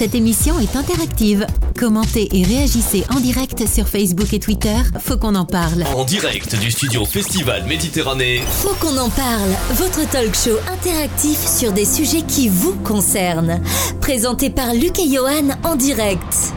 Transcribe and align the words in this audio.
Cette 0.00 0.14
émission 0.14 0.58
est 0.58 0.76
interactive. 0.76 1.46
Commentez 1.78 2.26
et 2.32 2.42
réagissez 2.42 3.04
en 3.14 3.20
direct 3.20 3.68
sur 3.68 3.86
Facebook 3.86 4.32
et 4.32 4.38
Twitter. 4.40 4.78
Faut 4.98 5.18
qu'on 5.18 5.34
en 5.34 5.44
parle. 5.44 5.84
En 5.94 6.04
direct 6.04 6.58
du 6.58 6.70
studio 6.70 7.04
Festival 7.04 7.66
Méditerranée. 7.66 8.40
Faut 8.46 8.74
qu'on 8.80 8.96
en 8.96 9.10
parle. 9.10 9.50
Votre 9.72 10.08
talk 10.08 10.34
show 10.34 10.56
interactif 10.72 11.46
sur 11.46 11.72
des 11.72 11.84
sujets 11.84 12.22
qui 12.22 12.48
vous 12.48 12.76
concernent. 12.76 13.60
Présenté 14.00 14.48
par 14.48 14.72
Luc 14.72 14.98
et 14.98 15.12
Johan 15.12 15.50
en 15.64 15.76
direct. 15.76 16.54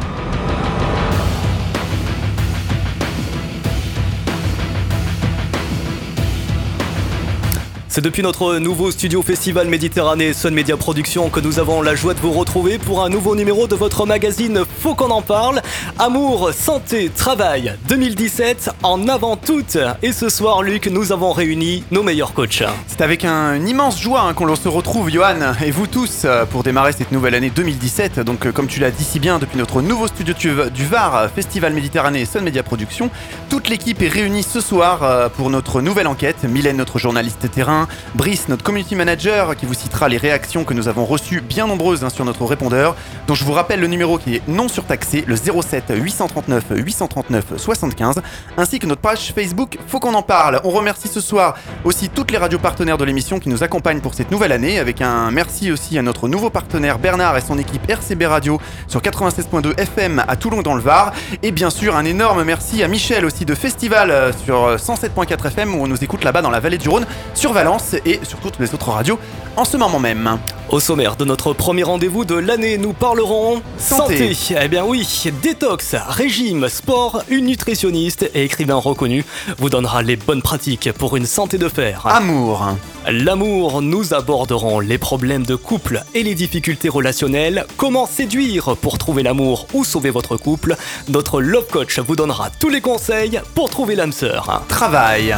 C'est 7.93 8.01
depuis 8.01 8.23
notre 8.23 8.57
nouveau 8.57 8.89
studio 8.89 9.21
Festival 9.21 9.67
Méditerranée 9.67 10.33
Sun 10.33 10.51
Media 10.51 10.75
Production 10.75 11.29
que 11.29 11.39
nous 11.39 11.59
avons 11.59 11.83
la 11.83 11.93
joie 11.93 12.15
de 12.15 12.19
vous 12.19 12.31
retrouver 12.31 12.79
pour 12.79 13.03
un 13.03 13.09
nouveau 13.09 13.35
numéro 13.35 13.67
de 13.67 13.75
votre 13.75 14.07
magazine 14.07 14.63
Faut 14.79 14.95
qu'on 14.95 15.11
en 15.11 15.21
parle. 15.21 15.61
Amour, 15.99 16.53
santé, 16.53 17.11
travail 17.15 17.75
2017 17.89 18.71
en 18.81 19.07
avant 19.07 19.35
toute. 19.35 19.77
Et 20.01 20.11
ce 20.11 20.29
soir, 20.29 20.63
Luc, 20.63 20.87
nous 20.87 21.11
avons 21.11 21.33
réuni 21.33 21.83
nos 21.91 22.01
meilleurs 22.01 22.33
coachs. 22.33 22.63
C'est 22.87 23.01
avec 23.01 23.25
un, 23.25 23.53
une 23.53 23.67
immense 23.67 24.01
joie 24.01 24.21
hein, 24.21 24.33
qu'on 24.33 24.55
se 24.55 24.67
retrouve, 24.67 25.11
Johan, 25.11 25.53
et 25.63 25.69
vous 25.69 25.85
tous, 25.85 26.23
euh, 26.25 26.45
pour 26.45 26.63
démarrer 26.63 26.93
cette 26.93 27.11
nouvelle 27.11 27.35
année 27.35 27.51
2017. 27.51 28.21
Donc, 28.21 28.47
euh, 28.47 28.51
comme 28.51 28.65
tu 28.65 28.79
l'as 28.79 28.89
dit 28.89 29.03
si 29.03 29.19
bien, 29.19 29.37
depuis 29.37 29.59
notre 29.59 29.83
nouveau 29.83 30.07
studio 30.07 30.33
du 30.73 30.85
Var, 30.87 31.29
Festival 31.35 31.73
Méditerranée 31.73 32.25
Sun 32.25 32.43
Media 32.43 32.63
Production, 32.63 33.11
toute 33.51 33.69
l'équipe 33.69 34.01
est 34.01 34.07
réunie 34.07 34.41
ce 34.41 34.61
soir 34.61 35.03
euh, 35.03 35.29
pour 35.29 35.51
notre 35.51 35.79
nouvelle 35.81 36.07
enquête. 36.07 36.43
Mylène, 36.43 36.77
notre 36.77 36.97
journaliste 36.97 37.51
terrain, 37.51 37.82
Brice, 38.15 38.47
notre 38.49 38.63
community 38.63 38.95
manager, 38.95 39.55
qui 39.55 39.65
vous 39.65 39.73
citera 39.73 40.09
les 40.09 40.17
réactions 40.17 40.63
que 40.63 40.73
nous 40.73 40.87
avons 40.87 41.05
reçues, 41.05 41.41
bien 41.41 41.67
nombreuses 41.67 42.03
hein, 42.03 42.09
sur 42.09 42.25
notre 42.25 42.45
répondeur, 42.45 42.95
dont 43.27 43.35
je 43.35 43.43
vous 43.43 43.53
rappelle 43.53 43.79
le 43.79 43.87
numéro 43.87 44.17
qui 44.17 44.35
est 44.35 44.47
non 44.47 44.67
surtaxé, 44.67 45.23
le 45.27 45.35
07 45.35 45.93
839 45.95 46.63
839 46.71 47.45
75, 47.57 48.21
ainsi 48.57 48.79
que 48.79 48.85
notre 48.85 49.01
page 49.01 49.33
Facebook 49.33 49.77
Faut 49.87 49.99
qu'on 49.99 50.13
en 50.13 50.21
parle. 50.21 50.61
On 50.63 50.69
remercie 50.69 51.07
ce 51.07 51.21
soir 51.21 51.55
aussi 51.83 52.09
toutes 52.09 52.31
les 52.31 52.37
radios 52.37 52.59
partenaires 52.59 52.97
de 52.97 53.05
l'émission 53.05 53.39
qui 53.39 53.49
nous 53.49 53.63
accompagnent 53.63 54.01
pour 54.01 54.13
cette 54.13 54.31
nouvelle 54.31 54.51
année, 54.51 54.79
avec 54.79 55.01
un 55.01 55.31
merci 55.31 55.71
aussi 55.71 55.97
à 55.97 56.01
notre 56.01 56.27
nouveau 56.27 56.49
partenaire 56.49 56.99
Bernard 56.99 57.37
et 57.37 57.41
son 57.41 57.57
équipe 57.57 57.89
RCB 57.89 58.23
Radio 58.25 58.59
sur 58.87 59.01
96.2 59.01 59.79
FM 59.79 60.23
à 60.27 60.35
Toulon 60.35 60.61
dans 60.61 60.75
le 60.75 60.81
Var, 60.81 61.13
et 61.41 61.51
bien 61.51 61.69
sûr 61.69 61.95
un 61.95 62.05
énorme 62.05 62.43
merci 62.43 62.83
à 62.83 62.87
Michel 62.87 63.25
aussi 63.25 63.45
de 63.45 63.55
Festival 63.55 64.11
euh, 64.11 64.31
sur 64.45 64.75
107.4 64.75 65.47
FM 65.47 65.75
où 65.75 65.83
on 65.83 65.87
nous 65.87 66.03
écoute 66.03 66.23
là-bas 66.23 66.41
dans 66.41 66.49
la 66.49 66.59
vallée 66.59 66.77
du 66.77 66.89
Rhône 66.89 67.05
sur 67.33 67.53
Valence 67.53 67.72
et 68.05 68.19
sur 68.23 68.39
toutes 68.39 68.59
les 68.59 68.73
autres 68.73 68.89
radios 68.89 69.19
en 69.55 69.65
ce 69.65 69.77
moment 69.77 69.99
même. 69.99 70.37
Au 70.69 70.79
sommaire 70.79 71.15
de 71.15 71.25
notre 71.25 71.53
premier 71.53 71.83
rendez-vous 71.83 72.25
de 72.25 72.35
l'année, 72.35 72.77
nous 72.77 72.93
parlerons 72.93 73.61
santé. 73.77 74.35
Eh 74.59 74.67
bien 74.67 74.85
oui, 74.85 75.07
détox, 75.41 75.95
régime, 76.07 76.67
sport, 76.69 77.23
une 77.29 77.45
nutritionniste 77.45 78.29
et 78.33 78.43
écrivain 78.43 78.75
reconnu 78.75 79.25
vous 79.57 79.69
donnera 79.69 80.01
les 80.01 80.15
bonnes 80.15 80.41
pratiques 80.41 80.91
pour 80.93 81.15
une 81.15 81.25
santé 81.25 81.57
de 81.57 81.69
fer. 81.69 82.07
Amour. 82.07 82.65
L'amour, 83.07 83.81
nous 83.81 84.13
aborderons 84.13 84.79
les 84.79 84.97
problèmes 84.97 85.45
de 85.45 85.55
couple 85.55 86.03
et 86.15 86.23
les 86.23 86.35
difficultés 86.35 86.89
relationnelles, 86.89 87.65
comment 87.77 88.07
séduire 88.07 88.75
pour 88.77 88.97
trouver 88.97 89.23
l'amour 89.23 89.67
ou 89.73 89.83
sauver 89.83 90.09
votre 90.09 90.37
couple? 90.37 90.75
Notre 91.09 91.41
love 91.41 91.67
coach 91.67 91.99
vous 91.99 92.15
donnera 92.15 92.49
tous 92.59 92.69
les 92.69 92.81
conseils 92.81 93.41
pour 93.53 93.69
trouver 93.69 93.95
l'âme 93.95 94.13
sœur. 94.13 94.63
Travail. 94.69 95.35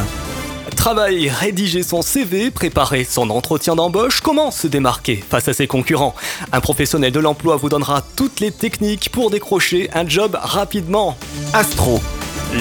Travail, 0.76 1.28
rédiger 1.28 1.82
son 1.82 2.02
CV, 2.02 2.50
préparer 2.50 3.04
son 3.04 3.30
entretien 3.30 3.74
d'embauche, 3.74 4.20
comment 4.20 4.50
se 4.50 4.66
démarquer 4.66 5.16
face 5.16 5.48
à 5.48 5.52
ses 5.52 5.66
concurrents? 5.66 6.14
Un 6.52 6.60
professionnel 6.60 7.10
de 7.12 7.18
l'emploi 7.18 7.56
vous 7.56 7.68
donnera 7.68 8.02
toutes 8.14 8.40
les 8.40 8.52
techniques 8.52 9.10
pour 9.10 9.30
décrocher 9.30 9.90
un 9.94 10.08
job 10.08 10.38
rapidement. 10.40 11.16
Astro. 11.52 12.00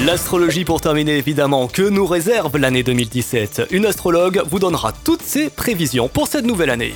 L'astrologie 0.05 0.65
pour 0.65 0.81
terminer 0.81 1.17
évidemment, 1.17 1.67
que 1.67 1.83
nous 1.83 2.07
réserve 2.07 2.57
l'année 2.57 2.81
2017 2.81 3.67
Une 3.71 3.85
astrologue 3.85 4.41
vous 4.49 4.59
donnera 4.59 4.91
toutes 4.91 5.21
ses 5.21 5.49
prévisions 5.49 6.07
pour 6.07 6.27
cette 6.27 6.45
nouvelle 6.45 6.71
année. 6.71 6.93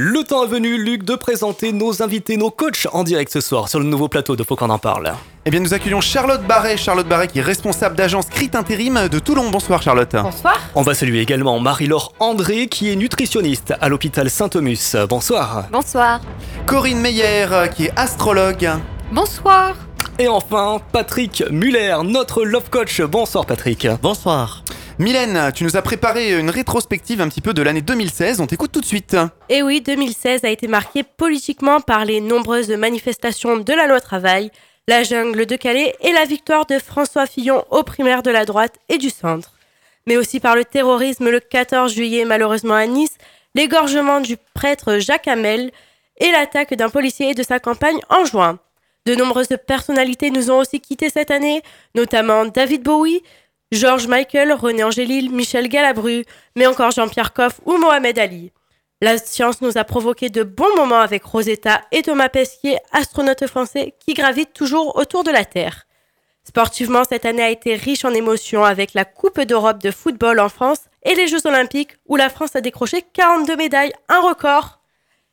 Le 0.00 0.22
temps 0.22 0.44
est 0.44 0.46
venu, 0.46 0.80
Luc, 0.80 1.02
de 1.02 1.16
présenter 1.16 1.72
nos 1.72 2.04
invités, 2.04 2.36
nos 2.36 2.52
coachs 2.52 2.86
en 2.92 3.02
direct 3.02 3.32
ce 3.32 3.40
soir 3.40 3.68
sur 3.68 3.80
le 3.80 3.84
nouveau 3.84 4.06
plateau 4.06 4.36
de 4.36 4.44
Faut 4.44 4.54
qu'on 4.54 4.70
en 4.70 4.78
parle. 4.78 5.12
Eh 5.44 5.50
bien, 5.50 5.58
nous 5.58 5.74
accueillons 5.74 6.00
Charlotte 6.00 6.46
Barret. 6.46 6.76
Charlotte 6.76 7.08
Barret 7.08 7.26
qui 7.26 7.40
est 7.40 7.42
responsable 7.42 7.96
d'agence 7.96 8.26
Crit 8.26 8.52
Intérim 8.54 9.08
de 9.08 9.18
Toulon. 9.18 9.50
Bonsoir, 9.50 9.82
Charlotte. 9.82 10.14
Bonsoir. 10.14 10.56
On 10.76 10.82
va 10.82 10.94
saluer 10.94 11.18
également 11.18 11.58
Marie-Laure 11.58 12.12
André 12.20 12.68
qui 12.68 12.92
est 12.92 12.94
nutritionniste 12.94 13.74
à 13.80 13.88
l'hôpital 13.88 14.30
Saint-Thomas. 14.30 14.94
Bonsoir. 15.08 15.64
Bonsoir. 15.72 16.20
Corinne 16.64 17.00
Meyer 17.00 17.48
qui 17.74 17.86
est 17.86 17.92
astrologue. 17.98 18.70
Bonsoir. 19.10 19.74
Et 20.20 20.28
enfin, 20.28 20.80
Patrick 20.92 21.42
Muller, 21.50 21.96
notre 22.04 22.44
love 22.44 22.70
coach. 22.70 23.00
Bonsoir, 23.00 23.46
Patrick. 23.46 23.88
Bonsoir. 24.00 24.62
Mylène, 24.98 25.52
tu 25.54 25.62
nous 25.62 25.76
as 25.76 25.82
préparé 25.82 26.36
une 26.36 26.50
rétrospective 26.50 27.20
un 27.20 27.28
petit 27.28 27.40
peu 27.40 27.54
de 27.54 27.62
l'année 27.62 27.82
2016. 27.82 28.40
On 28.40 28.48
t'écoute 28.48 28.72
tout 28.72 28.80
de 28.80 28.84
suite. 28.84 29.14
Et 29.48 29.58
eh 29.58 29.62
oui, 29.62 29.80
2016 29.80 30.42
a 30.42 30.48
été 30.48 30.66
marqué 30.66 31.04
politiquement 31.04 31.80
par 31.80 32.04
les 32.04 32.20
nombreuses 32.20 32.70
manifestations 32.70 33.58
de 33.58 33.72
la 33.72 33.86
loi 33.86 34.00
travail, 34.00 34.50
la 34.88 35.04
jungle 35.04 35.46
de 35.46 35.54
Calais 35.54 35.94
et 36.00 36.10
la 36.10 36.24
victoire 36.24 36.66
de 36.66 36.80
François 36.80 37.26
Fillon 37.26 37.64
aux 37.70 37.84
primaires 37.84 38.24
de 38.24 38.32
la 38.32 38.44
droite 38.44 38.80
et 38.88 38.98
du 38.98 39.08
centre. 39.08 39.52
Mais 40.08 40.16
aussi 40.16 40.40
par 40.40 40.56
le 40.56 40.64
terrorisme 40.64 41.30
le 41.30 41.38
14 41.38 41.94
juillet 41.94 42.24
malheureusement 42.24 42.74
à 42.74 42.86
Nice, 42.86 43.18
l'égorgement 43.54 44.20
du 44.20 44.36
prêtre 44.52 44.98
Jacques 44.98 45.28
Hamel 45.28 45.70
et 46.16 46.32
l'attaque 46.32 46.74
d'un 46.74 46.90
policier 46.90 47.34
de 47.34 47.44
sa 47.44 47.60
campagne 47.60 48.00
en 48.08 48.24
juin. 48.24 48.58
De 49.06 49.14
nombreuses 49.14 49.56
personnalités 49.64 50.32
nous 50.32 50.50
ont 50.50 50.58
aussi 50.58 50.80
quittés 50.80 51.08
cette 51.08 51.30
année, 51.30 51.62
notamment 51.94 52.46
David 52.46 52.82
Bowie, 52.82 53.22
George 53.70 54.06
Michael, 54.06 54.52
René 54.52 54.82
Angélil, 54.82 55.30
Michel 55.30 55.68
Galabru, 55.68 56.24
mais 56.56 56.66
encore 56.66 56.90
Jean-Pierre 56.90 57.34
Coff 57.34 57.60
ou 57.66 57.76
Mohamed 57.76 58.18
Ali. 58.18 58.50
La 59.02 59.18
science 59.18 59.60
nous 59.60 59.76
a 59.76 59.84
provoqué 59.84 60.30
de 60.30 60.42
bons 60.42 60.74
moments 60.74 61.00
avec 61.00 61.22
Rosetta 61.22 61.82
et 61.92 62.02
Thomas 62.02 62.30
Pesquier, 62.30 62.78
astronautes 62.92 63.46
français 63.46 63.94
qui 64.00 64.14
gravitent 64.14 64.54
toujours 64.54 64.96
autour 64.96 65.22
de 65.22 65.30
la 65.30 65.44
Terre. 65.44 65.86
Sportivement, 66.44 67.04
cette 67.04 67.26
année 67.26 67.42
a 67.42 67.50
été 67.50 67.74
riche 67.74 68.06
en 68.06 68.14
émotions 68.14 68.64
avec 68.64 68.94
la 68.94 69.04
Coupe 69.04 69.40
d'Europe 69.42 69.82
de 69.82 69.90
football 69.90 70.40
en 70.40 70.48
France 70.48 70.80
et 71.02 71.14
les 71.14 71.28
Jeux 71.28 71.46
olympiques 71.46 71.96
où 72.06 72.16
la 72.16 72.30
France 72.30 72.56
a 72.56 72.62
décroché 72.62 73.02
42 73.02 73.54
médailles, 73.54 73.92
un 74.08 74.20
record. 74.20 74.80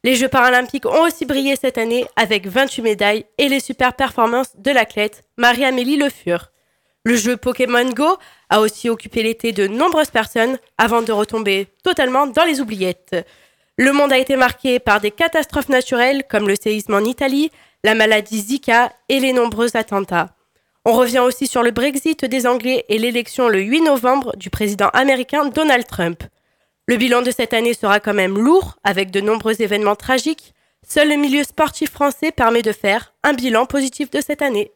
Les 0.03 0.16
Jeux 0.16 0.28
paralympiques 0.28 0.85
ont 0.85 1.03
aussi 1.03 1.25
brillé 1.25 1.56
cette 1.56 1.78
année 1.78 2.06
avec 2.17 2.47
28 2.47 2.81
médailles 2.81 3.25
et 3.38 3.47
les 3.47 3.62
super 3.62 3.94
performances 3.94 4.57
de 4.57 4.72
l'athlète 4.72 5.23
Marie-Amélie 5.38 5.97
Le 5.97 6.09
Fur. 6.09 6.52
Le 7.07 7.16
jeu 7.16 7.38
Pokémon 7.38 7.88
Go 7.91 8.17
a 8.49 8.61
aussi 8.61 8.89
occupé 8.89 9.21
l'été 9.21 9.51
de 9.51 9.67
nombreuses 9.67 10.09
personnes 10.09 10.57
avant 10.79 11.03
de 11.03 11.11
retomber 11.11 11.67
totalement 11.83 12.25
dans 12.25 12.43
les 12.43 12.61
oubliettes. 12.61 13.16
Le 13.77 13.91
monde 13.91 14.11
a 14.11 14.17
été 14.17 14.35
marqué 14.35 14.79
par 14.79 14.99
des 15.01 15.11
catastrophes 15.11 15.69
naturelles 15.69 16.23
comme 16.27 16.47
le 16.47 16.55
séisme 16.55 16.95
en 16.95 17.01
Italie, 17.01 17.51
la 17.83 17.93
maladie 17.93 18.41
Zika 18.41 18.91
et 19.07 19.19
les 19.19 19.33
nombreux 19.33 19.77
attentats. 19.77 20.35
On 20.83 20.93
revient 20.93 21.19
aussi 21.19 21.45
sur 21.45 21.61
le 21.61 21.69
Brexit 21.69 22.25
des 22.25 22.47
Anglais 22.47 22.85
et 22.89 22.97
l'élection 22.97 23.49
le 23.49 23.59
8 23.59 23.81
novembre 23.81 24.35
du 24.37 24.49
président 24.49 24.89
américain 24.89 25.45
Donald 25.45 25.85
Trump. 25.85 26.23
Le 26.87 26.97
bilan 26.97 27.22
de 27.22 27.29
cette 27.29 27.53
année 27.53 27.75
sera 27.75 27.99
quand 27.99 28.16
même 28.16 28.39
lourd, 28.39 28.77
avec 28.83 29.11
de 29.11 29.22
nombreux 29.22 29.61
événements 29.61 29.95
tragiques. 29.95 30.53
Seul 30.87 31.09
le 31.09 31.17
milieu 31.17 31.43
sportif 31.43 31.91
français 31.91 32.31
permet 32.31 32.63
de 32.63 32.72
faire 32.72 33.13
un 33.23 33.33
bilan 33.33 33.67
positif 33.67 34.09
de 34.09 34.22
cette 34.22 34.41
année. 34.41 34.72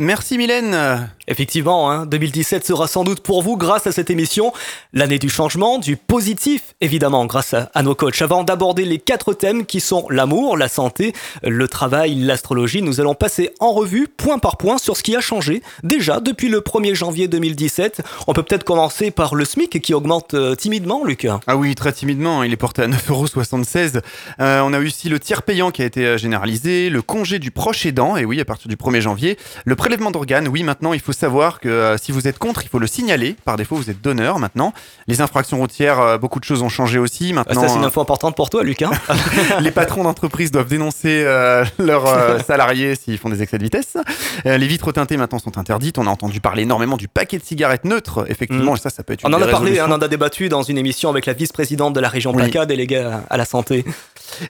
Merci 0.00 0.38
Mylène. 0.38 1.08
Effectivement, 1.26 1.90
hein, 1.90 2.04
2017 2.04 2.66
sera 2.66 2.86
sans 2.86 3.02
doute 3.04 3.20
pour 3.20 3.42
vous, 3.42 3.56
grâce 3.56 3.86
à 3.86 3.92
cette 3.92 4.10
émission, 4.10 4.52
l'année 4.92 5.18
du 5.18 5.30
changement, 5.30 5.78
du 5.78 5.96
positif, 5.96 6.74
évidemment, 6.82 7.24
grâce 7.24 7.54
à, 7.54 7.82
nos 7.82 7.94
coachs. 7.94 8.20
Avant 8.20 8.44
d'aborder 8.44 8.84
les 8.84 8.98
quatre 8.98 9.32
thèmes 9.32 9.64
qui 9.64 9.80
sont 9.80 10.06
l'amour, 10.10 10.58
la 10.58 10.68
santé, 10.68 11.14
le 11.42 11.66
travail, 11.66 12.16
l'astrologie, 12.16 12.82
nous 12.82 13.00
allons 13.00 13.14
passer 13.14 13.52
en 13.58 13.72
revue, 13.72 14.06
point 14.06 14.38
par 14.38 14.58
point, 14.58 14.76
sur 14.76 14.96
ce 14.98 15.02
qui 15.02 15.16
a 15.16 15.20
changé 15.20 15.62
déjà 15.82 16.20
depuis 16.20 16.48
le 16.48 16.58
1er 16.58 16.94
janvier 16.94 17.26
2017. 17.26 18.02
On 18.26 18.34
peut 18.34 18.42
peut-être 18.42 18.64
commencer 18.64 19.10
par 19.10 19.34
le 19.34 19.46
SMIC 19.46 19.80
qui 19.80 19.94
augmente 19.94 20.34
euh, 20.34 20.56
timidement, 20.56 21.04
Lucas. 21.04 21.40
Ah 21.46 21.56
oui, 21.56 21.74
très 21.74 21.92
timidement, 21.92 22.42
il 22.42 22.52
est 22.52 22.58
porté 22.58 22.82
à 22.82 22.88
9,76€. 22.88 24.02
Euh, 24.40 24.60
on 24.60 24.74
a 24.74 24.78
eu 24.78 24.88
aussi 24.88 25.08
le 25.08 25.18
tiers 25.18 25.42
payant 25.42 25.70
qui 25.70 25.80
a 25.80 25.86
été 25.86 26.04
euh, 26.04 26.18
généralisé, 26.18 26.90
le 26.90 27.00
congé 27.00 27.38
du 27.38 27.50
proche 27.50 27.86
aidant, 27.86 28.18
et 28.18 28.26
oui, 28.26 28.40
à 28.40 28.44
partir 28.44 28.68
du 28.68 28.76
1er 28.76 29.00
janvier, 29.00 29.38
le 29.64 29.74
prélèvement 29.84 30.10
d'organes, 30.10 30.48
oui, 30.48 30.62
maintenant 30.62 30.94
il 30.94 31.00
faut 31.00 31.12
savoir 31.12 31.60
que 31.60 31.68
euh, 31.68 31.98
si 31.98 32.10
vous 32.10 32.26
êtes 32.26 32.38
contre, 32.38 32.62
il 32.62 32.70
faut 32.70 32.78
le 32.78 32.86
signaler. 32.86 33.36
Par 33.44 33.56
défaut, 33.58 33.76
vous 33.76 33.90
êtes 33.90 34.00
donneur 34.00 34.38
maintenant. 34.38 34.72
Les 35.08 35.20
infractions 35.20 35.58
routières, 35.58 36.00
euh, 36.00 36.16
beaucoup 36.16 36.40
de 36.40 36.44
choses 36.46 36.62
ont 36.62 36.70
changé 36.70 36.98
aussi. 36.98 37.34
Maintenant, 37.34 37.60
ça, 37.60 37.68
c'est 37.68 37.76
une 37.76 37.84
info 37.84 38.00
importante 38.00 38.34
pour 38.34 38.48
toi, 38.48 38.64
Lucas. 38.64 38.90
les 39.60 39.70
patrons 39.70 40.02
d'entreprise 40.02 40.50
doivent 40.50 40.68
dénoncer 40.68 41.22
euh, 41.26 41.66
leurs 41.78 42.06
salariés 42.46 42.94
s'ils 42.94 43.18
font 43.18 43.28
des 43.28 43.42
excès 43.42 43.58
de 43.58 43.62
vitesse. 43.62 43.98
les 44.46 44.66
vitres 44.66 44.90
teintées 44.90 45.18
maintenant 45.18 45.38
sont 45.38 45.58
interdites. 45.58 45.98
On 45.98 46.06
a 46.06 46.10
entendu 46.10 46.40
parler 46.40 46.62
énormément 46.62 46.96
du 46.96 47.06
paquet 47.06 47.36
de 47.36 47.44
cigarettes 47.44 47.84
neutres, 47.84 48.24
effectivement. 48.30 48.72
Mm. 48.72 48.76
Et 48.76 48.80
ça, 48.80 48.88
ça 48.88 49.02
peut 49.02 49.12
être 49.12 49.28
une 49.28 49.34
On 49.34 49.36
en 49.36 49.42
a 49.42 49.48
parlé, 49.48 49.82
on 49.82 49.92
en 49.92 50.00
a 50.00 50.08
débattu 50.08 50.48
dans 50.48 50.62
une 50.62 50.78
émission 50.78 51.10
avec 51.10 51.26
la 51.26 51.34
vice-présidente 51.34 51.92
de 51.92 52.00
la 52.00 52.08
région 52.08 52.32
PACA, 52.32 52.64
déléguée 52.64 53.06
à 53.28 53.36
la 53.36 53.44
santé. 53.44 53.84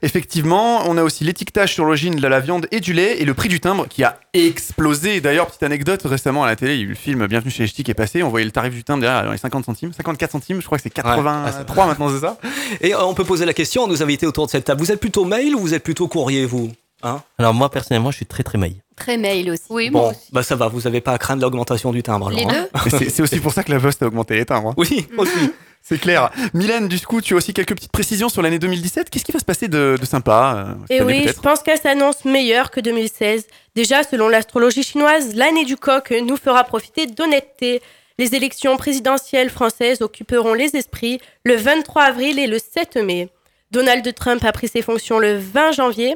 Effectivement, 0.02 0.88
on 0.88 0.96
a 0.96 1.02
aussi 1.02 1.24
l'étiquetage 1.24 1.74
sur 1.74 1.84
l'origine 1.84 2.14
de 2.14 2.28
la 2.28 2.38
viande 2.38 2.68
et 2.70 2.78
du 2.78 2.92
lait 2.92 3.20
et 3.20 3.24
le 3.24 3.34
prix 3.34 3.48
du 3.48 3.58
timbre 3.58 3.88
qui 3.88 4.04
a 4.04 4.16
explosé. 4.32 5.20
D'ailleurs, 5.24 5.46
petite 5.46 5.62
anecdote, 5.62 6.02
récemment 6.04 6.44
à 6.44 6.46
la 6.48 6.54
télé, 6.54 6.74
il 6.74 6.80
y 6.80 6.82
a 6.82 6.84
eu 6.84 6.88
le 6.88 6.94
film 6.94 7.26
Bienvenue 7.26 7.50
chez 7.50 7.62
les 7.62 7.66
Ch'tis 7.66 7.82
qui 7.82 7.90
est 7.90 7.94
passé. 7.94 8.22
On 8.22 8.28
voyait 8.28 8.44
le 8.44 8.50
tarif 8.50 8.74
du 8.74 8.84
timbre 8.84 9.00
derrière 9.00 9.24
dans 9.24 9.32
les 9.32 9.38
50 9.38 9.64
centimes, 9.64 9.90
54 9.94 10.30
centimes, 10.30 10.60
je 10.60 10.66
crois 10.66 10.76
que 10.76 10.82
c'est 10.82 10.90
83 10.90 11.86
maintenant, 11.86 12.10
c'est 12.10 12.20
ça 12.20 12.36
Et 12.82 12.94
euh, 12.94 13.06
on 13.06 13.14
peut 13.14 13.24
poser 13.24 13.46
la 13.46 13.54
question, 13.54 13.88
nous 13.88 14.02
inviter 14.02 14.26
autour 14.26 14.44
de 14.44 14.50
cette 14.50 14.66
table. 14.66 14.82
Vous 14.82 14.92
êtes 14.92 15.00
plutôt 15.00 15.24
mail 15.24 15.54
ou 15.54 15.60
vous 15.60 15.72
êtes 15.72 15.82
plutôt 15.82 16.08
courrier, 16.08 16.44
vous? 16.44 16.70
Hein? 17.02 17.22
Alors 17.38 17.54
moi, 17.54 17.70
personnellement, 17.70 18.10
je 18.10 18.16
suis 18.16 18.26
très 18.26 18.42
très 18.42 18.58
mail. 18.58 18.74
Très 18.96 19.16
mail 19.16 19.50
aussi. 19.50 19.62
Oui, 19.70 19.90
Bon, 19.90 20.00
moi 20.00 20.10
aussi. 20.10 20.18
bah 20.32 20.42
ça 20.42 20.54
va, 20.56 20.68
vous 20.68 20.82
n'avez 20.82 21.00
pas 21.00 21.12
à 21.12 21.18
craindre 21.18 21.42
l'augmentation 21.42 21.90
du 21.92 22.02
timbre. 22.02 22.28
alors, 22.28 22.38
Les 22.38 22.46
deux 22.46 23.08
c'est- 23.10 23.22
aussi 23.22 23.40
pour 23.40 23.52
ça 23.52 23.64
que 23.64 23.72
la 23.72 23.80
Poste 23.80 24.02
a 24.02 24.06
augmenté 24.06 24.36
les 24.36 24.44
timbres. 24.44 24.70
hein. 24.70 24.74
Oui, 24.76 25.06
aussi. 25.16 25.32
C'est 25.86 25.98
clair. 26.00 26.30
Mylène, 26.54 26.88
du 26.88 26.98
coup, 27.00 27.20
tu 27.20 27.34
as 27.34 27.36
aussi 27.36 27.52
quelques 27.52 27.74
petites 27.74 27.92
précisions 27.92 28.30
sur 28.30 28.40
l'année 28.40 28.58
2017. 28.58 29.10
Qu'est-ce 29.10 29.22
qui 29.24 29.32
va 29.32 29.38
se 29.38 29.44
passer 29.44 29.68
de, 29.68 29.98
de 30.00 30.06
sympa 30.06 30.64
euh, 30.68 30.74
Et 30.88 31.00
année, 31.00 31.24
oui, 31.26 31.28
je 31.28 31.38
pense 31.38 31.62
qu'elle 31.62 31.78
s'annonce 31.78 32.24
meilleure 32.24 32.70
que 32.70 32.80
2016. 32.80 33.46
Déjà, 33.74 34.02
selon 34.02 34.28
l'astrologie 34.30 34.82
chinoise, 34.82 35.34
l'année 35.34 35.66
du 35.66 35.76
coq 35.76 36.10
nous 36.26 36.38
fera 36.38 36.64
profiter 36.64 37.04
d'honnêteté. 37.06 37.82
Les 38.18 38.34
élections 38.34 38.78
présidentielles 38.78 39.50
françaises 39.50 40.00
occuperont 40.00 40.54
les 40.54 40.74
esprits 40.74 41.20
le 41.44 41.56
23 41.56 42.04
avril 42.04 42.38
et 42.38 42.46
le 42.46 42.58
7 42.58 42.96
mai. 42.96 43.28
Donald 43.70 44.14
Trump 44.14 44.42
a 44.42 44.52
pris 44.52 44.68
ses 44.68 44.80
fonctions 44.80 45.18
le 45.18 45.36
20 45.36 45.72
janvier. 45.72 46.14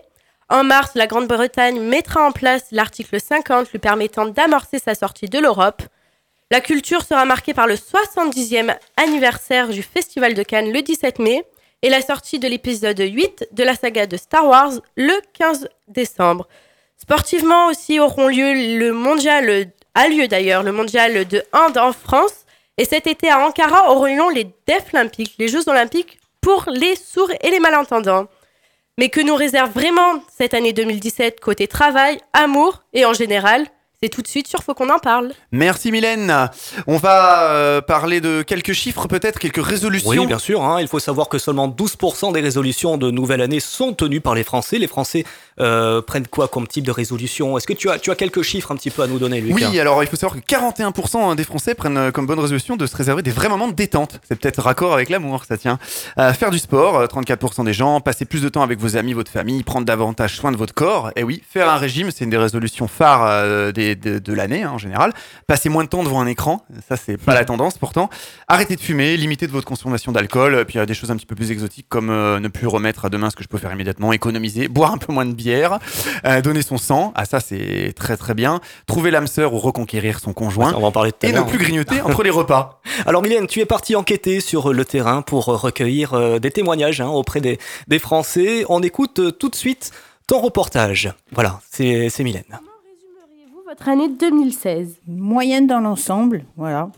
En 0.50 0.64
mars, 0.64 0.92
la 0.94 1.06
Grande-Bretagne 1.06 1.78
mettra 1.78 2.26
en 2.26 2.32
place 2.32 2.68
l'article 2.70 3.20
50 3.20 3.70
lui 3.70 3.78
permettant 3.78 4.24
d'amorcer 4.24 4.78
sa 4.78 4.94
sortie 4.94 5.28
de 5.28 5.38
l'Europe. 5.38 5.82
La 6.50 6.62
culture 6.62 7.02
sera 7.02 7.26
marquée 7.26 7.52
par 7.52 7.66
le 7.66 7.74
70e 7.74 8.74
anniversaire 8.96 9.68
du 9.68 9.82
Festival 9.82 10.32
de 10.32 10.42
Cannes 10.42 10.72
le 10.72 10.80
17 10.80 11.18
mai 11.18 11.44
et 11.82 11.90
la 11.90 12.00
sortie 12.00 12.38
de 12.38 12.48
l'épisode 12.48 12.98
8 12.98 13.48
de 13.52 13.62
la 13.62 13.74
saga 13.74 14.06
de 14.06 14.16
Star 14.16 14.46
Wars 14.46 14.72
le 14.96 15.12
15 15.34 15.68
décembre. 15.88 16.48
Sportivement 16.96 17.66
aussi 17.66 18.00
auront 18.00 18.28
lieu 18.28 18.78
le 18.78 18.92
mondial, 18.92 19.70
a 19.94 20.08
lieu 20.08 20.28
d'ailleurs 20.28 20.62
le 20.62 20.72
mondial 20.72 21.28
de 21.28 21.42
hand 21.52 21.76
en 21.76 21.92
France 21.92 22.46
et 22.78 22.86
cet 22.86 23.06
été 23.06 23.28
à 23.28 23.46
Ankara 23.46 23.92
auront 23.92 24.06
lieu 24.06 24.34
les 24.34 24.50
Deaflympiques, 24.66 25.34
les 25.38 25.48
Jeux 25.48 25.68
olympiques 25.68 26.18
pour 26.40 26.64
les 26.72 26.96
sourds 26.96 27.32
et 27.42 27.50
les 27.50 27.60
malentendants. 27.60 28.28
Mais 28.98 29.08
que 29.08 29.20
nous 29.20 29.36
réserve 29.36 29.70
vraiment 29.72 30.22
cette 30.36 30.54
année 30.54 30.72
2017 30.72 31.40
côté 31.40 31.68
travail, 31.68 32.18
amour 32.32 32.82
et 32.92 33.04
en 33.04 33.14
général 33.14 33.64
C'est 34.00 34.10
tout 34.10 34.22
de 34.22 34.28
suite 34.28 34.46
sur 34.46 34.62
Faut 34.62 34.74
qu'on 34.74 34.90
en 34.90 35.00
parle. 35.00 35.32
Merci 35.50 35.90
Mylène. 35.90 36.32
On 36.86 36.98
va 36.98 37.50
euh, 37.50 37.80
parler 37.80 38.20
de 38.20 38.42
quelques 38.42 38.72
chiffres, 38.72 39.08
peut-être 39.08 39.40
quelques 39.40 39.64
résolutions. 39.64 40.10
Oui, 40.10 40.24
bien 40.24 40.38
sûr. 40.38 40.62
hein. 40.62 40.80
il 40.80 40.86
faut 40.86 41.00
savoir 41.00 41.28
que 41.28 41.36
seulement 41.38 41.66
12% 41.66 42.32
des 42.32 42.40
résolutions 42.40 42.96
de 42.96 43.10
nouvelle 43.10 43.40
année 43.40 43.58
sont 43.58 43.94
tenues 43.94 44.20
par 44.20 44.36
les 44.36 44.44
Français. 44.44 44.78
Les 44.78 44.86
Français 44.86 45.24
euh, 45.58 46.00
prennent 46.00 46.28
quoi 46.28 46.46
comme 46.46 46.68
type 46.68 46.84
de 46.86 46.92
résolution? 46.92 47.58
Est-ce 47.58 47.66
que 47.66 47.72
tu 47.72 47.90
as, 47.90 47.98
tu 47.98 48.12
as 48.12 48.14
quelques 48.14 48.42
chiffres 48.42 48.70
un 48.70 48.76
petit 48.76 48.90
peu 48.90 49.02
à 49.02 49.08
nous 49.08 49.18
donner, 49.18 49.40
Lucas? 49.40 49.68
Oui, 49.68 49.80
alors 49.80 50.00
il 50.04 50.08
faut 50.08 50.14
savoir 50.14 50.40
que 50.40 50.46
41% 50.46 51.34
des 51.34 51.42
Français 51.42 51.74
prennent 51.74 51.96
euh, 51.98 52.10
comme 52.12 52.26
bonne 52.26 52.38
résolution 52.38 52.76
de 52.76 52.86
se 52.86 52.96
réserver 52.96 53.22
des 53.22 53.32
vrais 53.32 53.48
moments 53.48 53.66
de 53.66 53.72
détente. 53.74 54.20
C'est 54.28 54.38
peut-être 54.38 54.62
raccord 54.62 54.94
avec 54.94 55.08
l'amour, 55.08 55.42
ça 55.44 55.58
tient. 55.58 55.80
Euh, 56.20 56.32
faire 56.34 56.52
du 56.52 56.60
sport, 56.60 56.98
euh, 56.98 57.06
34% 57.06 57.64
des 57.64 57.72
gens. 57.72 58.00
Passer 58.00 58.26
plus 58.26 58.42
de 58.42 58.48
temps 58.48 58.62
avec 58.62 58.78
vos 58.78 58.96
amis, 58.96 59.12
votre 59.12 59.32
famille. 59.32 59.64
Prendre 59.64 59.86
davantage 59.86 60.36
soin 60.36 60.52
de 60.52 60.56
votre 60.56 60.72
corps. 60.74 61.10
Et 61.16 61.24
oui, 61.24 61.42
faire 61.50 61.68
un 61.68 61.78
régime, 61.78 62.12
c'est 62.12 62.22
une 62.22 62.30
des 62.30 62.36
résolutions 62.36 62.86
phares 62.86 63.26
euh, 63.26 63.72
des- 63.94 64.10
de, 64.10 64.18
de 64.18 64.32
l'année 64.32 64.62
hein, 64.62 64.70
en 64.72 64.78
général. 64.78 65.12
Passer 65.46 65.68
moins 65.68 65.84
de 65.84 65.88
temps 65.88 66.02
devant 66.02 66.20
un 66.20 66.26
écran, 66.26 66.64
ça 66.88 66.96
c'est 66.96 67.16
pas 67.16 67.34
la 67.34 67.44
tendance 67.44 67.78
pourtant. 67.78 68.10
Arrêter 68.48 68.76
de 68.76 68.80
fumer, 68.80 69.16
limiter 69.16 69.46
de 69.46 69.52
votre 69.52 69.66
consommation 69.66 70.12
d'alcool. 70.12 70.64
Puis 70.66 70.74
il 70.74 70.78
y 70.78 70.80
a 70.80 70.86
des 70.86 70.94
choses 70.94 71.10
un 71.10 71.16
petit 71.16 71.26
peu 71.26 71.34
plus 71.34 71.50
exotiques 71.50 71.86
comme 71.88 72.10
euh, 72.10 72.40
ne 72.40 72.48
plus 72.48 72.66
remettre 72.66 73.04
à 73.04 73.08
demain 73.08 73.30
ce 73.30 73.36
que 73.36 73.42
je 73.42 73.48
peux 73.48 73.58
faire 73.58 73.72
immédiatement, 73.72 74.12
économiser, 74.12 74.68
boire 74.68 74.92
un 74.92 74.98
peu 74.98 75.12
moins 75.12 75.26
de 75.26 75.32
bière, 75.32 75.78
euh, 76.24 76.40
donner 76.40 76.62
son 76.62 76.78
sang. 76.78 77.12
Ah 77.16 77.24
ça 77.24 77.40
c'est 77.40 77.92
très 77.96 78.16
très 78.16 78.34
bien. 78.34 78.60
Trouver 78.86 79.10
l'âme 79.10 79.26
sœur 79.26 79.54
ou 79.54 79.58
reconquérir 79.58 80.20
son 80.20 80.32
conjoint. 80.32 80.72
On 80.76 80.80
va 80.80 80.86
en 80.88 80.92
parler 80.92 81.12
tout 81.12 81.26
à 81.26 81.28
Et 81.28 81.32
ne 81.32 81.40
plus 81.42 81.58
grignoter 81.58 82.00
entre 82.02 82.22
les 82.22 82.30
repas. 82.30 82.80
Alors 83.06 83.22
Mylène, 83.22 83.46
tu 83.46 83.60
es 83.60 83.66
parti 83.66 83.96
enquêter 83.96 84.40
sur 84.40 84.72
le 84.72 84.84
terrain 84.84 85.22
pour 85.22 85.48
euh, 85.48 85.56
recueillir 85.56 86.14
euh, 86.14 86.38
des 86.38 86.50
témoignages 86.50 87.00
hein, 87.00 87.08
auprès 87.08 87.40
des, 87.40 87.58
des 87.86 87.98
Français. 87.98 88.64
On 88.68 88.82
écoute 88.82 89.18
euh, 89.18 89.30
tout 89.30 89.48
de 89.48 89.54
suite 89.56 89.90
ton 90.26 90.40
reportage. 90.40 91.10
Voilà, 91.32 91.60
c'est 91.70 92.10
Mylène. 92.20 92.44
Votre 93.68 93.90
année 93.90 94.08
2016 94.08 95.00
Moyenne 95.06 95.66
dans 95.66 95.80
l'ensemble, 95.80 96.44
voilà. 96.56 96.90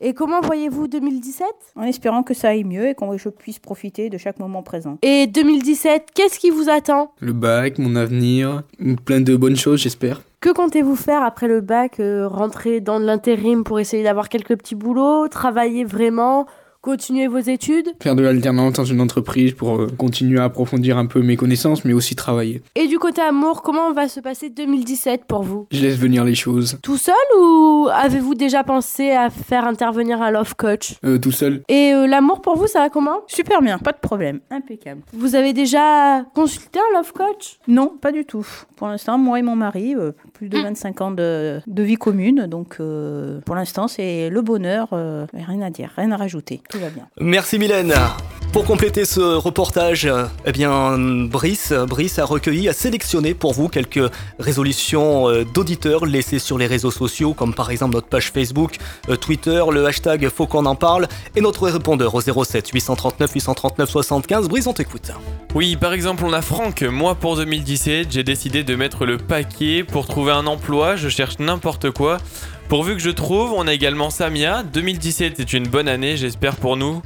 Et 0.00 0.14
comment 0.14 0.40
voyez-vous 0.42 0.86
2017 0.86 1.48
En 1.74 1.82
espérant 1.82 2.22
que 2.22 2.34
ça 2.34 2.50
aille 2.50 2.62
mieux 2.62 2.86
et 2.86 2.94
que 2.94 3.04
je 3.16 3.28
puisse 3.28 3.58
profiter 3.58 4.10
de 4.10 4.16
chaque 4.16 4.38
moment 4.38 4.62
présent. 4.62 4.96
Et 5.02 5.26
2017, 5.26 6.10
qu'est-ce 6.14 6.38
qui 6.38 6.50
vous 6.50 6.70
attend? 6.70 7.10
Le 7.18 7.32
bac, 7.32 7.78
mon 7.78 7.96
avenir, 7.96 8.62
plein 9.04 9.22
de 9.22 9.34
bonnes 9.34 9.56
choses, 9.56 9.80
j'espère. 9.80 10.22
Que 10.38 10.50
comptez-vous 10.50 10.94
faire 10.94 11.24
après 11.24 11.48
le 11.48 11.60
bac 11.60 11.98
euh, 11.98 12.28
Rentrer 12.28 12.80
dans 12.80 13.00
l'intérim 13.00 13.64
pour 13.64 13.80
essayer 13.80 14.04
d'avoir 14.04 14.28
quelques 14.28 14.56
petits 14.56 14.76
boulots 14.76 15.26
Travailler 15.26 15.82
vraiment? 15.84 16.46
Continuer 16.84 17.28
vos 17.28 17.38
études 17.38 17.92
Faire 18.02 18.14
de 18.14 18.22
l'alternance 18.22 18.74
dans 18.74 18.84
une 18.84 19.00
entreprise 19.00 19.54
pour 19.54 19.80
euh, 19.80 19.86
continuer 19.96 20.38
à 20.38 20.44
approfondir 20.44 20.98
un 20.98 21.06
peu 21.06 21.22
mes 21.22 21.34
connaissances, 21.34 21.82
mais 21.86 21.94
aussi 21.94 22.14
travailler. 22.14 22.60
Et 22.74 22.88
du 22.88 22.98
côté 22.98 23.22
amour, 23.22 23.62
comment 23.62 23.90
va 23.94 24.06
se 24.06 24.20
passer 24.20 24.50
2017 24.50 25.22
pour 25.26 25.44
vous? 25.44 25.66
Je 25.70 25.80
laisse 25.80 25.96
venir 25.96 26.24
les 26.24 26.34
choses. 26.34 26.76
Tout 26.82 26.98
seul 26.98 27.14
ou 27.40 27.88
avez-vous 27.90 28.34
déjà 28.34 28.64
pensé 28.64 29.12
à 29.12 29.30
faire 29.30 29.64
intervenir 29.64 30.20
un 30.20 30.30
love 30.30 30.56
coach? 30.56 30.96
Euh, 31.06 31.16
tout 31.16 31.32
seul. 31.32 31.62
Et 31.70 31.94
euh, 31.94 32.06
l'amour 32.06 32.42
pour 32.42 32.58
vous, 32.58 32.66
ça 32.66 32.80
va 32.80 32.90
comment? 32.90 33.22
Super 33.28 33.62
bien, 33.62 33.78
pas 33.78 33.92
de 33.92 34.00
problème, 34.00 34.40
impeccable. 34.50 35.00
Vous 35.14 35.36
avez 35.36 35.54
déjà 35.54 36.22
consulté 36.34 36.80
un 36.80 36.98
love 36.98 37.14
coach? 37.14 37.60
Non, 37.66 37.96
pas 37.98 38.12
du 38.12 38.26
tout. 38.26 38.46
Pour 38.76 38.88
l'instant, 38.88 39.16
moi 39.16 39.38
et 39.38 39.42
mon 39.42 39.56
mari, 39.56 39.94
euh, 39.94 40.12
plus 40.34 40.50
de 40.50 40.58
25 40.58 41.00
ans 41.00 41.10
de, 41.12 41.60
de 41.66 41.82
vie 41.82 41.94
commune, 41.96 42.46
donc 42.46 42.76
euh, 42.80 43.40
pour 43.46 43.54
l'instant, 43.54 43.88
c'est 43.88 44.28
le 44.28 44.42
bonheur, 44.42 44.88
euh, 44.92 45.26
rien 45.32 45.62
à 45.62 45.70
dire, 45.70 45.90
rien 45.96 46.12
à 46.12 46.18
rajouter, 46.18 46.60
tout 46.74 46.80
va 46.80 46.90
bien. 46.90 47.06
Merci 47.20 47.58
Mylène. 47.58 47.94
Pour 48.52 48.64
compléter 48.64 49.04
ce 49.04 49.20
reportage, 49.20 50.08
eh 50.46 50.52
bien 50.52 50.96
Brice, 50.96 51.72
Brice 51.72 52.20
a 52.20 52.24
recueilli, 52.24 52.68
a 52.68 52.72
sélectionné 52.72 53.34
pour 53.34 53.52
vous 53.52 53.68
quelques 53.68 54.12
résolutions 54.38 55.28
euh, 55.28 55.44
d'auditeurs 55.44 56.06
laissées 56.06 56.38
sur 56.38 56.56
les 56.56 56.68
réseaux 56.68 56.92
sociaux, 56.92 57.34
comme 57.34 57.52
par 57.52 57.72
exemple 57.72 57.94
notre 57.94 58.06
page 58.06 58.30
Facebook, 58.30 58.76
euh, 59.08 59.16
Twitter, 59.16 59.60
le 59.72 59.84
hashtag 59.86 60.28
Faut 60.28 60.46
qu'on 60.46 60.66
en 60.66 60.76
parle, 60.76 61.08
et 61.34 61.40
notre 61.40 61.68
répondeur 61.68 62.14
au 62.14 62.20
07 62.20 62.68
839 62.68 63.32
839 63.32 63.90
75. 63.90 64.48
Brice, 64.48 64.68
on 64.68 64.72
t'écoute. 64.72 65.10
Oui, 65.56 65.76
par 65.76 65.92
exemple, 65.92 66.24
on 66.24 66.32
a 66.32 66.42
Franck. 66.42 66.82
Moi, 66.82 67.16
pour 67.16 67.36
2017, 67.36 68.12
j'ai 68.12 68.22
décidé 68.22 68.62
de 68.62 68.76
mettre 68.76 69.04
le 69.04 69.18
paquet 69.18 69.82
pour 69.82 70.06
trouver 70.06 70.30
un 70.30 70.46
emploi. 70.46 70.94
Je 70.94 71.08
cherche 71.08 71.40
n'importe 71.40 71.90
quoi. 71.90 72.18
Pourvu 72.68 72.94
que 72.94 73.02
je 73.02 73.10
trouve, 73.10 73.52
on 73.52 73.66
a 73.66 73.72
également 73.72 74.10
Samia. 74.10 74.62
2017 74.62 75.38
est 75.38 75.52
une 75.52 75.68
bonne 75.68 75.88
année, 75.88 76.16
j'espère 76.16 76.56
pour 76.56 76.76
nous 76.76 77.02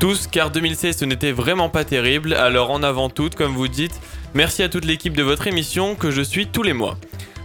tous, 0.00 0.26
car 0.26 0.50
2016 0.50 0.96
ce 0.96 1.04
n'était 1.04 1.30
vraiment 1.30 1.68
pas 1.68 1.84
terrible. 1.84 2.34
Alors 2.34 2.72
en 2.72 2.82
avant 2.82 3.08
toutes, 3.08 3.36
comme 3.36 3.52
vous 3.52 3.68
dites, 3.68 4.00
merci 4.34 4.64
à 4.64 4.68
toute 4.68 4.84
l'équipe 4.84 5.16
de 5.16 5.22
votre 5.22 5.46
émission 5.46 5.94
que 5.94 6.10
je 6.10 6.22
suis 6.22 6.48
tous 6.48 6.64
les 6.64 6.72
mois. 6.72 6.96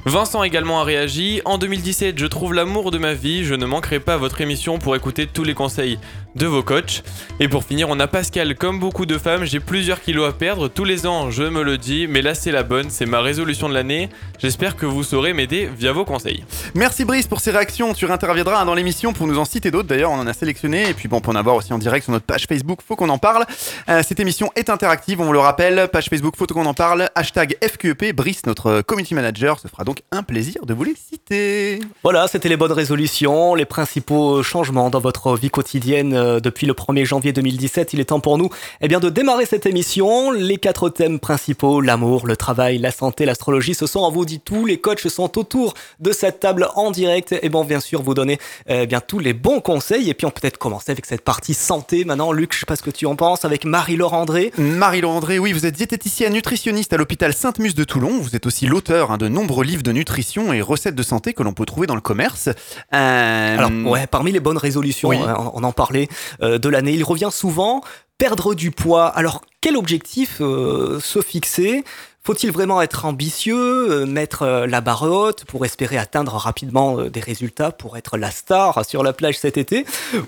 Vincent 0.07 0.41
également 0.41 0.79
a 0.79 0.83
réagi. 0.83 1.41
En 1.43 1.57
2017, 1.57 2.17
je 2.17 2.25
trouve 2.25 2.53
l'amour 2.53 2.91
de 2.91 2.97
ma 2.97 3.13
vie. 3.13 3.43
Je 3.43 3.53
ne 3.53 3.65
manquerai 3.65 3.99
pas 3.99 4.15
votre 4.15 4.39
émission 4.39 4.79
pour 4.79 4.95
écouter 4.95 5.27
tous 5.27 5.43
les 5.43 5.53
conseils 5.53 5.99
de 6.37 6.45
vos 6.45 6.63
coachs. 6.63 7.03
Et 7.39 7.47
pour 7.47 7.63
finir, 7.63 7.89
on 7.89 7.99
a 7.99 8.07
Pascal. 8.07 8.55
Comme 8.55 8.79
beaucoup 8.79 9.05
de 9.05 9.17
femmes, 9.17 9.43
j'ai 9.43 9.59
plusieurs 9.59 10.01
kilos 10.01 10.29
à 10.29 10.31
perdre. 10.31 10.67
Tous 10.67 10.83
les 10.83 11.05
ans, 11.07 11.31
je 11.31 11.43
me 11.43 11.63
le 11.63 11.77
dis. 11.77 12.07
Mais 12.07 12.21
là, 12.21 12.35
c'est 12.35 12.51
la 12.51 12.63
bonne. 12.63 12.89
C'est 12.89 13.05
ma 13.05 13.21
résolution 13.21 13.67
de 13.67 13.73
l'année. 13.73 14.09
J'espère 14.39 14.75
que 14.75 14.85
vous 14.85 15.03
saurez 15.03 15.33
m'aider 15.33 15.69
via 15.77 15.91
vos 15.91 16.05
conseils. 16.05 16.45
Merci 16.75 17.05
Brice 17.05 17.27
pour 17.27 17.39
ces 17.41 17.51
réactions. 17.51 17.93
Tu 17.93 18.05
réinterviendras 18.05 18.61
hein, 18.61 18.65
dans 18.65 18.75
l'émission 18.75 19.13
pour 19.13 19.27
nous 19.27 19.39
en 19.39 19.45
citer 19.45 19.71
d'autres. 19.71 19.87
D'ailleurs, 19.87 20.11
on 20.11 20.19
en 20.19 20.27
a 20.27 20.33
sélectionné. 20.33 20.89
Et 20.89 20.93
puis 20.93 21.07
bon, 21.07 21.21
pour 21.21 21.33
en 21.33 21.35
avoir 21.35 21.55
aussi 21.55 21.73
en 21.73 21.79
direct 21.79 22.03
sur 22.03 22.13
notre 22.13 22.25
page 22.25 22.45
Facebook, 22.47 22.79
faut 22.87 22.95
qu'on 22.95 23.09
en 23.09 23.17
parle. 23.17 23.45
Euh, 23.89 24.03
cette 24.07 24.19
émission 24.19 24.51
est 24.55 24.69
interactive, 24.69 25.19
on 25.19 25.25
vous 25.25 25.33
le 25.33 25.39
rappelle. 25.39 25.87
Page 25.91 26.09
Facebook, 26.09 26.35
faut 26.37 26.45
qu'on 26.45 26.65
en 26.65 26.75
parle. 26.75 27.09
Hashtag 27.15 27.57
FQEP. 27.63 28.15
Brice, 28.15 28.45
notre 28.45 28.81
community 28.81 29.15
manager, 29.15 29.59
se 29.59 29.67
fera 29.67 29.83
donc 29.83 30.03
un 30.11 30.23
plaisir 30.23 30.65
de 30.65 30.73
vous 30.73 30.83
les 30.83 30.95
citer. 30.95 31.79
Voilà, 32.03 32.27
c'était 32.27 32.49
les 32.49 32.57
bonnes 32.57 32.71
résolutions, 32.71 33.55
les 33.55 33.65
principaux 33.65 34.43
changements 34.43 34.89
dans 34.89 34.99
votre 34.99 35.35
vie 35.35 35.49
quotidienne 35.49 36.13
euh, 36.27 36.39
depuis 36.39 36.67
le 36.67 36.73
1er 36.73 37.05
janvier 37.05 37.33
2017. 37.33 37.93
Il 37.93 37.99
est 37.99 38.05
temps 38.05 38.19
pour 38.19 38.37
nous 38.37 38.49
eh 38.81 38.87
bien, 38.87 38.99
de 38.99 39.09
démarrer 39.09 39.45
cette 39.45 39.65
émission. 39.65 40.31
Les 40.31 40.57
quatre 40.57 40.89
thèmes 40.89 41.19
principaux, 41.19 41.81
l'amour, 41.81 42.27
le 42.27 42.35
travail, 42.35 42.77
la 42.77 42.91
santé, 42.91 43.25
l'astrologie, 43.25 43.73
ce 43.73 43.87
sont, 43.87 43.99
on 44.01 44.11
vous 44.11 44.25
dit 44.25 44.39
tout, 44.39 44.65
les 44.65 44.79
coachs 44.79 45.07
sont 45.07 45.37
autour 45.37 45.73
de 45.99 46.11
cette 46.11 46.39
table 46.39 46.67
en 46.75 46.91
direct 46.91 47.35
et 47.41 47.49
bon, 47.49 47.63
bien 47.65 47.79
sûr, 47.79 48.01
vous 48.01 48.13
donner 48.13 48.39
eh 48.67 48.85
bien, 48.87 48.99
tous 48.99 49.19
les 49.19 49.33
bons 49.33 49.59
conseils. 49.61 50.09
Et 50.09 50.13
puis 50.13 50.25
on 50.25 50.31
peut 50.31 50.41
peut-être 50.41 50.57
commencer 50.57 50.91
avec 50.91 51.05
cette 51.05 51.21
partie 51.21 51.53
santé 51.53 52.05
maintenant. 52.05 52.31
Luc, 52.31 52.53
je 52.53 52.59
sais 52.59 52.65
pas 52.65 52.75
ce 52.75 52.83
que 52.83 52.91
tu 52.91 53.05
en 53.05 53.15
penses, 53.15 53.45
avec 53.45 53.65
Marie-Laure 53.65 54.13
André. 54.13 54.51
Marie-Laure 54.57 55.11
André, 55.13 55.39
oui, 55.39 55.53
vous 55.53 55.65
êtes 55.65 55.75
diététicienne 55.75 56.33
nutritionniste 56.33 56.93
à 56.93 56.97
l'hôpital 56.97 57.33
Sainte-Muse 57.33 57.75
de 57.75 57.83
Toulon. 57.83 58.19
Vous 58.19 58.35
êtes 58.35 58.45
aussi 58.45 58.65
l'auteur 58.67 59.11
hein, 59.11 59.17
de 59.17 59.27
nombreux 59.27 59.63
livres 59.63 59.83
de 59.83 59.91
nutrition 59.91 60.53
et 60.53 60.61
recettes 60.61 60.95
de 60.95 61.03
santé 61.03 61.33
que 61.33 61.43
l'on 61.43 61.53
peut 61.53 61.65
trouver 61.65 61.87
dans 61.87 61.95
le 61.95 62.01
commerce. 62.01 62.49
Euh, 62.93 63.57
Alors, 63.57 63.71
ouais, 63.91 64.07
parmi 64.07 64.31
les 64.31 64.39
bonnes 64.39 64.57
résolutions, 64.57 65.09
Oui. 65.09 65.17
hein, 65.17 65.51
on 65.53 65.63
en 65.63 65.71
parlait 65.71 66.07
de 66.41 66.69
l'année, 66.69 66.93
il 66.93 67.03
revient 67.03 67.29
souvent 67.31 67.81
perdre 68.17 68.55
du 68.55 68.71
poids. 68.71 69.07
Alors, 69.07 69.41
quel 69.61 69.77
objectif 69.77 70.37
euh, 70.41 70.99
se 70.99 71.21
fixer? 71.21 71.83
Faut-il 72.23 72.51
vraiment 72.51 72.81
être 72.81 73.05
ambitieux, 73.05 73.91
euh, 73.91 74.05
mettre 74.05 74.41
euh, 74.41 74.67
la 74.67 74.81
barre 74.81 75.03
haute 75.03 75.45
pour 75.45 75.65
espérer 75.65 75.97
atteindre 75.97 76.33
rapidement 76.33 76.99
euh, 76.99 77.09
des 77.09 77.21
résultats, 77.21 77.71
pour 77.71 77.95
être 77.95 78.17
la 78.17 78.31
star 78.31 78.83
sur 78.85 79.03
la 79.03 79.13
plage 79.13 79.37
cet 79.37 79.55
été? 79.55 79.85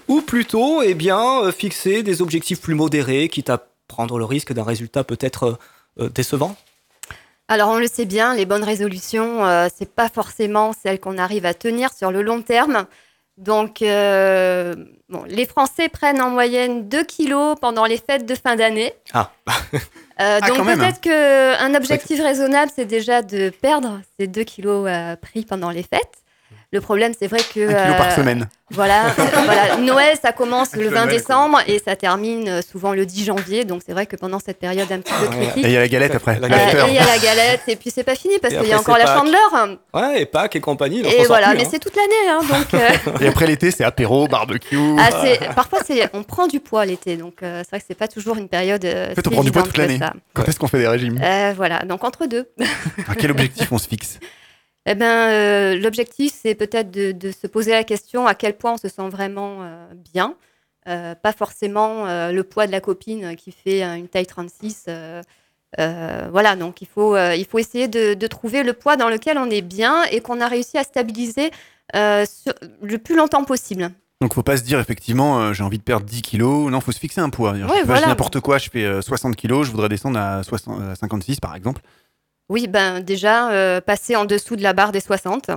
Ou 0.08 0.22
plutôt, 0.22 0.82
eh 0.82 0.94
bien, 0.94 1.42
euh, 1.42 1.52
fixer 1.52 2.04
des 2.04 2.22
objectifs 2.22 2.62
plus 2.62 2.76
modérés, 2.76 3.28
quitte 3.28 3.50
à 3.50 3.66
prendre 3.88 4.18
le 4.18 4.26
risque 4.26 4.54
d'un 4.54 4.64
résultat 4.64 5.04
peut-être 5.04 5.58
euh, 6.00 6.10
décevant? 6.10 6.56
Alors, 7.48 7.70
on 7.70 7.80
le 7.80 7.88
sait 7.88 8.06
bien, 8.06 8.36
les 8.36 8.46
bonnes 8.46 8.64
résolutions, 8.64 9.44
euh, 9.44 9.68
c'est 9.76 9.94
pas 9.94 10.08
forcément 10.08 10.72
celles 10.72 11.00
qu'on 11.00 11.18
arrive 11.18 11.46
à 11.46 11.54
tenir 11.56 11.92
sur 11.92 12.12
le 12.12 12.22
long 12.22 12.42
terme. 12.44 12.86
Donc, 13.40 13.82
euh, 13.82 14.76
bon, 15.08 15.24
les 15.28 15.46
Français 15.46 15.88
prennent 15.88 16.22
en 16.22 16.30
moyenne 16.30 16.90
2 16.90 17.04
kilos 17.06 17.56
pendant 17.62 17.86
les 17.86 17.98
fêtes 17.98 18.26
de 18.26 18.36
fin 18.36 18.56
d'année. 18.56 18.94
Ah, 19.14 19.32
Euh, 20.22 20.40
Ah, 20.42 20.50
donc 20.50 20.66
peut-être 20.66 21.00
qu'un 21.00 21.74
objectif 21.76 22.22
raisonnable, 22.22 22.70
c'est 22.76 22.84
déjà 22.84 23.22
de 23.22 23.52
perdre 23.52 24.02
ces 24.20 24.28
2 24.28 24.44
kilos 24.44 24.86
euh, 24.90 25.16
pris 25.16 25.46
pendant 25.46 25.70
les 25.70 25.84
fêtes. 25.84 26.19
Le 26.72 26.82
problème, 26.82 27.14
c'est 27.20 27.28
vrai 27.28 27.40
que... 27.40 27.68
Un 27.68 27.84
kilo 27.84 27.98
par 27.98 28.12
euh, 28.12 28.16
semaine. 28.16 28.48
Voilà, 28.72 29.06
voilà, 29.46 29.78
Noël, 29.78 30.16
ça 30.22 30.32
commence 30.32 30.74
le 30.74 30.82
Avec 30.82 30.92
le 30.92 30.96
20 30.96 31.06
Noël, 31.06 31.18
décembre 31.18 31.60
et 31.66 31.80
ça 31.80 31.96
termine 31.96 32.48
euh, 32.48 32.62
souvent 32.62 32.94
le 32.94 33.06
10 33.06 33.26
janvier. 33.26 33.66
Donc 33.66 33.82
c'est 33.84 33.94
vrai 33.94 34.06
que 34.06 34.16
pendant 34.16 34.38
cette 34.38 34.60
période 34.60 34.92
un 34.92 35.00
petit 35.00 35.14
peu 35.14 35.26
critique, 35.28 35.66
Et 35.66 35.70
il 35.70 35.74
y 35.74 35.78
a 35.78 35.80
la 35.80 35.88
galette 35.88 36.14
après. 36.14 36.40
La 36.40 36.46
euh, 36.46 36.50
galette. 36.50 36.76
et 36.76 36.90
il 36.90 36.94
y 36.94 37.00
a 37.00 37.06
la 37.06 37.18
galette 37.18 37.62
et 37.68 37.76
puis 37.76 37.90
c'est 37.90 38.04
pas 38.04 38.14
fini 38.14 38.36
parce 38.40 38.54
qu'il 38.54 38.68
y 38.68 38.74
a 38.74 38.80
encore 38.80 39.00
la 39.00 39.08
chandeleur. 39.08 39.80
ouais, 39.96 40.22
et 40.22 40.26
Pâques 40.28 40.56
et 40.56 40.62
compagnie. 40.62 41.00
Et 41.00 41.26
voilà, 41.26 41.50
plus, 41.50 41.58
mais 41.58 41.66
hein. 41.66 41.70
c'est 41.72 41.80
toute 41.80 41.96
l'année. 41.96 42.30
hein, 42.30 42.42
donc 42.48 42.74
euh, 42.76 43.20
Et 43.22 43.28
après 43.28 43.48
l'été, 43.48 43.72
c'est 43.72 43.84
apéro, 43.84 44.28
barbecue. 44.28 44.78
ah, 45.00 45.54
parfois 45.56 45.80
on 46.14 46.22
prend 46.22 46.46
du 46.46 46.60
poids 46.60 46.86
l'été. 46.86 47.18
Donc 47.18 47.42
euh, 47.42 47.62
c'est 47.64 47.70
vrai 47.72 47.80
que 47.80 47.86
c'est 47.88 47.98
pas 47.98 48.08
toujours 48.08 48.38
une 48.38 48.50
période. 48.50 48.86
En 48.86 49.16
fait, 49.16 49.28
on 49.28 49.32
prend 49.32 49.44
du 49.44 49.52
poids 49.52 49.64
toute 49.64 49.78
l'année. 49.78 50.00
Quand 50.34 50.46
est-ce 50.48 50.60
qu'on 50.60 50.68
fait 50.68 50.80
des 50.80 50.88
régimes? 50.88 51.20
Euh, 51.24 51.54
voilà, 51.56 51.80
donc 51.80 52.04
entre 52.04 52.28
deux. 52.28 52.48
À 53.08 53.16
quel 53.16 53.32
objectif 53.32 53.72
on 53.72 53.80
se 53.80 53.88
fixe? 53.88 54.20
Eh 54.92 54.96
ben, 54.96 55.30
euh, 55.30 55.76
l'objectif, 55.80 56.34
c'est 56.36 56.56
peut-être 56.56 56.90
de, 56.90 57.12
de 57.12 57.32
se 57.32 57.46
poser 57.48 57.72
la 57.72 57.84
question 57.84 58.26
à 58.26 58.34
quel 58.34 58.58
point 58.58 58.74
on 58.74 58.78
se 58.78 58.90
sent 58.90 59.08
vraiment 59.10 59.60
euh, 59.62 59.86
bien. 60.14 60.34
Euh, 60.88 61.14
pas 61.14 61.32
forcément 61.34 62.06
le 62.32 62.42
poids 62.42 62.66
de 62.66 62.72
la 62.72 62.82
copine 62.82 63.36
qui 63.36 63.52
fait 63.52 63.84
une 63.84 64.08
taille 64.08 64.26
36. 64.26 64.86
euh, 64.88 65.22
euh, 65.80 66.28
voilà, 66.32 66.56
donc 66.56 66.82
il 66.82 66.88
faut, 66.88 67.16
il 67.16 67.46
faut 67.46 67.60
essayer 67.60 67.88
de, 67.88 68.16
de 68.16 68.28
trouver 68.28 68.64
le 68.64 68.74
poids 68.74 68.98
dans 68.98 69.10
lequel 69.10 69.38
on 69.38 69.50
est 69.52 69.62
bien 69.62 70.04
et 70.06 70.22
qu'on 70.22 70.42
a 70.42 70.48
réussi 70.48 70.80
à 70.80 70.84
stabiliser 70.84 71.52
sur- 71.94 72.54
le 72.82 72.98
plus 72.98 73.16
longtemps 73.16 73.44
possible. 73.44 73.92
Donc 74.22 74.34
faut 74.34 74.44
pas 74.44 74.58
se 74.58 74.64
dire 74.64 74.80
effectivement 74.82 75.40
euh, 75.40 75.54
j'ai 75.54 75.64
envie 75.64 75.78
de 75.78 75.84
perdre 75.84 76.06
10 76.06 76.22
kilos. 76.22 76.70
Non, 76.70 76.82
faut 76.82 76.92
se 76.92 77.00
fixer 77.00 77.22
un 77.22 77.30
poids. 77.30 77.56
Je 77.56 77.64
Ouais, 77.64 77.84
voilà. 77.86 78.08
n'importe 78.08 78.42
quoi, 78.42 78.58
je 78.58 78.70
fais 78.70 78.84
euh, 78.84 79.02
60 79.02 79.36
kilos, 79.38 79.66
je 79.66 79.72
voudrais 79.72 79.88
descendre 79.88 80.20
à, 80.20 80.44
60 80.44 80.82
à 80.82 80.96
56 80.96 81.40
par 81.40 81.56
exemple. 81.56 81.82
Oui, 82.50 82.68
ben 82.68 83.00
déjà, 83.00 83.52
euh, 83.52 83.80
passer 83.82 84.16
en 84.16 84.26
dessous 84.26 84.56
de 84.56 84.64
la 84.64 84.74
barre 84.74 84.92
des 84.92 85.00
60, 85.00 85.52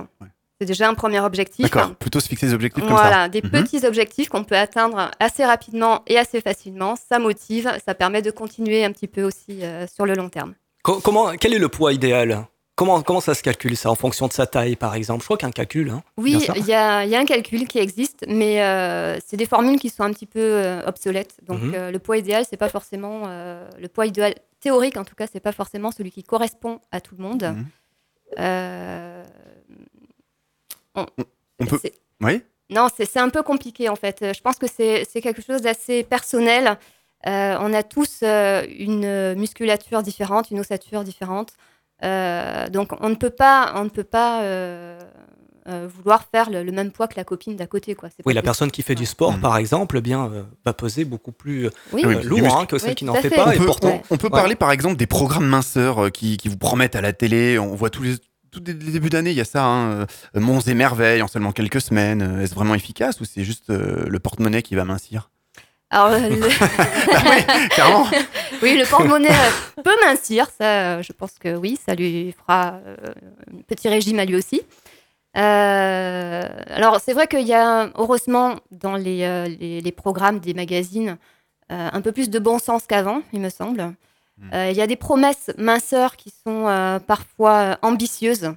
c'est 0.61 0.65
déjà 0.67 0.87
un 0.87 0.93
premier 0.93 1.19
objectif. 1.19 1.63
D'accord, 1.63 1.95
plutôt 1.95 2.19
se 2.19 2.27
fixer 2.27 2.45
des 2.47 2.53
objectifs 2.53 2.83
comme 2.85 2.95
ça. 2.95 3.01
Voilà, 3.01 3.27
des 3.29 3.41
Mhm. 3.41 3.49
petits 3.49 3.85
objectifs 3.85 4.29
qu'on 4.29 4.43
peut 4.43 4.55
atteindre 4.57 5.09
assez 5.19 5.43
rapidement 5.43 6.03
et 6.07 6.17
assez 6.17 6.39
facilement. 6.41 6.95
Ça 6.95 7.19
motive, 7.19 7.71
ça 7.85 7.95
permet 7.95 8.21
de 8.21 8.31
continuer 8.31 8.85
un 8.85 8.91
petit 8.91 9.07
peu 9.07 9.23
aussi 9.23 9.63
euh, 9.63 9.87
sur 9.87 10.05
le 10.05 10.13
long 10.13 10.29
terme. 10.29 10.53
Co- 10.83 10.99
comment, 10.99 11.31
quel 11.39 11.53
est 11.53 11.59
le 11.59 11.69
poids 11.69 11.93
idéal? 11.93 12.45
Comment, 12.75 13.01
comment 13.03 13.21
ça 13.21 13.35
se 13.35 13.43
calcule 13.43 13.77
ça 13.77 13.91
En 13.91 13.95
fonction 13.95 14.27
de 14.27 14.33
sa 14.33 14.47
taille, 14.47 14.75
par 14.75 14.95
exemple? 14.95 15.21
Je 15.21 15.25
crois 15.25 15.37
qu'il 15.37 15.45
y 15.45 15.47
a 15.47 15.49
un 15.49 15.51
calcul. 15.51 15.89
Hein, 15.91 16.01
Oui, 16.17 16.43
il 16.55 16.65
y 16.65 16.73
a, 16.73 17.03
il 17.05 17.09
y 17.11 17.15
a 17.15 17.19
un 17.19 17.25
calcul 17.25 17.67
qui 17.67 17.77
existe, 17.77 18.25
mais 18.27 18.63
euh, 18.63 19.17
c'est 19.25 19.37
des 19.37 19.45
formules 19.45 19.79
qui 19.79 19.89
sont 19.89 20.01
un 20.03 20.11
petit 20.11 20.25
peu 20.25 20.39
euh, 20.39 20.81
obsolètes. 20.87 21.35
Donc 21.47 21.61
Mhm. 21.61 21.73
euh, 21.75 21.91
le 21.91 21.99
poids 21.99 22.17
idéal, 22.17 22.45
c'est 22.49 22.57
pas 22.57 22.69
forcément 22.69 23.23
euh, 23.27 23.67
le 23.79 23.87
poids 23.89 24.07
idéal 24.07 24.33
théorique, 24.63 24.97
en 24.97 25.05
tout 25.05 25.15
cas, 25.15 25.27
c'est 25.31 25.39
pas 25.39 25.51
forcément 25.51 25.91
celui 25.91 26.11
qui 26.11 26.23
correspond 26.23 26.79
à 26.91 26.99
tout 27.01 27.15
le 27.17 27.23
monde. 27.23 27.43
Mhm. 27.43 27.65
Euh, 28.39 29.23
on- 30.95 31.05
On 31.59 31.65
peut. 31.65 31.79
Oui. 32.21 32.41
Non, 32.69 32.87
c'est 32.95 33.17
un 33.19 33.29
peu 33.29 33.43
compliqué 33.43 33.89
en 33.89 33.95
fait. 33.95 34.17
Je 34.35 34.41
pense 34.41 34.57
que 34.57 34.67
c'est 34.67 35.05
quelque 35.21 35.41
chose 35.41 35.61
d'assez 35.61 36.03
personnel. 36.03 36.77
Euh, 37.27 37.55
on 37.59 37.73
a 37.73 37.83
tous 37.83 38.19
euh, 38.23 38.65
une 38.77 39.35
musculature 39.35 40.01
différente, 40.01 40.49
une 40.51 40.59
ossature 40.59 41.03
différente. 41.03 41.53
Donc 42.01 42.89
on 42.99 43.09
ne 43.09 43.15
peut 43.15 43.29
pas, 43.29 43.73
on 43.75 43.83
ne 43.85 43.89
peut 43.89 44.03
pas 44.03 44.41
euh, 45.67 45.87
vouloir 45.95 46.25
faire 46.31 46.49
le, 46.49 46.63
le 46.63 46.71
même 46.71 46.91
poids 46.91 47.07
que 47.07 47.13
la 47.15 47.23
copine 47.23 47.55
d'à 47.55 47.67
côté. 47.67 47.95
Quoi. 47.95 48.09
Oui, 48.09 48.33
la 48.33 48.41
possible. 48.41 48.43
personne 48.43 48.71
qui 48.71 48.81
fait 48.81 48.95
du 48.95 49.05
sport, 49.05 49.33
Mhm. 49.33 49.39
par 49.41 49.57
exemple, 49.57 49.97
eh 49.97 50.01
bien, 50.01 50.25
euh, 50.25 50.43
va 50.65 50.73
peser 50.73 51.05
beaucoup 51.05 51.31
plus 51.31 51.67
euh, 51.67 51.69
Oui, 51.91 52.01
Ah 52.05 52.09
euh, 52.09 52.23
lourd 52.23 52.57
hein, 52.57 52.65
que 52.65 52.77
celle 52.77 52.89
Oui, 52.89 52.95
qui 52.95 53.05
n'en 53.05 53.13
fait 53.15 53.29
fait. 53.29 53.35
pas. 53.35 53.47
on 53.47 53.51
et 53.51 53.57
peut, 53.57 53.65
pourtant, 53.65 54.01
on- 54.09 54.15
on 54.15 54.17
peut 54.17 54.27
Ouais. 54.27 54.31
parler 54.31 54.55
par 54.55 54.71
exemple 54.71 54.95
des 54.97 55.07
programmes 55.07 55.47
minceurs 55.47 56.05
euh, 56.05 56.09
qui, 56.09 56.37
qui 56.37 56.49
vous 56.49 56.57
promettent 56.57 56.95
à 56.95 57.01
la 57.01 57.13
télé. 57.13 57.57
On 57.59 57.75
voit 57.75 57.89
tous 57.89 58.03
les, 58.03 58.15
tous 58.51 58.61
les 58.65 58.73
débuts 58.73 59.09
d'année, 59.09 59.31
il 59.31 59.37
y 59.37 59.41
a 59.41 59.45
ça, 59.45 59.63
hein, 59.65 59.91
euh, 60.35 60.39
Monts 60.39 60.59
et 60.67 60.73
merveilles 60.73 61.21
en 61.21 61.27
seulement 61.27 61.51
quelques 61.51 61.81
semaines. 61.81 62.21
Euh, 62.21 62.41
Est-ce 62.43 62.53
vraiment 62.55 62.75
efficace 62.75 63.19
ou 63.21 63.25
c'est 63.25 63.43
juste 63.43 63.69
euh, 63.69 64.03
le 64.07 64.19
porte-monnaie 64.19 64.61
qui 64.63 64.75
va 64.75 64.83
mincir? 64.85 65.29
Alors, 65.89 66.09
le- 66.17 66.47
oui, 66.47 68.17
oui, 68.63 68.77
le 68.77 68.85
porte-monnaie 68.89 69.29
peut 69.83 69.95
mincir. 70.05 70.47
Ça, 70.57 71.01
je 71.01 71.11
pense 71.13 71.33
que 71.39 71.55
oui, 71.55 71.77
ça 71.85 71.93
lui 71.95 72.31
fera 72.33 72.79
un 72.97 73.61
petit 73.67 73.87
régime 73.89 74.19
à 74.19 74.25
lui 74.25 74.35
aussi. 74.35 74.61
Euh, 75.35 76.47
alors, 76.67 76.99
c'est 76.99 77.13
vrai 77.13 77.27
qu'il 77.27 77.47
y 77.47 77.53
a, 77.53 77.89
heureusement, 77.95 78.55
dans 78.71 78.95
les, 78.95 79.23
euh, 79.23 79.47
les, 79.47 79.81
les 79.81 79.91
programmes 79.91 80.39
des 80.39 80.53
magazines, 80.53 81.17
euh, 81.71 81.89
un 81.91 82.01
peu 82.01 82.11
plus 82.11 82.29
de 82.29 82.39
bon 82.39 82.59
sens 82.59 82.85
qu'avant, 82.87 83.21
il 83.33 83.41
me 83.41 83.49
semble. 83.49 83.93
Euh, 84.53 84.69
Il 84.71 84.75
y 84.77 84.81
a 84.81 84.87
des 84.87 84.95
promesses 84.95 85.51
minceurs 85.57 86.15
qui 86.17 86.31
sont 86.45 86.67
euh, 86.67 86.99
parfois 86.99 87.77
ambitieuses, 87.81 88.51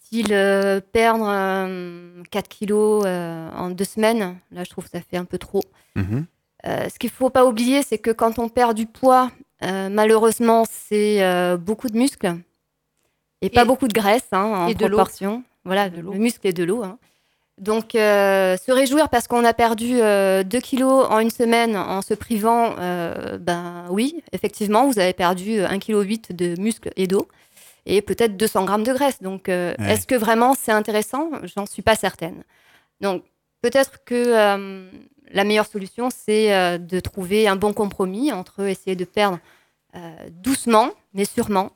style 0.00 0.32
euh, 0.32 0.80
perdre 0.80 1.26
euh, 1.28 2.22
4 2.30 2.48
kilos 2.48 3.04
euh, 3.06 3.50
en 3.52 3.70
deux 3.70 3.84
semaines. 3.84 4.36
Là, 4.50 4.64
je 4.64 4.70
trouve 4.70 4.84
que 4.84 4.90
ça 4.90 5.00
fait 5.00 5.16
un 5.16 5.24
peu 5.24 5.38
trop. 5.38 5.62
Mhm. 5.94 6.26
Euh, 6.66 6.88
ce 6.88 6.98
qu'il 6.98 7.10
ne 7.10 7.14
faut 7.14 7.30
pas 7.30 7.44
oublier, 7.46 7.82
c'est 7.82 7.98
que 7.98 8.10
quand 8.10 8.38
on 8.38 8.48
perd 8.48 8.74
du 8.74 8.86
poids, 8.86 9.30
euh, 9.62 9.88
malheureusement, 9.88 10.64
c'est 10.68 11.22
euh, 11.22 11.56
beaucoup 11.56 11.88
de 11.88 11.96
muscles 11.96 12.34
et, 13.42 13.50
pas 13.50 13.64
beaucoup 13.64 13.86
de 13.86 13.92
graisse 13.92 14.26
hein, 14.32 14.42
en 14.44 14.66
et 14.66 14.74
de 14.74 14.86
proportion. 14.86 15.44
Voilà, 15.66 15.90
De 15.90 16.00
le 16.00 16.10
muscle 16.18 16.46
et 16.46 16.52
de 16.52 16.64
l'eau. 16.64 16.82
hein. 16.82 16.98
Donc, 17.58 17.94
euh, 17.94 18.56
se 18.58 18.70
réjouir 18.70 19.08
parce 19.08 19.26
qu'on 19.28 19.44
a 19.44 19.54
perdu 19.54 19.92
2 19.98 20.60
kilos 20.60 21.06
en 21.08 21.18
une 21.20 21.30
semaine 21.30 21.74
en 21.76 22.02
se 22.02 22.12
privant, 22.14 22.74
euh, 22.78 23.38
ben 23.38 23.86
oui, 23.90 24.22
effectivement, 24.32 24.86
vous 24.86 24.98
avez 24.98 25.14
perdu 25.14 25.60
1,8 25.60 25.78
kg 26.28 26.36
de 26.36 26.60
muscle 26.60 26.90
et 26.96 27.06
d'eau 27.06 27.28
et 27.86 28.02
peut-être 28.02 28.36
200 28.36 28.64
grammes 28.66 28.82
de 28.82 28.92
graisse. 28.92 29.22
Donc, 29.22 29.48
euh, 29.48 29.74
Ouais. 29.78 29.92
est-ce 29.94 30.06
que 30.06 30.14
vraiment 30.14 30.54
c'est 30.54 30.72
intéressant? 30.72 31.30
J'en 31.44 31.64
suis 31.66 31.82
pas 31.82 31.94
certaine. 31.94 32.42
Donc, 33.00 33.22
peut-être 33.62 34.04
que 34.04 34.14
euh, 34.14 34.90
la 35.32 35.44
meilleure 35.44 35.66
solution, 35.66 36.08
c'est 36.10 36.52
euh, 36.54 36.76
de 36.78 37.00
trouver 37.00 37.48
un 37.48 37.56
bon 37.56 37.72
compromis 37.72 38.32
entre 38.32 38.64
essayer 38.68 38.96
de 38.96 39.04
perdre 39.06 39.38
euh, 39.94 40.14
doucement, 40.30 40.90
mais 41.14 41.24
sûrement, 41.24 41.70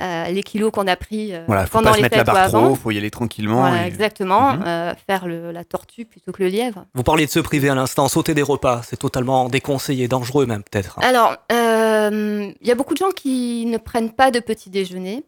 euh, 0.00 0.24
les 0.28 0.42
kilos 0.42 0.70
qu'on 0.72 0.86
a 0.86 0.96
pris 0.96 1.34
euh, 1.34 1.42
Voilà, 1.46 1.66
faut 1.66 1.72
pendant 1.78 1.90
pas 1.90 1.92
se 1.92 1.96
les 1.98 2.02
mettre 2.02 2.16
la 2.18 2.24
barre 2.24 2.48
trop, 2.48 2.74
faut 2.74 2.90
y 2.90 2.98
aller 2.98 3.10
tranquillement. 3.10 3.60
Voilà, 3.60 3.84
et- 3.84 3.88
exactement. 3.88 4.54
Mhm. 4.54 4.64
euh, 4.66 4.94
faire 5.06 5.26
le- 5.26 5.50
la 5.52 5.64
tortue 5.64 6.04
plutôt 6.04 6.32
que 6.32 6.42
le 6.42 6.48
lièvre. 6.48 6.84
Vous 6.94 7.02
parliez 7.02 7.26
de 7.26 7.30
se 7.30 7.40
priver 7.40 7.68
à 7.68 7.74
l'instant, 7.74 8.08
sauter 8.08 8.34
des 8.34 8.42
repas, 8.42 8.82
c'est 8.84 8.96
totalement 8.98 9.48
déconseillé, 9.48 10.08
dangereux 10.08 10.46
même 10.46 10.62
peut-être. 10.62 10.98
hein. 10.98 11.02
Alors, 11.04 11.36
euh, 11.52 12.52
il 12.60 12.66
y 12.66 12.70
a 12.70 12.74
beaucoup 12.74 12.94
de 12.94 12.98
gens 12.98 13.10
qui 13.10 13.66
ne 13.66 13.78
prennent 13.78 14.12
pas 14.12 14.30
de 14.30 14.40
petit 14.40 14.70
déjeuner. 14.70 15.24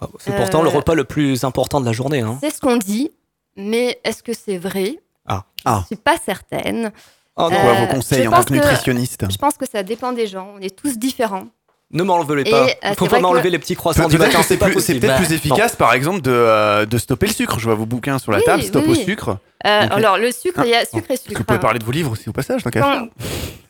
Ah, 0.00 0.06
C'est 0.18 0.34
pourtant 0.36 0.60
euh, 0.60 0.64
le 0.64 0.68
repas 0.68 0.94
le 0.94 1.04
plus 1.04 1.44
important 1.44 1.80
de 1.80 1.86
la 1.86 1.92
journée. 1.92 2.20
Hein. 2.20 2.38
C'est 2.40 2.50
ce 2.50 2.60
qu'on 2.60 2.76
dit, 2.76 3.10
mais 3.56 4.00
est-ce 4.04 4.22
que 4.22 4.32
c'est 4.32 4.58
vrai? 4.58 4.98
Ah. 5.26 5.44
Je 5.58 5.62
Ah. 5.66 5.78
ne 5.80 5.86
suis 5.86 5.96
pas 5.96 6.16
certaine. 6.24 6.92
Oh 7.36 7.48
non, 7.50 7.56
Euh, 7.56 7.86
vos 7.86 7.94
conseils 7.94 8.22
je 8.24 8.28
en 8.28 8.32
tant 8.32 8.44
que- 8.44 8.54
nutritionniste? 8.54 9.24
Je 9.30 9.36
pense 9.36 9.56
que 9.56 9.66
ça 9.68 9.82
dépend 9.82 10.12
des 10.12 10.26
gens. 10.26 10.50
On 10.56 10.60
est 10.60 10.74
tous 10.76 10.98
différents. 10.98 11.46
Ne 11.94 12.02
m'enlevez 12.02 12.44
pas. 12.44 12.64
euh, 12.66 12.68
Il 12.90 12.94
faut 12.96 13.06
pas 13.06 13.20
m'enlever 13.20 13.44
que- 13.44 13.48
les 13.48 13.58
petits 13.58 13.74
croissants 13.76 14.08
du 14.08 14.18
matin, 14.18 14.38
c'est 14.42 14.48
c'est 14.48 14.56
pas 14.58 14.66
plus, 14.66 14.72
c'est 14.74 14.94
possible. 14.94 15.00
peut-être 15.00 15.12
Bah, 15.20 15.24
plus 15.24 15.34
efficace, 15.34 15.76
par 15.76 15.94
exemple, 15.94 16.20
de, 16.20 16.30
euh, 16.30 16.84
de 16.86 16.98
stopper 16.98 17.26
le 17.28 17.32
sucre. 17.32 17.58
Je 17.58 17.64
vois 17.64 17.74
vos 17.74 17.86
bouquins 17.86 18.18
sur 18.18 18.32
la 18.32 18.38
Oui, 18.38 18.44
table, 18.44 18.62
oui, 18.62 18.68
stop 18.68 18.86
au 18.88 18.94
sucre. 18.94 19.28
Euh. 19.66 19.88
Alors, 19.90 20.18
le 20.18 20.30
sucre, 20.32 20.60
il 20.64 20.70
y 20.70 20.74
a 20.74 20.80
Ah, 20.82 20.84
sucre 20.84 21.10
et 21.10 21.16
sucre. 21.16 21.38
vous 21.38 21.44
pouvez 21.44 21.56
hein. 21.56 21.60
parler 21.62 21.78
de 21.78 21.84
vos 21.84 21.92
livres 21.92 22.12
aussi 22.12 22.28
au 22.28 22.32
passage. 22.32 22.62
Quand, 22.64 23.08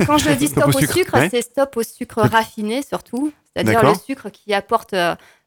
quand 0.07 0.19
je 0.19 0.31
dis 0.39 0.49
Stop 0.49 0.65
stop 0.65 0.75
au 0.75 0.79
sucre, 0.81 0.93
sucre, 0.95 1.15
ouais. 1.19 1.29
c'est 1.31 1.43
stop 1.43 1.77
au 1.77 1.83
sucre 1.83 2.21
raffiné 2.23 2.83
surtout, 2.83 3.33
c'est-à-dire 3.55 3.83
le 3.85 3.95
sucre 3.95 4.29
qui 4.31 4.53
apporte 4.55 4.95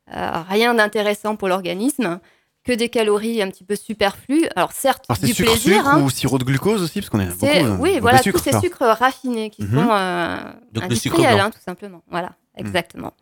rien 0.08 0.74
d'intéressant 0.74 1.36
pour 1.36 1.48
l'organisme, 1.48 2.20
que 2.64 2.74
des 2.74 2.90
calories 2.90 3.42
un 3.42 3.50
petit 3.50 3.64
peu 3.64 3.76
superflues. 3.78 4.46
Alors 4.58 4.74
certes, 4.74 5.06
Alors, 5.08 5.18
c'est 5.20 5.28
du 5.28 5.34
sucre, 5.34 5.52
plaisir. 5.52 5.78
sucre 5.78 5.88
hein. 5.88 6.02
ou 6.02 6.10
sirop 6.10 6.38
de 6.38 6.44
glucose 6.44 6.82
aussi 6.84 7.00
Parce 7.00 7.10
qu'on 7.10 7.22
est 7.22 7.30
C'est- 7.40 7.64
beaucoup. 7.64 7.82
oui, 7.82 8.00
voilà, 8.02 8.22
sucre, 8.22 8.38
tous 8.38 8.44
ces 8.44 8.52
ça. 8.52 8.60
sucres 8.60 8.84
raffinés 9.00 9.50
qui 9.50 9.64
Mhm. 9.64 9.74
sont 9.86 9.88
euh, 9.90 10.38
Donc, 10.74 10.90
le 10.90 10.96
sucre 10.96 11.16
industriels, 11.16 11.36
blanc. 11.36 11.46
hein, 11.46 11.52
tout 11.52 11.62
simplement. 11.66 12.02
Voilà, 12.12 12.32
Mhm. 12.60 12.66
exactement. 12.68 13.14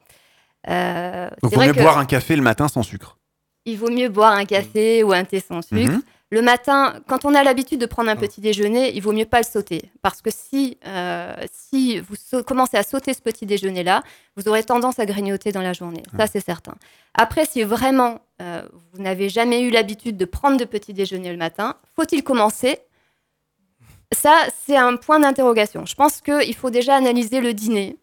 Euh, 0.70 1.30
Donc, 1.44 1.52
c'est 1.52 1.58
vaut 1.58 1.66
mieux 1.66 1.74
que 1.74 1.80
boire 1.80 1.98
un 1.98 2.06
café 2.06 2.36
le 2.36 2.42
matin 2.42 2.68
sans 2.68 2.84
sucre. 2.84 3.18
il 3.66 3.78
vaut 3.78 3.90
mieux 3.90 4.10
boire 4.10 4.34
un 4.34 4.46
café 4.46 5.04
ou 5.04 5.12
un 5.14 5.24
thé 5.24 5.40
sans 5.40 5.62
sucre. 5.62 5.92
Mhm. 5.92 6.02
le 6.32 6.42
matin, 6.42 6.96
quand 7.08 7.24
on 7.24 7.34
a 7.36 7.44
l'habitude 7.44 7.80
de 7.80 7.86
prendre 7.86 8.10
un 8.10 8.16
petit 8.16 8.42
déjeuner, 8.42 8.94
il 8.96 9.02
vaut 9.02 9.14
mieux 9.14 9.26
pas 9.26 9.38
le 9.40 9.46
sauter. 9.46 9.90
Parce 10.02 10.22
que 10.22 10.30
si, 10.32 10.78
euh, 10.86 11.34
si 11.52 12.00
vous 12.00 12.44
commencez 12.44 12.78
à 12.78 12.84
sauter 12.84 13.14
ce 13.14 13.22
petit 13.22 13.46
déjeuner-là, 13.46 14.02
vous 14.36 14.48
aurez 14.50 14.64
tendance 14.64 14.98
à 15.00 15.06
grignoter 15.06 15.52
dans 15.52 15.62
la 15.62 15.72
journée. 15.74 16.04
Ça, 16.18 16.26
c'est 16.28 16.44
certain. 16.44 16.74
Après, 17.14 17.46
si 17.46 17.64
vraiment 17.64 18.20
euh, 18.42 18.64
vous 18.92 19.02
n'avez 19.02 19.30
jamais 19.30 19.62
eu 19.62 19.70
l'habitude 19.70 20.18
de 20.18 20.26
prendre 20.26 20.58
de 20.58 20.66
petit 20.66 20.94
déjeuner 20.94 21.32
le 21.32 21.38
matin, 21.38 21.76
faut-il 21.96 22.24
commencer? 22.24 22.80
Ça, 24.12 24.36
c'est 24.66 24.78
un 24.78 24.98
point 24.98 25.20
d'interrogation. 25.20 25.86
Je 25.86 25.96
pense 25.96 26.22
qu'il 26.22 26.56
faut 26.56 26.70
déjà 26.70 26.96
analyser 26.96 27.40
le 27.40 27.54
dîner. 27.54 27.98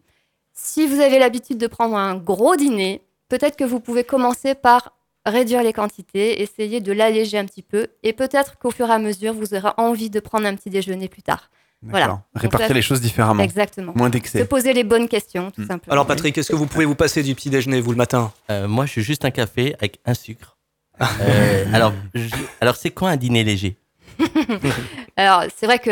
Si 0.53 0.85
vous 0.87 0.99
avez 0.99 1.19
l'habitude 1.19 1.57
de 1.57 1.67
prendre 1.67 1.95
un 1.95 2.15
gros 2.15 2.55
dîner, 2.55 3.01
peut-être 3.29 3.55
que 3.57 3.63
vous 3.63 3.79
pouvez 3.79 4.03
commencer 4.03 4.53
par 4.55 4.93
réduire 5.25 5.63
les 5.63 5.73
quantités, 5.73 6.41
essayer 6.41 6.81
de 6.81 6.91
l'alléger 6.91 7.37
un 7.37 7.45
petit 7.45 7.61
peu, 7.63 7.87
et 8.03 8.13
peut-être 8.13 8.57
qu'au 8.59 8.71
fur 8.71 8.89
et 8.89 8.93
à 8.93 8.99
mesure, 8.99 9.33
vous 9.33 9.53
aurez 9.53 9.71
envie 9.77 10.09
de 10.09 10.19
prendre 10.19 10.45
un 10.45 10.55
petit 10.55 10.69
déjeuner 10.69 11.07
plus 11.07 11.23
tard. 11.23 11.49
Voilà. 11.81 12.21
Répartir 12.35 12.69
Donc, 12.69 12.75
les 12.75 12.81
choses 12.81 13.01
différemment. 13.01 13.43
Exactement. 13.43 13.91
Moins 13.95 14.07
Se 14.07 14.11
d'excès. 14.13 14.45
poser 14.45 14.73
les 14.73 14.83
bonnes 14.85 15.07
questions, 15.09 15.51
tout 15.51 15.61
Mm. 15.61 15.67
simplement. 15.67 15.91
Alors 15.91 16.05
Patrick, 16.05 16.37
est-ce 16.37 16.49
que 16.49 16.55
vous 16.55 16.65
pouvez 16.67 16.85
vous 16.85 16.95
passer 16.95 17.23
du 17.23 17.35
petit 17.35 17.49
déjeuner, 17.49 17.81
vous, 17.81 17.91
le 17.91 17.97
matin? 17.97 18.31
Euh, 18.49 18.67
moi, 18.69 18.85
je 18.85 18.91
suis 18.91 19.01
juste 19.03 19.25
un 19.25 19.31
café 19.31 19.75
avec 19.79 19.99
un 20.05 20.13
sucre. 20.13 20.57
Euh, 21.21 21.65
alors, 21.73 21.91
je- 22.13 22.29
alors 22.61 22.75
c'est 22.75 22.91
quoi 22.91 23.09
un 23.09 23.17
dîner 23.17 23.43
léger? 23.43 23.75
Alors, 25.17 25.43
c'est 25.57 25.65
vrai 25.65 25.79
que, 25.79 25.89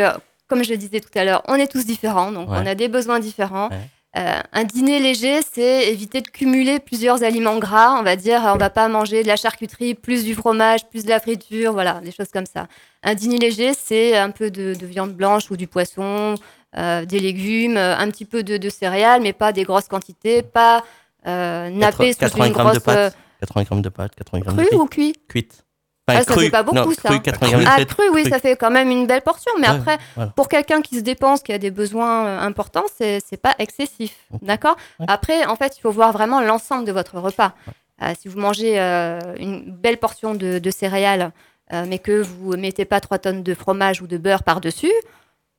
comme 0.48 0.62
je 0.64 0.70
le 0.70 0.76
disais 0.76 1.00
tout 1.00 1.10
à 1.16 1.24
l'heure, 1.24 1.42
on 1.48 1.56
est 1.56 1.66
tous 1.70 1.84
différents, 1.84 2.30
donc 2.32 2.48
Ouais. 2.48 2.58
on 2.62 2.66
a 2.66 2.74
des 2.76 2.88
besoins 2.88 3.18
différents. 3.18 3.68
Ouais. 3.70 3.80
Euh, 4.16 4.40
un 4.52 4.64
dîner 4.64 4.98
léger, 4.98 5.40
c'est 5.42 5.90
éviter 5.90 6.20
de 6.20 6.28
cumuler 6.28 6.78
plusieurs 6.80 7.22
aliments 7.22 7.58
gras. 7.58 7.96
On 7.98 8.02
va 8.02 8.16
dire, 8.16 8.42
on 8.44 8.58
va 8.58 8.68
pas 8.68 8.88
manger 8.88 9.22
de 9.22 9.28
la 9.28 9.36
charcuterie, 9.36 9.94
plus 9.94 10.24
du 10.24 10.34
fromage, 10.34 10.86
plus 10.90 11.04
de 11.04 11.08
la 11.08 11.18
friture, 11.18 11.72
voilà, 11.72 12.00
des 12.00 12.12
choses 12.12 12.28
comme 12.30 12.44
ça. 12.44 12.66
Un 13.02 13.14
dîner 13.14 13.38
léger, 13.38 13.72
c'est 13.72 14.16
un 14.16 14.30
peu 14.30 14.50
de, 14.50 14.74
de 14.74 14.86
viande 14.86 15.14
blanche 15.14 15.50
ou 15.50 15.56
du 15.56 15.66
poisson, 15.66 16.34
euh, 16.76 17.06
des 17.06 17.20
légumes, 17.20 17.76
euh, 17.78 17.96
un 17.96 18.10
petit 18.10 18.26
peu 18.26 18.42
de, 18.42 18.58
de 18.58 18.68
céréales, 18.68 19.22
mais 19.22 19.32
pas 19.32 19.52
des 19.52 19.64
grosses 19.64 19.88
quantités, 19.88 20.42
pas 20.42 20.84
euh, 21.26 21.70
napper 21.70 22.12
sous 22.12 22.18
80 22.20 22.46
une 22.46 22.52
grammes 22.52 22.74
de 22.74 22.78
grosse 22.78 22.94
euh, 22.96 23.10
pâtes. 23.10 23.16
80 23.40 23.62
grammes 23.64 23.82
de 23.82 23.88
pâtes, 23.88 24.14
80 24.16 24.40
grammes 24.40 24.56
de 24.56 24.76
ou 24.76 24.86
cuit. 24.86 25.14
Cuite. 25.28 25.64
Ah, 26.08 26.22
ça 26.24 26.34
fait 26.34 26.50
pas 26.50 26.62
beaucoup, 26.62 26.76
non, 26.78 26.90
ça. 26.90 27.10
Cru, 27.10 27.20
80 27.22 27.48
grammes 27.50 27.60
de 27.62 27.66
Ah, 27.68 27.84
cru, 27.84 28.02
oui, 28.12 28.28
ça 28.28 28.38
fait 28.40 28.56
quand 28.56 28.70
même 28.70 28.90
une 28.90 29.06
belle 29.06 29.22
portion. 29.22 29.52
Mais 29.60 29.68
Ouais, 29.68 29.76
après, 29.76 29.98
voilà. 30.16 30.32
pour 30.32 30.48
quelqu'un 30.48 30.82
qui 30.82 30.96
se 30.96 31.00
dépense, 31.02 31.42
qui 31.42 31.52
a 31.52 31.58
des 31.58 31.70
besoins 31.70 32.26
euh, 32.26 32.40
importants, 32.40 32.84
c'est 32.96 33.20
c'est 33.24 33.36
pas 33.36 33.54
excessif. 33.58 34.16
D'accord? 34.42 34.76
Après, 35.06 35.44
en 35.46 35.54
fait, 35.56 35.76
il 35.78 35.80
faut 35.80 35.92
voir 35.92 36.12
vraiment 36.12 36.40
l'ensemble 36.40 36.84
de 36.86 36.92
votre 36.92 37.18
repas. 37.18 37.54
Euh, 38.02 38.12
si 38.20 38.26
vous 38.28 38.38
mangez 38.40 38.80
euh, 38.80 39.20
une 39.38 39.70
belle 39.70 39.98
portion 39.98 40.34
de, 40.34 40.58
de 40.58 40.70
céréales, 40.72 41.30
euh, 41.72 41.84
mais 41.86 42.00
que 42.00 42.20
vous 42.20 42.56
mettez 42.56 42.84
pas 42.84 42.98
3 43.00 43.18
tonnes 43.18 43.42
de 43.44 43.54
fromage 43.54 44.02
ou 44.02 44.08
de 44.08 44.18
beurre 44.18 44.42
par-dessus, 44.42 44.92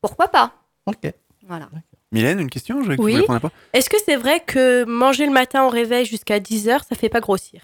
pourquoi 0.01 0.27
pas? 0.27 0.51
Ok. 0.85 1.09
Voilà. 1.47 1.69
Mylène, 2.11 2.39
une 2.39 2.49
question? 2.49 2.83
Je 2.83 2.91
Oui. 2.99 3.25
Est-ce 3.73 3.89
que 3.89 3.97
c'est 4.05 4.17
vrai 4.17 4.41
que 4.45 4.83
manger 4.83 5.25
le 5.25 5.31
matin 5.31 5.63
au 5.65 5.69
réveil 5.69 6.05
jusqu'à 6.05 6.39
10h, 6.39 6.81
ça 6.87 6.95
fait 6.95 7.09
pas 7.09 7.21
grossir? 7.21 7.61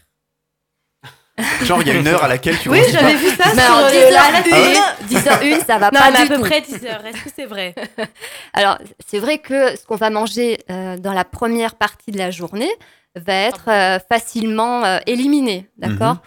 Genre, 1.63 1.81
il 1.81 1.87
y 1.87 1.91
a 1.91 1.93
une 1.95 2.07
heure 2.07 2.23
à 2.23 2.27
laquelle 2.27 2.57
tu 2.59 2.69
Oui, 2.69 2.79
j'avais 2.91 3.15
vu 3.15 3.27
ça 3.29 3.45
Mais 3.55 3.61
sur 3.63 3.73
alors, 3.73 3.85
euh, 3.85 3.89
10 3.91 3.95
la- 4.13 4.21
heures 4.25 4.31
la 4.31 4.37
une, 4.37 4.43
télé. 4.43 4.79
10 5.07 5.27
heures 5.27 5.41
une, 5.43 5.59
ça 5.65 5.77
va 5.77 5.89
Non, 5.91 5.99
pas 5.99 6.11
mais 6.11 6.17
à 6.17 6.21
du 6.23 6.27
peu 6.29 6.35
tout. 6.35 6.41
près 6.41 6.61
10 6.61 6.85
heures. 6.85 7.05
Est-ce 7.05 7.23
que 7.23 7.29
c'est 7.35 7.45
vrai? 7.45 7.73
Alors, 8.53 8.77
c'est 9.07 9.19
vrai 9.19 9.37
que 9.39 9.75
ce 9.77 9.85
qu'on 9.85 9.95
va 9.95 10.09
manger 10.09 10.59
euh, 10.69 10.97
dans 10.97 11.13
la 11.13 11.25
première 11.25 11.75
partie 11.75 12.11
de 12.11 12.17
la 12.17 12.31
journée 12.31 12.69
va 13.15 13.33
être 13.33 13.69
euh, 13.69 13.99
facilement 14.07 14.83
euh, 14.85 14.99
éliminé, 15.07 15.69
d'accord? 15.77 16.15
Mhm. 16.15 16.19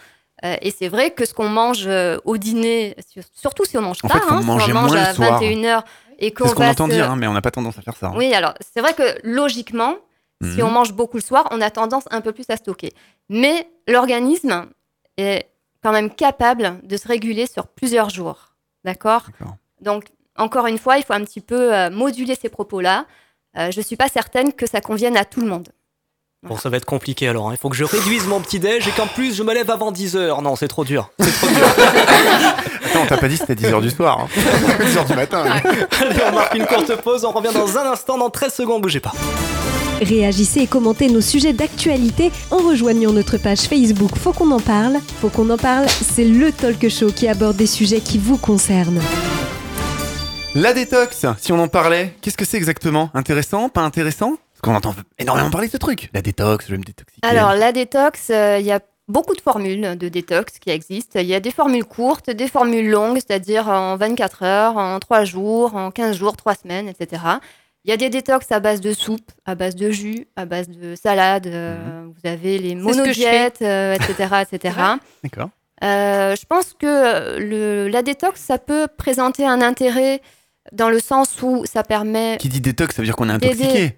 Euh, 0.45 0.55
Et 0.61 0.71
c'est 0.71 0.89
vrai 0.89 1.11
que 1.11 1.25
ce 1.25 1.33
qu'on 1.33 1.47
mange 1.49 1.83
euh, 1.87 2.17
au 2.25 2.37
dîner, 2.37 2.95
sur- 3.11 3.23
surtout 3.33 3.63
si 3.65 3.77
on 3.77 3.81
mange 3.81 3.99
En 4.03 4.07
pas, 4.09 4.15
fait, 4.15 4.19
hein, 4.25 4.27
si 4.27 4.33
on 4.33 4.43
mange 4.43 4.73
moins 4.73 4.93
le 4.93 4.99
à 4.99 5.13
soir. 5.13 5.41
21h 5.41 5.83
et 6.19 6.31
qu'on 6.33 6.43
C'est 6.45 6.49
ce 6.51 6.55
qu'on 6.55 6.67
entend 6.67 6.87
se- 6.87 6.91
dire, 6.91 7.09
hein, 7.09 7.15
mais 7.17 7.27
on 7.27 7.33
n'a 7.33 7.41
pas 7.41 7.51
tendance 7.51 7.77
à 7.77 7.81
faire 7.81 7.95
ça. 7.95 8.07
hein. 8.07 8.13
Oui, 8.17 8.33
alors 8.33 8.53
c'est 8.73 8.81
vrai 8.81 8.93
que 8.93 9.03
logiquement, 9.23 9.95
si 10.43 10.59
Mhm. 10.61 10.67
on 10.67 10.71
mange 10.71 10.91
beaucoup 10.93 11.15
le 11.15 11.23
soir, 11.23 11.47
on 11.51 11.61
a 11.61 11.69
tendance 11.69 12.03
un 12.11 12.19
peu 12.19 12.33
plus 12.33 12.43
à 12.49 12.57
stocker. 12.57 12.91
Mais 13.29 13.67
l'organisme 13.87 14.65
est 15.17 15.49
quand 15.83 15.91
même 15.91 16.09
capable 16.13 16.79
de 16.83 16.97
se 16.97 17.07
réguler 17.07 17.45
sur 17.47 17.67
plusieurs 17.67 18.09
jours. 18.09 18.53
D'accord? 18.85 19.25
Donc, 19.81 20.05
encore 20.37 20.67
une 20.67 20.77
fois, 20.77 20.97
il 20.97 21.03
faut 21.03 21.13
un 21.13 21.23
petit 21.23 21.41
peu 21.41 21.73
euh, 21.73 21.89
moduler 21.89 22.35
ces 22.39 22.49
propos-là. 22.49 23.05
Euh, 23.57 23.69
je 23.71 23.79
ne 23.79 23.83
suis 23.83 23.95
pas 23.95 24.07
certaine 24.07 24.53
que 24.53 24.65
ça 24.65 24.81
convienne 24.81 25.15
à 25.17 25.25
tout 25.25 25.41
le 25.41 25.47
monde. 25.47 25.69
Bon, 26.41 26.57
ça 26.57 26.69
va 26.69 26.75
être 26.77 26.85
compliqué 26.85 27.27
alors. 27.29 27.47
hein. 27.49 27.53
Il 27.53 27.57
faut 27.57 27.69
que 27.69 27.75
je 27.75 27.85
réduise 27.85 28.27
mon 28.27 28.41
petit 28.41 28.59
déj 28.59 28.85
et 28.87 28.91
qu'en 28.91 29.07
plus 29.07 29.33
je 29.35 29.43
me 29.43 29.53
lève 29.53 29.69
avant 29.71 29.91
10h. 29.93 30.41
Non, 30.41 30.57
c'est 30.57 30.67
trop 30.67 30.83
dur. 30.83 31.09
C'est 31.19 31.31
trop 31.31 31.47
dur. 31.47 31.65
Attends, 32.85 33.01
on 33.03 33.05
t'a 33.05 33.15
pas 33.17 33.27
dit 33.29 33.37
que 33.39 33.45
c'était 33.47 33.67
10h 33.69 33.81
du 33.81 33.89
soir. 33.89 34.19
hein. 34.21 34.27
10h 34.81 35.07
du 35.07 35.13
matin. 35.13 35.43
Allez, 36.01 36.21
on 36.27 36.31
marque 36.35 36.55
une 36.55 36.65
courte 36.65 36.95
pause. 37.01 37.23
On 37.23 37.31
revient 37.31 37.53
dans 37.53 37.77
un 37.77 37.91
instant, 37.93 38.17
dans 38.17 38.29
13 38.29 38.53
secondes. 38.53 38.81
Bougez 38.81 38.99
pas. 38.99 39.13
Réagissez 40.03 40.61
et 40.61 40.67
commentez 40.67 41.07
nos 41.07 41.21
sujets 41.21 41.53
d'actualité 41.53 42.31
en 42.51 42.57
rejoignant 42.57 43.13
notre 43.13 43.37
page 43.37 43.61
Facebook 43.61 44.11
Faut 44.17 44.33
qu'on 44.33 44.51
en 44.51 44.59
parle. 44.59 44.97
Faut 45.21 45.29
qu'on 45.29 45.49
en 45.49 45.57
parle, 45.57 45.87
c'est 45.87 46.25
le 46.25 46.51
talk 46.51 46.89
show 46.89 47.07
qui 47.07 47.27
aborde 47.27 47.55
des 47.55 47.67
sujets 47.67 48.01
qui 48.01 48.17
vous 48.17 48.37
concernent. 48.37 49.01
La 50.55 50.73
détox, 50.73 51.25
si 51.39 51.51
on 51.53 51.59
en 51.59 51.69
parlait, 51.69 52.13
qu'est-ce 52.21 52.37
que 52.37 52.45
c'est 52.45 52.57
exactement? 52.57 53.09
Intéressant 53.13 53.69
Pas 53.69 53.81
intéressant? 53.81 54.35
Parce 54.51 54.61
qu'on 54.61 54.75
entend 54.75 54.93
énormément 55.17 55.49
parler 55.49 55.67
de 55.67 55.71
ce 55.71 55.77
truc. 55.77 56.09
La 56.13 56.21
détox, 56.21 56.65
je 56.65 56.71
vais 56.71 56.77
me 56.77 56.83
détoxiquer. 56.83 57.25
Alors, 57.25 57.53
la 57.53 57.71
détox, 57.71 58.29
euh, 58.29 58.57
il 58.59 58.65
y 58.65 58.71
a 58.71 58.81
beaucoup 59.07 59.35
de 59.35 59.41
formules 59.41 59.97
de 59.97 60.09
détox 60.09 60.59
qui 60.59 60.69
existent. 60.69 61.19
Il 61.19 61.27
y 61.27 61.33
a 61.33 61.39
des 61.39 61.51
formules 61.51 61.85
courtes, 61.85 62.29
des 62.29 62.47
formules 62.47 62.89
longues, 62.89 63.15
c'est-à-dire 63.15 63.67
en 63.67 63.95
24 63.95 64.43
heures, 64.43 64.77
en 64.77 64.99
3 64.99 65.23
jours, 65.23 65.75
en 65.75 65.91
15 65.91 66.17
jours, 66.17 66.35
3 66.35 66.55
semaines, 66.55 66.87
etc. 66.87 67.21
Il 67.85 67.89
y 67.89 67.93
a 67.93 67.97
des 67.97 68.09
détox 68.09 68.49
à 68.51 68.59
base 68.61 68.79
de 68.81 68.93
soupe, 68.93 69.29
à 69.45 69.55
base 69.55 69.75
de 69.75 69.91
jus, 69.91 70.27
à 70.37 70.45
base 70.45 70.69
de 70.69 70.95
salade. 70.95 71.47
euh, 71.47 72.05
Vous 72.07 72.29
avez 72.29 72.57
les 72.57 72.75
monodiètes, 72.75 73.61
euh, 73.61 73.93
etc. 73.95 74.35
etc. 74.49 74.75
D'accord. 75.23 75.49
Euh, 75.83 76.33
je 76.37 76.45
pense 76.45 76.73
que 76.73 77.39
le, 77.39 77.89
la 77.89 78.01
détox, 78.03 78.39
ça 78.39 78.57
peut 78.57 78.87
présenter 78.97 79.45
un 79.45 79.61
intérêt 79.61 80.21
dans 80.71 80.89
le 80.89 80.99
sens 80.99 81.41
où 81.41 81.65
ça 81.65 81.83
permet, 81.83 82.37
Qui 82.39 82.47
dit 82.47 82.61
détox, 82.61 82.95
ça 82.95 83.01
veut 83.01 83.05
dire 83.05 83.17
qu'on 83.17 83.27
est 83.29 83.33
intoxiqué. 83.33 83.97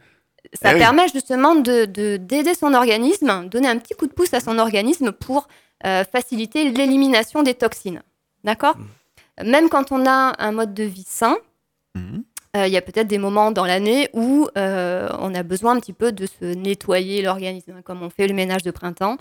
ça 0.59 0.71
Eh 0.71 0.73
oui. 0.73 0.79
permet 0.79 1.07
justement 1.13 1.53
de 1.53 1.85
de- 1.85 2.17
d'aider 2.17 2.55
son 2.55 2.73
organisme, 2.73 3.47
donner 3.49 3.67
un 3.67 3.77
petit 3.77 3.93
coup 3.93 4.07
de 4.07 4.13
pouce 4.13 4.33
à 4.33 4.39
son 4.39 4.57
organisme 4.57 5.11
pour 5.11 5.47
faciliter 6.11 6.71
l'élimination 6.71 7.43
des 7.43 7.53
toxines. 7.53 8.01
D'accord? 8.43 8.75
Même 9.43 9.69
quand 9.69 9.91
on 9.91 10.07
a 10.07 10.33
un 10.39 10.51
mode 10.51 10.73
de 10.73 10.83
vie 10.83 11.05
sain, 11.07 11.37
Mhm. 11.93 12.23
Euh, 12.55 12.67
il 12.67 12.73
y 12.73 12.77
a 12.77 12.81
peut-être 12.81 13.07
des 13.07 13.17
moments 13.17 13.51
dans 13.51 13.65
l'année 13.65 14.09
où 14.13 14.47
euh, 14.57 15.09
on 15.19 15.33
a 15.35 15.43
besoin 15.43 15.75
un 15.75 15.79
petit 15.79 15.93
peu 15.93 16.11
de 16.11 16.25
se 16.25 16.45
nettoyer 16.45 17.21
l'organisme, 17.21 17.81
comme 17.83 18.01
on 18.01 18.09
fait 18.09 18.27
le 18.27 18.33
ménage 18.33 18.63
de 18.63 18.71
printemps. 18.71 19.17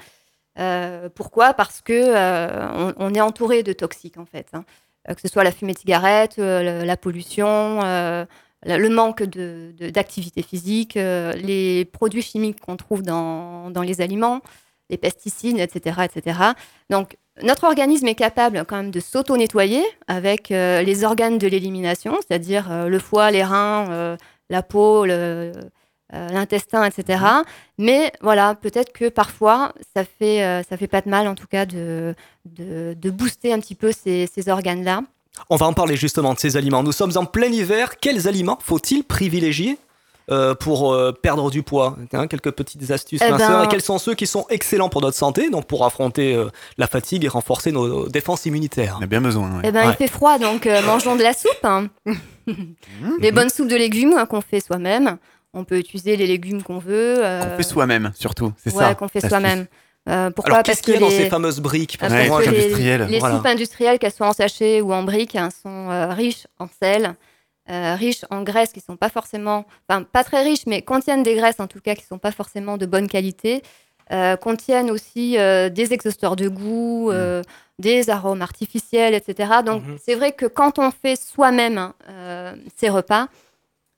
Euh, 0.58 1.08
pourquoi? 1.14 1.52
Parce 1.52 1.80
que 1.80 2.94
on, 2.98 3.14
est 3.14 3.20
entouré 3.20 3.62
de 3.62 3.72
toxiques 3.72 4.18
en 4.18 4.26
fait, 4.26 4.46
hein. 4.52 4.64
Que 5.06 5.20
ce 5.20 5.28
soit 5.28 5.44
la 5.44 5.52
fumée 5.52 5.74
de 5.74 5.78
cigarette, 5.78 6.38
la 6.38 6.96
pollution, 6.96 7.80
le 7.82 8.88
manque 8.88 9.22
de- 9.22 9.74
de- 9.76 9.90
d'activité 9.90 10.40
physique, 10.42 10.94
les 10.94 11.84
produits 11.84 12.22
chimiques 12.22 12.60
qu'on 12.60 12.76
trouve 12.76 13.02
dans, 13.02 13.68
dans 13.68 13.82
les 13.82 14.00
aliments, 14.00 14.40
les 14.90 14.96
pesticides, 14.96 15.58
etc., 15.58 16.02
etc. 16.04 16.38
Donc 16.90 17.16
notre 17.42 17.64
organisme 17.64 18.06
est 18.06 18.14
capable 18.14 18.64
quand 18.66 18.76
même 18.76 18.90
de 18.90 19.00
s'auto-nettoyer 19.00 19.82
avec 20.06 20.50
euh, 20.50 20.82
les 20.82 21.04
organes 21.04 21.38
de 21.38 21.48
l'élimination, 21.48 22.16
c'est-à-dire 22.26 22.70
euh, 22.70 22.88
le 22.88 22.98
foie, 22.98 23.30
les 23.30 23.42
reins, 23.42 23.90
euh, 23.90 24.16
la 24.50 24.62
peau, 24.62 25.04
l'intestin, 25.04 26.84
etc. 26.84 27.24
Mais 27.78 28.12
voilà, 28.20 28.54
peut-être 28.54 28.92
que 28.92 29.08
parfois, 29.08 29.72
ça 29.96 30.04
fait, 30.04 30.62
ça 30.68 30.76
fait 30.76 30.86
pas 30.86 31.00
de 31.00 31.08
mal, 31.08 31.26
en 31.26 31.34
tout 31.34 31.46
cas, 31.46 31.66
de, 31.66 32.14
de, 32.44 32.94
de 32.96 33.10
booster 33.10 33.52
un 33.52 33.58
petit 33.58 33.74
peu 33.74 33.90
ces, 33.90 34.28
ces 34.32 34.48
organes-là. 34.48 35.02
On 35.50 35.56
va 35.56 35.66
en 35.66 35.72
parler 35.72 35.96
justement 35.96 36.34
de 36.34 36.38
ces 36.38 36.56
aliments. 36.56 36.82
Nous 36.82 36.92
sommes 36.92 37.16
en 37.16 37.24
plein 37.24 37.48
hiver. 37.48 37.98
Quels 37.98 38.28
aliments 38.28 38.58
faut-il 38.62 39.02
privilégier 39.02 39.78
euh, 40.30 40.54
pour 40.54 40.92
euh, 40.94 41.12
perdre 41.12 41.50
du 41.50 41.62
poids 41.62 41.96
Hein, 42.12 42.26
Quelques 42.26 42.50
petites 42.52 42.90
astuces, 42.90 43.20
Eh 43.26 43.30
ben- 43.30 43.64
Et 43.64 43.68
quels 43.68 43.82
sont 43.82 43.98
ceux 43.98 44.14
qui 44.14 44.26
sont 44.26 44.46
excellents 44.48 44.88
pour 44.88 45.00
notre 45.02 45.16
santé, 45.16 45.50
donc 45.50 45.66
pour 45.66 45.84
affronter 45.84 46.34
euh, 46.34 46.48
la 46.78 46.86
fatigue 46.86 47.24
et 47.24 47.28
renforcer 47.28 47.72
nos 47.72 48.08
défenses 48.08 48.46
immunitaires? 48.46 48.96
On 49.00 49.04
a 49.04 49.06
bien 49.06 49.20
besoin. 49.20 49.50
ouais. 49.56 49.62
Eh 49.64 49.70
ben, 49.72 49.86
Ouais. 49.86 49.92
il 49.92 49.96
fait 49.96 50.10
froid, 50.10 50.38
donc 50.38 50.66
euh, 50.66 50.80
mangeons 50.82 51.16
de 51.16 51.22
la 51.22 51.32
soupe. 51.34 51.64
hein. 51.64 51.88
Les 53.20 53.32
bonnes 53.32 53.50
soupes 53.50 53.68
de 53.68 53.76
légumes 53.76 54.14
hein, 54.16 54.26
qu'on 54.26 54.40
fait 54.40 54.60
soi-même. 54.60 55.16
On 55.52 55.64
peut 55.64 55.78
utiliser 55.78 56.16
les 56.16 56.26
légumes 56.26 56.62
qu'on 56.62 56.78
veut. 56.78 57.16
euh, 57.24 57.42
Qu'on 57.50 57.56
fait 57.56 57.62
soi-même, 57.62 58.12
surtout. 58.14 58.52
C'est 58.62 58.72
ouais, 58.74 58.82
ça. 58.84 58.94
qu'on 58.94 59.08
fait 59.08 59.26
soi-même. 59.26 59.66
Euh, 60.08 60.30
pourquoi? 60.30 60.54
Alors, 60.54 60.64
Parce 60.64 60.80
qu'est-ce 60.80 60.82
qu'il 60.82 60.94
y 60.94 60.96
a 60.96 60.98
que 61.00 61.04
dans 61.04 61.10
les- 61.10 61.16
ces 61.24 61.30
fameuses 61.30 61.60
briques? 61.60 61.96
Parce 61.98 62.12
que 62.12 62.18
Ouais, 62.18 62.42
les, 62.42 62.48
industrielles, 62.48 63.06
les 63.08 63.18
voilà. 63.20 63.36
soupes 63.36 63.46
industrielles, 63.46 63.98
qu'elles 63.98 64.12
soient 64.12 64.28
en 64.28 64.32
sachet 64.32 64.80
ou 64.82 64.92
en 64.92 65.02
briques, 65.02 65.36
hein, 65.36 65.48
sont 65.62 65.90
euh, 65.90 66.12
riches 66.12 66.46
en 66.58 66.66
sel, 66.82 67.14
euh, 67.70 67.94
riches 67.94 68.24
en 68.30 68.42
graisses 68.42 68.72
qui 68.72 68.80
sont 68.80 68.96
pas 68.96 69.08
forcément, 69.08 69.64
enfin 69.88 70.02
pas 70.02 70.24
très 70.24 70.42
riches, 70.42 70.66
mais 70.66 70.82
contiennent 70.82 71.22
des 71.22 71.34
graisses 71.34 71.60
en 71.60 71.66
tout 71.66 71.80
cas 71.80 71.94
qui 71.94 72.04
sont 72.04 72.18
pas 72.18 72.32
forcément 72.32 72.76
de 72.76 72.86
bonne 72.86 73.08
qualité, 73.08 73.62
euh, 74.12 74.36
contiennent 74.36 74.90
aussi 74.90 75.38
euh, 75.38 75.70
des 75.70 75.92
exhausteurs 75.94 76.36
de 76.36 76.48
goût, 76.48 77.10
euh, 77.10 77.42
des 77.78 78.10
arômes 78.10 78.42
artificiels, 78.42 79.14
etc. 79.14 79.62
Donc 79.64 79.82
Mhm. 79.82 79.96
c'est 80.02 80.14
vrai 80.14 80.32
que 80.32 80.46
quand 80.46 80.78
on 80.78 80.90
fait 80.90 81.16
soi-même 81.16 81.92
ses 82.76 82.90
repas, 82.90 83.28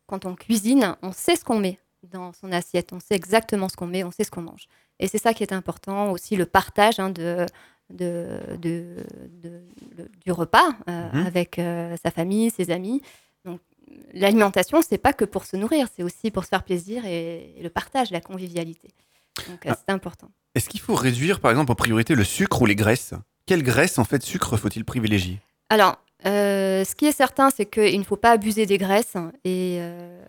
quand 0.07 0.25
on 0.25 0.35
cuisine, 0.37 0.95
on 1.03 1.11
sait 1.13 1.35
ce 1.35 1.45
qu'on 1.45 1.59
met 1.59 1.79
dans 2.05 2.33
son 2.33 2.53
assiette, 2.53 2.93
on 2.93 3.01
sait 3.01 3.17
exactement 3.17 3.69
ce 3.69 3.75
qu'on 3.77 3.89
met, 3.89 4.05
on 4.05 4.13
sait 4.13 4.23
ce 4.23 4.31
qu'on 4.31 4.43
mange. 4.43 4.69
Et 5.01 5.09
c'est 5.09 5.19
ça 5.19 5.35
qui 5.35 5.43
est 5.43 5.53
important, 5.53 6.13
aussi 6.13 6.37
le 6.37 6.47
partage 6.47 7.01
hein, 7.01 7.11
de, 7.11 7.45
de, 7.91 8.27
de- 8.63 9.05
du 10.25 10.33
repas 10.33 10.69
euh, 10.89 11.09
Mhm. 11.13 11.27
avec 11.27 11.59
euh, 11.59 11.97
sa 12.05 12.11
famille, 12.11 12.51
ses 12.51 12.71
amis. 12.71 13.03
L'alimentation, 14.15 14.81
c'est 14.83 14.99
pas 14.99 15.13
que 15.13 15.25
pour 15.25 15.45
se 15.45 15.57
nourrir, 15.57 15.89
c'est 15.95 16.03
aussi 16.03 16.31
pour 16.31 16.45
se 16.45 16.49
faire 16.49 16.63
plaisir 16.65 17.05
et, 17.05 17.55
et 17.57 17.63
le 17.63 17.71
partage, 17.71 18.11
la 18.11 18.21
convivialité. 18.21 18.89
Donc 19.49 19.67
euh, 19.67 19.71
Ah. 19.73 19.77
c'est 19.87 19.93
important. 19.93 20.29
Est-ce 20.55 20.69
qu'il 20.69 20.81
faut 20.81 20.95
réduire, 20.95 21.41
par 21.41 21.51
exemple, 21.51 21.71
en 21.73 21.75
priorité 21.75 22.15
le 22.15 22.25
sucre 22.25 22.63
ou 22.63 22.67
les 22.67 22.75
graisses? 22.77 23.13
Quelle 23.47 23.63
graisse, 23.63 23.99
en 23.99 24.05
fait, 24.05 24.23
sucre 24.23 24.57
faut-il 24.57 24.85
privilégier? 24.85 25.41
Alors, 25.69 25.99
euh, 26.25 26.85
ce 26.85 26.95
qui 26.95 27.07
est 27.07 27.13
certain, 27.13 27.51
c'est 27.51 27.67
qu'il 27.67 27.99
ne 27.99 28.05
faut 28.05 28.17
pas 28.17 28.33
abuser 28.33 28.67
des 28.67 28.79
graisses. 28.79 29.17
Et 29.45 29.79
euh, 29.81 30.25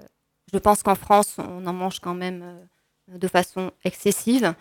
je 0.53 0.59
pense 0.59 0.83
qu'en 0.83 0.95
France, 0.95 1.37
on 1.37 1.65
en 1.65 1.73
mange 1.73 1.99
quand 1.99 2.13
même 2.13 2.43
euh, 2.43 3.17
de 3.17 3.27
façon 3.27 3.71
excessive. 3.85 4.53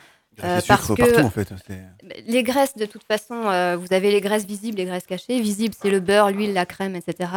Euh, 0.45 0.61
parce 0.69 0.89
que 0.89 0.95
partout, 0.95 1.21
en 1.21 1.31
fait. 1.31 1.49
les 2.27 2.43
graisses, 2.43 2.77
de 2.77 2.85
toute 2.85 3.05
façon, 3.05 3.35
euh, 3.47 3.77
vous 3.77 3.93
avez 3.95 4.11
les 4.13 4.21
graisses 4.21 4.45
visibles, 4.45 4.77
les 4.77 4.85
graisses 4.85 5.07
cachées. 5.07 5.41
Visibles, 5.41 5.75
c'est 5.81 5.91
le 5.91 6.01
beurre, 6.01 6.31
l'huile, 6.31 6.53
la 6.53 6.67
crème, 6.67 6.95
etc. 6.95 7.31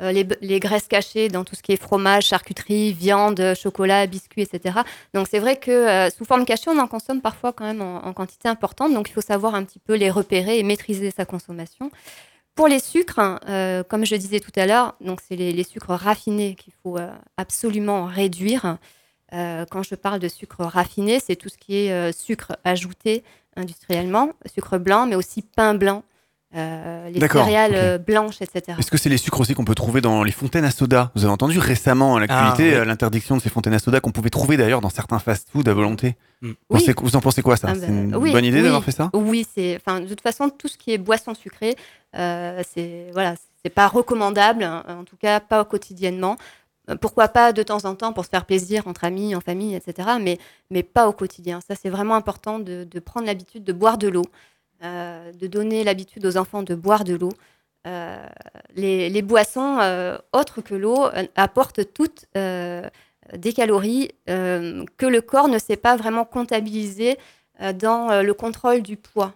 Euh, 0.00 0.10
les, 0.10 0.58
graisses 0.58 0.88
cachées 0.88 1.28
dans 1.28 1.44
tout 1.44 1.54
ce 1.54 1.62
qui 1.62 1.70
est 1.70 1.76
fromage, 1.76 2.24
charcuterie, 2.24 2.92
viande, 2.92 3.54
chocolat, 3.54 4.08
biscuits, 4.08 4.42
etc. 4.42 4.80
Donc 5.14 5.28
c'est 5.30 5.38
vrai 5.38 5.56
que 5.56 5.70
euh, 5.70 6.10
sous 6.10 6.24
forme 6.24 6.44
cachée, 6.44 6.68
on 6.68 6.78
en 6.80 6.88
consomme 6.88 7.20
parfois 7.20 7.52
quand 7.52 7.64
même 7.64 7.80
en, 7.80 8.12
quantité 8.12 8.48
importante. 8.48 8.92
Donc 8.92 9.08
il 9.08 9.12
faut 9.12 9.20
savoir 9.20 9.54
un 9.54 9.62
petit 9.62 9.78
peu 9.78 9.94
les 9.94 10.10
repérer 10.10 10.58
et 10.58 10.64
maîtriser 10.64 11.12
sa 11.12 11.24
consommation. 11.24 11.92
Pour 12.56 12.66
les 12.66 12.80
sucres, 12.80 13.38
euh, 13.48 13.84
comme 13.84 14.04
je 14.04 14.16
disais 14.16 14.40
tout 14.40 14.52
à 14.56 14.66
l'heure, 14.66 14.96
donc 15.00 15.20
c'est 15.20 15.36
les, 15.36 15.52
les 15.52 15.64
sucres 15.64 15.90
raffinés 15.90 16.56
qu'il 16.56 16.72
faut 16.82 16.98
absolument 17.36 18.06
réduire. 18.06 18.78
Quand 19.32 19.82
je 19.82 19.96
parle 19.96 20.20
de 20.20 20.28
sucre 20.28 20.64
raffiné, 20.64 21.18
c'est 21.18 21.34
tout 21.34 21.48
ce 21.48 21.56
qui 21.56 21.74
est 21.74 22.12
sucre 22.12 22.56
ajouté 22.62 23.24
industriellement, 23.56 24.30
sucre 24.46 24.78
blanc, 24.78 25.06
mais 25.06 25.16
aussi 25.16 25.42
pain 25.42 25.74
blanc, 25.74 26.04
euh, 26.56 27.10
les 27.10 27.20
céréales 27.20 27.72
euh, 27.74 27.98
blanches, 27.98 28.40
etc. 28.40 28.76
Est-ce 28.78 28.90
que 28.90 28.96
c'est 28.96 29.08
les 29.08 29.16
sucres 29.16 29.40
aussi 29.40 29.54
qu'on 29.54 29.64
peut 29.64 29.74
trouver 29.74 30.00
dans 30.00 30.22
les 30.22 30.30
fontaines 30.30 30.64
à 30.64 30.70
soda 30.70 31.10
Vous 31.14 31.24
avez 31.24 31.32
entendu 31.32 31.58
récemment 31.58 32.16
à 32.16 32.20
l'actualité 32.20 32.70
Ah, 32.70 32.74
oui. 32.76 32.80
euh, 32.80 32.84
l'interdiction 32.84 33.36
de 33.36 33.42
ces 33.42 33.48
fontaines 33.48 33.74
à 33.74 33.78
soda 33.78 34.00
qu'on 34.00 34.12
pouvait 34.12 34.30
trouver 34.30 34.56
d'ailleurs 34.56 34.80
dans 34.80 34.90
certains 34.90 35.18
fast-food 35.18 35.68
à 35.68 35.74
volonté. 35.74 36.16
Mm. 36.42 36.52
Vous 36.70 37.16
en 37.16 37.20
pensez 37.20 37.42
quoi 37.42 37.56
ça 37.56 37.68
Ah 37.70 37.74
C'est 37.74 37.86
bah, 37.88 37.92
une 37.92 38.16
oui, 38.16 38.30
bonne 38.30 38.44
idée 38.44 38.58
oui. 38.58 38.62
d'avoir 38.62 38.84
fait 38.84 38.92
ça 38.92 39.10
Oui, 39.14 39.46
c'est, 39.52 39.76
enfin, 39.76 40.00
de 40.00 40.06
toute 40.06 40.20
façon, 40.20 40.48
tout 40.48 40.68
ce 40.68 40.78
qui 40.78 40.92
est 40.92 40.98
boisson 40.98 41.34
sucrée, 41.34 41.74
euh, 42.16 42.62
c'est 42.72 43.06
voilà, 43.12 43.34
c'est 43.64 43.70
pas 43.70 43.88
recommandable, 43.88 44.62
hein, 44.62 44.84
en 44.88 45.04
tout 45.04 45.16
cas 45.16 45.40
pas 45.40 45.64
quotidiennement. 45.64 46.36
Pourquoi 47.00 47.28
pas 47.28 47.54
de 47.54 47.62
temps 47.62 47.86
en 47.86 47.94
temps 47.94 48.12
pour 48.12 48.26
se 48.26 48.30
faire 48.30 48.44
plaisir 48.44 48.86
entre 48.86 49.04
amis, 49.04 49.34
en 49.34 49.40
famille, 49.40 49.74
etc. 49.74 50.08
Mais, 50.20 50.38
mais 50.70 50.82
pas 50.82 51.08
au 51.08 51.12
quotidien. 51.12 51.60
Ça, 51.66 51.74
c'est 51.74 51.88
vraiment 51.88 52.14
important 52.14 52.58
de, 52.58 52.84
de 52.84 53.00
prendre 53.00 53.26
l'habitude 53.26 53.64
de 53.64 53.72
boire 53.72 53.96
de 53.96 54.08
l'eau, 54.08 54.26
de 54.82 55.46
donner 55.46 55.84
l'habitude 55.84 56.26
aux 56.26 56.36
enfants 56.36 56.62
de 56.62 56.74
boire 56.74 57.04
de 57.04 57.14
l'eau. 57.14 57.32
Euh, 57.86 58.26
les, 58.74 59.10
les 59.10 59.22
boissons 59.22 59.78
euh, 59.80 60.16
autres 60.32 60.62
que 60.62 60.74
l'eau 60.74 61.04
euh, 61.04 61.26
apportent 61.36 61.92
toutes 61.92 62.24
euh, 62.34 62.88
des 63.36 63.52
calories 63.52 64.10
euh, 64.30 64.84
que 64.96 65.04
le 65.04 65.20
corps 65.20 65.48
ne 65.48 65.58
sait 65.58 65.76
pas 65.76 65.94
vraiment 65.96 66.24
comptabiliser 66.24 67.18
euh, 67.60 67.74
dans 67.74 68.10
euh, 68.10 68.22
le 68.22 68.32
contrôle 68.32 68.80
du 68.80 68.96
poids. 68.96 69.34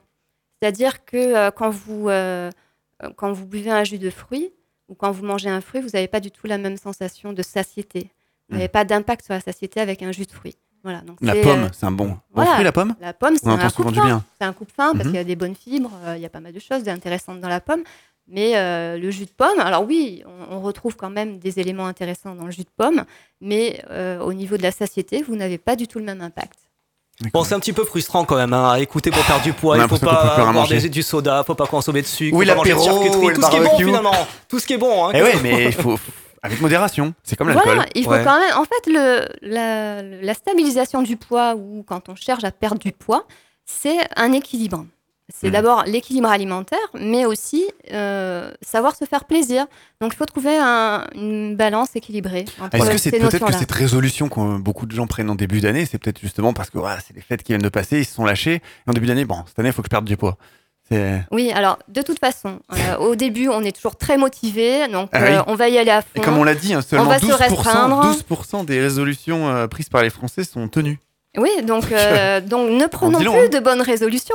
C'est-à-dire 0.61 1.05
que 1.05 1.17
euh, 1.19 1.51
quand, 1.51 1.69
vous, 1.69 2.09
euh, 2.09 2.51
euh, 3.03 3.11
quand 3.17 3.33
vous 3.33 3.47
buvez 3.47 3.71
un 3.71 3.85
jus 3.85 3.99
de 3.99 4.09
fruits 4.09 4.51
ou 4.89 4.95
quand 4.95 5.11
vous 5.11 5.27
mangez 5.27 5.51
un 5.51 5.61
fruit, 5.61 5.83
vous 5.83 5.91
n'avez 5.93 6.09
pas 6.09 6.21
du 6.21 6.31
tout 6.31 6.47
la 6.47 6.57
même 6.57 6.79
sensation 6.79 7.35
de 7.35 7.43
satiété. 7.43 8.11
Vous 8.49 8.57
n'avez 8.57 8.69
pas 8.69 8.87
d'impact 8.87 9.27
sur 9.27 9.35
la 9.35 9.41
satiété 9.41 9.79
avec 9.79 10.03
un 10.03 10.11
jus 10.11 10.25
de 10.25 10.33
fruits. 10.33 10.57
Voilà, 10.89 11.01
donc. 11.03 11.19
La 11.21 11.35
pomme, 11.35 11.65
euh, 11.65 11.69
c'est 11.73 11.85
un 11.85 11.91
bon, 11.91 12.07
bon 12.09 12.17
voilà, 12.35 12.53
fruit 12.53 12.65
la 12.65 12.73
pomme? 12.73 12.95
La 12.99 13.13
pomme, 13.13 13.35
c'est 13.37 13.47
un 13.47 13.69
souvent 13.69 13.91
du 13.93 14.01
bien. 14.01 14.25
C'est 14.41 14.47
un 14.47 14.55
coupe-fin 14.55 14.93
parce 14.93 15.05
Mhm. 15.05 15.11
qu'il 15.11 15.15
y 15.17 15.19
a 15.19 15.25
des 15.25 15.37
bonnes 15.37 15.55
fibres, 15.55 15.91
euh, 16.07 16.15
il 16.17 16.23
y 16.23 16.27
a 16.27 16.31
pas 16.31 16.41
mal 16.41 16.53
de 16.55 16.59
choses 16.61 16.89
intéressantes 16.89 17.41
dans 17.43 17.49
la 17.49 17.61
pomme. 17.61 17.83
Mais 18.31 18.57
euh, 18.57 18.97
le 18.97 19.11
jus 19.11 19.27
de 19.27 19.31
pomme, 19.31 19.59
alors 19.61 19.85
oui, 19.87 20.23
on, 20.51 20.57
on 20.57 20.61
retrouve 20.61 20.97
quand 20.97 21.11
même 21.11 21.39
des 21.39 21.61
éléments 21.61 21.87
intéressants 21.87 22.35
dans 22.35 22.47
le 22.47 22.51
jus 22.51 22.63
de 22.63 22.71
pomme, 22.75 23.05
mais 23.43 23.83
euh, 23.91 24.21
au 24.21 24.33
niveau 24.33 24.57
de 24.57 24.63
la 24.63 24.71
satiété, 24.71 25.23
vous 25.23 25.37
n'avez 25.37 25.59
pas 25.59 25.77
du 25.77 25.87
tout 25.89 25.99
le 25.99 26.05
même 26.07 26.21
impact. 26.23 26.55
Bon, 27.35 27.43
c'est 27.45 27.55
un 27.55 27.61
petit 27.61 27.73
peu 27.73 27.85
frustrant 27.85 28.25
quand 28.25 28.37
même 28.37 28.53
hein, 28.53 28.71
à 28.73 28.81
écouter 28.81 29.11
pour 29.11 29.25
perdre 29.25 29.43
du 29.43 29.53
poids. 29.53 29.77
Il 29.77 29.89
faut 29.89 29.99
pas 29.99 30.37
boire 30.37 30.53
manger. 30.53 30.79
des- 30.79 30.89
du 30.89 31.03
soda, 31.03 31.43
faut 31.45 31.55
pas 31.55 31.67
consommer 31.67 32.01
de 32.01 32.07
sucre, 32.07 32.37
Oui, 32.37 32.47
faut 32.47 32.53
pas 32.53 32.57
manger 32.59 32.75
de 32.75 32.79
charcuterie, 32.81 33.35
tout 33.35 33.43
ce 33.43 33.51
qui 33.51 33.57
est 33.57 33.61
bon 33.65 33.77
finalement. 33.79 34.13
Tout 34.49 34.59
ce 34.61 34.67
qui 34.67 34.73
est 34.75 34.79
bon. 34.79 35.07
Hein, 35.07 35.11
Eh 35.15 35.23
ouais, 35.23 35.35
mais 35.43 35.65
il 35.67 35.73
faut- 35.73 35.99
avec 36.43 36.61
modération. 36.61 37.15
C'est 37.23 37.37
comme 37.37 37.49
l'alcool. 37.49 37.67
Voilà, 37.75 37.87
il 37.95 38.05
faut 38.05 38.11
Ouais. 38.11 38.25
quand 38.25 38.39
même. 38.39 38.57
En 38.57 38.65
fait, 38.65 38.87
le, 38.93 39.27
la, 39.43 40.03
la 40.03 40.35
stabilisation 40.35 41.03
du 41.03 41.17
poids 41.17 41.55
ou 41.57 41.83
quand 41.87 42.09
on 42.09 42.15
cherche 42.15 42.45
à 42.45 42.51
perdre 42.51 42.79
du 42.79 42.93
poids, 42.93 43.27
c'est 43.65 43.99
un 44.17 44.33
équilibre. 44.33 44.87
C'est 45.31 45.49
Mhm. 45.49 45.53
d'abord 45.53 45.85
l'équilibre 45.85 46.31
alimentaire, 46.31 46.79
mais 46.95 47.27
aussi 47.27 47.67
euh, 47.93 48.51
savoir 48.63 48.97
se 48.97 49.05
faire 49.05 49.27
plaisir. 49.27 49.67
Donc, 50.01 50.15
il 50.15 50.17
faut 50.17 50.25
trouver 50.25 50.57
un- 50.59 51.05
une 51.15 51.55
balance 51.55 51.95
équilibrée 51.97 52.47
Est-ce 52.73 52.91
que 52.91 52.97
c'est 52.97 53.11
ces 53.11 53.19
peut-être 53.19 53.45
que 53.45 53.53
cette 53.53 53.71
résolution 53.73 54.31
que 54.31 54.57
beaucoup 54.59 54.87
de 54.87 54.93
gens 54.93 55.07
prennent 55.07 55.29
en 55.29 55.35
début 55.35 55.61
d'année, 55.61 55.85
c'est 55.85 55.99
peut-être 55.99 56.19
justement 56.21 56.55
parce 56.55 56.71
que 56.71 56.79
voilà, 56.79 56.99
c'est 57.01 57.15
les 57.15 57.21
fêtes 57.21 57.43
qui 57.43 57.53
viennent 57.53 57.61
de 57.61 57.69
passer, 57.69 57.99
ils 57.99 58.05
se 58.07 58.15
sont 58.15 58.25
lâchés. 58.25 58.55
Et 58.55 58.63
en 58.91 58.95
début 58.95 59.07
d'année, 59.07 59.27
bon, 59.27 59.43
cette 59.47 59.59
année, 59.59 59.69
il 59.69 59.73
faut 59.75 59.83
que 59.83 59.87
je 59.87 59.91
perde 59.91 60.07
du 60.07 60.17
poids. 60.17 60.39
Oui, 61.31 61.51
alors 61.55 61.79
de 61.89 62.03
toute 62.03 62.19
façon, 62.19 62.61
euh, 62.73 62.97
au 62.99 63.15
début, 63.15 63.49
on 63.49 63.63
est 63.63 63.73
toujours 63.73 63.97
très 63.97 64.17
motivé, 64.17 64.89
donc 64.89 65.11
Ah 65.13 65.23
euh, 65.23 65.43
on 65.47 65.55
va 65.55 65.69
y 65.69 65.79
aller 65.79 65.91
à 65.91 66.03
fond. 66.03 66.09
Et 66.15 66.21
comme 66.21 66.39
on 66.39 66.45
l'a 66.45 66.55
dit, 66.55 66.75
hein, 66.75 66.79
on 66.79 66.83
seulement 66.83 67.05
va 67.07 67.19
se 67.19 67.27
12%, 67.27 67.35
restreindre. 67.35 68.17
12% 68.31 68.65
des 68.65 68.81
résolutions 68.81 69.49
euh, 69.49 69.67
prises 69.67 69.89
par 69.89 70.03
les 70.03 70.11
Français 70.11 70.45
sont 70.45 70.69
tenues. 70.69 70.99
Oui, 71.37 71.51
donc, 71.63 71.93
euh, 71.93 72.41
donc 72.47 72.71
ne 72.71 72.87
prenons 72.87 73.19
plus 73.19 73.29
hein. 73.29 73.49
de 73.53 73.59
bonnes 73.59 73.83
résolutions. 73.83 74.35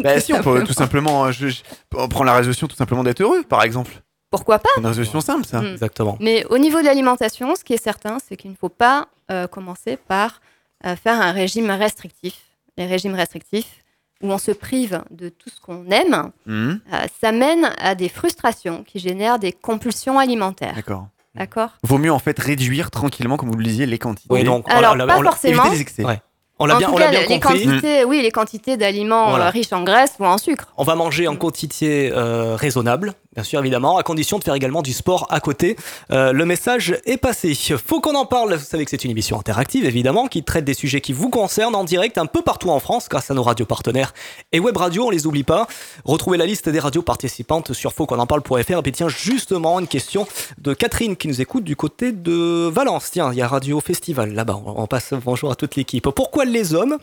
Bah, 0.00 0.20
si, 0.20 0.32
on 0.32 0.42
peut 0.42 0.64
tout 0.64 0.72
simplement, 0.72 1.30
je, 1.30 1.48
je- 1.48 1.62
on 1.96 2.08
prend 2.08 2.24
la 2.24 2.34
résolution 2.34 2.66
tout 2.66 2.76
simplement 2.76 3.04
d'être 3.04 3.20
heureux, 3.20 3.42
par 3.44 3.62
exemple. 3.62 3.92
Pourquoi 4.30 4.58
pas? 4.58 4.70
C'est 4.74 4.80
une 4.80 4.86
résolution 4.86 5.20
simple, 5.20 5.44
ça. 5.46 5.60
Mm. 5.60 5.72
Exactement. 5.72 6.16
Mais 6.18 6.44
au 6.48 6.58
niveau 6.58 6.80
de 6.80 6.86
l'alimentation, 6.86 7.54
ce 7.54 7.62
qui 7.62 7.74
est 7.74 7.82
certain, 7.82 8.18
c'est 8.26 8.36
qu'il 8.36 8.50
ne 8.50 8.56
faut 8.56 8.70
pas 8.70 9.08
euh, 9.30 9.46
commencer 9.46 9.96
par 9.96 10.40
euh, 10.86 10.96
faire 10.96 11.20
un 11.20 11.32
régime 11.32 11.70
restrictif. 11.70 12.34
Les 12.78 12.86
régimes 12.86 13.14
restrictifs, 13.14 13.81
où 14.22 14.30
on 14.32 14.38
se 14.38 14.50
prive 14.52 15.02
de 15.10 15.28
tout 15.28 15.50
ce 15.50 15.60
qu'on 15.60 15.84
aime, 15.90 16.30
Mhm. 16.46 16.80
euh, 16.92 16.96
ça 17.20 17.32
mène 17.32 17.72
à 17.78 17.94
des 17.94 18.08
frustrations 18.08 18.84
qui 18.84 18.98
génèrent 18.98 19.38
des 19.38 19.52
compulsions 19.52 20.18
alimentaires. 20.18 20.74
D'accord. 20.74 21.06
D'accord 21.34 21.70
Vaut 21.82 21.98
mieux 21.98 22.12
en 22.12 22.18
fait 22.18 22.38
réduire 22.38 22.90
tranquillement, 22.90 23.36
comme 23.36 23.50
vous 23.50 23.56
le 23.58 23.64
disiez, 23.64 23.86
les 23.86 23.98
quantités. 23.98 24.28
Oui, 24.32 24.44
donc, 24.44 24.66
Alors, 24.68 24.92
on 24.92 24.94
l'a- 24.96 25.06
pas 25.06 25.18
on 25.18 25.22
l'a- 25.22 25.30
forcément. 25.30 25.62
Éviter 25.64 25.76
les 25.76 25.80
excès. 25.82 26.04
Ouais. 26.04 26.20
On 26.58 26.66
l'a 26.66 26.74
en 26.74 26.78
bien, 26.78 26.88
tout 26.88 26.94
on 26.94 26.98
l'a 26.98 27.06
cas, 27.06 27.10
bien 27.10 27.20
les, 27.22 27.26
les 27.28 27.40
compris. 27.40 27.64
quantités, 27.64 28.04
oui, 28.04 28.20
les 28.22 28.30
quantités 28.30 28.76
d'aliments 28.76 29.30
Voilà. 29.30 29.46
euh, 29.46 29.50
riches 29.50 29.72
en 29.72 29.82
graisse 29.82 30.12
ou 30.20 30.26
en 30.26 30.36
sucre. 30.38 30.68
On 30.76 30.84
va 30.84 30.94
manger 30.94 31.26
en 31.26 31.34
quantité 31.34 32.12
euh, 32.12 32.54
raisonnable, 32.54 33.14
bien 33.34 33.44
sûr, 33.44 33.60
évidemment, 33.60 33.96
à 33.96 34.02
condition 34.02 34.38
de 34.38 34.44
faire 34.44 34.54
également 34.54 34.82
du 34.82 34.92
sport 34.92 35.26
à 35.30 35.40
côté. 35.40 35.76
Euh, 36.10 36.32
le 36.32 36.44
message 36.44 36.96
est 37.04 37.16
passé. 37.16 37.54
Faut 37.54 38.00
qu'on 38.00 38.14
en 38.14 38.26
parle. 38.26 38.54
Vous 38.54 38.64
savez 38.64 38.84
que 38.84 38.90
c'est 38.90 39.04
une 39.04 39.10
émission 39.10 39.38
interactive, 39.38 39.84
évidemment, 39.84 40.28
qui 40.28 40.42
traite 40.42 40.64
des 40.64 40.74
sujets 40.74 41.00
qui 41.00 41.12
vous 41.12 41.30
concernent 41.30 41.74
en 41.74 41.84
direct 41.84 42.18
un 42.18 42.26
peu 42.26 42.42
partout 42.42 42.70
en 42.70 42.80
France, 42.80 43.08
grâce 43.08 43.30
à 43.30 43.34
nos 43.34 43.42
radios 43.42 43.66
partenaires 43.66 44.12
et 44.52 44.60
web 44.60 44.76
radio, 44.76 45.06
on 45.06 45.10
les 45.10 45.26
oublie 45.26 45.44
pas. 45.44 45.66
Retrouvez 46.04 46.36
la 46.36 46.46
liste 46.46 46.68
des 46.68 46.78
radios 46.78 47.02
participantes 47.02 47.72
sur 47.72 47.92
faut 47.92 48.06
parle.fr. 48.06 48.78
Et 48.78 48.82
puis 48.82 48.92
tiens, 48.92 49.08
justement, 49.08 49.78
une 49.80 49.86
question 49.86 50.26
de 50.58 50.74
Catherine 50.74 51.16
qui 51.16 51.28
nous 51.28 51.40
écoute 51.40 51.64
du 51.64 51.76
côté 51.76 52.12
de 52.12 52.68
Valence. 52.68 53.10
Tiens, 53.10 53.32
il 53.32 53.38
y 53.38 53.42
a 53.42 53.48
Radio 53.48 53.80
Festival 53.80 54.32
là-bas. 54.34 54.60
On 54.64 54.86
passe 54.86 55.14
bonjour 55.14 55.50
à 55.50 55.54
toute 55.54 55.76
l'équipe. 55.76 56.08
Pourquoi 56.10 56.44
les 56.44 56.74
hommes 56.74 56.98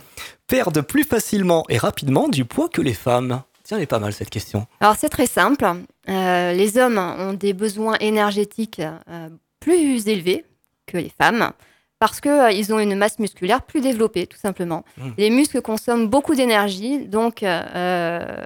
perdent 0.47 0.81
plus 0.81 1.03
facilement 1.03 1.65
et 1.69 1.77
rapidement 1.77 2.27
du 2.27 2.45
poids 2.45 2.69
que 2.69 2.81
les 2.81 2.93
femmes? 2.93 3.41
Tiens, 3.69 3.77
elle 3.77 3.83
est 3.83 3.85
pas 3.85 3.99
mal 3.99 4.13
cette 4.13 4.31
question. 4.31 4.65
Alors 4.79 4.95
c'est 4.97 5.09
très 5.09 5.27
simple. 5.27 5.63
Euh, 6.09 6.53
les 6.53 6.79
hommes 6.79 6.97
ont 6.97 7.33
des 7.33 7.53
besoins 7.53 7.97
énergétiques 7.99 8.81
euh, 8.81 9.29
plus 9.59 10.07
élevés 10.07 10.43
que 10.87 10.97
les 10.97 11.11
femmes 11.15 11.51
parce 11.99 12.19
qu'ils 12.19 12.73
ont 12.73 12.79
une 12.79 12.95
masse 12.95 13.19
musculaire 13.19 13.61
plus 13.61 13.81
développée, 13.81 14.25
tout 14.25 14.39
simplement. 14.39 14.83
Mmh. 14.97 15.09
Les 15.19 15.29
muscles 15.29 15.61
consomment 15.61 16.07
beaucoup 16.07 16.33
d'énergie, 16.33 17.05
donc 17.05 17.43
euh, 17.43 18.43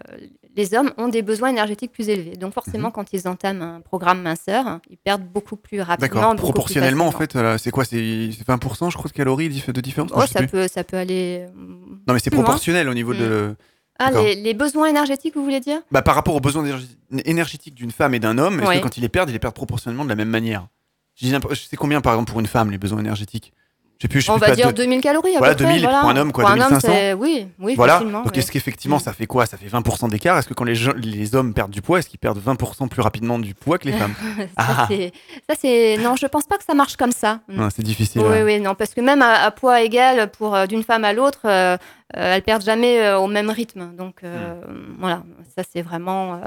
les 0.58 0.74
hommes 0.74 0.92
ont 0.98 1.08
des 1.08 1.22
besoins 1.22 1.48
énergétiques 1.52 1.94
plus 1.94 2.10
élevés. 2.10 2.36
Donc 2.36 2.54
forcément, 2.54 2.92
quand 2.92 3.14
ils 3.14 3.26
entament 3.26 3.62
un 3.62 3.80
programme 3.80 4.22
minceur, 4.22 4.82
ils 4.90 4.98
perdent 4.98 5.24
beaucoup 5.24 5.56
plus 5.56 5.80
rapidement. 5.80 6.34
D'accord. 6.34 6.36
Proportionnellement, 6.36 7.08
en 7.08 7.12
fait, 7.12 7.38
euh, 7.38 7.58
c'est 7.58 7.72
quoi? 7.72 7.86
C'est 7.86 8.30
c'est 8.38 8.46
20%, 8.46 8.92
je 8.92 8.98
crois, 8.98 9.10
de 9.10 9.16
calories 9.16 9.48
de 9.48 9.82
différence? 9.82 10.12
Oh, 10.14 10.22
sais 10.24 10.28
ça, 10.28 10.48
peut, 10.48 10.68
ça 10.68 10.84
peut 10.84 10.98
aller... 10.98 11.46
Non, 11.56 12.14
mais 12.14 12.20
c'est 12.20 12.30
proportionnel 12.30 12.90
au 12.90 12.94
niveau 12.94 13.14
de. 13.14 13.56
Ah, 13.99 14.12
les, 14.12 14.36
les 14.36 14.53
besoins 14.53 14.88
énergétiques, 14.88 15.36
vous 15.36 15.43
voulez 15.43 15.60
dire? 15.60 15.82
Bah, 15.91 16.01
par 16.01 16.15
rapport 16.15 16.36
aux 16.36 16.39
besoins 16.39 16.65
énergétiques 17.25 17.75
d'une 17.75 17.91
femme 17.91 18.13
et 18.13 18.19
d'un 18.19 18.38
homme, 18.38 18.60
est-ce 18.60 18.67
Ouais. 18.67 18.77
que 18.77 18.84
quand 18.84 18.97
ils 18.97 19.01
les 19.01 19.10
perdent, 19.10 19.29
ils 19.29 19.34
les 19.34 19.39
perdent 19.39 19.56
proportionnellement 19.56 20.03
de 20.03 20.10
la 20.10 20.15
même 20.15 20.29
manière? 20.29 20.67
Je, 21.15 21.27
sais 21.27 21.77
combien, 21.77 22.01
par 22.01 22.13
exemple, 22.13 22.32
pour 22.32 22.39
une 22.39 22.47
femme, 22.47 22.71
les 22.71 22.79
besoins 22.79 22.99
énergétiques? 22.99 23.53
Plus, 23.99 24.19
je 24.19 24.25
sais 24.25 24.32
On 24.32 24.38
va 24.38 24.51
dire 24.51 24.67
deux- 24.73 24.84
2000 24.84 24.99
calories 25.01 25.36
à 25.36 25.38
Voilà, 25.39 25.56
peu 25.56 25.63
près. 25.63 25.73
2000 25.79 25.88
pour 25.88 26.10
un 26.10 26.17
homme, 26.17 26.32
quoi, 26.34 26.43
Pour 26.43 26.51
un 26.51 26.60
homme, 26.60 26.69
2500. 26.79 27.17
oui, 27.19 27.47
oui, 27.60 27.75
voilà. 27.75 27.93
facilement. 27.93 28.21
Donc 28.23 28.32
oui. 28.34 28.39
est-ce 28.39 28.51
qu'effectivement 28.51 28.99
ça 28.99 29.13
fait 29.13 29.25
quoi? 29.27 29.45
Ça 29.45 29.56
fait 29.58 29.67
20% 29.67 30.10
d'écart? 30.10 30.38
Est-ce 30.38 30.47
que 30.47 30.53
quand 30.53 30.65
les, 30.65 30.75
gens- 30.75 30.93
les 30.97 31.36
hommes 31.36 31.53
perdent 31.53 31.71
du 31.71 31.82
poids, 31.82 31.99
est-ce 31.99 32.10
qu'ils 32.10 32.19
perdent 32.19 32.39
20% 32.39 32.88
plus 32.89 33.01
rapidement 33.01 33.39
du 33.39 33.53
poids 33.56 33.77
que 33.77 33.86
les 33.86 33.93
femmes? 33.93 34.13
Ça, 34.38 34.45
Ah. 34.58 34.86
c'est- 34.89 35.12
ça, 35.49 35.56
c'est. 35.60 35.97
Non, 35.97 36.15
je 36.15 36.25
pense 36.27 36.45
pas 36.45 36.58
que 36.58 36.63
ça 36.65 36.73
marche 36.73 36.97
comme 36.97 37.12
ça. 37.13 37.39
Non, 37.47 37.69
C'est 37.73 37.84
difficile. 37.84 38.21
Oui, 38.21 38.27
ouais. 38.29 38.43
oui, 38.43 38.60
non, 38.60 38.75
parce 38.75 38.93
que 38.93 39.01
même 39.01 39.21
à, 39.21 39.43
à 39.43 39.51
poids 39.51 39.82
égal, 39.82 40.29
pour 40.32 40.53
euh, 40.56 40.65
d'une 40.65 40.84
femme 40.84 41.06
à 41.06 41.13
l'autre, 41.13 41.41
euh, 41.45 41.77
euh, 42.17 42.36
elles 42.36 42.41
perdent 42.43 42.63
jamais 42.63 42.99
euh, 43.01 43.17
au 43.19 43.27
même 43.27 43.49
rythme. 43.49 43.95
Donc 43.95 44.17
euh, 44.23 44.56
Hmm. 44.67 44.95
voilà, 44.99 45.23
ça 45.56 45.63
c'est 45.71 45.82
vraiment 45.82 46.41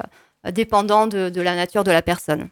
dépendant 0.53 1.07
de, 1.07 1.29
de 1.29 1.41
la 1.41 1.57
nature 1.57 1.83
de 1.85 1.91
la 1.91 2.03
personne. 2.03 2.49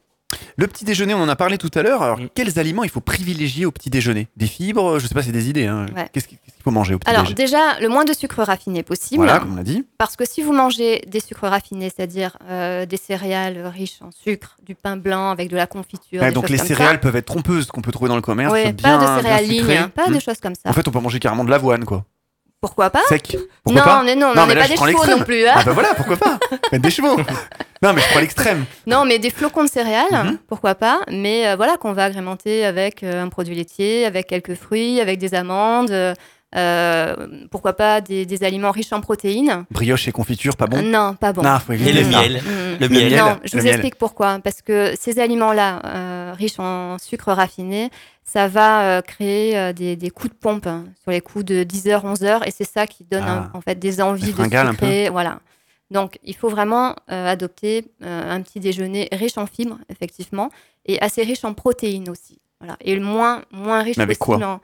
Le 0.57 0.67
petit 0.67 0.85
déjeuner, 0.85 1.15
on 1.15 1.19
en 1.23 1.29
a 1.29 1.37
parlé 1.37 1.59
tout 1.59 1.71
à 1.75 1.83
l'heure. 1.83 2.03
Alors, 2.03 2.19
quels 2.35 2.59
aliments 2.59 2.85
il 2.85 2.91
faut 2.91 3.01
privilégier 3.01 3.67
au 3.67 3.71
petit 3.71 3.91
déjeuner? 3.91 4.29
Des 4.37 4.47
fibres 4.47 4.99
Je 4.99 5.07
sais 5.07 5.15
pas, 5.15 5.23
c'est 5.23 5.33
des 5.33 5.49
idées. 5.49 5.67
hein. 5.67 5.87
Ouais. 5.95 6.09
Qu'est-ce 6.13 6.29
qu'il 6.29 6.39
faut 6.63 6.71
manger 6.71 6.95
au 6.95 6.99
petit 6.99 7.11
Alors 7.11 7.23
déjeuner? 7.23 7.35
déjà, 7.37 7.81
le 7.81 7.89
moins 7.89 8.05
de 8.05 8.13
sucre 8.13 8.43
raffiné 8.43 8.83
possible. 8.83 9.25
Voilà, 9.25 9.39
comme 9.41 9.55
on 9.55 9.59
a 9.59 9.63
dit. 9.63 9.85
Parce 9.99 10.17
que 10.17 10.25
si 10.27 10.43
vous 10.43 10.53
mangez 10.53 11.03
des 11.07 11.21
sucres 11.21 11.47
raffinés, 11.49 11.91
c'est-à-dire 11.95 12.37
euh, 12.49 12.87
des 12.87 12.97
céréales 12.97 13.67
riches 13.67 13.99
en 14.03 14.11
sucre, 14.11 14.57
du 14.65 14.75
pain 14.75 14.97
blanc 14.97 15.31
avec 15.31 15.49
de 15.51 15.57
la 15.57 15.67
confiture, 15.67 16.23
Ouais, 16.23 16.29
des 16.29 16.35
donc 16.35 16.49
les 16.49 16.59
comme 16.59 16.67
céréales 16.67 16.93
ça. 16.95 16.99
peuvent 16.99 17.17
être 17.17 17.27
trompeuses 17.27 17.67
qu'on 17.67 17.83
peut 17.83 17.93
trouver 17.93 18.09
dans 18.09 18.17
le 18.17 18.23
commerce. 18.23 18.53
Ouais, 18.53 18.73
bien, 18.73 18.99
pas 18.99 19.17
de 19.17 19.23
céréales 19.23 19.47
lignes, 19.47 19.89
pas 19.95 20.09
de 20.09 20.19
choses 20.19 20.39
comme 20.41 20.55
ça. 20.55 20.71
En 20.71 20.73
fait, 20.73 20.87
on 20.87 20.91
peut 20.91 21.01
manger 21.01 21.19
carrément 21.21 21.45
de 21.45 21.51
l'avoine, 21.51 21.85
quoi. 21.85 22.05
Pourquoi 22.65 22.89
pas 22.89 23.03
Sec. 23.11 23.37
Pourquoi 23.63 23.81
Non, 23.83 23.87
pas 23.87 24.03
mais 24.05 24.15
non, 24.15 24.33
mais 24.35 24.41
on 24.41 24.47
n'est 24.47 24.55
pas 24.55 24.69
des 24.69 24.77
chevaux 24.77 25.05
non 25.07 25.19
plus, 25.23 25.47
hein. 25.47 25.53
Ah 25.57 25.63
bah 25.65 25.73
voilà, 25.73 25.95
pourquoi 25.95 26.17
pas 26.17 26.39
Mettre 26.73 26.83
des 26.83 26.91
chevaux. 26.91 27.17
Non, 27.83 27.93
mais 27.93 28.01
je 28.01 28.09
prends 28.09 28.21
l'extrême. 28.21 28.65
Non, 28.87 29.05
mais 29.05 29.19
des 29.19 29.29
flocons 29.29 29.65
de 29.65 29.69
céréales, 29.69 30.07
Mhm. 30.11 30.39
pourquoi 30.49 30.75
pas, 30.75 31.01
mais 31.11 31.47
euh, 31.47 31.57
voilà, 31.57 31.77
qu'on 31.77 31.93
va 31.93 32.05
agrémenter 32.05 32.65
avec 32.65 33.03
euh, 33.03 33.23
un 33.23 33.29
produit 33.29 33.55
laitier, 33.55 34.07
avec 34.07 34.29
quelques 34.29 34.55
fruits, 34.55 34.99
avec 35.03 35.19
des 35.19 35.35
amandes, 35.35 35.91
euh, 35.91 36.15
pourquoi 37.51 37.73
pas 37.75 38.01
des, 38.01 38.27
des 38.27 38.45
aliments 38.45 38.71
riches 38.71 38.93
en 38.93 39.01
protéines. 39.01 39.65
Brioche 39.71 40.07
et 40.09 40.13
confiture, 40.13 40.57
pas 40.57 40.67
bon? 40.67 40.79
Euh, 40.79 40.83
non, 40.83 41.15
pas 41.15 41.33
bon. 41.33 41.43
Non, 41.43 41.59
faut 41.59 41.73
Et 41.73 41.79
le 41.93 42.03
ça. 42.03 42.09
miel. 42.21 42.43
Mm. 42.43 42.81
Le 42.81 42.89
miel. 42.89 43.17
Non, 43.17 43.39
je 43.45 43.57
le 43.57 43.61
vous 43.61 43.67
miel. 43.67 43.75
explique 43.75 43.97
pourquoi. 43.97 44.39
Parce 44.43 44.63
que 44.63 44.95
ces 44.99 45.19
aliments-là, 45.19 45.81
euh, 45.85 46.33
riches 46.37 46.59
en 46.59 46.99
sucre 46.99 47.33
raffiné, 47.33 47.91
ça 48.25 48.49
va 48.49 48.83
euh, 48.99 49.01
créer 49.03 49.57
euh, 49.59 49.73
des, 49.73 49.97
des 49.97 50.11
coups 50.11 50.33
de 50.33 50.39
pompe 50.39 50.67
hein, 50.67 50.85
sur 51.03 51.11
les 51.11 51.21
coups 51.21 51.45
de 51.45 51.63
10h, 51.65 52.03
11h, 52.05 52.47
et 52.47 52.51
c'est 52.51 52.65
ça 52.69 52.87
qui 52.87 53.05
donne 53.05 53.25
Ah. 53.27 53.51
en 53.55 53.61
fait 53.61 53.79
des 53.79 54.01
envies 54.01 54.33
de 54.33 54.43
sucrer. 54.45 55.09
Voilà. 55.11 55.41
Donc, 55.91 56.19
il 56.25 56.35
faut 56.35 56.49
vraiment 56.49 56.97
euh, 57.11 57.29
adopter 57.31 57.85
euh, 58.03 58.35
un 58.35 58.41
petit 58.41 58.59
déjeuner 58.59 59.09
riche 59.13 59.37
en 59.39 59.47
fibres, 59.47 59.79
effectivement, 59.91 60.51
et 60.87 61.01
assez 61.01 61.23
riche 61.23 61.45
en 61.45 61.53
protéines 61.53 62.09
aussi. 62.09 62.39
Voilà. 62.61 62.77
Et 62.81 62.95
le 62.97 63.03
moins, 63.05 63.43
moins 63.53 63.83
riche 63.83 63.99
Mais 63.99 64.05
avec 64.05 64.19
possible 64.19 64.39
quoi 64.45 64.55
en, 64.55 64.61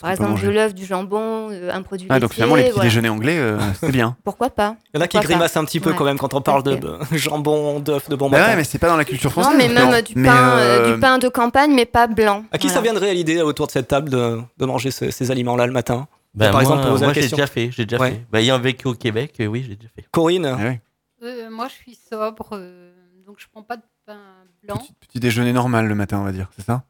par 0.00 0.10
exemple, 0.10 0.40
de 0.42 0.48
l'œuf, 0.48 0.74
du 0.74 0.84
jambon, 0.86 1.50
euh, 1.50 1.70
un 1.72 1.82
produit 1.82 2.06
Ah, 2.10 2.14
donc 2.18 2.30
laitier, 2.30 2.34
finalement, 2.36 2.54
les 2.56 2.62
petits 2.62 2.72
voilà. 2.72 2.88
déjeuners 2.88 3.08
anglais, 3.10 3.38
euh, 3.38 3.58
c'est 3.80 3.92
bien. 3.92 4.16
Pourquoi 4.24 4.50
pas? 4.50 4.76
Il 4.92 4.96
y 4.96 4.98
en 4.98 5.02
a 5.02 5.08
qui 5.08 5.16
Pourquoi 5.18 5.34
grimacent 5.34 5.56
un 5.58 5.64
petit 5.64 5.80
peu 5.80 5.90
Ouais. 5.90 5.96
quand 5.96 6.04
même 6.04 6.18
quand 6.18 6.32
on 6.34 6.40
parle 6.40 6.62
de 6.62 6.72
euh, 6.86 6.98
jambon, 7.12 7.80
d'œuf, 7.80 8.08
de 8.08 8.16
bon 8.16 8.30
Bah 8.30 8.38
matin. 8.38 8.50
ouais, 8.52 8.56
mais 8.56 8.64
c'est 8.64 8.78
pas 8.78 8.88
dans 8.88 8.96
la 8.96 9.04
culture 9.04 9.30
française. 9.30 9.52
Non, 9.52 9.58
mais 9.58 9.68
même 9.68 9.88
non. 9.90 9.92
euh, 9.92 10.02
du, 10.02 10.12
Mais, 10.16 10.28
pain, 10.28 10.92
du 10.94 11.00
pain 11.00 11.18
de 11.18 11.28
campagne, 11.28 11.74
mais 11.74 11.84
pas 11.86 12.06
blanc. 12.06 12.44
À 12.50 12.58
qui 12.58 12.68
ça 12.68 12.74
Voilà. 12.80 12.92
viendrait 12.92 13.10
à 13.10 13.14
l'idée 13.14 13.42
autour 13.42 13.66
de 13.66 13.72
cette 13.72 13.88
table 13.88 14.08
de, 14.10 14.40
de 14.56 14.64
manger 14.64 14.90
ce- 14.90 15.10
ces 15.10 15.30
aliments-là 15.30 15.66
le 15.66 15.72
matin? 15.72 16.08
Ben, 16.34 16.46
Par 16.46 16.54
moi, 16.54 16.62
exemple, 16.62 16.82
la 16.84 17.06
moi 17.06 17.12
j'ai 17.12 17.28
déjà 17.28 17.46
fait. 17.46 17.70
J'ai 17.70 17.84
déjà 17.86 18.00
Ouais. 18.02 18.10
fait. 18.12 18.26
Ben, 18.32 18.38
ayant 18.40 18.58
vécu 18.58 18.88
au 18.88 18.94
Québec, 18.94 19.34
euh, 19.40 19.46
oui, 19.46 19.64
j'ai 19.68 19.76
déjà 19.76 19.88
fait. 19.94 20.04
Corinne? 20.10 20.46
Ah 20.46 20.56
ouais. 20.56 20.80
Euh, 21.22 21.48
moi, 21.50 21.68
je 21.68 21.74
suis 21.74 21.98
sobre, 22.10 22.48
euh, 22.52 22.90
donc 23.26 23.36
je 23.38 23.46
prends 23.52 23.62
pas 23.62 23.76
de 23.76 23.82
pain 24.06 24.18
blanc, 24.62 24.76
Petit, 24.78 24.92
petit 25.08 25.20
déjeuner 25.20 25.52
normal 25.52 25.86
le 25.86 25.94
matin, 25.94 26.18
on 26.20 26.24
va 26.24 26.32
dire, 26.32 26.48
c'est 26.56 26.64
ça? 26.64 26.82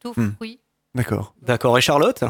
Tout 0.00 0.12
Hmm. 0.16 0.30
D'accord. 0.94 1.34
D'accord. 1.42 1.78
Et 1.78 1.80
Charlotte? 1.80 2.24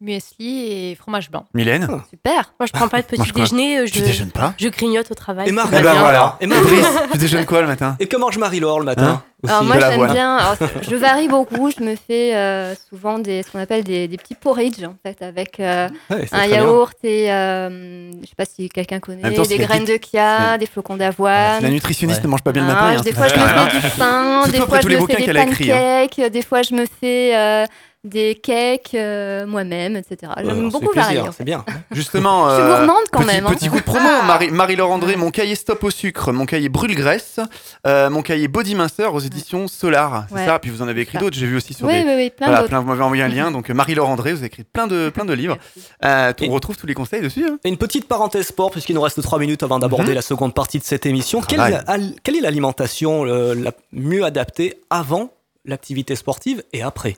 Muesli 0.00 0.90
et 0.90 0.94
fromage 0.96 1.30
blanc. 1.30 1.44
Mylène 1.54 1.86
Super. 2.10 2.52
Moi, 2.58 2.66
je 2.66 2.72
prends 2.72 2.88
pas 2.88 3.00
de 3.00 3.06
petit 3.06 3.30
déjeuner, 3.32 3.78
euh, 3.78 3.84
Tu 3.86 4.00
je, 4.00 4.04
déjeunes 4.04 4.30
pas 4.32 4.52
je 4.58 4.68
grignote 4.68 5.10
au 5.10 5.14
travail. 5.14 5.48
Et 5.48 5.52
pas 5.52 5.64
Eh 5.72 5.80
ben 5.82 5.94
voilà. 5.94 6.36
Et 6.40 6.46
Marie 6.46 6.62
Brice, 6.62 6.86
tu 7.12 7.18
déjeunes 7.18 7.44
quoi 7.46 7.60
le 7.62 7.68
matin 7.68 7.96
Et 8.00 8.06
que 8.06 8.16
mange 8.16 8.36
Marie-Laure 8.36 8.80
le 8.80 8.84
matin 8.86 9.04
Hein 9.04 9.22
aussi 9.42 9.52
Alors 9.52 9.64
moi 9.64 9.74
j'aime 9.78 9.90
l'avoine. 9.90 10.12
bien, 10.12 10.36
alors, 10.36 10.56
je 10.82 10.96
varie 10.96 11.28
beaucoup, 11.28 11.70
je 11.70 11.82
me 11.82 11.94
fais 11.96 12.34
euh, 12.34 12.74
souvent 12.90 13.18
des, 13.18 13.42
ce 13.42 13.50
qu'on 13.50 13.58
appelle 13.60 13.84
des, 13.84 14.08
des 14.08 14.16
petits 14.16 14.34
porridge 14.34 14.82
en 14.84 14.94
fait 15.02 15.22
avec 15.22 15.60
euh, 15.60 15.88
Ouais, 16.10 16.26
un 16.32 16.46
bien. 16.46 16.56
yaourt 16.56 16.96
et 17.04 17.30
euh, 17.30 18.10
je 18.22 18.26
sais 18.26 18.34
pas 18.36 18.46
si 18.46 18.68
quelqu'un 18.70 19.00
connaît, 19.00 19.34
temps, 19.34 19.42
des 19.42 19.58
graines 19.58 19.84
de 19.84 19.98
chia, 20.02 20.56
des 20.58 20.66
flocons 20.66 20.94
Si 20.94 20.98
d'avoine. 21.00 21.62
La 21.62 21.68
nutritionniste 21.70 22.20
Ouais. 22.20 22.24
ne 22.26 22.30
mange 22.30 22.42
pas 22.42 22.52
bien 22.52 22.66
le 22.66 22.70
Ah, 22.70 22.74
matin. 22.74 22.86
hein, 22.98 23.02
des 23.02 23.10
c'est 23.10 23.16
fois 23.16 23.28
je 23.28 23.34
me 23.34 23.46
fais 23.46 23.76
du 23.80 23.96
pain, 23.98 24.42
des 24.48 24.58
fois 24.60 24.80
je 24.80 24.88
me 24.88 25.06
fais 25.06 25.26
des 25.26 25.38
hein. 25.38 25.46
pancakes, 25.46 26.32
des 26.32 26.42
fois 26.42 26.62
je 26.62 26.74
me 26.74 26.86
fais 26.86 27.66
des 28.04 28.34
cakes 28.34 28.94
euh, 28.94 29.46
moi-même, 29.46 29.96
etc. 29.96 30.32
J'aime 30.38 30.70
c'est 30.70 30.78
beaucoup 30.78 30.94
varier. 30.94 31.20
en 31.20 31.26
c'est 31.26 31.38
fait. 31.38 31.44
bien. 31.44 31.64
Justement, 31.90 32.48
Je 32.50 32.54
suis 32.54 32.62
euh, 32.62 32.76
gourmande 32.78 33.04
quand 33.10 33.20
petit, 33.20 33.26
même, 33.26 33.46
hein. 33.46 33.52
petit 33.54 33.68
coup 33.70 33.78
de 33.78 33.82
promo, 33.82 34.08
Marie- 34.26 34.50
Marie-Laure 34.50 34.90
André, 34.90 35.16
mon 35.16 35.30
cahier 35.30 35.54
Stop 35.54 35.82
au 35.84 35.90
sucre, 35.90 36.30
mon 36.32 36.44
cahier 36.46 36.68
Brûle 36.68 36.94
Graisse, 36.94 37.40
euh, 37.86 38.10
mon 38.10 38.22
cahier 38.22 38.46
Body 38.48 38.74
Minceur 38.74 39.14
aux 39.14 39.20
éditions 39.20 39.68
Solar, 39.68 40.26
c'est 40.28 40.34
Ouais. 40.34 40.46
ça 40.46 40.58
Puis 40.58 40.70
vous 40.70 40.82
en 40.82 40.88
avez 40.88 41.00
écrit 41.02 41.18
d'autres, 41.18 41.36
j'ai 41.36 41.46
vu 41.46 41.56
aussi 41.56 41.72
sur 41.74 41.86
Oui, 41.86 41.94
des... 41.94 42.04
oui, 42.08 42.14
oui, 42.16 42.30
plein 42.30 42.46
Voilà, 42.48 42.64
plein, 42.64 42.80
vous 42.80 42.88
m'avez 42.88 43.02
envoyé 43.02 43.22
un 43.22 43.28
lien, 43.28 43.50
donc 43.50 43.70
euh, 43.70 43.74
Marie-Laure 43.74 44.08
André, 44.10 44.32
vous 44.32 44.38
avez 44.38 44.46
écrit 44.48 44.64
plein 44.64 44.86
de, 44.86 45.08
plein 45.08 45.24
de 45.24 45.32
livres. 45.32 45.56
Euh, 46.04 46.32
on 46.40 46.44
Et- 46.44 46.48
retrouve 46.50 46.76
tous 46.76 46.86
les 46.86 46.94
conseils 46.94 47.22
dessus. 47.22 47.46
hein. 47.46 47.58
Et 47.64 47.68
une 47.70 47.78
petite 47.78 48.06
parenthèse 48.06 48.46
sport, 48.48 48.70
puisqu'il 48.70 48.94
nous 48.94 49.00
reste 49.02 49.20
3 49.22 49.38
minutes 49.38 49.62
avant 49.62 49.78
d'aborder 49.78 50.10
Mhm. 50.10 50.14
la 50.16 50.22
seconde 50.22 50.52
partie 50.54 50.78
de 50.78 50.84
cette 50.84 51.06
émission. 51.06 51.40
Quelle, 51.40 51.60
est 51.60 52.40
l'alimentation 52.40 53.24
euh, 53.26 53.54
la 53.54 53.72
mieux 53.92 54.24
adaptée 54.24 54.78
avant 54.90 55.30
l'activité 55.64 56.16
sportive 56.16 56.62
et 56.72 56.82
après? 56.82 57.16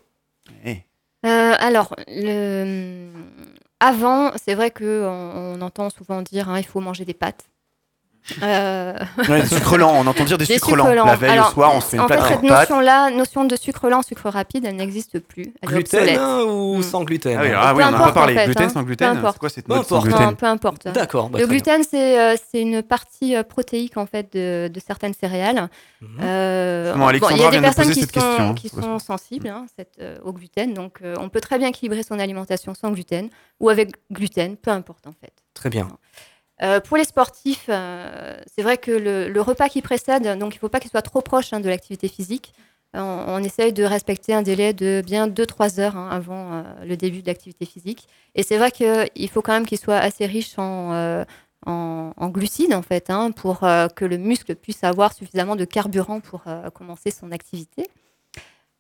Euh, 1.25 1.55
alors, 1.59 1.95
le... 2.09 3.11
avant, 3.81 4.33
c'est 4.37 4.55
vrai 4.55 4.71
que 4.71 5.05
on, 5.07 5.57
on 5.59 5.61
entend 5.63 5.91
souvent 5.91 6.23
dire 6.23 6.49
hein, 6.49 6.59
il 6.59 6.67
faut 6.67 6.81
manger 6.81 7.05
des 7.05 7.15
pâtes. 7.15 7.49
Euh, 8.43 8.95
Ouais, 9.29 9.43
des 9.43 9.47
sucres 9.49 9.77
lents, 9.79 9.95
on 9.97 10.07
entend 10.07 10.25
dire 10.25 10.39
des, 10.39 10.47
des 10.47 10.55
sucres 10.55 10.75
lents. 10.77 11.05
La 11.05 11.17
veille 11.17 11.31
Alors, 11.31 11.49
au 11.49 11.53
soir, 11.53 11.73
on 11.75 11.81
se 11.81 11.87
fait 11.91 11.97
une 11.97 12.03
en 12.03 12.09
fait, 12.09 12.17
plate 12.17 12.29
cette 12.29 12.43
notion-là, 12.43 13.11
notion 13.11 13.45
de 13.45 13.57
sucre 13.57 13.89
lent, 13.89 14.03
sucre 14.03 14.29
rapide, 14.29 14.65
elle 14.67 14.77
n'existe 14.77 15.19
plus. 15.21 15.53
Elle 15.63 15.69
Gluten 15.69 16.19
ou 16.49 16.79
Mm. 16.79 16.83
sans 16.83 17.05
gluten 17.05 17.37
Ah 17.39 17.43
oui, 17.43 17.49
ah 17.55 17.75
oui, 17.75 17.83
on 17.85 17.89
en 17.89 17.95
a 17.95 17.99
pas 18.07 18.13
parlé. 18.13 18.35
en 18.35 18.37
fait, 18.39 18.45
gluten 18.47 18.65
hein. 18.65 18.69
sans 18.69 18.83
gluten, 18.83 19.21
c'est 19.33 19.39
quoi 19.39 19.49
cette 19.49 19.67
Peu 19.67 19.75
mode 19.75 19.87
sans 19.87 19.97
importe. 19.97 20.09
gluten 20.09 20.27
Non, 20.27 20.35
peu 20.35 20.47
importe. 20.47 20.89
D'accord. 20.89 21.31
bah, 21.31 21.39
le 21.39 21.47
gluten, 21.47 21.83
c'est 21.89 22.19
euh, 22.21 22.37
c'est 22.51 22.61
une 22.61 22.83
partie 22.83 23.37
euh, 23.37 23.43
protéique 23.43 23.97
en 23.97 24.07
fait 24.07 24.33
de, 24.33 24.69
de 24.73 24.81
certaines 24.81 25.15
céréales. 25.15 25.69
Mhm. 26.01 26.09
Euh, 26.23 26.95
bon, 26.95 27.11
il 27.31 27.39
y 27.39 27.45
a 27.45 27.51
des 27.51 27.51
vient 27.51 27.51
de 27.61 27.61
personnes 27.61 27.85
poser 27.89 27.95
qui 27.95 28.01
cette 28.01 28.15
sont, 28.15 28.21
question, 28.21 28.55
qui 28.55 28.69
sont 28.69 28.99
sensibles 28.99 29.49
hein, 29.49 29.67
cette, 29.77 29.95
euh, 30.01 30.19
au 30.25 30.33
gluten, 30.33 30.75
donc 30.75 30.99
euh, 31.03 31.15
on 31.19 31.29
peut 31.29 31.41
très 31.41 31.59
bien 31.59 31.69
équilibrer 31.69 32.03
son 32.03 32.19
alimentation 32.19 32.75
sans 32.75 32.91
gluten 32.91 33.29
ou 33.61 33.69
avec 33.71 33.93
gluten, 34.13 34.57
peu 34.57 34.71
importe 34.71 35.07
en 35.07 35.13
fait. 35.13 35.33
Très 35.55 35.71
bien. 35.71 35.89
Euh, 36.63 36.81
pour 36.81 36.97
les 36.97 37.05
sportifs, 37.05 37.67
euh, 37.69 38.39
c'est 38.55 38.63
vrai 38.63 38.79
que 38.79 38.91
le, 38.91 39.41
repas 39.41 39.69
qui 39.69 39.83
précède, 39.83 40.25
donc 40.39 40.55
il 40.55 40.57
ne 40.57 40.61
faut 40.61 40.69
pas 40.69 40.81
qu'il 40.81 40.91
soit 40.91 41.03
trop 41.03 41.21
proche 41.21 41.53
hein, 41.53 41.61
de 41.61 41.69
l'activité 41.69 42.09
physique. 42.09 42.55
Euh, 42.95 43.01
On, 43.01 43.43
essaye 43.43 43.73
de 43.75 43.85
respecter 43.85 44.33
un 44.33 44.43
délai 44.43 44.73
de 44.73 45.03
bien 45.05 45.29
2-3 45.29 45.81
heures 45.81 45.97
hein, 45.97 46.09
avant 46.11 46.65
le 46.83 46.97
début 46.97 47.21
de 47.21 47.27
l'activité 47.27 47.67
physique. 47.67 48.09
Et 48.35 48.43
c'est 48.43 48.57
vrai 48.57 48.71
qu'il 48.71 49.29
faut 49.29 49.43
quand 49.43 49.53
même 49.53 49.67
qu'il 49.67 49.79
soit 49.79 49.99
assez 49.99 50.25
riche 50.25 50.55
en, 50.57 51.25
glucides, 52.31 52.73
en 52.73 52.83
fait, 52.83 53.11
hein, 53.11 53.33
pour 53.33 53.61
que 53.61 54.05
le 54.05 54.17
muscle 54.17 54.55
puisse 54.55 54.83
avoir 54.83 55.13
suffisamment 55.13 55.57
de 55.57 55.67
carburant 55.67 56.21
pour 56.21 56.45
commencer 56.73 57.11
son 57.11 57.33
activité. 57.33 57.91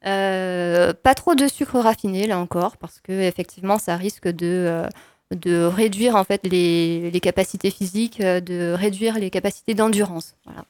Pas 0.02 1.14
trop 1.14 1.34
de 1.34 1.46
sucre 1.46 1.78
raffiné, 1.78 2.26
là 2.26 2.38
encore, 2.38 2.78
parce 2.78 3.00
que 3.00 3.12
effectivement, 3.12 3.78
ça 3.78 3.96
risque 3.96 4.28
de, 4.28 4.88
de 5.34 5.64
réduire 5.64 6.14
en 6.16 6.24
fait 6.24 6.40
les, 6.46 7.10
les 7.10 7.20
capacités 7.20 7.70
physiques, 7.70 8.20
euh, 8.20 8.40
de 8.40 8.72
réduire 8.72 9.18
les 9.18 9.30
capacités 9.30 9.74
d'endurance. 9.74 10.36
Voilà. 10.44 10.64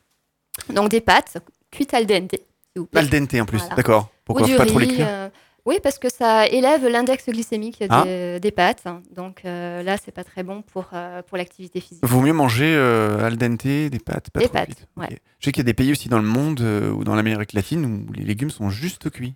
Donc 0.74 0.90
des 0.90 1.00
pâtes 1.00 1.38
cuites 1.70 1.92
al 1.94 2.06
dente, 2.06 2.32
s'il 2.32 2.40
vous 2.80 2.86
plaît. 2.86 3.00
Al 3.00 3.08
dente 3.10 3.34
en 3.34 3.44
plus, 3.44 3.58
Voilà. 3.58 3.74
d'accord. 3.74 4.10
Pourquoi 4.24 4.46
faut 4.46 4.56
pas 4.56 4.66
trop 4.66 4.78
les 4.78 4.96
euh, 5.00 5.28
Oui, 5.66 5.76
parce 5.82 5.98
que 5.98 6.08
ça 6.08 6.46
élève 6.48 6.86
l'index 6.88 7.26
glycémique 7.28 7.82
Ah. 7.90 8.04
des, 8.04 8.40
des 8.40 8.50
pâtes. 8.50 8.82
Donc 9.14 9.42
euh, 9.44 9.82
là, 9.82 9.96
c'est 10.02 10.10
pas 10.12 10.24
très 10.24 10.42
bon 10.42 10.62
pour, 10.62 10.86
euh, 10.94 11.20
pour 11.22 11.36
l'activité 11.36 11.80
physique. 11.80 12.04
Vaut 12.06 12.20
mieux 12.22 12.32
manger 12.32 12.74
al 12.76 13.36
dente, 13.36 13.62
des 13.66 13.90
pâtes, 14.04 14.30
pas 14.30 14.40
Des 14.40 14.46
trop 14.46 14.54
pâtes, 14.54 14.86
ouais. 14.96 15.08
Je 15.38 15.44
sais 15.44 15.52
qu'il 15.52 15.60
y 15.60 15.60
a 15.60 15.64
des 15.64 15.74
pays 15.74 15.92
aussi 15.92 16.08
dans 16.08 16.18
le 16.18 16.24
monde 16.26 16.60
ou 16.60 17.04
dans 17.04 17.14
l'Amérique 17.14 17.52
latine 17.52 18.06
où 18.08 18.12
les 18.14 18.24
légumes 18.24 18.50
sont 18.50 18.70
juste 18.70 19.10
cuits. 19.10 19.34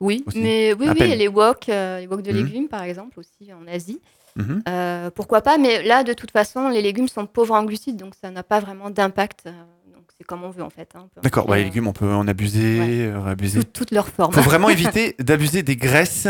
Oui, 0.00 0.24
aussi. 0.26 0.40
mais 0.40 0.74
oui, 0.74 0.88
oui, 0.90 1.02
et 1.12 1.14
les 1.16 1.28
wok, 1.28 1.68
euh, 1.68 2.00
les 2.00 2.08
wok 2.08 2.22
de 2.22 2.32
Mhm. 2.32 2.36
légumes, 2.44 2.68
par 2.68 2.82
exemple, 2.82 3.20
aussi 3.20 3.52
en 3.52 3.66
Asie. 3.68 4.00
Mhm. 4.36 4.62
Euh, 4.68 5.10
pourquoi 5.14 5.40
pas 5.42 5.58
Mais 5.58 5.82
là, 5.82 6.04
de 6.04 6.12
toute 6.12 6.30
façon, 6.30 6.68
les 6.68 6.80
légumes 6.82 7.08
sont 7.08 7.26
pauvres 7.26 7.54
en 7.54 7.64
glucides, 7.64 7.96
donc 7.96 8.14
ça 8.20 8.30
n'a 8.30 8.42
pas 8.42 8.60
vraiment 8.60 8.88
d'impact. 8.90 9.40
euh, 9.46 9.50
donc 9.94 10.04
c'est 10.16 10.24
comme 10.24 10.42
on 10.44 10.50
veut 10.50 10.62
en 10.62 10.70
fait. 10.70 10.88
hein, 10.94 11.06
D'accord, 11.22 11.46
bah, 11.46 11.56
les 11.56 11.64
légumes, 11.64 11.86
on 11.86 11.92
peut 11.92 12.10
en 12.12 12.26
abuser, 12.28 13.06
euh, 13.06 13.24
abuser. 13.26 13.60
Sous 13.60 13.64
toutes 13.66 13.90
leurs 13.90 14.08
formes. 14.08 14.32
faut 14.32 14.40
vraiment 14.40 14.68
éviter 14.70 15.14
d'abuser 15.18 15.62
des 15.62 15.76
graisses 15.76 16.28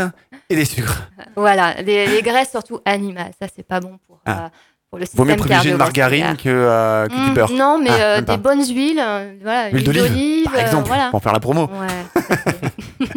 et 0.49 0.55
des 0.55 0.65
sucres. 0.65 1.03
Voilà, 1.35 1.81
les, 1.81 2.07
les 2.07 2.21
graisses 2.21 2.51
surtout 2.51 2.79
animales, 2.85 3.31
ça 3.41 3.47
c'est 3.55 3.63
pas 3.65 3.79
bon 3.79 3.97
pour, 4.07 4.19
Ah. 4.25 4.45
euh, 4.45 4.49
pour 4.89 4.99
le 4.99 5.05
Vaut 5.13 5.25
mieux 5.25 5.35
privilégier 5.35 5.71
une 5.71 5.77
margarine 5.77 6.35
que, 6.37 6.49
euh, 6.49 7.07
que 7.07 7.13
du 7.25 7.31
Mm, 7.31 7.33
beurre. 7.33 7.51
Non, 7.51 7.79
mais 7.81 7.89
Ah, 7.89 8.17
euh, 8.17 8.21
des 8.21 8.37
bonnes 8.37 8.63
huiles, 8.65 8.99
euh, 8.99 9.33
voilà, 9.41 9.69
Huile 9.71 9.83
d'olive, 9.85 10.43
par 10.45 10.53
euh, 10.55 10.59
exemple, 10.59 10.87
voilà. 10.87 11.09
pour 11.09 11.23
faire 11.23 11.33
la 11.33 11.39
promo. 11.39 11.67
Ouais, 11.67 12.25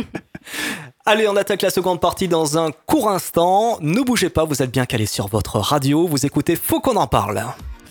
Allez, 1.09 1.29
on 1.29 1.37
attaque 1.37 1.63
la 1.63 1.71
seconde 1.71 2.01
partie 2.01 2.27
dans 2.27 2.59
un 2.59 2.73
court 2.85 3.09
instant. 3.09 3.79
Ne 3.81 4.03
bougez 4.03 4.29
pas, 4.29 4.45
vous 4.45 4.61
êtes 4.61 4.73
bien 4.73 4.87
calés 4.87 5.07
sur 5.07 5.29
votre 5.29 5.61
radio. 5.61 6.09
Vous 6.09 6.27
écoutez 6.27 6.57
Faut 6.57 6.81
qu'on 6.81 6.97
en 6.97 7.07
parle. 7.07 7.45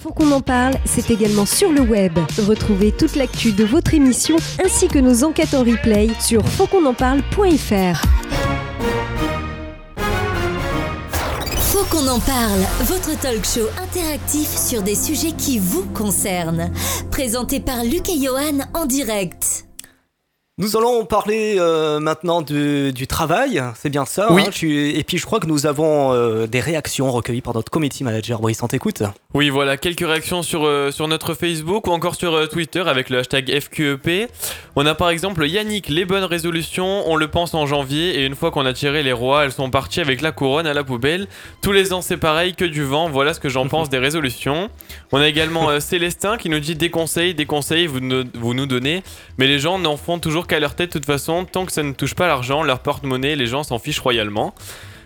Faut 0.03 0.11
qu'on 0.11 0.33
en 0.33 0.41
parle, 0.41 0.73
c'est 0.83 1.09
également 1.09 1.45
sur 1.45 1.71
le 1.71 1.79
web. 1.79 2.11
Retrouvez 2.45 2.91
toute 2.91 3.15
l'actu 3.15 3.53
de 3.53 3.63
votre 3.63 3.93
émission 3.93 4.35
ainsi 4.61 4.89
que 4.89 4.99
nos 4.99 5.23
enquêtes 5.23 5.53
en 5.53 5.61
replay 5.61 6.09
sur 6.19 6.45
fautquonenparle.fr. 6.45 8.01
Faut 11.57 11.85
qu'on 11.85 12.09
en 12.09 12.19
parle, 12.19 12.65
votre 12.81 13.17
talk 13.17 13.45
show 13.45 13.69
interactif 13.81 14.49
sur 14.49 14.81
des 14.81 14.95
sujets 14.95 15.31
qui 15.31 15.57
vous 15.57 15.85
concernent. 15.93 16.69
Présenté 17.11 17.61
par 17.61 17.85
Luc 17.85 18.09
et 18.09 18.21
Johan 18.21 18.59
en 18.73 18.85
direct. 18.85 19.64
Nous 20.57 20.77
allons 20.77 21.03
parler 21.03 21.57
euh, 21.59 21.99
maintenant 21.99 22.41
du, 22.41 22.93
du 22.93 23.07
travail, 23.07 23.61
c'est 23.77 23.89
bien 23.89 24.05
ça. 24.05 24.31
Oui. 24.31 24.41
hein, 24.47 24.49
tu- 24.53 24.91
et 24.97 25.03
puis 25.03 25.17
je 25.17 25.25
crois 25.25 25.41
que 25.41 25.47
nous 25.47 25.65
avons 25.65 26.13
euh, 26.13 26.47
des 26.47 26.61
réactions 26.61 27.11
recueillies 27.11 27.41
par 27.41 27.53
notre 27.53 27.69
committee 27.69 28.05
manager. 28.05 28.39
Brice, 28.39 28.63
on 28.63 28.69
t'écoute. 28.69 29.03
Oui, 29.33 29.49
voilà, 29.49 29.75
quelques 29.75 29.99
réactions 30.07 30.43
sur, 30.43 30.63
euh, 30.65 30.91
sur 30.91 31.09
notre 31.09 31.33
Facebook 31.33 31.87
ou 31.87 31.91
encore 31.91 32.15
sur 32.15 32.33
euh, 32.33 32.45
Twitter 32.45 32.79
avec 32.87 33.09
le 33.09 33.17
hashtag 33.17 33.51
FQEP. 33.59 34.31
On 34.77 34.85
a 34.85 34.95
par 34.95 35.09
exemple 35.09 35.45
Yannick, 35.45 35.89
les 35.89 36.05
bonnes 36.05 36.23
résolutions, 36.23 37.03
on 37.05 37.17
le 37.17 37.27
pense 37.27 37.53
en 37.53 37.65
janvier 37.65 38.21
et 38.21 38.25
une 38.25 38.35
fois 38.35 38.49
qu'on 38.51 38.65
a 38.65 38.71
tiré 38.71 39.03
les 39.03 39.11
rois, 39.11 39.43
elles 39.43 39.51
sont 39.51 39.69
parties 39.69 39.99
avec 39.99 40.21
la 40.21 40.31
couronne 40.31 40.67
à 40.67 40.73
la 40.73 40.85
poubelle. 40.85 41.27
Tous 41.61 41.73
les 41.73 41.91
ans 41.91 42.01
c'est 42.01 42.15
pareil, 42.15 42.55
que 42.55 42.63
du 42.63 42.83
vent, 42.85 43.09
voilà 43.09 43.33
ce 43.33 43.41
que 43.41 43.49
j'en 43.49 43.67
pense 43.67 43.89
des 43.89 43.97
résolutions. 43.99 44.69
On 45.11 45.17
a 45.19 45.27
également 45.27 45.69
euh, 45.69 45.81
Célestin 45.81 46.37
qui 46.37 46.47
nous 46.47 46.59
dit 46.61 46.75
des 46.75 46.89
conseils, 46.89 47.33
des 47.35 47.45
conseils, 47.45 47.87
vous, 47.87 47.99
nous- 47.99 48.23
vous 48.35 48.53
nous 48.53 48.67
donnez, 48.67 49.03
mais 49.37 49.47
les 49.47 49.59
gens 49.59 49.79
n'en 49.79 49.97
font 49.97 50.17
toujours 50.17 50.44
qu'à 50.47 50.59
leur 50.59 50.75
tête 50.75 50.89
de 50.89 50.93
toute 50.93 51.05
façon, 51.05 51.45
tant 51.45 51.65
que 51.65 51.71
ça 51.71 51.83
ne 51.83 51.93
touche 51.93 52.15
pas 52.15 52.27
l'argent, 52.27 52.63
leur 52.63 52.79
porte-monnaie, 52.79 53.35
les 53.35 53.47
gens 53.47 53.63
s'en 53.63 53.79
fichent 53.79 53.99
royalement. 53.99 54.53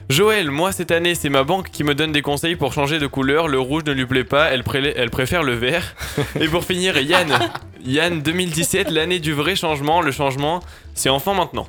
Joël, 0.09 0.49
moi 0.49 0.71
cette 0.71 0.89
année, 0.89 1.13
c'est 1.13 1.29
ma 1.29 1.43
banque 1.43 1.69
qui 1.69 1.83
me 1.83 1.93
donne 1.93 2.11
des 2.11 2.23
conseils 2.23 2.55
pour 2.55 2.73
changer 2.73 2.97
de 2.97 3.05
couleur. 3.05 3.47
Le 3.47 3.59
rouge 3.59 3.83
ne 3.85 3.91
lui 3.91 4.07
plaît 4.07 4.23
pas, 4.23 4.49
elle, 4.49 4.63
elle 4.95 5.11
préfère 5.11 5.43
le 5.43 5.53
vert. 5.53 5.95
Et 6.41 6.47
pour 6.47 6.63
finir, 6.63 6.97
Yann. 6.97 7.31
Yann, 7.85 8.21
2017, 8.21 8.89
l'année 8.89 9.19
du 9.19 9.33
vrai 9.33 9.55
changement. 9.55 10.01
Le 10.01 10.11
changement, 10.11 10.61
c'est 10.95 11.09
enfin 11.09 11.35
maintenant. 11.35 11.67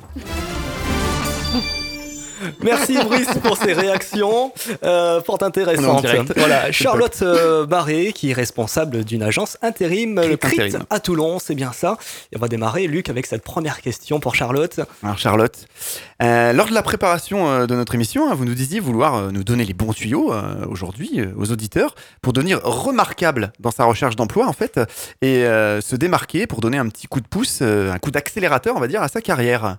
Merci 2.61 2.97
Brice 3.03 3.29
pour 3.43 3.57
ces 3.57 3.73
réactions 3.73 4.51
euh, 4.83 5.21
fort 5.21 5.41
intéressantes. 5.41 6.05
Voilà, 6.35 6.71
Charlotte 6.71 7.17
euh, 7.21 7.65
Barré, 7.65 8.13
qui 8.13 8.31
est 8.31 8.33
responsable 8.33 9.03
d'une 9.03 9.23
agence 9.23 9.57
intérim, 9.61 10.19
le 10.19 10.37
CRIT 10.37 10.61
Intérim. 10.61 10.85
à 10.89 10.99
Toulon, 10.99 11.39
c'est 11.39 11.55
bien 11.55 11.71
ça. 11.71 11.97
Et 12.31 12.37
on 12.37 12.39
va 12.39 12.47
démarrer, 12.47 12.87
Luc, 12.87 13.09
avec 13.09 13.25
cette 13.25 13.43
première 13.43 13.81
question 13.81 14.19
pour 14.19 14.35
Charlotte. 14.35 14.79
Alors 15.03 15.17
Charlotte, 15.17 15.67
euh, 16.21 16.53
lors 16.53 16.67
de 16.67 16.73
la 16.73 16.83
préparation 16.83 17.49
euh, 17.49 17.65
de 17.67 17.75
notre 17.75 17.95
émission, 17.95 18.29
hein, 18.29 18.35
vous 18.35 18.45
nous 18.45 18.55
disiez 18.55 18.79
vouloir 18.79 19.31
nous 19.31 19.43
donner 19.43 19.65
les 19.65 19.73
bons 19.73 19.93
tuyaux 19.93 20.33
aujourd'hui 20.67 21.21
aux 21.37 21.51
auditeurs 21.51 21.95
pour 22.21 22.33
devenir 22.33 22.61
remarquable 22.63 23.53
dans 23.59 23.71
sa 23.71 23.85
recherche 23.85 24.15
d'emploi 24.15 24.47
en 24.47 24.53
fait 24.53 24.79
et 25.21 25.43
se 25.43 25.95
démarquer 25.95 26.47
pour 26.47 26.61
donner 26.61 26.77
un 26.77 26.87
petit 26.87 27.07
coup 27.07 27.19
de 27.19 27.27
pouce, 27.27 27.61
un 27.61 27.97
coup 27.99 28.11
d'accélérateur 28.11 28.75
on 28.75 28.79
va 28.79 28.87
dire 28.87 29.01
à 29.01 29.07
sa 29.07 29.21
carrière. 29.21 29.77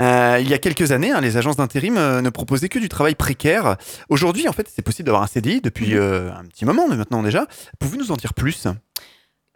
Euh, 0.00 0.38
il 0.40 0.48
y 0.48 0.54
a 0.54 0.58
quelques 0.58 0.92
années, 0.92 1.10
hein, 1.10 1.20
les 1.20 1.36
agences 1.36 1.56
d'intérim 1.56 1.96
euh, 1.98 2.22
ne 2.22 2.30
proposaient 2.30 2.68
que 2.70 2.78
du 2.78 2.88
travail 2.88 3.14
précaire. 3.14 3.76
Aujourd'hui, 4.08 4.48
en 4.48 4.52
fait, 4.52 4.66
c'est 4.74 4.82
possible 4.82 5.06
d'avoir 5.06 5.22
un 5.22 5.26
CDI 5.26 5.60
depuis 5.60 5.96
euh, 5.96 6.32
un 6.32 6.44
petit 6.44 6.64
moment, 6.64 6.88
mais 6.88 6.96
maintenant 6.96 7.22
déjà. 7.22 7.46
Pouvez-vous 7.78 7.98
nous 7.98 8.12
en 8.12 8.16
dire 8.16 8.32
plus? 8.32 8.66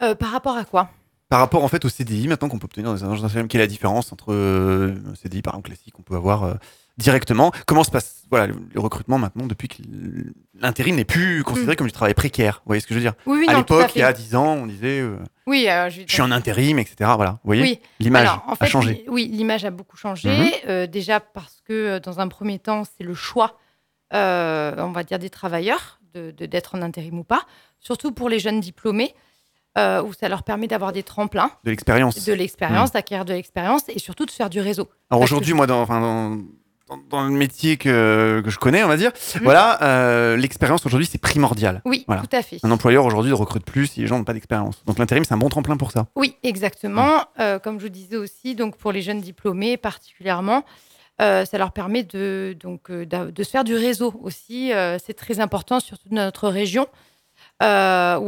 Euh, 0.03 0.13
par 0.13 0.31
rapport 0.31 0.57
à 0.57 0.65
quoi? 0.65 0.89
Par 1.29 1.39
rapport 1.39 1.63
en 1.63 1.67
fait 1.67 1.83
au 1.85 1.89
CDI, 1.89 2.27
maintenant 2.27 2.49
qu'on 2.49 2.59
peut 2.59 2.65
obtenir 2.65 2.89
dans 2.89 2.95
les 2.95 3.03
agences 3.03 3.23
d'intérim, 3.23 3.47
quelle 3.47 3.61
est 3.61 3.63
la 3.63 3.67
différence 3.67 4.13
entre 4.13 4.31
euh, 4.31 4.93
un 5.11 5.15
CDI 5.15 5.41
par 5.41 5.53
exemple 5.55 5.69
classique 5.69 5.93
qu'on 5.93 6.03
peut 6.03 6.15
avoir 6.15 6.43
euh, 6.43 6.53
directement 6.97 7.51
Comment 7.65 7.83
se 7.83 7.91
passe 7.91 8.23
voilà, 8.31 8.47
le, 8.47 8.79
recrutement 8.79 9.19
maintenant 9.19 9.45
depuis 9.45 9.67
que 9.67 9.75
l'intérim 10.59 10.95
n'est 10.95 11.05
plus 11.05 11.43
considéré 11.43 11.75
comme 11.75 11.87
du 11.87 11.93
travail 11.93 12.13
précaire? 12.15 12.61
Vous 12.65 12.69
voyez 12.69 12.81
ce 12.81 12.87
que 12.87 12.93
je 12.93 12.99
veux 12.99 13.05
dire? 13.05 13.13
Oui, 13.25 13.37
oui, 13.41 13.45
À 13.47 13.55
l'époque, 13.55 13.91
il 13.95 13.99
y 13.99 14.01
a 14.03 14.13
fait. 14.13 14.21
10 14.21 14.35
ans, 14.35 14.53
on 14.53 14.65
disait 14.65 14.99
euh, 14.99 15.17
Oui, 15.45 15.67
euh, 15.69 15.89
je, 15.89 16.01
suis 16.07 16.21
en 16.21 16.31
intérim, 16.31 16.79
etc. 16.79 17.11
Voilà, 17.15 17.31
vous 17.31 17.39
voyez? 17.47 17.61
Oui. 17.61 17.79
L'image 17.99 18.27
a 18.59 18.65
changé. 18.65 19.05
Oui, 19.07 19.29
l'image 19.31 19.63
a 19.65 19.69
beaucoup 19.71 19.97
changé. 19.97 20.29
Mhm. 20.29 20.49
Euh, 20.67 20.87
déjà 20.87 21.19
parce 21.19 21.61
que, 21.65 21.99
dans 21.99 22.19
un 22.19 22.27
premier 22.27 22.57
temps, 22.59 22.83
c'est 22.97 23.03
le 23.03 23.13
choix, 23.13 23.57
on 24.11 24.91
va 24.93 25.03
dire, 25.03 25.19
des 25.19 25.29
travailleurs 25.29 25.99
de- 26.13 26.31
de- 26.31 26.45
d'être 26.45 26.75
en 26.75 26.81
intérim 26.81 27.19
ou 27.19 27.23
pas. 27.23 27.43
Surtout 27.79 28.11
pour 28.11 28.29
les 28.29 28.39
jeunes 28.39 28.59
diplômés, 28.59 29.13
où 29.77 30.13
ça 30.19 30.29
leur 30.29 30.43
permet 30.43 30.67
d'avoir 30.67 30.93
des 30.93 31.03
tremplins, 31.03 31.51
De 31.63 31.69
l'expérience. 31.69 32.23
de 32.25 32.33
l'expérience, 32.33 32.89
Mhm. 32.89 32.93
d'acquérir 32.93 33.25
de 33.25 33.33
l'expérience 33.33 33.83
et 33.89 33.99
surtout 33.99 34.25
de 34.25 34.31
faire 34.31 34.49
du 34.49 34.61
réseau. 34.61 34.89
Alors 35.11 35.21
aujourd'hui, 35.21 35.53
moi, 35.53 35.67
dans, 35.67 35.81
enfin, 35.81 35.99
dans, 36.01 36.37
dans- 36.87 36.97
dans 37.09 37.23
le 37.23 37.31
métier 37.31 37.77
que, 37.77 38.41
que 38.43 38.49
je 38.51 38.57
connais, 38.59 38.83
on 38.83 38.87
va 38.87 38.97
dire, 38.97 39.11
voilà, 39.41 39.81
euh, 39.83 40.37
l'expérience 40.37 40.85
aujourd'hui, 40.85 41.07
c'est 41.07 41.17
primordial. 41.17 41.81
Oui, 41.85 42.03
Voilà. 42.07 42.21
tout 42.21 42.35
à 42.35 42.41
fait. 42.41 42.59
Un 42.63 42.71
employeur 42.71 43.05
aujourd'hui 43.05 43.31
ne 43.31 43.35
recrute 43.35 43.65
plus 43.65 43.87
si 43.87 44.01
les 44.01 44.07
gens 44.07 44.17
n'ont 44.17 44.23
pas 44.23 44.33
d'expérience. 44.33 44.83
Donc 44.85 44.99
l'intérim, 44.99 45.23
c'est 45.23 45.33
un 45.33 45.37
bon 45.37 45.49
tremplin 45.49 45.77
pour 45.77 45.91
ça. 45.91 46.07
Oui, 46.15 46.35
exactement. 46.43 47.23
Euh, 47.39 47.59
comme 47.59 47.79
je 47.79 47.85
vous 47.85 47.89
disais 47.89 48.17
aussi, 48.17 48.55
donc 48.55 48.77
pour 48.77 48.91
les 48.91 49.01
jeunes 49.01 49.21
diplômés 49.21 49.77
particulièrement, 49.77 50.63
euh, 51.21 51.45
ça 51.45 51.57
leur 51.57 51.71
permet 51.71 52.03
de, 52.03 52.55
donc, 52.61 52.91
de 52.91 53.43
se 53.43 53.49
faire 53.49 53.63
du 53.63 53.73
réseau 53.75 54.13
aussi. 54.21 54.71
C'est 55.03 55.13
très 55.15 55.39
important, 55.39 55.79
surtout 55.79 56.09
dans 56.09 56.17
notre 56.23 56.49
région, 56.49 56.87
où 57.61 57.63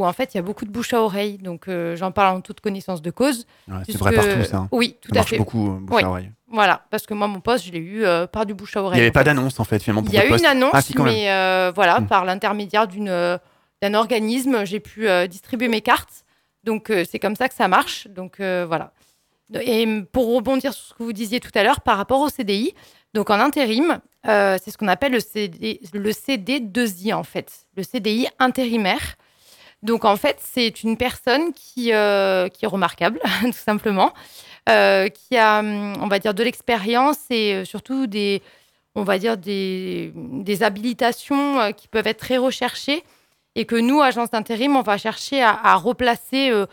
en 0.06 0.14
fait 0.14 0.34
il 0.34 0.38
y 0.38 0.40
a 0.40 0.44
beaucoup 0.44 0.66
de 0.66 0.72
bouche 0.72 0.94
à 0.94 1.02
oreille. 1.02 1.38
Donc 1.38 1.70
j'en 1.96 2.12
parle 2.12 2.38
en 2.38 2.42
toute 2.42 2.62
connaissance 2.62 3.02
de 3.02 3.12
cause. 3.12 3.46
Ouais, 3.68 3.76
c'est 3.86 3.98
vrai 3.98 4.14
partout, 4.16 4.44
ça. 4.46 4.58
hein. 4.58 4.70
Oui, 4.72 4.96
tout 5.02 5.10
Ça 5.14 5.16
à 5.16 5.20
marche 5.20 5.30
fait. 5.32 5.38
beaucoup, 5.38 5.78
bouche 5.82 5.98
Oui. 5.98 6.04
à 6.04 6.10
oreille. 6.10 6.32
Voilà, 6.50 6.86
parce 6.90 7.06
que 7.06 7.14
moi, 7.14 7.28
mon 7.28 7.42
poste, 7.42 7.66
je 7.66 7.72
l'ai 7.74 7.80
eu 7.80 8.06
euh, 8.06 8.26
par 8.26 8.46
du 8.46 8.54
bouche 8.54 8.78
à 8.78 8.80
Il 8.80 8.84
oreille. 8.84 9.00
n'y 9.00 9.02
avait 9.04 9.12
pas 9.12 9.24
d'annonce, 9.26 9.60
en 9.60 9.66
fait, 9.66 9.80
finalement, 9.84 10.02
pour 10.02 10.14
Il 10.14 10.16
y 10.18 10.20
a 10.20 10.26
eu 10.26 10.38
une 10.38 10.46
annonce, 10.46 10.72
Ah, 10.74 10.82
si, 10.82 10.96
même. 10.98 11.06
mais 11.06 11.30
euh, 11.32 11.72
voilà, 11.76 12.00
Mm. 12.00 12.08
par 12.08 12.24
l'intermédiaire 12.26 12.88
d'une 12.88 13.10
euh, 13.10 13.38
d'un 13.82 13.94
organisme, 13.94 14.66
j'ai 14.66 14.80
pu 14.80 15.08
euh, 15.08 15.28
distribuer 15.28 15.68
mes 15.68 15.82
cartes. 15.82 16.26
Donc 16.64 16.92
c'est 17.10 17.20
comme 17.20 17.36
ça 17.36 17.48
que 17.48 17.54
ça 17.56 17.68
marche. 17.70 18.08
Donc 18.10 18.38
voilà. 18.42 18.92
Et 19.54 19.88
pour 20.12 20.36
rebondir 20.36 20.74
sur 20.74 20.84
ce 20.88 20.94
que 20.96 21.04
vous 21.04 21.14
disiez 21.14 21.40
tout 21.40 21.52
à 21.56 21.64
l'heure 21.64 21.80
par 21.80 21.96
rapport 21.96 22.20
au 22.20 22.28
CDI, 22.30 22.74
donc 23.14 23.30
en 23.30 23.40
intérim, 23.40 24.00
c'est 24.26 24.70
ce 24.70 24.78
qu'on 24.78 24.90
appelle 24.90 25.14
le 25.14 25.22
CD, 25.22 25.80
le 25.94 26.12
CD2I 26.12 27.14
en 27.14 27.24
fait, 27.24 27.54
le 27.78 27.84
CDI 27.84 28.28
intérimaire. 28.40 29.16
Donc 29.82 30.04
en 30.04 30.18
fait, 30.18 30.40
c'est 30.42 30.84
une 30.84 30.98
personne 30.98 31.54
qui, 31.54 31.84
qui 31.84 31.92
est 31.92 32.50
remarquable, 32.66 33.22
tout 33.44 33.52
simplement, 33.54 34.12
euh, 34.68 35.08
qui 35.10 35.38
a, 35.38 35.60
hum, 35.60 35.94
on 36.02 36.08
va 36.08 36.20
dire, 36.20 36.34
de 36.34 36.44
l'expérience 36.44 37.20
et 37.30 37.54
euh, 37.54 37.66
surtout 37.66 38.08
des, 38.08 38.42
on 38.96 39.04
va 39.04 39.20
dire, 39.20 39.38
des, 39.38 40.12
des 40.16 40.64
habilitations 40.64 41.60
euh, 41.60 41.72
qui 41.72 41.88
peuvent 41.88 42.08
être 42.08 42.20
très 42.20 42.38
recherchées 42.38 43.04
et 43.56 43.66
que 43.66 43.76
nous, 43.76 44.02
agence 44.02 44.32
d'intérim, 44.32 44.76
on 44.76 44.82
va 44.82 44.98
chercher 44.98 45.42
à, 45.42 45.58
à 45.64 45.76
replacer 45.76 46.50
euh, 46.50 46.66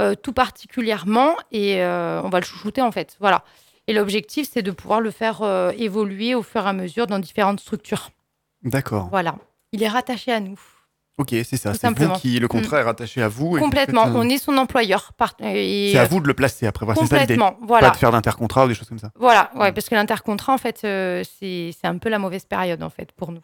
euh, 0.00 0.14
tout 0.14 0.32
particulièrement 0.32 1.36
et 1.50 1.82
on 1.82 2.28
va 2.30 2.40
le 2.40 2.44
chouchouter 2.44 2.82
en 2.82 2.90
fait. 2.90 3.16
Voilà. 3.20 3.44
Et 3.88 3.92
l'objectif, 3.92 4.48
c'est 4.50 4.62
de 4.62 4.70
pouvoir 4.70 5.00
le 5.00 5.10
faire 5.10 5.42
évoluer 5.76 6.34
au 6.34 6.42
fur 6.42 6.64
et 6.64 6.68
à 6.68 6.72
mesure 6.72 7.06
dans 7.06 7.18
différentes 7.18 7.60
structures. 7.60 8.10
D'accord. 8.62 9.08
Voilà. 9.10 9.36
Il 9.72 9.82
est 9.82 9.88
rattaché 9.88 10.32
à 10.32 10.40
nous. 10.40 10.58
Ok, 11.18 11.28
c'est 11.30 11.56
ça. 11.56 11.72
Tout 11.72 11.78
C'est 11.80 11.86
vous 11.88 11.94
simplement. 11.94 12.14
qui, 12.18 12.38
le 12.40 12.48
contrat 12.48 12.78
Mm. 12.78 12.80
est 12.80 12.84
rattaché 12.84 13.22
à 13.22 13.28
vous. 13.28 13.56
et 13.56 13.60
vous 13.60 13.64
Complètement. 13.66 14.04
faites, 14.06 14.14
euh, 14.14 14.18
On 14.18 14.28
est 14.28 14.38
son 14.38 14.56
employeur. 14.56 15.12
et, 15.40 15.90
C'est 15.92 15.98
à 15.98 16.04
vous 16.06 16.20
de 16.20 16.26
le 16.26 16.34
placer 16.34 16.66
après. 16.66 16.86
Voilà, 16.86 17.00
c'est 17.02 17.06
ça 17.08 17.18
l'idée. 17.20 17.36
Complètement, 17.36 17.66
voilà. 17.66 17.88
Pas 17.88 17.94
de 17.94 17.98
faire 17.98 18.10
d'intercontrat 18.12 18.64
ou 18.64 18.68
des 18.68 18.74
choses 18.74 18.88
comme 18.88 18.98
ça. 18.98 19.10
Voilà, 19.18 19.50
ouais, 19.56 19.72
parce 19.72 19.88
que 19.88 19.94
l'intercontrat, 19.94 20.54
en 20.54 20.58
fait, 20.58 20.80
euh, 20.84 21.22
c'est 21.38 21.70
c'est 21.78 21.86
un 21.86 21.98
peu 21.98 22.08
la 22.08 22.18
mauvaise 22.18 22.44
période, 22.46 22.82
en 22.82 22.90
fait, 22.90 23.12
pour 23.12 23.30
nous. 23.30 23.42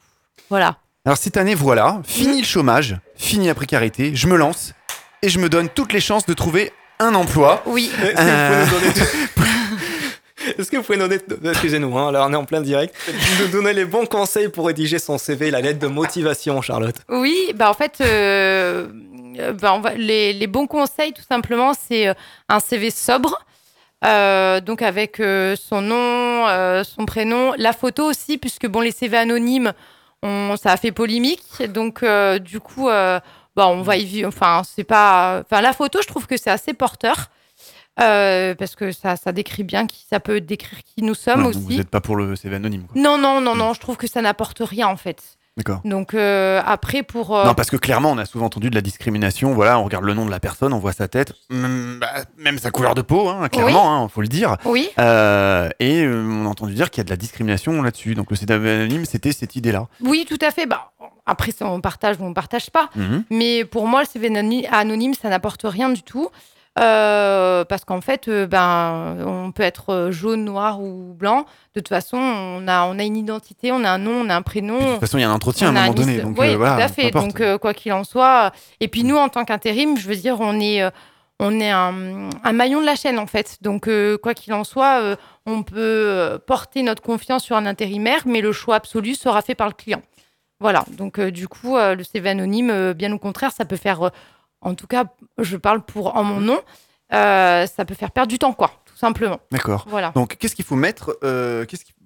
Voilà. 0.48 0.76
Alors 1.04 1.16
cette 1.18 1.37
année, 1.37 1.54
voilà, 1.54 2.00
fini 2.04 2.40
le 2.40 2.46
chômage, 2.46 2.96
fini 3.16 3.46
la 3.46 3.54
précarité, 3.54 4.14
je 4.14 4.26
me 4.26 4.37
lance 4.37 4.74
et 5.22 5.28
je 5.28 5.38
me 5.38 5.48
donne 5.48 5.68
toutes 5.68 5.92
les 5.92 6.00
chances 6.00 6.26
de 6.26 6.35
trouver 6.35 6.72
un 7.00 7.14
emploi. 7.14 7.62
Oui. 7.66 7.90
Euh, 8.02 8.64
vous 8.64 8.74
pouvez 8.76 8.87
nous 8.88 8.92
donner- 8.94 9.07
Est-ce 10.58 10.70
que 10.70 10.76
vous 10.76 10.82
pouvez 10.82 10.98
nous 10.98 11.08
donner, 11.08 11.20
excusez-nous, 11.50 11.98
hein, 11.98 12.12
là 12.12 12.24
on 12.28 12.32
est 12.32 12.37
en 12.37 12.44
plein 12.44 12.61
direct, 12.61 12.94
nous 13.40 13.48
donner 13.48 13.72
les 13.72 13.84
bons 13.84 14.06
conseils 14.06 14.48
pour 14.48 14.66
rédiger 14.66 14.98
son 14.98 15.18
CV, 15.18 15.50
la 15.50 15.61
lettre 15.61 15.78
de 15.80 15.87
motivation, 15.88 16.61
Charlotte 16.62 16.96
Oui, 17.08 17.52
bah 17.54 17.70
en 17.70 17.74
fait, 17.74 17.98
euh, 18.00 18.87
bah, 19.61 19.74
on 19.74 19.80
va- 19.80 19.94
les, 19.94 20.32
les 20.32 20.46
bons 20.46 20.66
conseils, 20.66 21.12
tout 21.12 21.22
simplement, 21.28 21.72
c'est 21.74 22.08
euh, 22.08 22.14
un 22.48 22.61
CV 22.61 22.90
sobre. 22.90 23.44
euh, 24.04 24.61
donc 24.61 24.80
avec 24.82 25.18
euh, 25.20 25.57
son 25.57 25.80
nom, 25.82 26.46
euh, 26.49 26.84
son 26.84 27.05
prénom, 27.05 27.53
la 27.59 27.72
photo 27.72 28.05
aussi, 28.05 28.38
puisque 28.38 28.66
bon, 28.66 28.80
les 28.80 28.92
CV 28.92 29.16
anonymes, 29.16 29.72
on, 30.22 30.57
ça 30.57 30.72
a 30.72 30.76
fait 30.76 30.92
polémique. 30.92 31.42
Donc 31.72 32.03
euh, 32.03 32.38
du 32.38 32.61
coup, 32.61 32.88
euh, 32.88 33.18
bah, 33.57 33.66
on 33.68 33.82
va 33.82 33.96
y 33.96 34.05
vivre. 34.05 34.28
Enfin, 34.28 34.62
c'est 34.64 34.84
pas. 34.84 35.42
Enfin, 35.44 35.61
la 35.62 35.72
photo, 35.72 35.99
je 36.03 36.07
trouve 36.07 36.26
que 36.28 36.36
c'est 36.36 36.51
assez 36.51 36.74
porteur. 36.74 37.28
Euh, 38.01 38.55
parce 38.55 38.74
que 38.76 38.92
ça, 38.92 39.16
ça 39.16 39.32
décrit 39.32 39.64
bien 39.64 39.86
qui 39.86 40.05
ça 40.09 40.20
peut 40.20 40.40
décrire 40.40 40.78
qui 40.84 41.03
nous 41.03 41.14
sommes 41.14 41.46
aussi. 41.46 41.59
vous 41.61 41.72
n'êtes 41.72 41.90
pas 41.90 42.01
pour 42.01 42.16
le 42.16 42.36
CV 42.36 42.57
anonyme. 42.57 42.84
quoi. 42.84 43.01
Non, 43.01 43.18
non, 43.18 43.40
non, 43.40 43.55
non, 43.55 43.74
je 43.74 43.80
trouve 43.80 43.96
que 43.96 44.07
ça 44.07 44.22
n'apporte 44.22 44.59
rien 44.61 44.86
en 44.88 44.96
fait. 44.96 45.22
D'accord. 45.57 45.80
Donc 45.84 46.14
euh, 46.14 46.62
après, 46.64 47.03
pour. 47.03 47.36
euh, 47.36 47.44
Non, 47.44 47.53
parce 47.55 47.68
que 47.68 47.76
clairement, 47.76 48.12
on 48.12 48.18
a 48.18 48.26
souvent 48.26 48.46
entendu 48.46 48.70
de 48.70 48.76
la 48.76 48.80
discrimination. 48.80 49.55
Voilà, 49.55 49.80
on 49.80 49.84
regarde 49.84 50.05
le 50.05 50.14
nom 50.14 50.24
de 50.24 50.30
la 50.30 50.38
personne, 50.38 50.72
on 50.72 50.78
voit 50.78 50.92
sa 50.92 51.09
tête, 51.09 51.32
même, 51.51 51.99
bah, 52.01 52.12
même 52.36 52.59
sa 52.59 52.70
couleur 52.70 52.94
de 52.94 53.03
peau, 53.03 53.28
hein, 53.28 53.49
clairement, 53.49 54.07
il 54.07 54.12
faut 54.12 54.20
le 54.22 54.28
dire. 54.28 54.57
Oui. 54.64 54.88
Euh, 55.01 55.68
et 55.80 56.07
on 56.07 56.46
a 56.46 56.49
entendu 56.49 56.74
dire 56.74 56.90
qu'il 56.90 57.01
y 57.01 57.03
a 57.03 57.05
de 57.07 57.11
la 57.11 57.16
discrimination 57.16 57.82
là-dessus. 57.82 58.14
Donc 58.14 58.30
le 58.30 58.36
CV 58.36 58.55
anonyme, 58.55 59.05
c'était 59.05 59.32
cette 59.32 59.57
idée-là. 59.57 59.88
Oui, 60.01 60.24
tout 60.28 60.38
à 60.46 60.53
fait. 60.53 60.66
Bah, 60.66 60.92
après, 61.26 61.51
ça, 61.51 61.66
on 61.66 61.80
partage 61.80 62.18
ou 62.20 62.24
on 62.24 62.34
partage 62.34 62.70
pas. 62.70 62.88
Mhm. 62.94 63.24
Mais 63.30 63.64
pour 63.64 63.88
moi, 63.88 64.03
le 64.03 64.07
CV 64.07 64.28
anony- 64.28 64.66
anonyme, 64.68 65.14
ça 65.14 65.28
n'apporte 65.28 65.62
rien 65.64 65.88
du 65.88 66.03
tout. 66.05 66.28
Euh, 66.79 67.64
parce 67.64 67.85
qu'en 67.85 68.01
fait, 68.01 68.29
euh, 68.29 68.47
ben, 68.47 69.16
on 69.26 69.53
peut 69.53 69.62
être 69.62 69.91
euh, 69.91 70.12
jaune, 70.12 70.45
noir 70.45 70.81
ou 70.81 71.14
blanc. 71.14 71.45
De 71.74 71.81
toute 71.81 71.89
façon, 71.89 72.16
on 72.16 72.68
a, 72.68 72.85
on 72.85 72.99
a 72.99 73.05
une 73.05 73.16
identité, 73.16 73.72
on 73.72 73.85
a 73.85 73.91
un 73.91 73.99
nom, 73.99 74.22
on 74.24 74.31
a 74.31 74.37
un 74.37 74.43
prénom. 74.43 74.79
De 74.79 74.91
toute 74.93 75.01
façon, 75.01 75.18
il 75.18 75.22
y 75.22 75.24
a 75.24 75.31
un 75.31 75.35
entretien 75.35 75.68
à 75.68 75.70
un 75.70 75.83
moment 75.83 75.95
donné. 75.95 76.20
Donc 76.20 76.39
oui, 76.39 76.55
voilà, 76.55 76.76
tout 76.76 76.83
à 76.83 76.89
fait. 76.89 77.11
Donc, 77.11 77.43
quoi 77.61 77.74
qu'il 77.74 77.93
en 77.93 78.05
soit. 78.05 78.53
Et 78.81 78.89
puis, 78.89 79.05
nous, 79.05 79.16
en 79.16 79.29
tant 79.29 79.45
qu'intérim, 79.45 79.99
je 79.99 80.09
veux 80.09 80.16
dire, 80.16 80.37
on 80.41 80.61
est, 80.61 80.83
on 81.41 81.61
est 81.61 81.70
un, 81.70 82.31
un 82.43 82.53
maillon 82.53 82.81
de 82.81 82.87
la 82.87 82.97
chaîne, 82.97 83.18
en 83.18 83.26
fait. 83.26 83.59
Donc, 83.62 83.89
euh, 83.89 84.18
quoi 84.18 84.35
qu'il 84.35 84.53
en 84.53 84.64
soit, 84.64 85.01
euh, 85.03 85.16
on 85.47 85.62
peut 85.62 86.39
porter 86.47 86.83
notre 86.83 87.03
confiance 87.03 87.45
sur 87.45 87.57
un 87.57 87.66
intérimaire, 87.66 88.22
mais 88.26 88.41
le 88.41 88.53
choix 88.53 88.76
absolu 88.76 89.14
sera 89.14 89.41
fait 89.43 89.55
par 89.55 89.68
le 89.68 89.74
client. 89.74 90.03
Voilà. 90.61 90.85
Donc, 90.97 91.18
euh, 91.18 91.31
du 91.31 91.47
coup, 91.47 91.76
le 91.76 92.03
CV 92.03 92.31
anonyme, 92.31 92.93
bien 92.93 93.12
au 93.12 93.18
contraire, 93.18 93.53
ça 93.53 93.64
peut 93.64 93.76
faire. 93.76 94.11
En 94.61 94.74
tout 94.74 94.86
cas, 94.86 95.04
je 95.38 95.56
parle 95.56 95.82
pour 95.82 96.16
en 96.16 96.24
mon 96.24 96.40
nom. 96.40 96.61
euh, 97.14 97.66
ça 97.66 97.84
peut 97.84 97.94
faire 97.94 98.11
perdre 98.11 98.28
du 98.30 98.38
temps, 98.38 98.52
quoi, 98.52 98.70
tout 98.84 98.96
simplement. 98.96 99.38
D'accord. 99.50 99.86
Voilà. 99.88 100.11
Donc, 100.14 100.36
qu'est-ce 100.36 100.54
qu'il 100.54 100.64
faut 100.64 100.76
mettre 100.76 101.16
euh, 101.24 101.64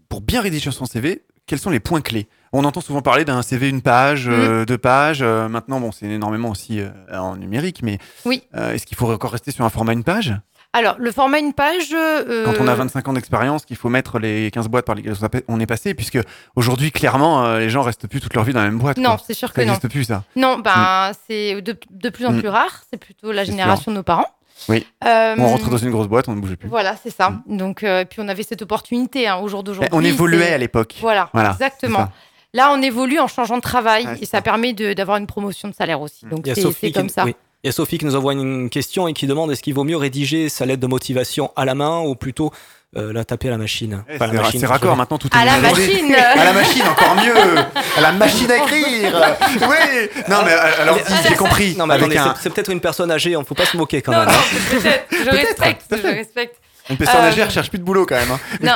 pour 0.08 0.20
bien 0.20 0.40
rédiger 0.40 0.70
son 0.70 0.84
CV 0.86 1.24
Quels 1.46 1.58
sont 1.58 1.70
les 1.70 1.80
points 1.80 2.00
clés? 2.00 2.28
On 2.52 2.64
entend 2.64 2.80
souvent 2.82 3.00
parler 3.02 3.24
d'un 3.24 3.42
CV 3.42 3.68
une 3.68 3.80
page, 3.82 4.28
Mm. 4.28 4.32
euh, 4.32 4.64
deux 4.64 4.78
pages. 4.78 5.22
maintenant, 5.22 5.80
bon, 5.80 5.90
c'est 5.90 6.06
énormément 6.06 6.50
aussi 6.50 6.80
en 7.12 7.36
numérique, 7.36 7.80
mais 7.82 7.98
Oui. 8.26 8.42
est-ce 8.54 8.86
qu'il 8.86 8.96
faut 8.96 9.10
encore 9.10 9.32
rester 9.32 9.50
sur 9.50 9.64
un 9.64 9.70
format 9.70 9.92
une 9.94 10.04
page? 10.04 10.34
Alors, 10.74 10.96
le 10.98 11.12
format 11.12 11.38
une 11.38 11.52
page. 11.52 11.88
euh, 11.92 12.44
Quand 12.46 12.54
on 12.64 12.66
a 12.68 12.74
25 12.74 13.06
ans 13.08 13.12
d'expérience, 13.12 13.64
qu'il 13.66 13.76
faut 13.76 13.90
mettre 13.90 14.18
les 14.18 14.50
15 14.50 14.68
boîtes 14.68 14.86
par 14.86 14.94
lesquelles 14.94 15.14
on 15.48 15.60
est 15.60 15.66
passé, 15.66 15.92
puisque 15.94 16.18
aujourd'hui, 16.56 16.90
clairement, 16.92 17.44
euh, 17.44 17.58
les 17.58 17.68
gens 17.68 17.82
restent 17.82 18.06
plus 18.08 18.20
toute 18.20 18.32
leur 18.34 18.44
vie 18.44 18.52
dans 18.54 18.60
la 18.60 18.70
même 18.70 18.78
boîte. 18.78 18.96
Non, 18.96 19.16
c'est 19.24 19.34
sûr 19.34 19.48
Ça 19.48 19.54
que 19.54 19.60
non. 19.60 19.66
n'existe 19.74 19.88
plus, 19.92 20.04
ça. 20.04 20.24
Non, 20.34 20.58
ben, 20.58 21.12
c'est 21.28 21.60
de, 21.60 21.76
de 21.90 22.08
plus 22.08 22.24
en 22.26 22.32
Mm. 22.32 22.38
plus 22.40 22.48
rare. 22.48 22.82
C'est 22.90 22.98
plutôt 22.98 23.32
la 23.32 23.44
génération 23.44 23.90
de 23.90 23.96
nos 23.96 24.02
parents. 24.02 24.28
Oui. 24.68 24.86
Euh, 25.04 25.34
on 25.38 25.46
rentrait 25.48 25.70
dans 25.70 25.76
une 25.76 25.90
grosse 25.90 26.06
boîte, 26.08 26.28
on 26.28 26.34
ne 26.36 26.40
bougeait 26.40 26.56
plus. 26.56 26.68
Voilà, 26.68 26.94
c'est 27.02 27.10
ça. 27.10 27.34
Donc, 27.46 27.82
euh, 27.82 28.04
puis 28.04 28.20
on 28.22 28.28
avait 28.28 28.42
cette 28.44 28.62
opportunité 28.62 29.26
hein, 29.26 29.36
au 29.38 29.48
jour 29.48 29.62
d'aujourd'hui. 29.64 29.90
on 29.92 30.02
évoluait 30.04 30.52
à 30.52 30.58
l'époque. 30.58 30.94
Voilà, 31.00 31.28
Voilà, 31.34 31.50
exactement. 31.50 31.98
ça. 31.98 32.12
Là, 32.54 32.70
on 32.72 32.80
évolue 32.82 33.18
en 33.18 33.26
changeant 33.28 33.56
de 33.56 33.62
travail 33.62 34.06
Ouais, 34.06 34.18
et 34.20 34.26
ça, 34.26 34.40
permet 34.42 34.72
de- 34.74 34.92
d'avoir 34.92 35.16
une 35.16 35.26
promotion 35.26 35.68
de 35.68 35.74
salaire 35.74 36.00
aussi. 36.02 36.26
Donc, 36.26 36.46
y 36.46 36.50
a 36.50 36.54
c'est 36.54 36.92
comme 36.92 37.08
ça. 37.08 37.24
oui. 37.24 37.34
Il 37.64 37.68
y 37.68 37.70
a 37.70 37.72
Sophie 37.72 37.96
qui 37.98 38.04
nous 38.04 38.16
envoie 38.16 38.32
une 38.32 38.68
question 38.70 39.06
et 39.06 39.12
qui 39.12 39.28
demande 39.28 39.52
est-ce 39.52 39.62
qu'il 39.62 39.72
vaut 39.74 39.84
mieux 39.84 39.96
rédiger 39.96 40.48
sa 40.48 40.66
lettre 40.66 40.80
de 40.80 40.88
motivation 40.88 41.52
à 41.54 41.64
la 41.64 41.76
main 41.76 42.00
ou 42.00 42.16
plutôt 42.16 42.50
euh, 42.96 43.12
la 43.12 43.24
taper 43.24 43.46
à 43.48 43.50
la 43.52 43.56
machine? 43.58 44.02
Eh, 44.08 44.16
Enfin, 44.16 44.26
la 44.26 44.32
c'est 44.32 44.36
ra- 44.38 44.42
machine, 44.42 44.60
c'est 44.60 44.66
raccord 44.66 44.96
maintenant, 44.96 45.16
tout 45.18 45.28
est 45.28 45.36
À 45.38 45.44
la 45.44 45.58
machine. 45.58 46.12
À 46.36 46.44
la 46.44 46.52
machine, 46.54 46.82
encore 46.82 47.14
mieux 47.14 47.58
À 47.96 48.00
la 48.00 48.10
machine 48.12 48.50
à 48.50 48.56
écrire 48.56 49.36
Oui 49.60 50.08
Non, 50.28 50.38
mais 50.44 50.50
euh, 50.52 50.82
alors, 50.82 50.96
dis, 50.96 51.02
j'ai 51.28 51.34
compris. 51.36 51.76
Non, 51.78 51.86
mais 51.86 51.94
attendez, 51.94 52.16
un, 52.16 52.34
c'est- 52.34 52.42
c'est 52.42 52.50
peut-être 52.50 52.72
une 52.72 52.80
personne 52.80 53.12
âgée, 53.12 53.36
on 53.36 53.44
faut 53.44 53.54
pas 53.54 53.64
se 53.66 53.76
moquer 53.76 54.02
quand 54.02 54.10
Non, 54.10 54.18
même. 54.18 54.28
non, 54.28 54.34
hein. 54.34 54.58
peut-être. 54.72 55.04
Je 55.24 55.30
respecte, 55.30 55.84
je 56.02 56.06
respecte. 56.08 56.56
Une 56.90 56.96
personne 56.96 57.24
Euh, 57.24 57.28
âgée, 57.28 57.40
elle 57.42 57.50
cherche 57.50 57.68
plus 57.70 57.78
de 57.78 57.84
boulot 57.84 58.06
quand 58.06 58.16
même. 58.16 58.30
hein. 58.30 58.40
Non, 58.60 58.72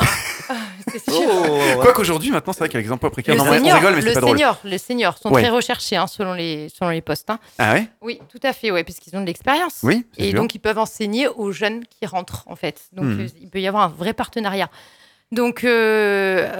c'est 0.92 0.98
sûr. 1.02 1.14
Oh, 1.28 1.78
Quoi 1.82 1.92
qu'aujourd'hui, 1.92 2.30
maintenant, 2.30 2.52
c'est 2.52 2.60
vrai 2.60 2.68
qu'il 2.68 2.78
y 2.78 2.82
a 2.82 2.86
les 2.86 2.92
emplois 2.92 3.10
précaires. 3.10 3.34
Le 3.34 3.38
Non, 3.38 3.44
mais 3.44 3.50
on 3.50 3.54
senior, 3.58 3.76
rigole, 3.76 3.94
mais 3.96 4.00
le 4.00 4.06
c'est 4.08 4.14
pas 4.14 4.20
drôle. 4.20 4.36
senior, 4.38 4.58
les 4.64 4.78
seniors 4.78 5.18
sont 5.18 5.30
Ouais. 5.32 5.42
très 5.42 5.50
recherchés 5.50 5.96
hein, 5.96 6.06
selon, 6.06 6.32
les, 6.34 6.68
selon 6.68 6.90
les 6.90 7.00
postes. 7.02 7.28
hein. 7.30 7.38
Ah 7.58 7.74
ouais? 7.74 7.88
Oui, 8.00 8.20
tout 8.28 8.38
à 8.42 8.52
fait, 8.52 8.70
ouais, 8.70 8.84
puisqu'ils 8.84 9.16
ont 9.16 9.20
de 9.20 9.26
l'expérience. 9.26 9.80
Oui, 9.82 10.06
Et 10.16 10.30
sûr. 10.30 10.40
donc, 10.40 10.54
ils 10.54 10.60
peuvent 10.60 10.78
enseigner 10.78 11.26
aux 11.28 11.50
jeunes 11.52 11.84
qui 11.86 12.06
rentrent, 12.06 12.44
en 12.46 12.54
fait. 12.56 12.82
Donc, 12.92 13.06
Mhm. 13.06 13.20
euh, 13.22 13.28
il 13.40 13.50
peut 13.50 13.60
y 13.60 13.66
avoir 13.66 13.82
un 13.84 13.88
vrai 13.88 14.12
partenariat. 14.12 14.70
Donc, 15.32 15.64
euh, 15.64 15.68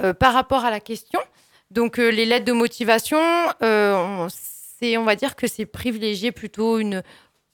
euh, 0.03 0.13
par 0.13 0.33
rapport 0.33 0.65
à 0.65 0.69
la 0.71 0.81
question, 0.81 1.19
donc 1.71 1.99
euh, 1.99 2.09
les 2.09 2.25
lettres 2.25 2.45
de 2.45 2.51
motivation, 2.51 3.19
euh, 3.63 3.95
on, 3.95 4.27
c'est, 4.29 4.97
on 4.97 5.05
va 5.05 5.15
dire 5.15 5.37
que 5.37 5.47
c'est 5.47 5.65
privilégié 5.65 6.33
plutôt 6.33 6.77
une, 6.77 7.01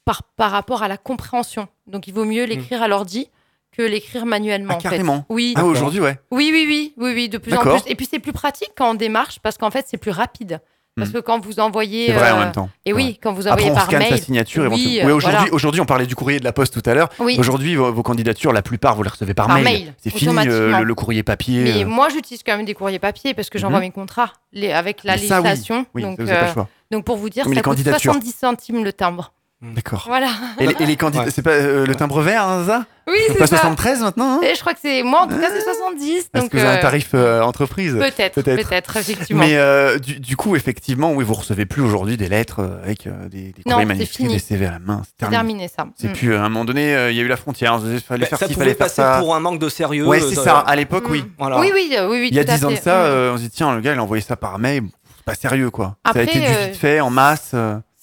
par, 0.06 0.24
par 0.24 0.50
rapport 0.50 0.82
à 0.82 0.88
la 0.88 0.98
compréhension. 0.98 1.68
Donc, 1.86 2.08
il 2.08 2.14
vaut 2.16 2.26
mieux 2.26 2.46
l'écrire 2.46 2.82
à 2.82 2.88
l'ordi 2.88 3.30
que 3.76 3.82
l'écrire 3.82 4.26
manuellement. 4.26 4.74
Ah, 4.74 4.78
en 4.78 4.80
fait. 4.80 4.90
carrément 4.90 5.26
Oui. 5.30 5.54
Ah, 5.58 5.66
aujourd'hui, 5.66 6.00
ouais. 6.00 6.18
Oui, 6.32 6.50
oui, 6.54 6.66
oui, 6.68 6.94
oui, 6.98 7.12
oui, 7.16 7.30
de 7.30 7.38
plus 7.38 7.54
en 7.54 7.62
plus. 7.62 7.82
Et 7.88 7.96
puis 7.96 8.08
c'est 8.10 8.20
plus 8.20 8.34
pratique 8.34 8.72
quand 8.78 8.92
on 8.92 8.94
démarche 8.94 9.40
parce 9.42 9.58
qu'en 9.58 9.72
fait 9.72 9.86
c'est 9.90 9.98
plus 9.98 10.12
rapide. 10.12 10.60
Parce 10.96 11.10
Hmm. 11.10 11.14
que 11.14 11.18
quand 11.22 11.44
vous 11.44 11.60
envoyez. 11.60 12.06
C'est 12.06 12.14
vrai 12.14 12.30
en 12.30 12.36
euh, 12.36 12.40
même 12.44 12.52
temps. 12.52 12.70
Et 12.86 12.94
oui, 12.94 13.04
Ouais. 13.04 13.20
quand 13.20 13.34
vous 13.34 13.48
Après, 13.48 13.64
envoyez 13.64 13.72
on 13.72 13.74
par 13.74 13.86
scanne 13.86 14.00
mail. 14.04 14.10
sa 14.12 14.18
signature. 14.18 14.62
oui, 14.72 14.98
éventuellement. 15.00 15.02
euh, 15.02 15.06
Oui, 15.08 15.12
aujourd'hui, 15.18 15.38
voilà. 15.40 15.54
aujourd'hui, 15.56 15.82
on 15.82 15.86
parlait 15.88 16.06
du 16.06 16.16
courrier 16.16 16.40
de 16.40 16.44
la 16.44 16.54
poste 16.54 16.80
tout 16.80 16.88
à 16.88 16.94
l'heure. 16.94 17.10
Oui. 17.18 17.36
Aujourd'hui, 17.40 17.76
vos, 17.76 17.92
vos 17.92 18.04
candidatures, 18.04 18.54
la 18.54 18.62
plupart, 18.62 18.96
vous 18.96 19.02
les 19.02 19.10
recevez 19.10 19.34
par, 19.34 19.48
Par 19.48 19.56
mail. 19.56 19.64
mail, 19.64 19.94
C'est 19.98 20.12
fini 20.12 20.36
euh, 20.48 20.78
le, 20.78 20.84
le 20.84 20.94
courrier 20.94 21.24
papier. 21.24 21.64
Mais 21.64 21.84
euh. 21.84 21.88
moi 21.88 22.10
j'utilise 22.10 22.44
quand 22.46 22.56
même 22.56 22.66
des 22.68 22.76
courriers 22.76 23.00
papier 23.00 23.34
parce 23.34 23.50
que 23.50 23.58
j'envoie 23.58 23.80
Mhm. 23.80 23.86
mes 23.86 23.92
contrats 23.92 24.34
les, 24.52 24.72
avec 24.72 25.04
la 25.04 25.14
Mais 25.14 25.18
ça, 25.24 25.42
oui. 25.42 25.48
législation. 25.48 25.88
Oui, 25.96 26.04
donc, 26.04 26.18
ça, 26.18 26.24
vous 26.26 26.30
avez 26.30 26.38
pas 26.40 26.46
le 26.46 26.50
euh, 26.52 26.54
choix. 26.54 26.70
donc 26.92 27.06
pour 27.06 27.18
vous 27.18 27.30
dire, 27.32 27.46
Mais 27.48 27.56
ça 27.56 27.56
les 27.56 27.62
coûte 27.64 27.72
candidatures. 27.72 28.14
70 28.14 28.32
centimes 28.40 28.84
le 28.84 28.94
timbre. 28.94 29.34
D'accord. 29.64 30.04
Voilà. 30.08 30.28
Et 30.60 30.68
les, 30.68 30.76
et 30.80 30.86
les 30.86 30.96
candidats, 30.96 31.32
c'est 31.32 31.42
pas 31.42 31.52
euh, 31.52 31.88
le 31.88 31.96
timbre 31.96 32.22
vert, 32.22 32.44
hein, 32.48 32.66
ça? 32.68 32.86
Oui, 33.08 33.16
C'est 33.28 33.34
c'est 33.34 33.40
pas 33.40 33.48
ça. 33.48 33.58
73 33.58 34.02
maintenant 34.02 34.36
hein 34.36 34.40
Et 34.44 34.56
je 34.56 34.60
crois 34.62 34.74
que 34.74 34.80
c'est. 34.82 35.04
Moi 35.04 35.22
en 35.24 35.28
tout 35.28 35.38
cas 35.38 35.50
c'est 35.54 35.62
70. 35.62 36.18
Est-ce 36.18 36.28
donc, 36.42 36.50
que 36.52 36.58
vous 36.58 36.64
avez 36.64 36.76
un 36.76 36.78
euh, 36.78 36.82
tarif 36.82 37.10
euh, 37.14 37.42
entreprise? 37.42 37.94
Peut-être, 37.94 38.42
peut-être, 38.42 38.96
effectivement. 38.98 39.44
Mais 39.44 39.56
euh, 39.58 40.00
du, 40.00 40.20
du 40.20 40.38
coup, 40.38 40.56
effectivement, 40.56 41.12
oui, 41.12 41.24
vous 41.26 41.34
recevez 41.34 41.66
plus 41.66 41.82
aujourd'hui 41.82 42.16
des 42.18 42.30
lettres 42.30 42.80
avec 42.84 43.08
euh, 43.08 43.28
des, 43.30 43.52
des 43.52 43.64
Non, 43.66 43.74
courriers 43.74 43.86
manuscrits, 43.86 44.24
fini. 44.24 44.34
des 44.36 44.40
CV 44.40 44.66
à 44.68 44.72
la 44.72 44.80
main. 44.80 45.02
C'est 45.04 45.10
C'est 45.10 45.18
terminé. 45.30 45.38
terminé 45.38 45.68
ça. 45.68 45.88
C'est 45.98 46.08
Mm. 46.10 46.14
plus 46.14 46.34
euh, 46.34 46.40
à 46.40 46.44
un 46.44 46.50
moment 46.50 46.66
donné, 46.66 46.96
euh, 46.96 47.12
il 47.12 47.18
y 47.18 47.20
a 47.20 47.24
eu 47.24 47.28
la 47.28 47.36
frontière. 47.38 47.78
Il 47.86 48.00
fallait 48.00 48.22
Bah, 48.22 48.28
faire 48.28 48.40
ça 48.40 48.48
ci, 48.48 48.54
fallait 48.54 48.70
faire 48.72 48.78
passer 48.78 48.96
ça. 48.96 49.18
pour 49.20 49.36
un 49.36 49.40
manque 49.40 49.60
de 49.60 49.70
sérieux. 49.70 50.06
Ouais, 50.08 50.20
c'est 50.22 50.36
ça. 50.36 50.60
À 50.60 50.76
l'époque, 50.76 51.06
oui. 51.10 51.24
Voilà. 51.38 51.60
Oui, 51.60 51.72
oui, 51.74 51.90
oui, 51.92 52.00
oui. 52.10 52.28
Il 52.32 52.38
y 52.38 52.40
a 52.40 52.46
tout 52.46 52.52
à 52.52 52.56
10 52.58 52.66
ans 52.66 52.72
de 52.72 52.76
ça, 52.78 53.04
Mm. 53.10 53.34
on 53.34 53.38
se 53.38 53.42
dit 53.42 53.50
tiens, 53.50 53.76
le 53.76 53.82
gars, 53.82 53.94
il 53.94 54.00
a 54.00 54.04
envoyé 54.04 54.24
ça 54.24 54.36
par 54.38 54.60
mail. 54.60 54.84
C'est 55.18 55.26
pas 55.26 55.36
sérieux, 55.36 55.70
quoi. 55.72 55.98
ça 56.06 56.20
a 56.20 56.22
été 56.24 56.40
du 56.40 56.46
vite 56.46 56.76
fait, 56.78 57.00
en 57.02 57.10
masse. 57.10 57.54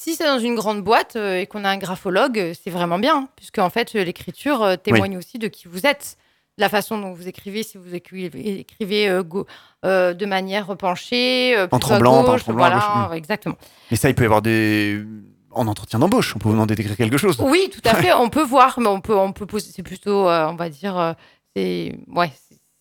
Si 0.03 0.15
c'est 0.15 0.25
dans 0.25 0.39
une 0.39 0.55
grande 0.55 0.83
boîte 0.83 1.17
euh, 1.17 1.41
et 1.41 1.47
qu'on 1.47 1.63
a 1.65 1.69
un 1.69 1.77
graphologue, 1.77 2.39
euh, 2.39 2.55
c'est 2.59 2.71
vraiment 2.71 2.99
bien, 2.99 3.17
hein, 3.17 3.29
puisque 3.37 3.59
en 3.59 3.69
fait 3.69 3.95
euh, 3.95 4.03
l'écriture 4.03 4.79
témoigne 4.83 5.19
aussi 5.19 5.39
de 5.39 5.47
qui 5.47 5.69
vous 5.69 5.85
êtes, 5.87 6.17
de 6.57 6.63
la 6.63 6.71
façon 6.71 6.97
dont 6.97 7.13
vous 7.13 7.29
écrivez, 7.29 7.63
si 7.63 7.77
vous 7.77 7.95
écrivez, 7.95 8.61
écrivez, 8.61 9.11
euh, 9.11 9.23
go- 9.23 9.47
euh, 9.85 10.15
de 10.15 10.25
manière 10.25 10.75
penchée, 10.79 11.55
En 11.71 11.79
tremblant, 11.79 12.13
pas 12.25 12.31
en 12.31 12.33
gauche, 12.33 12.45
tremblant 12.45 12.65
à 12.65 12.71
voilà, 12.79 13.09
gauche, 13.09 13.17
exactement. 13.19 13.57
Mais 13.91 13.99
ça, 13.99 14.09
il 14.09 14.15
peut 14.15 14.23
y 14.23 14.27
avoir 14.27 14.41
des. 14.41 15.05
En 15.53 15.67
entretien 15.67 15.99
d'embauche, 15.99 16.35
on 16.35 16.39
peut 16.39 16.49
vous 16.49 16.55
demander 16.55 16.77
d'écrire 16.77 16.97
quelque 16.97 17.19
chose. 17.19 17.37
Oui, 17.41 17.69
tout 17.71 17.87
à 17.87 17.95
fait. 18.03 18.13
On 18.15 18.31
peut 18.31 18.43
voir, 18.45 18.81
mais 18.81 18.87
on 18.89 19.03
peut, 19.03 19.15
on 19.17 19.33
peut 19.33 19.45
poser. 19.47 19.71
C'est 19.71 19.83
plutôt, 19.83 20.29
euh, 20.31 20.47
on 20.49 20.55
va 20.55 20.71
dire, 20.71 21.15
c'est, 21.55 21.95
ouais, 22.09 22.33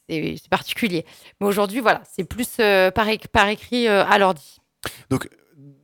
c'est- 0.08 0.48
particulier. 0.50 1.06
Mais 1.42 1.48
aujourd'hui, 1.48 1.82
voilà, 1.82 2.02
c'est 2.10 2.24
plus 2.24 2.48
par, 2.96 3.08
par 3.34 3.48
écrit 3.50 3.88
à 3.90 4.18
l'ordi. 4.18 4.58
Donc 5.10 5.28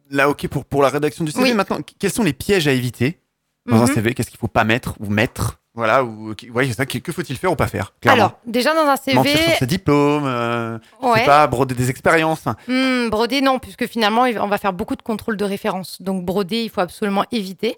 là, 0.10 0.30
ok, 0.30 0.48
pour, 0.48 0.66
pour 0.66 0.82
la 0.82 0.90
rédaction 0.90 1.24
du 1.24 1.32
CV, 1.32 1.44
Oui. 1.44 1.54
maintenant, 1.54 1.78
qu- 1.82 1.96
quels 2.00 2.12
sont 2.12 2.24
les 2.24 2.34
pièges 2.34 2.68
à 2.68 2.72
éviter 2.72 3.20
dans 3.68 3.82
un 3.82 3.86
Mhm. 3.88 3.94
CV 3.94 4.14
Qu'est-ce 4.14 4.30
qu'il 4.30 4.40
faut 4.40 4.48
pas 4.48 4.64
mettre 4.64 4.96
ou 5.00 5.08
mettre? 5.10 5.60
Voilà, 5.74 6.06
ou 6.06 6.34
ouais, 6.54 6.72
ça, 6.72 6.86
que, 6.86 7.00
que 7.00 7.12
faut-il 7.12 7.36
faire 7.38 7.52
ou 7.52 7.56
pas 7.58 7.68
faire 7.68 7.94
clairement? 8.00 8.22
Alors, 8.22 8.40
déjà 8.46 8.74
dans 8.74 8.90
un 8.90 8.96
CV, 8.96 9.16
Mentir 9.18 9.38
sur 9.38 9.58
ses 9.58 9.66
diplômes, 9.66 10.24
euh, 10.26 10.78
sais 11.02 11.06
Ouais. 11.06 11.26
pas, 11.26 11.46
broder 11.48 11.76
des 11.76 11.90
expériences. 11.90 12.46
Hmm, 12.70 13.10
broder, 13.10 13.42
non, 13.42 13.60
puisque 13.60 13.86
finalement, 13.86 14.22
on 14.40 14.48
va 14.48 14.58
faire 14.58 14.72
beaucoup 14.72 14.96
de 14.96 15.02
contrôles 15.02 15.36
de 15.36 15.44
référence. 15.44 16.02
Donc, 16.02 16.24
broder, 16.24 16.64
il 16.64 16.70
faut 16.70 16.80
absolument 16.80 17.26
éviter. 17.34 17.78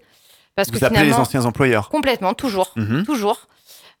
Parce 0.54 0.70
Vous 0.70 0.78
que 0.78 0.84
appelez 0.84 1.04
les 1.06 1.14
anciens 1.14 1.44
employeurs. 1.44 1.88
Complètement, 1.88 2.34
toujours. 2.34 2.72
Mhm. 2.76 3.04
Toujours. 3.04 3.48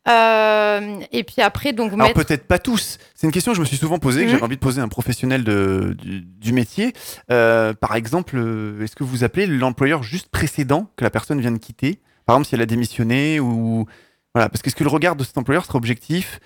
Euh, 0.08 1.00
et 1.12 1.24
puis 1.24 1.42
après, 1.42 1.72
donc, 1.72 1.92
Alors 1.92 2.08
mettre. 2.08 2.24
peut-être 2.24 2.46
pas 2.46 2.58
tous. 2.58 2.98
C'est 3.14 3.26
une 3.26 3.32
question 3.32 3.52
que 3.52 3.56
je 3.56 3.60
me 3.60 3.66
suis 3.66 3.76
souvent 3.76 3.98
posée, 3.98 4.20
que 4.22 4.26
Mhm. 4.26 4.30
j'avais 4.32 4.42
envie 4.44 4.56
de 4.56 4.60
poser 4.60 4.80
à 4.80 4.84
un 4.84 4.88
professionnel 4.88 5.44
de, 5.44 5.94
du, 5.98 6.20
du 6.22 6.52
métier. 6.52 6.92
Euh, 7.30 7.74
par 7.74 7.94
exemple, 7.96 8.36
euh, 8.38 8.82
est-ce 8.82 8.96
que 8.96 9.04
vous 9.04 9.24
appelez 9.24 9.46
l'employeur 9.46 10.02
juste 10.02 10.28
précédent 10.30 10.90
que 10.96 11.04
la 11.04 11.10
personne 11.10 11.40
vient 11.40 11.52
de 11.52 11.58
quitter? 11.58 12.00
Par 12.26 12.36
exemple, 12.36 12.48
si 12.48 12.54
elle 12.54 12.62
a 12.62 12.66
démissionné 12.66 13.40
ou 13.40 13.86
voilà, 14.34 14.48
parce 14.48 14.62
que 14.62 14.68
est-ce 14.68 14.76
que 14.76 14.84
le 14.84 14.90
regard 14.90 15.16
de 15.16 15.24
cet 15.24 15.36
employeur 15.38 15.64
sera 15.64 15.76
objectif 15.76 16.40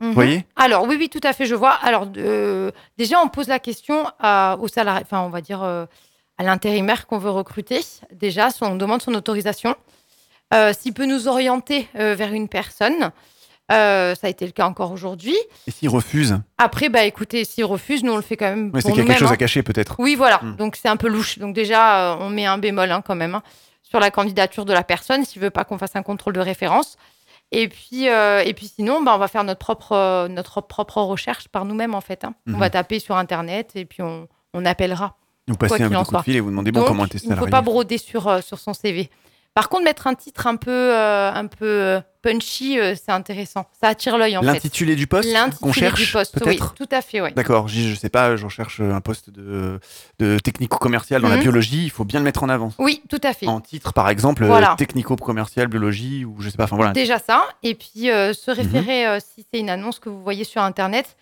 Mhm. 0.00 0.08
Vous 0.08 0.14
voyez? 0.14 0.44
Alors, 0.56 0.82
oui, 0.88 0.96
oui, 0.98 1.08
tout 1.08 1.20
à 1.22 1.32
fait, 1.32 1.46
je 1.46 1.54
vois. 1.54 1.70
Alors, 1.70 2.08
euh, 2.16 2.72
déjà, 2.98 3.20
on 3.20 3.28
pose 3.28 3.46
la 3.46 3.60
question 3.60 4.04
à, 4.18 4.56
au 4.60 4.66
salarié, 4.66 5.02
enfin, 5.04 5.20
on 5.20 5.28
va 5.30 5.40
dire 5.40 5.62
euh, 5.62 5.86
à 6.36 6.42
l'intérimaire 6.42 7.06
qu'on 7.06 7.18
veut 7.18 7.30
recruter. 7.30 7.78
Déjà, 8.12 8.48
on 8.60 8.74
demande 8.74 9.02
son 9.02 9.14
autorisation. 9.14 9.76
Euh, 10.54 10.72
S'il 10.78 10.94
peut 10.94 11.06
nous 11.06 11.28
orienter 11.28 11.88
euh, 11.96 12.14
vers 12.14 12.32
une 12.32 12.48
personne, 12.48 13.10
euh, 13.72 14.14
ça 14.14 14.26
a 14.26 14.30
été 14.30 14.44
le 14.44 14.52
cas 14.52 14.66
encore 14.66 14.92
aujourd'hui. 14.92 15.36
Et 15.66 15.70
s'il 15.70 15.88
refuse 15.88 16.38
Après, 16.58 16.88
bah 16.88 17.04
écoutez, 17.04 17.44
s'il 17.44 17.64
refuse, 17.64 18.02
nous 18.04 18.12
on 18.12 18.16
le 18.16 18.22
fait 18.22 18.36
quand 18.36 18.48
même. 18.48 18.70
Pour 18.70 18.82
c'est 18.82 18.92
qu'il 18.92 18.98
y 18.98 19.02
a 19.02 19.06
quelque 19.06 19.18
chose 19.18 19.30
hein. 19.30 19.34
à 19.34 19.36
cacher 19.38 19.62
peut-être. 19.62 19.96
Oui, 19.98 20.14
voilà. 20.16 20.38
Hmm. 20.42 20.56
Donc 20.56 20.76
c'est 20.76 20.88
un 20.88 20.96
peu 20.96 21.08
louche. 21.08 21.38
Donc 21.38 21.54
déjà, 21.54 22.12
euh, 22.12 22.16
on 22.20 22.28
met 22.28 22.44
un 22.46 22.58
bémol 22.58 22.90
hein, 22.90 23.02
quand 23.04 23.14
même 23.14 23.34
hein, 23.34 23.42
sur 23.82 24.00
la 24.00 24.10
candidature 24.10 24.64
de 24.66 24.72
la 24.72 24.82
personne 24.82 25.24
s'il 25.24 25.40
veut 25.40 25.50
pas 25.50 25.64
qu'on 25.64 25.78
fasse 25.78 25.96
un 25.96 26.02
contrôle 26.02 26.34
de 26.34 26.40
référence. 26.40 26.96
Et 27.52 27.68
puis, 27.68 28.08
euh, 28.08 28.42
et 28.44 28.52
puis 28.52 28.66
sinon, 28.66 29.02
bah, 29.02 29.12
on 29.14 29.18
va 29.18 29.28
faire 29.28 29.44
notre 29.44 29.60
propre, 29.60 30.28
notre 30.28 30.60
propre 30.60 30.98
recherche 30.98 31.48
par 31.48 31.64
nous-mêmes 31.64 31.94
en 31.94 32.00
fait. 32.00 32.24
hein. 32.24 32.34
Mhm. 32.46 32.56
On 32.56 32.58
va 32.58 32.68
taper 32.68 32.98
sur 32.98 33.16
internet 33.16 33.72
et 33.76 33.86
puis 33.86 34.02
on, 34.02 34.28
on 34.52 34.64
appellera. 34.66 35.16
Vous 35.48 35.56
passez 35.56 35.82
un 35.82 36.04
coup 36.04 36.16
de 36.16 36.22
fil 36.22 36.36
et 36.36 36.40
vous 36.40 36.50
demandez 36.50 36.72
bon, 36.72 36.80
Donc, 36.80 36.88
comment 36.88 37.06
était 37.06 37.18
il 37.18 37.28
ne 37.28 37.34
faut 37.34 37.40
salarié 37.46 37.50
pas 37.50 37.60
broder 37.62 37.98
sur, 37.98 38.42
sur 38.42 38.58
son 38.58 38.72
CV. 38.74 39.10
Par 39.54 39.68
contre, 39.68 39.84
mettre 39.84 40.08
un 40.08 40.14
titre 40.14 40.48
un 40.48 40.56
peu, 40.56 40.70
euh, 40.72 41.30
un 41.32 41.46
peu 41.46 41.64
euh, 41.64 42.00
punchy, 42.22 42.80
euh, 42.80 42.96
c'est 42.96 43.12
intéressant. 43.12 43.66
Ça 43.80 43.86
attire 43.88 44.18
l'œil 44.18 44.36
en 44.36 44.40
fait. 44.40 44.46
L'intitulé 44.48 44.96
du 44.96 45.06
poste 45.06 45.28
qu'on 45.28 45.32
L'intitulé 45.34 45.72
cherche 45.72 46.06
du 46.06 46.12
poste, 46.12 46.42
oui, 46.44 46.58
tout 46.74 46.88
à 46.90 47.00
fait, 47.00 47.20
oui. 47.20 47.32
D'accord, 47.34 47.68
je, 47.68 47.80
je 47.82 47.94
sais 47.94 48.08
pas, 48.08 48.34
je 48.34 48.44
recherche 48.46 48.80
un 48.80 49.00
poste 49.00 49.30
de, 49.30 49.78
de 50.18 50.40
technico-commercial 50.40 51.22
dans 51.22 51.28
la 51.28 51.36
Mhm. 51.36 51.42
biologie, 51.42 51.84
il 51.84 51.90
faut 51.90 52.04
bien 52.04 52.18
le 52.18 52.24
mettre 52.24 52.42
en 52.42 52.48
avant. 52.48 52.72
Oui, 52.78 53.00
tout 53.08 53.20
à 53.22 53.32
fait. 53.32 53.46
En 53.46 53.60
titre, 53.60 53.92
par 53.92 54.08
exemple, 54.08 54.44
Voilà. 54.44 54.74
technico-commercial, 54.76 55.68
biologie, 55.68 56.24
ou 56.24 56.34
je 56.40 56.48
sais 56.50 56.56
pas, 56.56 56.64
enfin 56.64 56.74
voilà. 56.76 56.90
Déjà 56.90 57.20
ça, 57.20 57.46
et 57.62 57.76
puis 57.76 58.10
euh, 58.10 58.28
Mhm. 58.28 58.34
se 58.34 58.50
référer, 58.50 59.20
si 59.20 59.46
c'est 59.52 59.60
une 59.60 59.70
annonce 59.70 60.00
que 60.00 60.08
vous 60.08 60.20
voyez 60.22 60.42
sur 60.42 60.62
Internet, 60.62 61.16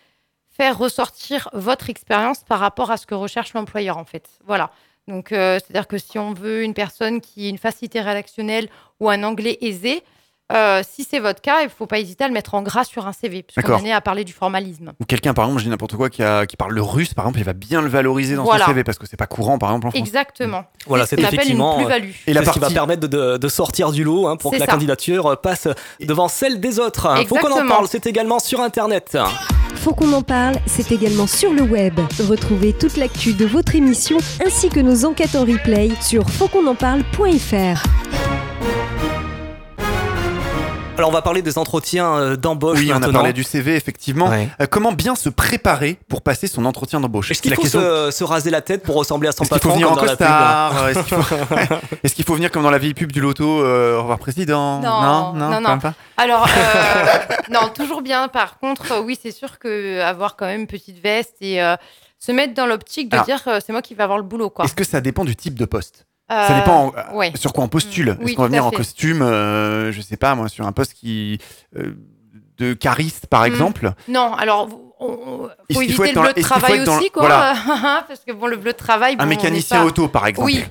faire 0.57 0.79
ressortir 0.79 1.51
votre 1.53 1.91
expérience 1.91 2.45
par 2.45 2.61
rapport 2.61 2.91
à 2.91 2.97
ce 2.97 3.05
que 3.07 3.15
recherche 3.15 3.53
l'employeur, 3.53 3.99
en 3.99 4.05
fait. 4.05 4.27
Voilà. 4.47 4.71
Donc, 5.09 5.33
euh, 5.33 5.59
c'est-à-dire 5.59 5.89
que 5.89 5.99
si 5.99 6.19
on 6.19 6.33
veut 6.33 6.63
une 6.63 6.75
personne 6.75 7.21
qui 7.21 7.47
a 7.47 7.49
une 7.49 7.59
facilité 7.59 8.01
rédactionnelle 8.01 8.69
ou 9.01 9.11
un 9.11 9.23
anglais 9.25 9.59
aisé, 9.61 10.03
euh, 10.53 10.83
si 10.89 11.07
c'est 11.09 11.19
votre 11.19 11.41
cas, 11.41 11.61
il 11.63 11.65
ne 11.65 11.71
faut 11.71 11.87
pas 11.87 11.99
hésiter 11.99 12.25
à 12.25 12.29
le 12.29 12.35
mettre 12.35 12.55
en 12.55 12.63
gras 12.63 12.85
sur 12.85 13.07
un 13.07 13.13
CV, 13.13 13.43
puisqu'on 13.43 13.85
est 13.85 13.93
à 13.93 14.01
parler 14.01 14.25
du 14.25 14.33
formalisme. 14.33 14.93
Ou 15.01 15.05
quelqu'un, 15.05 15.35
par 15.35 15.45
exemple, 15.47 15.61
je 15.61 15.65
dis 15.65 15.71
n'importe 15.71 15.97
quoi, 15.97 16.11
qui, 16.11 16.23
a- 16.23 16.47
qui 16.47 16.57
parle 16.57 16.73
le 16.75 16.83
russe, 16.83 17.15
par 17.15 17.25
exemple, 17.25 17.39
il 17.39 17.45
va 17.45 17.53
bien 17.53 17.81
le 17.83 17.89
valoriser 17.89 18.37
dans 18.37 18.45
Voilà. 18.45 18.65
son 18.67 18.71
CV 18.71 18.85
parce 18.85 18.99
que 18.99 19.07
c'est 19.07 19.17
pas 19.17 19.27
courant, 19.27 19.59
par 19.59 19.71
exemple, 19.71 19.87
en 19.89 19.91
France. 19.91 20.01
Exactement. 20.01 20.65
Voilà, 20.87 21.07
C'est 21.07 21.17
ce 21.17 21.21
une 21.21 21.27
effectivement 21.27 21.75
euh, 21.75 21.77
plus-value. 21.79 22.11
Et 22.27 22.33
la 22.35 22.45
ce 22.45 22.51
qui 22.51 22.59
va 22.59 22.67
partie- 22.67 22.75
permettre 22.75 23.07
de, 23.09 23.49
sortir 23.49 23.93
du 23.93 24.05
lot 24.05 24.27
hein, 24.29 24.37
pour 24.37 24.53
que 24.53 24.59
la 24.59 24.67
candidature 24.67 25.41
passe 25.41 25.69
devant 26.01 26.29
celle 26.29 26.61
des 26.61 26.79
autres. 26.79 27.09
Faut 27.27 27.37
qu'on 27.37 27.53
en 27.53 27.67
parle, 27.67 27.87
c'est 27.89 28.07
également 28.07 28.39
sur 28.39 28.61
Internet. 28.61 29.17
Faut 29.77 29.95
qu'on 29.95 30.13
en 30.13 30.23
parle, 30.23 30.57
c'est 30.67 30.93
également 30.93 31.27
sur 31.27 31.53
le 31.53 31.63
web. 31.63 31.99
Retrouvez 32.29 32.73
toute 32.73 32.97
l'actu 32.97 33.33
de 33.35 33.45
votre 33.47 33.75
émission 33.75 34.19
ainsi 34.45 34.69
que 34.69 34.81
nos 34.81 35.05
enquêtes 35.05 35.35
en 35.35 35.41
replay 35.45 35.91
sur 36.01 36.29
fautquonenparle.fr. 36.31 37.83
Alors 40.99 41.09
on 41.09 41.13
va 41.13 41.23
parler 41.23 41.43
des 41.43 41.59
entretiens 41.59 42.15
euh, 42.15 42.37
d'embauche 42.37 42.79
Oui, 42.79 42.93
on 42.95 43.03
a 43.03 43.11
parlé 43.11 43.33
du 43.33 43.43
CV, 43.43 43.75
effectivement. 43.77 44.29
Ouais. 44.29 44.49
Euh, 44.61 44.67
comment 44.71 44.93
bien 44.93 45.15
se 45.15 45.29
préparer 45.29 45.99
pour 46.09 46.23
passer 46.23 46.47
son 46.47 46.65
entretien 46.65 47.01
d'embauche 47.01 47.31
Est-ce 47.31 47.43
qu'il 47.43 47.55
faut 47.55 47.63
question. 47.63 47.81
se, 47.81 48.11
se 48.11 48.25
raser 48.25 48.51
la 48.51 48.61
tête 48.61 48.83
pour 48.83 48.97
ressembler 48.97 49.29
à 49.29 49.33
son 49.33 49.43
Est-ce 49.45 49.53
qu'il 49.53 49.61
faut 49.61 49.69
patron 49.71 49.81
venir 49.81 49.93
en 49.93 49.97
costard 49.97 50.89
Est-ce 52.03 52.15
qu'il 52.15 52.25
faut... 52.25 52.35
Venir 52.35 52.51
comme 52.51 52.63
dans 52.63 52.71
la 52.71 52.79
vieille 52.79 52.95
pub 52.95 53.13
du 53.13 53.21
loto 53.21 53.63
euh, 53.63 53.99
Au 53.99 54.03
revoir 54.03 54.19
président 54.19 54.81
Non, 54.81 55.33
non, 55.35 55.51
non, 55.51 55.61
non. 55.61 55.79
pas 55.79 55.95
Alors, 56.17 56.47
euh, 56.47 57.19
non, 57.51 57.69
toujours 57.75 58.03
bien. 58.03 58.29
Par 58.29 58.59
contre, 58.59 59.03
oui, 59.03 59.19
c'est 59.21 59.33
sûr 59.33 59.59
que 59.59 60.01
avoir 60.01 60.37
quand 60.37 60.47
même 60.47 60.63
une 60.63 60.67
petite 60.67 61.03
veste 61.03 61.35
et 61.41 61.63
euh, 61.63 61.77
se 62.19 62.33
mettre 62.33 62.55
dans 62.55 62.67
l'optique 62.67 63.09
de 63.09 63.17
Alors, 63.17 63.27
dire 63.27 63.43
euh, 63.49 63.61
c'est 63.65 63.73
moi 63.73 63.83
qui 63.83 63.95
vais 63.95 64.03
avoir 64.03 64.19
le 64.19 64.25
boulot. 64.25 64.53
Est-ce 64.63 64.75
que 64.75 64.85
ça 64.85 65.01
dépend 65.01 65.25
du 65.25 65.35
type 65.35 65.59
de 65.59 65.65
poste? 65.65 66.07
Ça 66.31 66.55
dépend 66.59 66.93
euh, 66.97 67.15
ouais. 67.17 67.33
sur 67.35 67.53
quoi 67.53 67.65
on 67.65 67.69
postule. 67.69 68.17
Oui, 68.21 68.27
Est-ce 68.27 68.37
qu'on 68.37 68.43
va 68.43 68.49
venir 68.49 68.65
en 68.67 68.71
costume, 68.71 69.21
euh, 69.23 69.93
je 69.93 70.01
sais 70.01 70.17
pas 70.17 70.35
moi, 70.35 70.49
sur 70.49 70.67
un 70.67 70.73
poste 70.73 70.95
qui 70.95 71.39
euh, 71.77 71.95
de 72.59 72.73
cariste 72.75 73.27
par 73.27 73.43
Mm. 73.43 73.47
exemple 73.47 73.93
Non, 74.09 74.33
alors, 74.35 74.69
on- 75.01 75.49
faut 75.73 75.83
éviter 75.83 76.13
le 76.13 76.21
bleu 76.21 76.33
de 76.33 76.41
travail 76.43 76.85
dans- 76.85 76.97
aussi, 76.97 77.11
quoi. 77.11 77.23
voilà. 77.27 77.55
Parce 78.09 78.21
que 78.27 78.33
bon, 78.33 78.47
le 78.47 78.57
bleu 78.57 78.73
de 78.73 78.77
travail. 78.79 79.17
bon, 79.17 79.23
Un 79.25 79.27
mécanicien 79.27 79.81
pas- 79.81 79.85
auto 79.87 80.09
par 80.09 80.27
exemple. 80.27 80.47
Oui. 80.47 80.65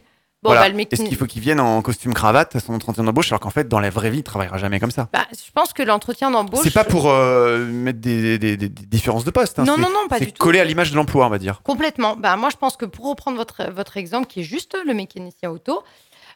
Bon, 0.43 0.49
Voilà. 0.49 0.61
bah, 0.61 0.69
le 0.69 0.79
Est-ce 0.81 1.03
qu'il 1.03 1.15
faut 1.15 1.27
qu'il 1.27 1.41
vienne 1.41 1.59
en 1.59 1.81
costume 1.83 2.15
cravate 2.15 2.55
à 2.55 2.59
son 2.59 2.73
entretien 2.73 3.03
d'embauche 3.03 3.31
alors 3.31 3.39
qu'en 3.41 3.51
fait 3.51 3.67
dans 3.67 3.79
la 3.79 3.91
vraie 3.91 4.09
vie 4.09 4.19
il 4.19 4.23
travaillera 4.23 4.57
jamais 4.57 4.79
comme 4.79 4.89
ça 4.89 5.07
Bah, 5.13 5.27
je 5.31 5.51
pense 5.53 5.71
que 5.71 5.83
l'entretien 5.83 6.31
d'embauche. 6.31 6.61
C'est 6.63 6.73
pas 6.73 6.83
pour 6.83 7.09
euh, 7.11 7.63
mettre 7.67 7.99
des, 7.99 8.39
des- 8.39 8.57
des- 8.57 8.69
des 8.69 8.85
différences 8.87 9.23
de 9.23 9.29
poste. 9.29 9.59
hein, 9.59 9.65
Non, 9.65 9.75
c'est- 9.75 9.81
non, 9.81 9.89
non, 9.89 10.07
pas 10.09 10.17
c'est 10.17 10.25
du 10.25 10.33
tout. 10.33 10.43
coller 10.43 10.59
à 10.59 10.63
l'image 10.65 10.89
de 10.89 10.95
l'emploi, 10.95 11.27
on 11.27 11.29
va 11.29 11.37
dire. 11.37 11.61
Complètement. 11.63 12.15
Bah, 12.15 12.35
moi, 12.37 12.49
je 12.51 12.57
pense 12.57 12.75
que 12.75 12.85
pour 12.85 13.07
reprendre 13.07 13.37
votre, 13.37 13.69
votre 13.71 13.97
exemple, 13.97 14.25
qui 14.27 14.39
est 14.39 14.43
juste 14.43 14.75
le 14.83 14.93
mécanicien 14.95 15.51
auto, 15.51 15.83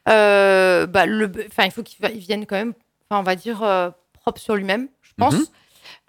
euh, 0.07 0.85
bah, 0.85 1.05
le, 1.05 1.31
il 1.63 1.71
faut 1.71 1.83
qu'il 1.83 1.97
vienne 2.19 2.45
quand 2.45 2.55
même, 2.57 2.73
on 3.09 3.23
va 3.23 3.35
dire, 3.35 3.63
euh, 3.63 3.89
propre 4.13 4.39
sur 4.39 4.55
lui-même, 4.55 4.87
je 5.01 5.11
pense. 5.17 5.33
Mhm. 5.33 5.45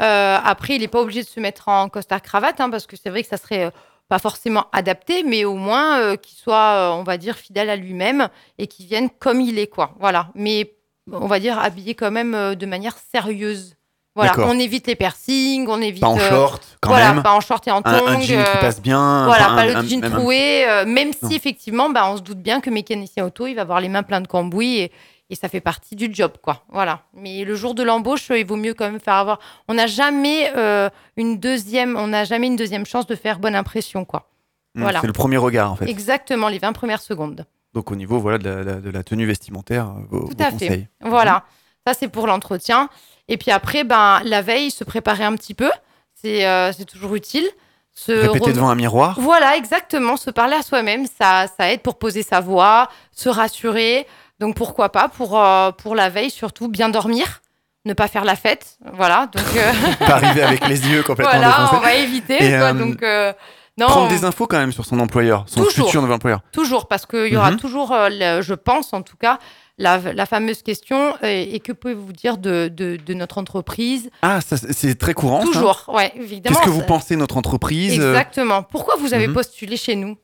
Euh, 0.03 0.39
après, 0.45 0.75
il 0.75 0.81
n'est 0.83 0.89
pas 0.89 1.01
obligé 1.01 1.23
de 1.23 1.29
se 1.29 1.41
mettre 1.41 1.69
en 1.69 1.89
costard-cravate, 1.89 2.61
hein, 2.61 2.69
parce 2.71 2.87
que 2.87 2.97
c'est 3.03 3.09
vrai 3.11 3.23
que 3.23 3.29
ça 3.29 3.37
serait 3.39 3.71
pas 4.09 4.19
forcément 4.19 4.67
adapté, 4.73 5.23
mais 5.25 5.45
au 5.45 5.55
moins 5.57 5.99
euh, 6.01 6.17
qu'il 6.17 6.37
soit, 6.37 6.75
euh, 6.75 6.91
on 6.93 7.03
va 7.03 7.17
dire, 7.17 7.37
fidèle 7.37 7.71
à 7.71 7.77
lui-même 7.77 8.29
et 8.59 8.67
qu'il 8.67 8.87
vienne 8.87 9.09
comme 9.19 9.41
il 9.41 9.59
est, 9.59 9.67
quoi. 9.67 9.93
Voilà. 9.99 10.29
Mais 10.35 10.73
on 11.13 11.27
va 11.27 11.39
dire 11.41 11.59
habillé 11.59 11.95
quand 11.95 12.11
même 12.11 12.35
euh, 12.35 12.55
de 12.55 12.67
manière 12.67 12.97
sérieuse. 13.13 13.75
Voilà, 14.15 14.31
D'accord. 14.31 14.49
on 14.51 14.59
évite 14.59 14.87
les 14.87 14.97
piercings, 14.97 15.67
on 15.69 15.81
évite. 15.83 16.01
Pas 16.01 16.07
en 16.09 16.17
euh, 16.19 16.29
short, 16.31 16.63
quand 16.81 16.89
voilà, 16.89 17.13
même. 17.13 17.23
pas 17.23 17.35
en 17.35 17.41
short 17.43 17.67
et 17.69 17.71
en 17.71 17.83
Un- 17.85 17.93
un 17.93 17.99
tongs. 17.99 18.21
jean 18.23 18.23
qui 18.23 18.35
euh, 18.35 18.61
passe 18.63 18.81
bien, 18.81 19.27
Voilà, 19.27 19.45
pas 19.45 19.51
un- 19.51 19.67
le 19.67 19.77
un- 19.77 19.83
jean 19.83 20.03
un- 20.05 20.11
troué. 20.11 20.67
euh, 20.67 20.87
même 20.87 21.11
Non. 21.21 21.29
si 21.29 21.37
effectivement, 21.37 21.91
bah, 21.91 22.09
on 22.11 22.17
se 22.17 22.23
doute 22.23 22.39
bien 22.39 22.63
que 22.63 22.71
mécanicien 22.71 23.27
auto, 23.27 23.47
il 23.47 23.55
va 23.55 23.63
avoir 23.63 23.79
les 23.81 23.89
mains 23.91 24.03
pleines 24.03 24.23
de 24.23 24.27
cambouis 24.29 24.79
et, 24.79 24.93
et 25.31 25.35
ça 25.35 25.49
fait 25.49 25.61
partie 25.61 25.97
du 25.97 26.09
job, 26.13 26.33
quoi. 26.43 26.63
Voilà. 26.69 27.03
Mais 27.15 27.45
le 27.45 27.55
jour 27.55 27.75
de 27.75 27.83
l'embauche, 27.83 28.31
euh, 28.31 28.39
il 28.39 28.47
vaut 28.47 28.57
mieux 28.57 28.75
quand 28.75 28.85
même 28.91 29.01
faire 29.01 29.15
avoir. 29.15 29.39
On 29.69 29.75
n'a 29.75 29.87
jamais 29.87 30.53
euh, 30.57 30.89
une 31.17 31.39
deuxième, 31.39 31.97
on 31.97 32.07
n'a 32.09 32.25
jamais 32.25 32.47
une 32.47 32.57
deuxième 32.57 32.87
chance 32.87 33.07
de 33.07 33.15
faire 33.17 33.39
bonne 33.39 33.55
impression, 33.57 34.05
quoi. 34.05 34.29
Hmm, 34.75 34.83
Voilà. 34.83 35.01
C'est 35.01 35.07
le 35.07 35.13
premier 35.13 35.37
regard 35.39 35.73
en 35.73 35.77
fait. 35.77 35.89
Exactement, 35.89 36.49
les 36.49 36.59
20 36.59 36.73
premières 36.73 37.01
secondes. 37.03 37.45
Donc 37.75 37.91
au 37.91 37.97
niveau 37.97 38.19
voilà, 38.19 38.39
de, 38.39 38.49
la, 38.51 38.75
de 38.77 38.91
la 38.91 39.03
tenue 39.03 39.27
vestimentaire, 39.27 39.89
euh, 39.89 40.01
vos, 40.09 40.21
Tout 40.29 40.37
vos 40.39 40.43
à 40.45 40.51
conseils. 40.51 40.69
fait. 40.69 40.89
Voilà. 41.03 41.45
Ça, 41.87 41.95
c'est 41.95 42.09
pour 42.09 42.27
l'entretien. 42.27 42.89
Et 43.29 43.37
puis 43.37 43.51
après, 43.51 43.85
ben, 43.85 44.21
la 44.25 44.43
veille, 44.43 44.71
se 44.71 44.85
préparer 44.85 45.25
un 45.25 45.35
petit 45.37 45.55
peu. 45.55 45.71
C'est 46.15 46.47
euh, 46.47 46.73
toujours 46.87 47.15
utile. 47.15 47.47
Se 47.93 48.13
Répéter 48.13 48.47
rem- 48.47 48.53
devant 48.55 48.69
un 48.69 48.75
miroir. 48.75 49.19
Voilà, 49.21 49.57
exactement. 49.57 50.17
Se 50.17 50.31
parler 50.31 50.55
à 50.55 50.63
soi-même, 50.63 51.07
ça, 51.07 51.47
ça 51.57 51.73
aide 51.73 51.81
pour 51.81 51.99
poser 51.99 52.23
sa 52.23 52.41
voix, 52.41 52.89
se 53.13 53.29
rassurer. 53.29 54.07
Donc 54.41 54.55
pourquoi 54.57 54.91
pas 54.91 55.09
pour, 55.09 55.41
euh, 55.41 55.71
pour 55.73 55.95
la 55.95 56.09
veille, 56.11 56.31
surtout 56.31 56.69
bien 56.69 56.89
dormir, 56.89 57.41
ne 57.85 57.93
pas 57.95 58.09
faire 58.09 58.25
la 58.25 58.37
fête. 58.37 58.77
Voilà. 58.93 59.29
Donc, 59.33 59.45
euh, 59.57 59.73
Pas 60.07 60.15
arriver 60.17 60.43
avec 60.43 60.67
les 60.69 60.87
yeux 60.89 61.03
complètement 61.03 61.33
voilà, 61.39 61.49
défoncés. 61.53 61.77
on 61.77 61.81
va 61.81 61.95
éviter. 61.95 62.35
Et, 62.45 62.51
quoi. 62.59 62.67
euh, 62.67 62.73
donc, 62.75 63.03
non, 63.79 63.87
Prendre 63.87 64.09
des 64.09 64.25
infos 64.25 64.47
quand 64.47 64.59
même 64.59 64.73
sur 64.73 64.85
son 64.87 64.99
employeur, 65.01 65.45
son 65.47 65.63
Toujours. 65.65 65.87
futur 65.87 66.01
nouvel 66.01 66.17
employeur. 66.17 66.41
Toujours, 66.53 66.89
parce 66.89 67.05
qu'il 67.07 67.27
y 67.33 67.37
aura 67.37 67.51
Mhm. 67.51 67.57
toujours, 67.59 67.95
le- 68.11 68.41
je 68.43 68.55
pense 68.55 68.93
en 68.95 69.03
tout 69.03 69.17
cas, 69.19 69.39
la, 69.79 69.99
la 69.99 70.25
fameuse 70.25 70.63
question 70.63 71.15
et 71.23 71.61
que 71.61 71.73
pouvez-vous 71.73 72.13
dire 72.15 72.39
de, 72.39 72.69
de, 72.75 72.97
de 72.97 73.15
notre 73.15 73.37
entreprise? 73.37 74.11
Ah, 74.23 74.41
c'est- 74.41 74.99
très 74.99 75.13
courant. 75.13 75.41
Toujours, 75.43 75.85
ouais, 75.89 76.11
évidemment. 76.17 76.57
Qu'est-ce 76.57 76.65
que 76.67 76.71
vous 76.73 76.83
pensez 76.83 77.15
de 77.15 77.21
notre 77.21 77.37
entreprise? 77.37 77.93
Exactement. 77.93 78.63
Pourquoi 78.63 78.97
vous 78.99 79.13
avez 79.13 79.27
Mhm. 79.29 79.35
postulé 79.35 79.77
chez 79.77 79.95
nous? 79.95 80.17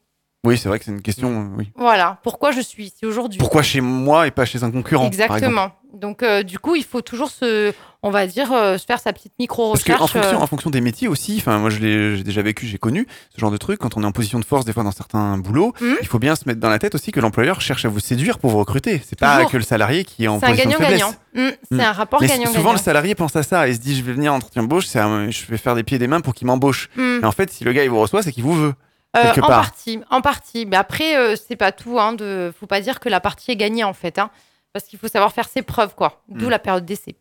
Oui, 0.44 0.58
c'est 0.58 0.68
vrai 0.68 0.80
que 0.80 0.84
c'est 0.84 0.90
une 0.90 1.02
question. 1.02 1.28
euh, 1.30 1.56
Oui. 1.56 1.70
Voilà. 1.76 2.18
Pourquoi 2.24 2.50
je 2.50 2.60
suis 2.60 2.86
ici 2.86 3.06
aujourd'hui? 3.06 3.38
Pourquoi 3.38 3.62
chez 3.62 3.80
moi 3.80 4.26
et 4.26 4.32
pas 4.32 4.44
chez 4.44 4.64
un 4.64 4.72
concurrent 4.72 5.04
par 5.08 5.12
Exactement. 5.36 5.70
Donc, 5.94 6.24
euh, 6.24 6.42
du 6.42 6.58
coup, 6.58 6.74
il 6.74 6.82
faut 6.82 7.00
toujours 7.00 7.30
se, 7.30 7.72
on 8.02 8.10
va 8.10 8.26
dire, 8.26 8.50
euh, 8.52 8.76
se 8.76 8.84
faire 8.84 8.98
sa 8.98 9.12
petite 9.12 9.30
Parce 9.32 9.38
micro-recherche. 9.38 9.98
qu'en 10.00 10.06
fonction, 10.08 10.38
euh, 10.40 10.42
en 10.42 10.46
fonction 10.48 10.70
des 10.70 10.80
métiers 10.80 11.06
aussi, 11.06 11.36
enfin 11.38 11.58
moi 11.58 11.68
je 11.70 11.78
l'ai 11.78 12.16
j'ai 12.16 12.24
déjà 12.24 12.40
vécu, 12.42 12.66
j'ai 12.66 12.78
connu 12.78 13.06
ce 13.32 13.38
genre 13.40 13.50
de 13.52 13.56
truc. 13.56 13.78
Quand 13.78 13.96
on 13.96 14.02
est 14.02 14.06
en 14.06 14.10
position 14.10 14.40
de 14.40 14.44
force, 14.44 14.64
des 14.64 14.72
fois 14.72 14.82
dans 14.82 14.90
certains 14.90 15.36
boulots, 15.38 15.74
Mhm. 15.80 15.96
il 16.00 16.06
faut 16.08 16.18
bien 16.18 16.34
se 16.34 16.42
mettre 16.46 16.58
dans 16.58 16.70
la 16.70 16.78
tête 16.80 16.94
aussi 16.96 17.12
que 17.12 17.20
l'employeur 17.20 17.60
cherche 17.60 17.84
à 17.84 17.88
vous 17.88 18.00
séduire 18.00 18.38
pour 18.40 18.50
vous 18.50 18.58
recruter. 18.58 19.00
C'est 19.06 19.18
pas 19.18 19.44
que 19.44 19.56
le 19.58 19.62
salarié 19.62 20.02
qui 20.04 20.24
est 20.24 20.28
en 20.28 20.40
C'est 20.40 20.46
un 20.46 20.48
position 20.48 20.70
de 20.70 20.74
faiblesse. 20.76 20.90
gagnant-gagnant. 21.00 21.50
Mm, 21.50 21.54
c'est 21.70 21.76
Mm. 21.76 21.80
un 21.80 21.92
rapport 21.92 22.20
Mais 22.20 22.26
gagnant-gagnant. 22.26 22.54
souvent 22.56 22.72
le 22.72 22.78
salarié 22.78 23.14
pense 23.14 23.36
à 23.36 23.42
ça 23.44 23.68
et 23.68 23.74
se 23.74 23.78
dit 23.78 23.94
je 23.94 24.02
vais 24.02 24.12
venir 24.14 24.32
en 24.32 24.36
entretien 24.38 24.62
un- 24.64 25.30
je 25.30 25.46
vais 25.46 25.58
faire 25.58 25.76
des 25.76 25.84
pieds 25.84 25.96
et 25.96 26.00
des 26.00 26.08
mains 26.08 26.20
pour 26.22 26.34
qu'il 26.34 26.46
m'embauche. 26.48 26.88
Mm. 26.96 27.18
Mais 27.20 27.26
en 27.26 27.32
fait, 27.32 27.50
si 27.52 27.62
le 27.64 27.72
gars 27.72 27.84
il 27.84 27.90
vous 27.90 28.00
reçoit, 28.00 28.22
c'est 28.22 28.32
qu'il 28.32 28.42
vous 28.44 28.54
veut. 28.54 28.74
Euh, 29.16 29.30
en 29.32 29.34
part. 29.34 29.48
partie, 29.48 30.00
en 30.10 30.20
partie. 30.22 30.64
Mais 30.66 30.76
après, 30.76 31.16
euh, 31.16 31.36
c'est 31.36 31.56
pas 31.56 31.70
tout. 31.72 31.98
Hein, 32.00 32.14
de, 32.14 32.52
faut 32.58 32.66
pas 32.66 32.80
dire 32.80 32.98
que 33.00 33.08
la 33.08 33.20
partie 33.20 33.50
est 33.50 33.56
gagnée 33.56 33.84
en 33.84 33.92
fait, 33.92 34.18
hein, 34.18 34.30
parce 34.72 34.86
qu'il 34.86 34.98
faut 34.98 35.08
savoir 35.08 35.32
faire 35.32 35.48
ses 35.48 35.62
preuves, 35.62 35.94
quoi. 35.94 36.22
D'où 36.28 36.46
Mm. 36.46 36.50
la 36.50 36.58
période 36.58 36.84
d'essai. 36.86 37.16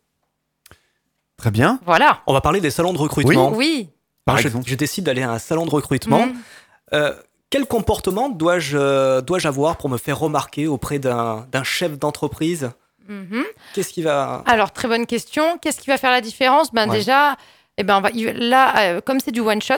Très 1.36 1.50
bien. 1.50 1.80
Voilà. 1.84 2.20
On 2.26 2.32
va 2.32 2.40
parler 2.40 2.60
des 2.60 2.70
salons 2.70 2.92
de 2.92 2.98
recrutement. 2.98 3.50
Oui. 3.52 3.90
Par 4.24 4.36
Moi, 4.36 4.42
je, 4.42 4.48
exemple. 4.48 4.64
je 4.68 4.74
décide 4.74 5.04
d'aller 5.04 5.22
à 5.22 5.32
un 5.32 5.38
salon 5.38 5.66
de 5.66 5.70
recrutement. 5.70 6.26
Mm. 6.26 6.34
Euh, 6.94 7.14
quel 7.50 7.66
comportement 7.66 8.28
dois-je 8.30 9.20
dois-je 9.20 9.48
avoir 9.48 9.76
pour 9.76 9.88
me 9.90 9.98
faire 9.98 10.18
remarquer 10.18 10.66
auprès 10.66 10.98
d'un 10.98 11.46
d'un 11.50 11.64
chef 11.64 11.98
d'entreprise? 11.98 12.70
Mhm. 13.08 13.42
Qu'est-ce 13.74 13.92
qui 13.92 14.00
va... 14.02 14.44
Alors, 14.46 14.70
très 14.72 14.86
bonne 14.86 15.06
question. 15.06 15.58
Qu'est-ce 15.58 15.80
qui 15.80 15.88
va 15.88 15.98
faire 15.98 16.12
la 16.12 16.20
différence? 16.20 16.72
Ben 16.72 16.88
Ouais. 16.88 16.98
déjà, 16.98 17.36
eh 17.76 17.82
ben, 17.82 17.98
on 17.98 18.00
va- 18.00 18.10
là, 18.12 18.78
euh, 18.78 19.00
comme 19.00 19.18
c'est 19.18 19.32
du 19.32 19.40
one 19.40 19.60
shot 19.60 19.74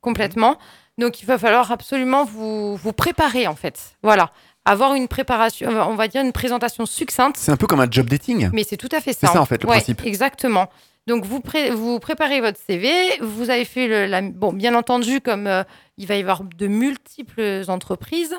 complètement, 0.00 0.56
donc 0.98 1.22
il 1.22 1.26
va 1.26 1.38
falloir 1.38 1.70
absolument 1.72 2.24
vous, 2.24 2.76
vous 2.76 2.92
préparer 2.92 3.46
en 3.46 3.54
fait. 3.56 3.78
Voilà, 4.02 4.30
avoir 4.64 4.94
une 4.94 5.08
préparation, 5.08 5.70
euh, 5.70 5.84
on 5.84 5.94
va 5.94 6.08
dire 6.08 6.22
une 6.22 6.32
présentation 6.32 6.84
succincte. 6.86 7.36
C'est 7.38 7.52
un 7.52 7.56
peu 7.56 7.66
comme 7.66 7.80
un 7.80 7.90
job 7.90 8.08
dating. 8.10 8.50
Mais 8.52 8.64
c'est 8.64 8.76
tout 8.76 8.88
à 8.92 9.00
fait 9.00 9.12
ça. 9.12 9.20
C'est 9.22 9.26
ça, 9.32 9.38
hein. 9.38 9.42
en 9.42 9.46
fait, 9.46 9.62
le 9.62 9.68
Ouais, 9.68 9.76
principe. 9.76 10.02
Exactement. 10.04 10.68
Donc 11.06 11.24
vous, 11.24 11.40
pré- 11.40 11.70
vous 11.70 11.98
préparez 12.00 12.42
votre 12.42 12.58
CV, 12.66 12.90
vous 13.22 13.48
avez 13.48 13.64
fait 13.64 13.86
le, 13.88 14.04
la, 14.04 14.20
bon, 14.20 14.52
bien 14.52 14.74
entendu, 14.74 15.22
comme 15.22 15.46
euh, 15.46 15.62
il 15.96 16.06
va 16.06 16.16
y 16.16 16.20
avoir 16.20 16.42
de 16.44 16.66
multiples 16.66 17.62
entreprises, 17.68 18.34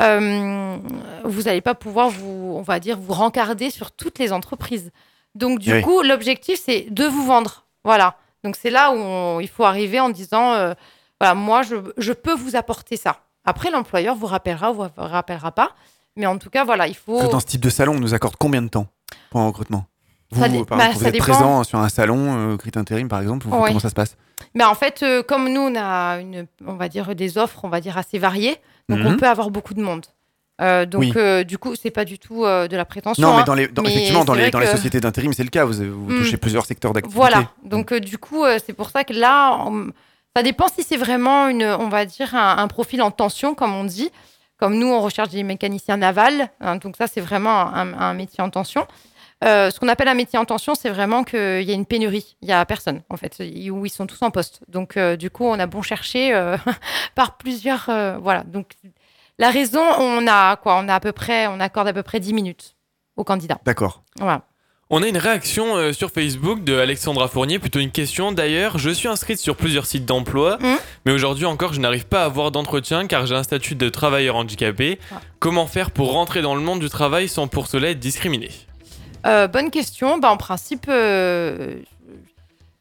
euh, 0.00 0.76
vous 1.24 1.42
n'allez 1.42 1.60
pas 1.60 1.74
pouvoir 1.74 2.08
vous, 2.10 2.54
on 2.56 2.62
va 2.62 2.80
dire, 2.80 2.98
vous 2.98 3.12
rencarder 3.12 3.70
sur 3.70 3.90
toutes 3.92 4.18
les 4.18 4.32
entreprises. 4.32 4.90
Donc 5.34 5.58
du 5.58 5.72
Oui. 5.72 5.82
coup, 5.82 6.02
l'objectif 6.02 6.60
c'est 6.64 6.86
de 6.90 7.04
vous 7.04 7.24
vendre. 7.24 7.64
Voilà. 7.84 8.16
Donc 8.44 8.56
c'est 8.56 8.70
là 8.70 8.92
où 8.92 8.96
on- 8.96 9.40
il 9.40 9.48
faut 9.48 9.64
arriver 9.64 9.98
en 10.00 10.08
disant, 10.10 10.52
euh, 10.54 10.74
voilà, 11.24 11.34
moi 11.34 11.62
je, 11.62 11.76
je 11.96 12.12
peux 12.12 12.34
vous 12.34 12.54
apporter 12.56 12.96
ça. 12.96 13.16
Après, 13.44 13.70
l'employeur 13.70 14.14
vous 14.14 14.26
rappellera 14.26 14.70
ou 14.70 14.74
vous 14.74 14.88
rappellera 14.96 15.52
pas. 15.52 15.70
Mais 16.16 16.26
en 16.26 16.38
tout 16.38 16.50
cas, 16.50 16.64
voilà, 16.64 16.86
il 16.86 16.94
faut. 16.94 17.28
Dans 17.28 17.40
ce 17.40 17.46
type 17.46 17.60
de 17.62 17.70
salon, 17.70 17.94
on 17.96 18.00
nous 18.00 18.14
accorde 18.14 18.36
combien 18.38 18.62
de 18.62 18.68
temps 18.68 18.86
pour 19.30 19.40
un 19.40 19.46
recrutement? 19.46 19.86
Vous, 20.30 20.40
Ça 20.42 20.48
bah, 20.48 20.54
exemple, 20.54 20.92
vous 20.98 21.06
êtes 21.06 21.12
dépend. 21.12 21.24
présent 21.24 21.64
sur 21.64 21.78
un 21.78 21.88
salon, 21.88 22.52
euh, 22.52 22.56
Crit 22.56 22.72
Intérim 22.76 23.08
par 23.08 23.20
exemple, 23.20 23.46
vous- 23.46 23.50
comment 23.56 23.78
ça 23.80 23.88
se 23.90 23.94
passe? 23.94 24.16
Mais 24.54 24.64
en 24.64 24.74
fait, 24.74 25.02
euh, 25.02 25.22
comme 25.22 25.52
nous, 25.52 25.60
on 25.60 25.74
a 25.76 26.18
une, 26.20 26.46
on 26.66 26.74
va 26.74 26.88
dire 26.88 27.14
des 27.14 27.36
offres, 27.38 27.60
on 27.64 27.68
va 27.68 27.80
dire 27.80 27.98
assez 27.98 28.18
variées, 28.18 28.56
donc 28.88 29.00
Mhm. 29.00 29.06
on 29.06 29.16
peut 29.16 29.28
avoir 29.28 29.50
beaucoup 29.50 29.74
de 29.74 29.82
monde. 29.82 30.06
Euh, 30.60 30.86
donc, 30.86 31.00
Oui. 31.00 31.12
euh, 31.16 31.42
du 31.42 31.58
coup, 31.58 31.74
c'est 31.74 31.90
pas 31.90 32.04
du 32.04 32.18
tout 32.20 32.42
de 32.44 32.76
la 32.76 32.84
prétention. 32.84 33.20
Non, 33.28 33.36
mais 33.36 33.44
dans 33.44 33.54
les, 33.54 33.66
dans- 33.68 33.82
effectivement, 33.84 34.24
dans 34.24 34.34
les, 34.34 34.50
dans 34.50 34.60
les 34.60 34.66
sociétés 34.68 35.00
d'intérim, 35.00 35.32
c'est 35.32 35.42
le 35.42 35.50
cas. 35.50 35.64
Vous, 35.64 35.74
vous 35.74 36.12
Mm. 36.12 36.18
touchez 36.18 36.36
plusieurs 36.36 36.64
secteurs 36.66 36.92
d'activité. 36.92 37.18
Voilà. 37.18 37.50
Donc, 37.64 37.90
euh, 37.92 37.98
du 38.00 38.18
coup, 38.18 38.44
c'est 38.64 38.72
pour 38.72 38.90
ça 38.90 39.02
que 39.04 39.12
là, 39.12 39.58
on- 39.66 39.90
ça 40.36 40.42
dépend 40.42 40.66
si 40.68 40.82
c'est 40.82 40.96
vraiment 40.96 41.48
une, 41.48 41.64
on 41.64 41.88
va 41.88 42.04
dire, 42.04 42.34
un, 42.34 42.58
un 42.58 42.68
profil 42.68 43.02
en 43.02 43.10
tension, 43.10 43.54
comme 43.54 43.74
on 43.74 43.84
dit. 43.84 44.10
Comme 44.56 44.78
nous, 44.78 44.86
on 44.86 45.00
recherche 45.00 45.30
des 45.30 45.42
mécaniciens 45.42 45.96
navals. 45.96 46.48
hein, 46.60 46.76
donc, 46.76 46.96
ça, 46.96 47.06
c'est 47.06 47.20
vraiment 47.20 47.74
un, 47.74 47.92
un 47.92 48.14
métier 48.14 48.42
en 48.42 48.50
tension. 48.50 48.86
Euh, 49.44 49.70
ce 49.70 49.78
qu'on 49.80 49.88
appelle 49.88 50.08
un 50.08 50.14
métier 50.14 50.38
en 50.38 50.44
tension, 50.44 50.74
c'est 50.74 50.88
vraiment 50.90 51.24
qu'il 51.24 51.62
y 51.62 51.70
a 51.70 51.74
une 51.74 51.84
pénurie. 51.86 52.36
Il 52.40 52.48
y 52.48 52.52
a 52.52 52.64
personne, 52.64 53.02
en 53.10 53.16
fait, 53.16 53.40
où 53.70 53.84
ils 53.84 53.90
sont 53.90 54.06
tous 54.06 54.22
en 54.22 54.30
poste. 54.30 54.60
Donc, 54.68 54.96
euh, 54.96 55.16
du 55.16 55.28
coup, 55.28 55.44
on 55.44 55.58
a 55.58 55.66
bon 55.66 55.82
chercher 55.82 56.32
euh, 56.34 56.56
par 57.14 57.36
plusieurs. 57.36 57.86
voilà. 58.20 58.44
Donc, 58.44 58.72
la 59.38 59.50
raison, 59.50 59.82
on 59.98 60.26
a 60.28 60.56
quoi 60.56 60.76
On 60.76 60.88
a 60.88 60.94
à 60.94 61.00
peu 61.00 61.12
près, 61.12 61.48
on 61.48 61.58
accorde 61.60 61.88
à 61.88 61.92
peu 61.92 62.04
près 62.04 62.20
10 62.20 62.32
minutes 62.32 62.76
au 63.16 63.24
candidat. 63.24 63.58
D'accord. 63.64 64.02
Voilà. 64.18 64.42
On 64.90 65.02
a 65.02 65.08
une 65.08 65.16
réaction 65.16 65.76
euh, 65.76 65.92
sur 65.94 66.10
Facebook 66.10 66.62
de 66.62 66.76
Alexandra 66.78 67.26
Fournier, 67.26 67.58
plutôt 67.58 67.78
une 67.78 67.90
question 67.90 68.32
d'ailleurs. 68.32 68.76
Je 68.76 68.90
suis 68.90 69.08
inscrite 69.08 69.38
sur 69.38 69.56
plusieurs 69.56 69.86
sites 69.86 70.04
d'emploi, 70.04 70.58
Mmh. 70.60 70.76
mais 71.06 71.12
aujourd'hui 71.12 71.46
encore, 71.46 71.72
je 71.72 71.80
n'arrive 71.80 72.06
pas 72.06 72.22
à 72.22 72.24
avoir 72.26 72.50
d'entretien 72.50 73.06
car 73.06 73.24
j'ai 73.24 73.34
un 73.34 73.42
statut 73.42 73.76
de 73.76 73.88
travailleur 73.88 74.36
handicapé. 74.36 74.98
Ah. 75.10 75.20
Comment 75.38 75.66
faire 75.66 75.90
pour 75.90 76.12
rentrer 76.12 76.42
dans 76.42 76.54
le 76.54 76.60
monde 76.60 76.80
du 76.80 76.90
travail 76.90 77.28
sans 77.28 77.48
pour 77.48 77.66
cela 77.66 77.90
être 77.90 77.98
discriminé? 77.98 78.50
Euh, 79.26 79.46
bonne 79.48 79.70
question. 79.70 80.18
Bah, 80.18 80.30
en 80.30 80.36
principe, 80.36 80.84
euh, 80.88 81.76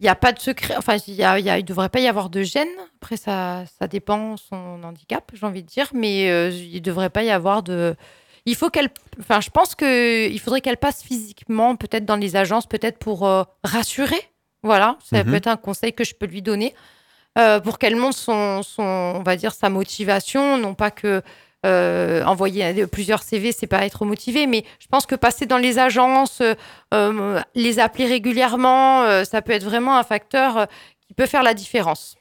il 0.01 0.03
n'y 0.03 0.09
a 0.09 0.15
pas 0.15 0.33
de 0.33 0.39
secret. 0.39 0.75
Enfin, 0.77 0.97
il 1.07 1.15
ne 1.15 1.61
devrait 1.61 1.87
pas 1.87 2.01
y 2.01 2.07
avoir 2.07 2.29
de 2.29 2.43
gêne. 2.43 2.67
Après, 3.01 3.15
ça, 3.15 3.63
ça 3.79 3.87
dépend 3.87 4.35
son 4.35 4.83
handicap, 4.83 5.31
j'ai 5.33 5.45
envie 5.45 5.63
de 5.63 5.67
dire. 5.67 5.87
Mais 5.93 6.49
il 6.51 6.73
ne 6.73 6.79
devrait 6.79 7.09
pas 7.09 7.23
y 7.23 7.31
avoir 7.31 7.63
de. 7.63 7.95
Il 8.45 8.55
faut 8.55 8.69
qu'elle. 8.69 8.89
Enfin, 9.19 9.39
je 9.41 9.49
pense 9.49 9.73
qu'il 9.75 10.39
faudrait 10.39 10.61
qu'elle 10.61 10.77
passe 10.77 11.01
physiquement, 11.03 11.75
peut-être 11.75 12.05
dans 12.05 12.15
les 12.17 12.35
agences, 12.35 12.65
peut-être 12.65 12.97
pour 12.99 13.25
euh, 13.25 13.43
rassurer. 13.63 14.21
Voilà, 14.63 14.97
ça 15.03 15.23
Mhm. 15.23 15.29
peut 15.29 15.35
être 15.35 15.47
un 15.47 15.57
conseil 15.57 15.93
que 15.93 16.03
je 16.03 16.13
peux 16.15 16.25
lui 16.25 16.41
donner. 16.41 16.73
euh, 17.39 17.59
pour 17.59 17.79
qu'elle 17.79 17.95
montre 17.95 18.15
son, 18.17 18.61
son, 18.61 18.83
on 18.83 19.23
va 19.23 19.35
dire, 19.35 19.53
sa 19.53 19.67
motivation. 19.69 20.57
Non 20.59 20.75
pas 20.75 20.91
que 20.91 21.23
euh, 21.65 22.23
envoyer 22.25 22.85
plusieurs 22.85 23.23
CV, 23.23 23.51
c'est 23.51 23.65
pas 23.65 23.85
être 23.87 24.05
motivé, 24.05 24.45
mais 24.45 24.63
je 24.79 24.85
pense 24.87 25.07
que 25.07 25.15
passer 25.15 25.47
dans 25.47 25.57
les 25.57 25.79
agences, 25.79 26.43
les 27.55 27.79
appeler 27.79 28.05
régulièrement, 28.05 29.23
ça 29.25 29.41
peut 29.41 29.53
être 29.53 29.63
vraiment 29.63 29.97
un 29.97 30.03
facteur 30.03 30.67
qui 31.07 31.13
peut 31.15 31.25
faire 31.25 31.41
la 31.41 31.53
différence. 31.55 32.15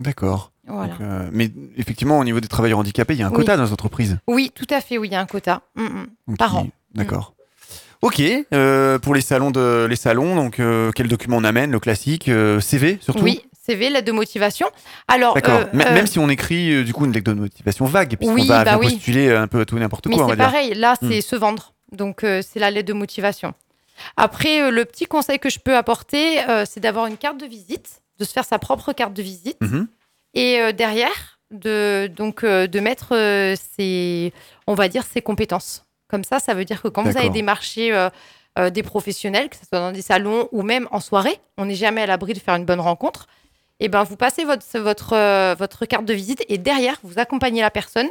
D'accord. 0.00 0.52
Voilà. 0.66 0.92
Donc, 0.92 1.00
euh, 1.00 1.28
mais 1.32 1.50
effectivement, 1.76 2.18
au 2.18 2.24
niveau 2.24 2.40
des 2.40 2.48
travailleurs 2.48 2.78
handicapés, 2.80 3.14
il 3.14 3.20
y 3.20 3.22
a 3.22 3.26
un 3.26 3.30
Oui. 3.30 3.36
quota 3.36 3.56
dans 3.56 3.64
les 3.64 3.72
entreprises. 3.72 4.18
Oui, 4.26 4.50
tout 4.54 4.66
à 4.70 4.80
fait, 4.80 4.98
oui, 4.98 5.08
il 5.08 5.12
y 5.12 5.14
a 5.16 5.20
un 5.20 5.26
quota 5.26 5.62
Mm, 5.76 5.82
mm. 6.32 6.36
Par 6.36 6.56
an. 6.56 6.68
D'accord. 6.94 7.34
Ok, 8.02 8.20
euh, 8.52 8.98
pour 8.98 9.14
les 9.14 9.20
salons, 9.22 9.50
de, 9.50 9.86
les 9.88 9.96
salons 9.96 10.36
donc 10.36 10.60
euh, 10.60 10.90
quel 10.94 11.08
document 11.08 11.38
on 11.38 11.44
amène 11.44 11.70
Le 11.70 11.80
classique, 11.80 12.30
CV 12.60 12.98
surtout 13.00 13.22
Oui, 13.24 13.42
CV, 13.64 13.88
lettre 13.90 14.06
de 14.06 14.12
motivation. 14.12 14.68
Alors, 15.08 15.34
D'accord. 15.34 15.62
Même 15.72 16.06
si 16.06 16.18
on 16.18 16.28
écrit 16.28 16.84
du 16.84 16.92
coup 16.92 17.04
une 17.06 17.12
lettre 17.12 17.32
de 17.32 17.38
motivation 17.40 17.84
vague, 17.86 18.16
puisqu'on 18.16 18.34
Oui, 18.34 18.46
va, 18.46 18.64
bah 18.64 18.76
oui. 18.78 18.90
postuler 18.92 19.32
un 19.34 19.46
peu 19.48 19.64
tout 19.64 19.76
et 19.76 19.80
n'importe 19.80 20.06
Mais 20.08 20.14
quoi, 20.16 20.24
va 20.26 20.30
c'est 20.30 20.36
dire. 20.36 20.44
pareil, 20.44 20.74
là, 20.74 20.94
Hmm. 21.00 21.08
c'est 21.10 21.20
se 21.20 21.36
vendre. 21.36 21.72
Donc, 21.92 22.20
c'est 22.22 22.58
la 22.60 22.70
lettre 22.70 22.88
de 22.88 22.92
motivation. 22.92 23.54
Après, 24.16 24.70
le 24.70 24.84
petit 24.84 25.06
conseil 25.06 25.38
que 25.38 25.48
je 25.48 25.58
peux 25.58 25.74
apporter, 25.76 26.38
c'est 26.66 26.80
d'avoir 26.80 27.06
une 27.06 27.16
carte 27.16 27.40
de 27.40 27.46
visite, 27.46 28.02
de 28.18 28.24
se 28.24 28.32
faire 28.32 28.44
sa 28.44 28.58
propre 28.58 28.92
carte 28.92 29.14
de 29.14 29.22
visite. 29.22 29.56
Mhm. 29.62 29.86
Et 30.36 30.60
euh, 30.60 30.70
derrière, 30.70 31.40
de, 31.50 32.08
donc, 32.14 32.44
euh, 32.44 32.66
de 32.66 32.78
mettre 32.78 33.16
euh, 33.16 33.56
ses, 33.56 34.32
on 34.66 34.74
va 34.74 34.88
dire, 34.88 35.04
ses 35.04 35.22
compétences. 35.22 35.84
Comme 36.08 36.22
ça, 36.22 36.38
ça 36.38 36.54
veut 36.54 36.64
dire 36.64 36.82
que 36.82 36.88
quand 36.88 37.02
vous 37.02 37.16
euh, 37.92 38.10
euh, 38.58 38.70
des 38.70 38.82
professionnels, 38.82 39.48
que 39.48 39.56
ce 39.56 39.66
soit 39.66 39.80
dans 39.80 39.92
des 39.92 40.02
salons 40.02 40.48
ou 40.52 40.62
même 40.62 40.86
en 40.92 41.00
soirée, 41.00 41.40
on 41.58 41.64
n'est 41.64 41.74
jamais 41.74 42.02
à 42.02 42.06
l'abri 42.06 42.32
de 42.32 42.38
faire 42.38 42.54
une 42.54 42.64
bonne 42.64 42.80
rencontre. 42.80 43.26
Et 43.80 43.88
ben, 43.88 44.04
vous 44.04 44.16
passez 44.16 44.44
votre, 44.44 44.64
votre, 44.78 45.14
euh, 45.14 45.54
votre 45.58 45.84
carte 45.84 46.04
de 46.04 46.14
visite 46.14 46.44
et 46.48 46.58
derrière, 46.58 46.96
vous 47.02 47.18
accompagnez 47.18 47.60
la 47.60 47.70
personne 47.70 48.08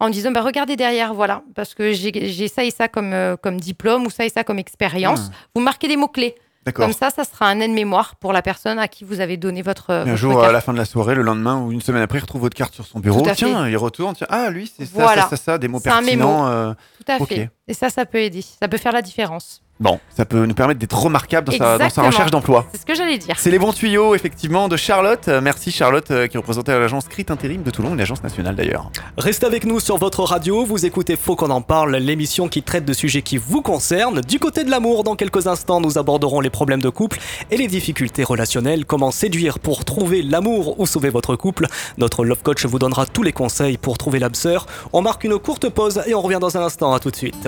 en 0.00 0.10
disant 0.10 0.30
bah, 0.30 0.42
regardez 0.42 0.76
derrière, 0.76 1.14
voilà, 1.14 1.42
parce 1.54 1.74
que 1.74 1.92
j'ai 1.92 2.12
j'ai 2.30 2.48
ça 2.48 2.64
et 2.64 2.70
ça 2.70 2.88
comme, 2.88 3.12
euh, 3.12 3.36
comme 3.36 3.58
diplôme 3.58 4.04
ou 4.06 4.10
ça 4.10 4.26
et 4.26 4.28
ça 4.28 4.44
comme 4.44 4.58
expérience. 4.58 5.30
Ah. 5.30 5.36
Vous 5.54 5.62
marquez 5.62 5.88
des 5.88 5.96
mots-clés. 5.96 6.34
Comme 6.72 6.92
ça, 6.92 7.10
ça 7.10 7.24
sera 7.24 7.46
un 7.48 7.60
aide-mémoire 7.60 8.16
pour 8.16 8.32
la 8.32 8.42
personne 8.42 8.78
à 8.78 8.88
qui 8.88 9.04
vous 9.04 9.20
avez 9.20 9.36
donné 9.36 9.62
votre. 9.62 9.90
Un 9.92 10.04
votre 10.04 10.16
jour, 10.16 10.32
carte. 10.34 10.46
à 10.46 10.52
la 10.52 10.60
fin 10.60 10.72
de 10.72 10.78
la 10.78 10.84
soirée, 10.84 11.14
le 11.14 11.22
lendemain 11.22 11.60
ou 11.60 11.72
une 11.72 11.80
semaine 11.80 12.02
après, 12.02 12.18
il 12.18 12.22
retrouve 12.22 12.40
votre 12.42 12.56
carte 12.56 12.74
sur 12.74 12.84
son 12.86 12.98
bureau. 13.00 13.22
Tiens, 13.34 13.64
fait. 13.64 13.70
il 13.70 13.76
retourne. 13.76 14.14
Tiens, 14.14 14.26
ah, 14.30 14.50
lui, 14.50 14.70
c'est 14.76 14.84
ça, 14.86 14.90
Voilà. 14.94 15.22
ça, 15.22 15.30
ça, 15.30 15.36
ça, 15.36 15.58
des 15.58 15.68
mots 15.68 15.80
C'est 15.82 15.90
un 15.90 16.00
pertinents. 16.02 16.44
mémo. 16.44 16.48
euh, 16.48 16.74
Tout 17.04 17.12
à 17.12 17.24
fait. 17.24 17.50
Et 17.68 17.74
ça, 17.74 17.90
ça 17.90 18.04
peut 18.06 18.18
aider. 18.18 18.42
Ça 18.42 18.68
peut 18.68 18.78
faire 18.78 18.92
la 18.92 19.02
différence. 19.02 19.62
Bon, 19.78 20.00
ça 20.16 20.24
peut 20.24 20.46
nous 20.46 20.54
permettre 20.54 20.80
d'être 20.80 20.98
remarquable 20.98 21.48
dans 21.48 21.52
sa, 21.52 21.58
dans 21.58 21.66
sa 21.66 21.74
Exactement. 21.74 22.06
recherche 22.06 22.30
d'emploi. 22.30 22.66
C'est 22.72 22.80
ce 22.80 22.86
que 22.86 22.94
j'allais 22.94 23.18
dire. 23.18 23.34
C'est 23.38 23.50
les 23.50 23.58
bons 23.58 23.74
tuyaux, 23.74 24.14
effectivement, 24.14 24.68
de 24.68 24.76
Charlotte. 24.78 25.28
Euh, 25.28 25.42
Merci 25.42 25.70
Charlotte, 25.70 26.10
euh, 26.10 26.26
qui 26.28 26.38
représentait 26.38 26.78
l'agence 26.78 27.08
Crit 27.08 27.26
Intérim 27.28 27.62
de 27.62 27.70
Toulon, 27.70 27.92
une 27.92 28.00
agence 28.00 28.22
nationale 28.22 28.56
d'ailleurs. 28.56 28.90
Restez 29.18 29.44
avec 29.44 29.66
nous 29.66 29.78
sur 29.78 29.98
votre 29.98 30.22
radio, 30.22 30.64
vous 30.64 30.86
écoutez 30.86 31.16
Faut 31.16 31.36
qu'on 31.36 31.50
en 31.50 31.60
parle, 31.60 31.96
l'émission 31.96 32.48
qui 32.48 32.62
traite 32.62 32.86
de 32.86 32.94
sujets 32.94 33.20
qui 33.20 33.36
vous 33.36 33.60
concernent. 33.60 34.22
Du 34.22 34.38
côté 34.38 34.64
de 34.64 34.70
l'amour, 34.70 35.04
dans 35.04 35.14
quelques 35.14 35.46
instants, 35.46 35.80
nous 35.82 35.98
aborderons 35.98 36.40
les 36.40 36.50
problèmes 36.50 36.80
de 36.80 36.88
couple 36.88 37.18
et 37.50 37.58
les 37.58 37.66
difficultés 37.66 38.24
relationnelles, 38.24 38.86
comment 38.86 39.10
séduire 39.10 39.58
pour 39.58 39.84
trouver 39.84 40.22
l'amour 40.22 40.80
ou 40.80 40.86
sauver 40.86 41.10
votre 41.10 41.36
couple? 41.36 41.66
Notre 41.98 42.24
love 42.24 42.42
coach 42.42 42.64
vous 42.64 42.78
donnera 42.78 43.04
tous 43.04 43.22
les 43.22 43.32
conseils 43.32 43.76
pour 43.76 43.98
trouver 43.98 44.20
l'âme 44.20 44.34
sœur. 44.34 44.66
On 44.94 45.02
marque 45.02 45.24
une 45.24 45.38
courte 45.38 45.68
pause 45.68 46.00
et 46.06 46.14
on 46.14 46.22
revient 46.22 46.38
dans 46.40 46.56
un 46.56 46.62
instant, 46.62 46.94
à 46.94 46.98
tout 46.98 47.10
de 47.10 47.16
suite. 47.16 47.46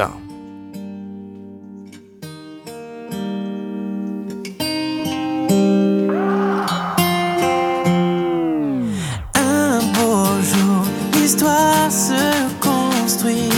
L'histoire 11.39 11.93
se 11.93 12.59
construit, 12.59 13.49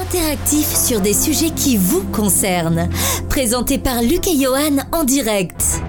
interactif 0.00 0.66
sur 0.66 1.00
des 1.00 1.14
sujets 1.14 1.50
qui 1.50 1.76
vous 1.76 2.04
concernent. 2.04 2.88
Présenté 3.28 3.78
par 3.78 4.02
Luc 4.02 4.28
et 4.28 4.38
Johan 4.40 4.78
en 4.92 5.04
direct. 5.04 5.82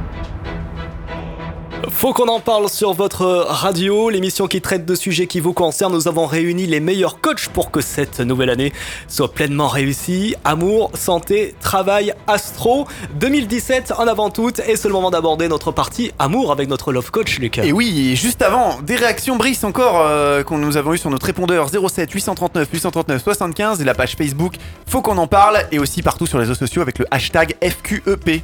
Faut 1.89 2.13
qu'on 2.13 2.27
en 2.27 2.39
parle 2.39 2.67
sur 2.69 2.93
votre 2.93 3.25
radio, 3.47 4.09
l'émission 4.09 4.47
qui 4.47 4.59
traite 4.59 4.85
de 4.85 4.95
sujets 4.95 5.27
qui 5.27 5.39
vous 5.39 5.53
concernent. 5.53 5.93
Nous 5.93 6.07
avons 6.07 6.25
réuni 6.25 6.65
les 6.65 6.79
meilleurs 6.79 7.21
coachs 7.21 7.47
pour 7.49 7.71
que 7.71 7.81
cette 7.81 8.19
nouvelle 8.19 8.49
année 8.49 8.73
soit 9.07 9.31
pleinement 9.31 9.67
réussie. 9.67 10.35
Amour, 10.43 10.91
santé, 10.93 11.55
travail, 11.75 12.13
astro. 12.27 12.87
2017 13.19 13.91
en 13.97 14.07
avant 14.07 14.29
toute 14.29 14.59
et 14.59 14.77
c'est 14.77 14.87
le 14.87 14.93
moment 14.93 15.11
d'aborder 15.11 15.49
notre 15.49 15.73
partie 15.73 16.13
amour 16.19 16.53
avec 16.53 16.69
notre 16.69 16.93
love 16.93 17.11
coach 17.11 17.37
Lucas. 17.37 17.65
Et 17.65 17.73
oui, 17.73 18.11
et 18.11 18.15
juste 18.15 18.41
avant, 18.41 18.79
des 18.81 18.95
réactions 18.95 19.35
Brice 19.35 19.65
encore 19.65 19.99
euh, 19.99 20.41
qu'on 20.41 20.57
nous 20.57 20.77
avons 20.77 20.93
eu 20.93 20.97
sur 20.97 21.09
notre 21.09 21.25
répondeur 21.25 21.67
07 21.69 22.09
839 22.09 22.69
839 22.71 23.21
75 23.21 23.81
et 23.81 23.83
la 23.83 23.93
page 23.93 24.15
Facebook 24.15 24.53
Faut 24.87 25.01
qu'on 25.01 25.17
en 25.17 25.27
parle 25.27 25.57
et 25.73 25.79
aussi 25.79 26.01
partout 26.01 26.25
sur 26.25 26.37
les 26.37 26.45
réseaux 26.45 26.55
sociaux 26.55 26.81
avec 26.81 26.97
le 26.97 27.07
hashtag 27.11 27.57
FQEP. 27.61 28.41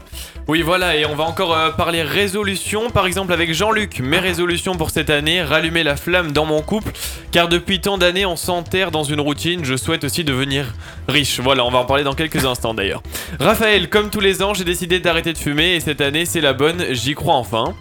Oui, 0.49 0.63
voilà, 0.63 0.97
et 0.97 1.05
on 1.05 1.15
va 1.15 1.23
encore 1.23 1.55
euh, 1.55 1.69
parler 1.69 2.01
résolution, 2.01 2.89
par 2.89 3.05
exemple 3.05 3.31
avec 3.31 3.53
Jean-Luc. 3.53 4.01
Mes 4.01 4.19
résolutions 4.19 4.75
pour 4.75 4.89
cette 4.89 5.09
année, 5.09 5.41
rallumer 5.41 5.83
la 5.83 5.95
flamme 5.95 6.33
dans 6.33 6.45
mon 6.45 6.61
couple, 6.61 6.91
car 7.31 7.47
depuis 7.47 7.79
tant 7.79 7.97
d'années 7.97 8.25
on 8.25 8.35
s'enterre 8.35 8.91
dans 8.91 9.03
une 9.03 9.21
routine, 9.21 9.63
je 9.63 9.77
souhaite 9.77 10.03
aussi 10.03 10.25
devenir 10.25 10.73
riche. 11.07 11.39
Voilà, 11.39 11.63
on 11.63 11.71
va 11.71 11.79
en 11.79 11.85
parler 11.85 12.03
dans 12.03 12.15
quelques 12.15 12.43
instants 12.43 12.73
d'ailleurs. 12.73 13.01
Raphaël, 13.39 13.89
comme 13.89 14.09
tous 14.09 14.19
les 14.19 14.41
ans, 14.41 14.53
j'ai 14.53 14.63
décidé 14.63 14.99
d'arrêter 14.99 15.33
de 15.33 15.37
fumer 15.37 15.75
et 15.75 15.79
cette 15.79 16.01
année 16.01 16.25
c'est 16.25 16.41
la 16.41 16.53
bonne, 16.53 16.85
j'y 16.91 17.15
crois 17.15 17.35
enfin. 17.35 17.75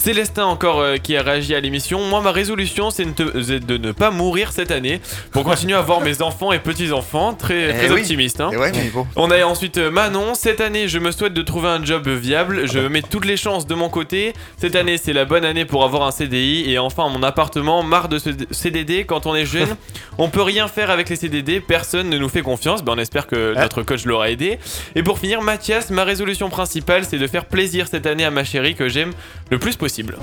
Célestin 0.00 0.46
encore 0.46 0.80
euh, 0.80 0.96
qui 0.96 1.14
a 1.16 1.22
réagi 1.22 1.54
à 1.54 1.60
l'émission. 1.60 2.00
Moi 2.04 2.20
ma 2.22 2.32
résolution 2.32 2.90
c'est 2.90 3.04
de, 3.04 3.76
ne 3.76 3.92
pas 3.92 4.10
mourir 4.10 4.50
cette 4.52 4.70
année 4.70 5.00
pour 5.30 5.44
continuer 5.44 5.74
à 5.74 5.82
voir 5.82 6.00
mes 6.00 6.22
enfants 6.22 6.52
et 6.52 6.58
petits-enfants. 6.58 7.34
Très, 7.34 7.70
Eh 7.70 7.72
très 7.74 7.90
oui. 7.92 8.00
optimiste. 8.00 8.40
hein. 8.40 8.48
Eh 8.52 8.56
ouais, 8.56 8.72
mais 8.72 8.88
bon. 8.88 9.06
On 9.16 9.30
a 9.30 9.44
ensuite 9.44 9.76
euh, 9.78 9.90
Manon. 9.90 10.34
Cette 10.34 10.60
année, 10.62 10.88
je 10.88 10.98
me 10.98 11.10
souhaite 11.10 11.34
de 11.34 11.42
trouver 11.42 11.68
un 11.68 11.84
job 11.84 12.08
viable. 12.08 12.66
Je 12.66 12.78
mets 12.80 13.02
toutes 13.02 13.26
les 13.26 13.36
chances 13.36 13.66
de 13.66 13.74
mon 13.74 13.90
côté. 13.90 14.32
Cette 14.56 14.74
année, 14.74 14.96
c'est 14.96 15.12
la 15.12 15.26
bonne 15.26 15.44
année 15.44 15.66
pour 15.66 15.84
avoir 15.84 16.04
un 16.04 16.10
CDI. 16.10 16.70
Et 16.70 16.78
enfin, 16.78 17.08
mon 17.10 17.22
appartement, 17.22 17.82
marre 17.82 18.08
de 18.08 18.18
ce 18.18 18.30
CDD. 18.50 19.04
Quand 19.04 19.26
on 19.26 19.34
est 19.34 19.44
jeune, 19.44 19.76
on 20.18 20.30
peut 20.30 20.42
rien 20.42 20.66
faire 20.66 20.90
avec 20.90 21.10
les 21.10 21.16
CDD. 21.16 21.60
Personne 21.60 22.08
ne 22.08 22.16
nous 22.16 22.28
fait 22.30 22.42
confiance. 22.42 22.82
Ben, 22.82 22.94
on 22.96 22.98
espère 22.98 23.26
que 23.26 23.54
notre 23.54 23.82
coach 23.82 24.04
l'aura 24.06 24.30
aidé. 24.30 24.58
Et 24.94 25.02
pour 25.02 25.18
finir, 25.18 25.42
Mathias, 25.42 25.90
ma 25.90 26.04
résolution 26.04 26.48
principale, 26.48 27.04
c'est 27.04 27.18
de 27.18 27.26
faire 27.26 27.44
plaisir 27.44 27.86
cette 27.86 28.06
année 28.06 28.24
à 28.24 28.30
ma 28.30 28.44
chérie 28.44 28.74
que 28.74 28.88
j'aime 28.88 29.12
le 29.50 29.58
plus 29.58 29.76
possible. 29.76 30.16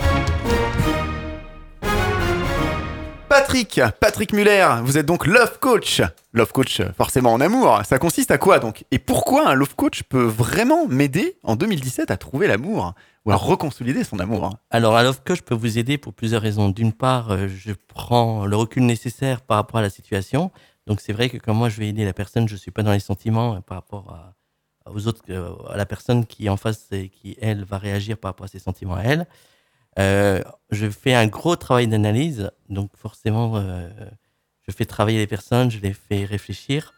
Patrick, 3.30 3.82
Patrick 4.00 4.34
Muller, 4.34 4.68
vous 4.84 4.98
êtes 4.98 5.06
donc 5.06 5.26
love 5.26 5.60
coach. 5.60 6.02
Love 6.34 6.52
coach, 6.52 6.82
forcément 6.98 7.34
en 7.34 7.42
amour. 7.42 7.82
Ça 7.86 8.00
consiste 8.00 8.32
à 8.32 8.38
quoi 8.38 8.60
donc? 8.60 8.86
Et 8.92 9.00
pourquoi 9.00 9.50
un 9.50 9.54
love 9.54 9.76
coach 9.76 10.04
peut 10.04 10.24
vraiment 10.24 10.88
m'aider 10.88 11.38
en 11.44 11.56
2017 11.56 12.10
à 12.10 12.18
trouver 12.18 12.48
l'amour 12.48 12.94
ou 13.26 13.32
à 13.32 13.36
reconsolider 13.36 14.04
son 14.04 14.20
amour? 14.20 14.58
Alors, 14.72 14.96
à 14.96 15.04
Love 15.04 15.22
Coach, 15.26 15.40
je 15.40 15.44
peux 15.44 15.56
vous 15.56 15.78
aider 15.78 15.98
pour 15.98 16.14
plusieurs 16.14 16.42
raisons. 16.42 16.70
D'une 16.70 16.94
part, 16.94 17.32
euh, 17.32 17.48
je 17.48 17.74
prends 17.88 18.46
le 18.46 18.56
recul 18.56 18.86
nécessaire 18.86 19.42
par 19.42 19.58
rapport 19.58 19.80
à 19.80 19.82
la 19.82 19.90
situation. 19.90 20.52
Donc, 20.88 21.02
c'est 21.02 21.14
vrai 21.14 21.30
que 21.30 21.38
quand 21.38 21.54
moi, 21.54 21.70
je 21.70 21.78
vais 21.78 21.90
aider 21.90 22.06
la 22.06 22.14
personne, 22.14 22.48
je 22.48 22.54
ne 22.54 22.60
suis 22.60 22.72
pas 22.72 22.84
dans 22.84 22.94
les 22.94 23.00
sentiments 23.00 23.56
euh, 23.56 23.60
par 23.60 23.78
rapport 23.78 24.10
à, 24.12 24.37
aux 24.94 25.08
autres, 25.08 25.24
à 25.70 25.78
la 25.78 25.86
personne 25.86 26.26
qui 26.26 26.46
est 26.46 26.50
en 26.50 26.58
face 26.58 26.88
et 26.92 27.10
qui, 27.10 27.38
elle, 27.42 27.64
va 27.64 27.78
réagir 27.78 28.18
par 28.18 28.30
rapport 28.30 28.46
à 28.46 28.48
ses 28.48 28.60
sentiments 28.60 28.96
à 28.96 29.04
elle. 29.04 29.28
Euh, 30.00 30.44
je 30.70 30.90
fais 30.90 31.14
un 31.14 31.28
gros 31.28 31.56
travail 31.56 31.88
d'analyse. 31.88 32.52
Donc, 32.70 32.92
forcément, 32.96 33.58
euh, 33.58 33.90
je 34.68 34.72
fais 34.72 34.86
travailler 34.86 35.18
les 35.18 35.28
personnes, 35.28 35.72
je 35.72 35.80
les 35.80 35.94
fais 35.94 36.26
réfléchir. 36.26 36.94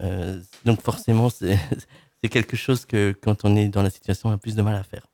Euh, 0.00 0.40
donc, 0.64 0.80
forcément, 0.80 1.28
c'est 1.28 1.58
quelque 2.30 2.56
chose 2.56 2.86
que, 2.86 3.14
quand 3.20 3.44
on 3.44 3.56
est 3.56 3.68
dans 3.68 3.82
la 3.82 3.90
situation, 3.90 4.30
on 4.30 4.32
a 4.32 4.38
plus 4.38 4.54
de 4.54 4.62
mal 4.62 4.74
à 4.74 4.82
faire. 4.82 5.06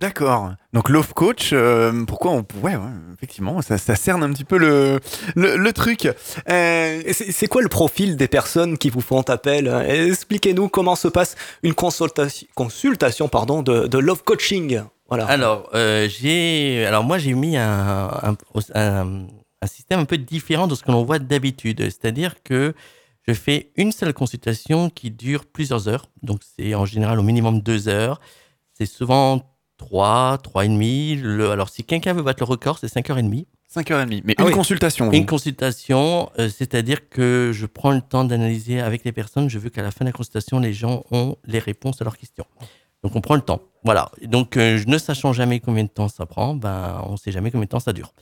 D'accord. 0.00 0.52
Donc 0.72 0.88
love 0.90 1.12
coach, 1.12 1.50
euh, 1.52 2.04
pourquoi 2.04 2.30
on... 2.30 2.46
Ouais, 2.62 2.76
ouais, 2.76 2.82
effectivement, 3.14 3.60
ça, 3.62 3.78
ça 3.78 3.96
cerne 3.96 4.22
un 4.22 4.32
petit 4.32 4.44
peu 4.44 4.56
le, 4.56 5.00
le, 5.34 5.56
le 5.56 5.72
truc. 5.72 6.06
Euh, 6.06 7.02
C'est 7.12 7.32
c'est 7.32 7.46
quoi 7.48 7.62
le 7.62 7.68
profil 7.68 8.16
des 8.16 8.28
personnes 8.28 8.78
qui 8.78 8.90
vous 8.90 9.00
font 9.00 9.22
appel? 9.22 9.66
Expliquez-nous 9.88 10.68
comment 10.68 10.94
se 10.94 11.08
passe 11.08 11.34
une 11.62 11.74
consultation, 11.74 12.46
consultation 12.54 13.28
pardon, 13.28 13.62
de, 13.62 13.88
de 13.88 13.98
love 13.98 14.22
coaching. 14.22 14.82
Voilà. 15.08 15.26
Alors, 15.26 15.68
euh, 15.74 16.08
j'ai, 16.08 16.84
alors 16.86 17.02
moi, 17.02 17.18
j'ai 17.18 17.32
mis 17.32 17.56
un, 17.56 18.08
un, 18.22 18.36
un- 18.74 19.26
un 19.60 19.66
système 19.66 19.98
un 19.98 20.04
peu 20.04 20.18
différent 20.18 20.68
de 20.68 20.76
ce 20.76 20.84
que 20.84 20.92
l'on 20.92 21.02
voit 21.02 21.18
d'habitude. 21.18 21.80
C'est-à-dire 21.80 22.36
que 22.44 22.74
je 23.26 23.32
fais 23.32 23.72
une 23.76 23.90
seule 23.90 24.14
consultation 24.14 24.90
qui 24.90 25.10
dure 25.10 25.44
plusieurs 25.46 25.88
heures. 25.88 26.06
Donc, 26.22 26.40
c'est 26.56 26.74
en 26.76 26.84
général 26.86 27.18
au 27.18 27.24
minimum 27.24 27.60
deux 27.62 27.88
heures. 27.88 28.20
C'est 28.74 28.86
souvent 28.86 29.42
trois, 29.78 30.36
trois 30.42 30.64
et 30.66 30.68
demi. 30.68 31.16
Le- 31.16 31.50
alors, 31.50 31.70
si 31.70 31.84
quelqu'un 31.84 32.12
veut 32.12 32.22
battre 32.22 32.42
le 32.42 32.46
record, 32.46 32.78
c'est 32.78 32.88
cinq 32.88 33.08
heures 33.08 33.18
et 33.18 33.22
demie. 33.22 33.46
5h30. 33.74 34.22
Mais 34.24 34.34
Ah 34.38 34.42
une 34.42 34.48
oui. 34.48 34.54
consultation. 34.54 35.12
Une 35.12 35.20
vous. 35.20 35.26
consultation, 35.26 36.30
euh, 36.38 36.48
c'est-à-dire 36.48 37.08
que 37.10 37.50
je 37.54 37.66
prends 37.66 37.90
le 37.92 38.00
temps 38.00 38.24
d'analyser 38.24 38.80
avec 38.80 39.04
les 39.04 39.12
personnes. 39.12 39.50
Je 39.50 39.58
veux 39.58 39.68
qu'à 39.70 39.82
la 39.82 39.90
fin 39.90 40.04
de 40.06 40.08
la 40.08 40.12
consultation, 40.12 40.58
les 40.58 40.72
gens 40.72 41.04
ont 41.10 41.36
les 41.44 41.58
réponses 41.58 42.00
à 42.00 42.04
leurs 42.04 42.16
questions. 42.16 42.46
Donc 43.02 43.14
on 43.14 43.20
prend 43.20 43.34
le 43.34 43.42
temps. 43.42 43.60
Voilà. 43.84 44.10
Donc 44.22 44.56
euh, 44.56 44.82
ne 44.86 44.96
sachant 44.98 45.32
jamais 45.34 45.60
combien 45.60 45.84
de 45.84 45.88
temps 45.90 46.08
ça 46.08 46.24
prend, 46.24 46.54
ben 46.54 47.02
on 47.06 47.16
sait 47.18 47.30
jamais 47.30 47.50
combien 47.50 47.66
de 47.66 47.70
temps 47.70 47.78
ça 47.78 47.92
dure. 47.92 48.12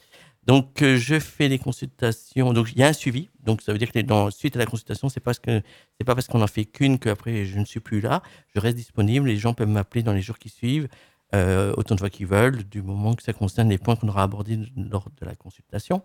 Donc 0.47 0.83
euh, 0.83 0.97
je 0.97 1.19
fais 1.21 1.49
des 1.49 1.59
consultations. 1.61 2.53
Donc 2.53 2.73
il 2.73 2.79
y 2.81 2.83
a 2.83 2.89
un 2.89 2.93
suivi. 2.93 3.29
Donc 3.45 3.63
ça 3.63 3.71
veut 3.73 3.79
dire 3.79 3.93
que 3.93 4.01
dans, 4.01 4.31
suite 4.33 4.57
à 4.57 4.59
la 4.59 4.67
consultation, 4.67 5.09
c'est 5.09 5.21
parce 5.21 5.39
que 5.39 5.63
c'est 5.97 6.05
pas 6.05 6.15
parce 6.17 6.27
qu'on 6.27 6.43
en 6.43 6.47
fait 6.49 6.65
qu'une 6.65 6.99
qu'après 6.99 7.45
je 7.45 7.59
ne 7.61 7.65
suis 7.65 7.81
plus 7.81 8.01
là. 8.01 8.21
Je 8.55 8.59
reste 8.61 8.77
disponible. 8.77 9.29
Les 9.29 9.37
gens 9.39 9.55
peuvent 9.55 9.69
m'appeler 9.69 10.03
dans 10.03 10.13
les 10.13 10.23
jours 10.23 10.39
qui 10.41 10.49
suivent 10.49 10.85
euh, 10.85 10.89
autant 11.33 11.95
de 11.95 12.01
fois 12.01 12.11
qu'ils 12.11 12.27
veulent, 12.27 12.65
du 12.65 12.83
moment 12.83 13.15
que 13.15 13.23
ça 13.23 13.33
concerne 13.33 13.69
les 13.69 13.79
points 13.79 13.97
qu'on 13.97 14.09
aura 14.09 14.23
abordés 14.23 14.59
lors 14.77 15.09
de 15.21 15.27
la 15.27 15.35
consultation. 15.35 16.03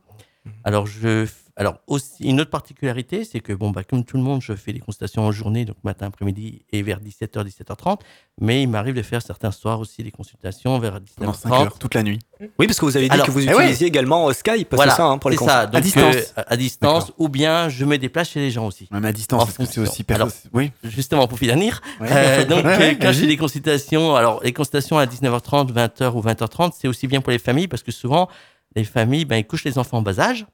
Alors, 0.63 0.87
je, 0.87 1.27
alors 1.55 1.75
aussi, 1.85 2.23
une 2.23 2.41
autre 2.41 2.49
particularité, 2.49 3.23
c'est 3.25 3.41
que, 3.41 3.53
bon, 3.53 3.69
bah, 3.69 3.83
comme 3.83 4.03
tout 4.03 4.17
le 4.17 4.23
monde, 4.23 4.41
je 4.41 4.53
fais 4.53 4.73
des 4.73 4.79
consultations 4.79 5.21
en 5.23 5.31
journée, 5.31 5.65
donc 5.65 5.75
matin, 5.83 6.07
après-midi 6.07 6.65
et 6.71 6.81
vers 6.81 6.99
17h, 6.99 7.43
17h30. 7.45 7.99
Mais 8.39 8.63
il 8.63 8.67
m'arrive 8.67 8.95
de 8.95 9.03
faire 9.03 9.21
certains 9.21 9.51
soirs 9.51 9.79
aussi 9.79 10.01
des 10.01 10.09
consultations 10.09 10.79
vers 10.79 10.99
19h30. 10.99 11.03
Pendant 11.17 11.33
cinq 11.33 11.51
heures, 11.53 11.77
toute 11.77 11.93
la 11.93 12.01
nuit. 12.01 12.17
Oui, 12.57 12.65
parce 12.65 12.79
que 12.79 12.85
vous 12.85 12.97
avez 12.97 13.07
dit 13.07 13.13
Alors, 13.13 13.27
que 13.27 13.31
vous 13.31 13.41
eh 13.47 13.53
ouais. 13.53 13.63
utilisiez 13.65 13.85
également 13.85 14.29
euh, 14.29 14.33
Skype, 14.33 14.73
Voilà, 14.73 14.93
c'est 14.93 14.97
ça, 14.97 15.05
hein, 15.05 15.19
pour 15.19 15.29
les 15.29 15.37
ça. 15.37 15.67
Donc, 15.67 15.75
à 15.75 15.81
distance. 15.81 16.15
euh, 16.15 16.43
à 16.47 16.57
distance, 16.57 17.11
ou 17.19 17.29
bien 17.29 17.69
je 17.69 17.85
me 17.85 17.97
déplace 17.99 18.29
chez 18.29 18.39
les 18.39 18.49
gens 18.49 18.65
aussi. 18.65 18.87
Même 18.89 19.05
à 19.05 19.11
distance, 19.11 19.45
parce 19.45 19.57
que 19.57 19.65
c'est 19.65 19.81
aussi 19.81 20.03
perso- 20.03 20.23
Alors, 20.23 20.33
oui. 20.53 20.71
Justement, 20.83 21.27
pour 21.27 21.37
finir. 21.37 21.81
Ouais. 21.99 22.07
Euh, 22.11 22.45
donc, 22.49 22.65
Ouais, 22.65 22.77
ouais, 22.77 22.97
quand 22.99 23.11
j'ai 23.11 23.27
des 23.27 23.37
consultations, 23.37 24.15
alors 24.15 24.41
les 24.43 24.53
consultations 24.53 24.97
à 24.97 25.05
19h30, 25.05 25.71
20h 25.71 26.13
ou 26.15 26.21
20h30, 26.21 26.71
c'est 26.75 26.87
aussi 26.87 27.05
bien 27.05 27.21
pour 27.21 27.31
les 27.31 27.37
familles 27.39 27.67
parce 27.67 27.83
que 27.83 27.91
souvent, 27.91 28.27
les 28.75 28.83
familles, 28.83 29.25
ben, 29.25 29.37
ils 29.37 29.45
couchent 29.45 29.63
les 29.65 29.77
enfants 29.77 29.97
en 29.97 30.01
bas 30.01 30.19
âge. 30.19 30.45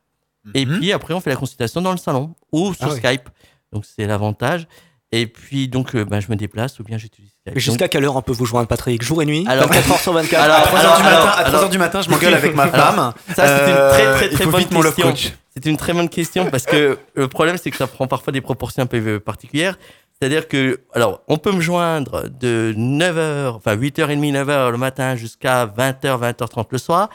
Et 0.53 0.65
puis 0.65 0.93
après, 0.93 1.13
on 1.13 1.19
fait 1.19 1.29
la 1.29 1.35
consultation 1.35 1.81
dans 1.81 1.91
le 1.91 1.97
salon 1.97 2.33
ou 2.53 2.73
sur 2.73 2.85
Ah 2.87 2.93
oui. 2.93 2.97
Skype. 2.99 3.29
Donc, 3.73 3.83
c'est 3.85 4.07
l'avantage. 4.07 4.65
Et 5.11 5.27
puis, 5.27 5.67
donc, 5.67 5.93
euh, 5.95 6.05
ben, 6.05 6.19
je 6.21 6.27
me 6.29 6.35
déplace 6.37 6.79
ou 6.79 6.83
bien 6.83 6.97
j'utilise 6.97 7.31
Skype. 7.31 7.53
Mais 7.55 7.59
Jusqu'à 7.59 7.85
Donc, 7.85 7.89
quelle 7.91 8.05
heure 8.05 8.15
on 8.15 8.21
peut 8.21 8.31
vous 8.33 8.45
joindre, 8.45 8.67
Patrick? 8.67 9.01
Jour 9.03 9.21
et 9.21 9.25
nuit? 9.25 9.45
Alors- 9.47 9.67
24 9.67 9.91
heures 9.91 9.99
sur 9.99 10.13
24 10.13 10.41
Alors, 10.43 10.55
à 10.57 10.61
3 10.61 10.79
alors, 10.79 10.91
heures 10.93 10.97
du 10.99 11.03
matin, 11.03 11.15
alors, 11.17 11.37
à 11.39 11.43
3 11.43 11.59
heures 11.63 11.69
du 11.69 11.77
matin, 11.77 12.01
je 12.01 12.09
m'engueule 12.09 12.33
avec 12.33 12.55
ma 12.55 12.67
femme. 12.69 13.13
Ça, 13.33 13.33
c'est 13.35 13.41
une 13.71 13.75
Euh, 13.77 14.15
très, 14.17 14.29
très, 14.29 14.45
bonne 14.45 14.65
question. 14.65 15.09
coach. 15.09 15.33
C'est 15.53 15.65
une 15.65 15.77
très 15.77 15.91
bonne 15.93 16.09
question 16.09 16.49
parce 16.49 16.65
que 16.65 16.97
le 17.13 17.27
problème, 17.27 17.57
c'est 17.61 17.71
que 17.71 17.77
ça 17.77 17.87
prend 17.87 18.07
parfois 18.07 18.31
des 18.31 18.41
proportions 18.41 18.83
un 18.83 18.85
peu 18.85 18.97
euh, 19.05 19.19
particulières. 19.19 19.77
C'est-à-dire 20.19 20.47
que, 20.47 20.79
alors, 20.93 21.21
on 21.27 21.37
peut 21.37 21.51
me 21.51 21.61
joindre 21.61 22.29
de 22.29 22.73
9h, 22.77 23.49
enfin 23.55 23.75
8h30, 23.75 24.31
9h 24.33 24.71
le 24.71 24.77
matin 24.77 25.15
jusqu'à 25.15 25.65
20h, 25.67 26.19
20h30 26.33 26.65
le 26.71 26.77
soir, 26.77 27.09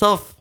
sauf 0.00 0.34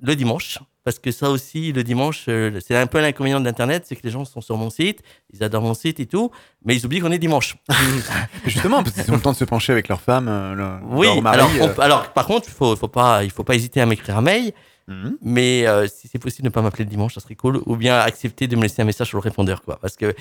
le 0.00 0.14
dimanche. 0.16 0.58
Parce 0.84 0.98
que 0.98 1.10
ça 1.12 1.30
aussi, 1.30 1.72
le 1.72 1.82
dimanche, 1.82 2.26
euh, 2.28 2.60
c'est 2.64 2.76
un 2.76 2.86
peu 2.86 3.00
l'inconvénient 3.00 3.40
d'Internet, 3.40 3.84
c'est 3.86 3.96
que 3.96 4.02
les 4.04 4.10
gens 4.10 4.26
sont 4.26 4.42
sur 4.42 4.58
mon 4.58 4.68
site, 4.68 5.00
ils 5.32 5.42
adorent 5.42 5.62
mon 5.62 5.72
site 5.72 5.98
et 5.98 6.04
tout, 6.04 6.30
mais 6.62 6.76
ils 6.76 6.84
oublient 6.84 7.00
qu'on 7.00 7.10
est 7.10 7.18
dimanche. 7.18 7.56
Justement, 8.44 8.82
parce 8.82 8.94
qu'ils 8.94 9.10
ont 9.10 9.16
le 9.16 9.22
temps 9.22 9.32
de 9.32 9.36
se 9.36 9.46
pencher 9.46 9.72
avec 9.72 9.88
leur 9.88 10.02
femme, 10.02 10.28
euh, 10.28 10.54
leur, 10.54 10.80
Oui, 10.90 11.06
leur 11.06 11.22
mari. 11.22 11.38
alors, 11.38 11.50
euh. 11.58 11.74
on 11.78 11.80
alors 11.80 12.12
par 12.12 12.26
contre, 12.26 12.48
il 12.48 12.52
faut, 12.52 12.76
faut 12.76 12.88
pas, 12.88 13.24
il 13.24 13.30
faut 13.30 13.44
pas 13.44 13.54
hésiter 13.54 13.80
à 13.80 13.86
m'écrire 13.86 14.18
un 14.18 14.20
mail. 14.20 14.52
Mhm. 14.88 15.16
Mais 15.22 15.66
euh, 15.66 15.86
si 15.86 16.06
c'est 16.08 16.18
possible, 16.18 16.44
ne 16.48 16.52
pas 16.52 16.60
m'appeler 16.60 16.84
le 16.84 16.90
dimanche, 16.90 17.14
ça 17.14 17.20
serait 17.20 17.34
cool. 17.36 17.62
Ou 17.64 17.76
bien 17.76 17.98
accepter 17.98 18.46
de 18.46 18.54
me 18.56 18.62
laisser 18.62 18.82
un 18.82 18.84
message 18.84 19.08
sur 19.08 19.16
le 19.16 19.22
répondeur, 19.22 19.62
quoi. 19.62 19.78
Parce 19.80 19.96
que 19.96 20.14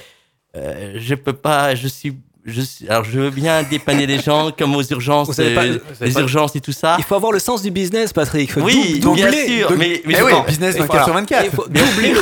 euh, 0.55 0.93
je 0.97 1.15
peux 1.15 1.33
pas, 1.33 1.75
je 1.75 1.87
suis, 1.89 2.17
je 2.45 2.61
alors 2.89 3.03
je 3.05 3.19
veux 3.19 3.29
bien 3.29 3.63
dépanner 3.63 4.05
les 4.05 4.19
gens 4.19 4.51
comme 4.51 4.75
aux 4.75 4.83
urgences, 4.83 5.35
pas- 5.35 5.41
euh, 5.43 5.79
les 6.01 6.11
pas- 6.13 6.19
urgences 6.19 6.55
et 6.55 6.59
tout 6.61 6.71
ça. 6.71 6.95
Il 6.99 7.03
faut 7.03 7.15
avoir 7.15 7.31
le 7.31 7.39
sens 7.39 7.61
du 7.61 7.71
business, 7.71 8.11
Patrick. 8.13 8.51
Oui, 8.57 8.99
Dou- 8.99 9.13
bien 9.13 9.25
doubler- 9.27 9.47
sûr, 9.59 9.71
mais- 9.71 10.01
mais 10.05 10.13
Eh 10.13 10.15
je 10.17 10.23
oui, 10.23 10.31
pense- 10.31 10.45
business 10.47 10.75
Et 10.75 10.79
24 10.79 11.03
sur 11.05 11.13
voilà. 11.13 11.19
24. 11.21 11.45
Il 11.45 11.51
faut 11.51 11.67
doubler, 11.67 12.13
le, 12.13 12.21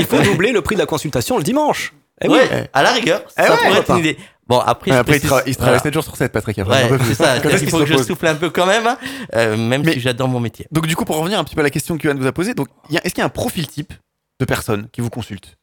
il 0.00 0.06
faut 0.06 0.20
doubler 0.22 0.52
le 0.52 0.62
prix 0.62 0.74
de 0.74 0.80
la 0.80 0.86
consultation 0.86 1.36
le 1.36 1.42
dimanche. 1.44 1.92
Eh 2.22 2.28
oui. 2.28 2.38
à 2.74 2.82
la 2.82 2.92
rigueur, 2.92 3.22
Eh 3.38 3.42
ça 3.42 3.50
ouais, 3.52 3.56
pourrait 3.56 3.78
être 3.80 3.90
une 3.92 3.98
idée. 3.98 4.18
Bon, 4.46 4.58
après, 4.58 4.90
il, 4.90 4.94
tra- 4.96 5.42
il 5.46 5.54
travaille 5.54 5.54
voilà. 5.56 5.78
7 5.78 5.94
jours 5.94 6.02
sur 6.04 6.16
7, 6.16 6.32
Patrick. 6.32 6.58
Après, 6.58 6.90
Ouais, 6.90 6.98
c'est 7.06 7.14
ça. 7.14 7.36
Il 7.36 7.68
faut 7.70 7.78
se 7.78 7.84
que 7.84 7.96
je 7.96 8.02
souffle 8.02 8.26
un 8.26 8.34
peu 8.34 8.50
quand 8.50 8.66
même, 8.66 8.84
hein, 8.86 8.98
euh, 9.36 9.56
même 9.56 9.82
Mais- 9.84 9.92
si 9.92 10.00
j'adore 10.00 10.26
mon 10.28 10.40
métier. 10.40 10.66
Donc, 10.72 10.86
du 10.88 10.96
coup, 10.96 11.04
pour 11.04 11.16
revenir 11.16 11.38
un 11.38 11.44
petit 11.44 11.54
peu 11.54 11.60
à 11.60 11.64
la 11.64 11.70
question 11.70 11.96
que 11.96 12.08
Yoann 12.08 12.18
vous 12.18 12.26
a 12.26 12.32
posée, 12.32 12.50
est-ce 12.50 13.14
qu'il 13.14 13.18
y 13.18 13.22
a 13.22 13.24
un 13.24 13.28
profil 13.28 13.68
type 13.68 13.94
de 14.40 14.44
personnes 14.44 14.88
qui 14.92 15.00
vous 15.00 15.08
consultent 15.08 15.56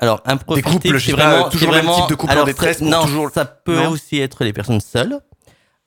Alors, 0.00 0.20
un 0.24 0.36
profil 0.38 0.64
couples, 0.64 0.80
type, 0.80 0.98
c'est 0.98 1.12
pas, 1.16 1.28
vraiment, 1.30 1.48
toujours 1.50 1.60
c'est 1.60 1.66
le 1.66 1.72
même 1.72 1.84
vraiment- 1.86 2.00
type 2.00 2.10
de 2.10 2.14
couple 2.16 2.30
en 2.32 2.34
alors, 2.34 2.46
détresse 2.46 2.78
ça- 2.78 2.84
pour 2.84 2.90
Non, 2.90 3.02
toujours- 3.02 3.30
ça 3.30 3.44
peut 3.44 3.76
Non 3.76 3.90
aussi 3.90 4.18
être 4.18 4.42
les 4.44 4.52
personnes 4.52 4.80
seules. 4.80 5.20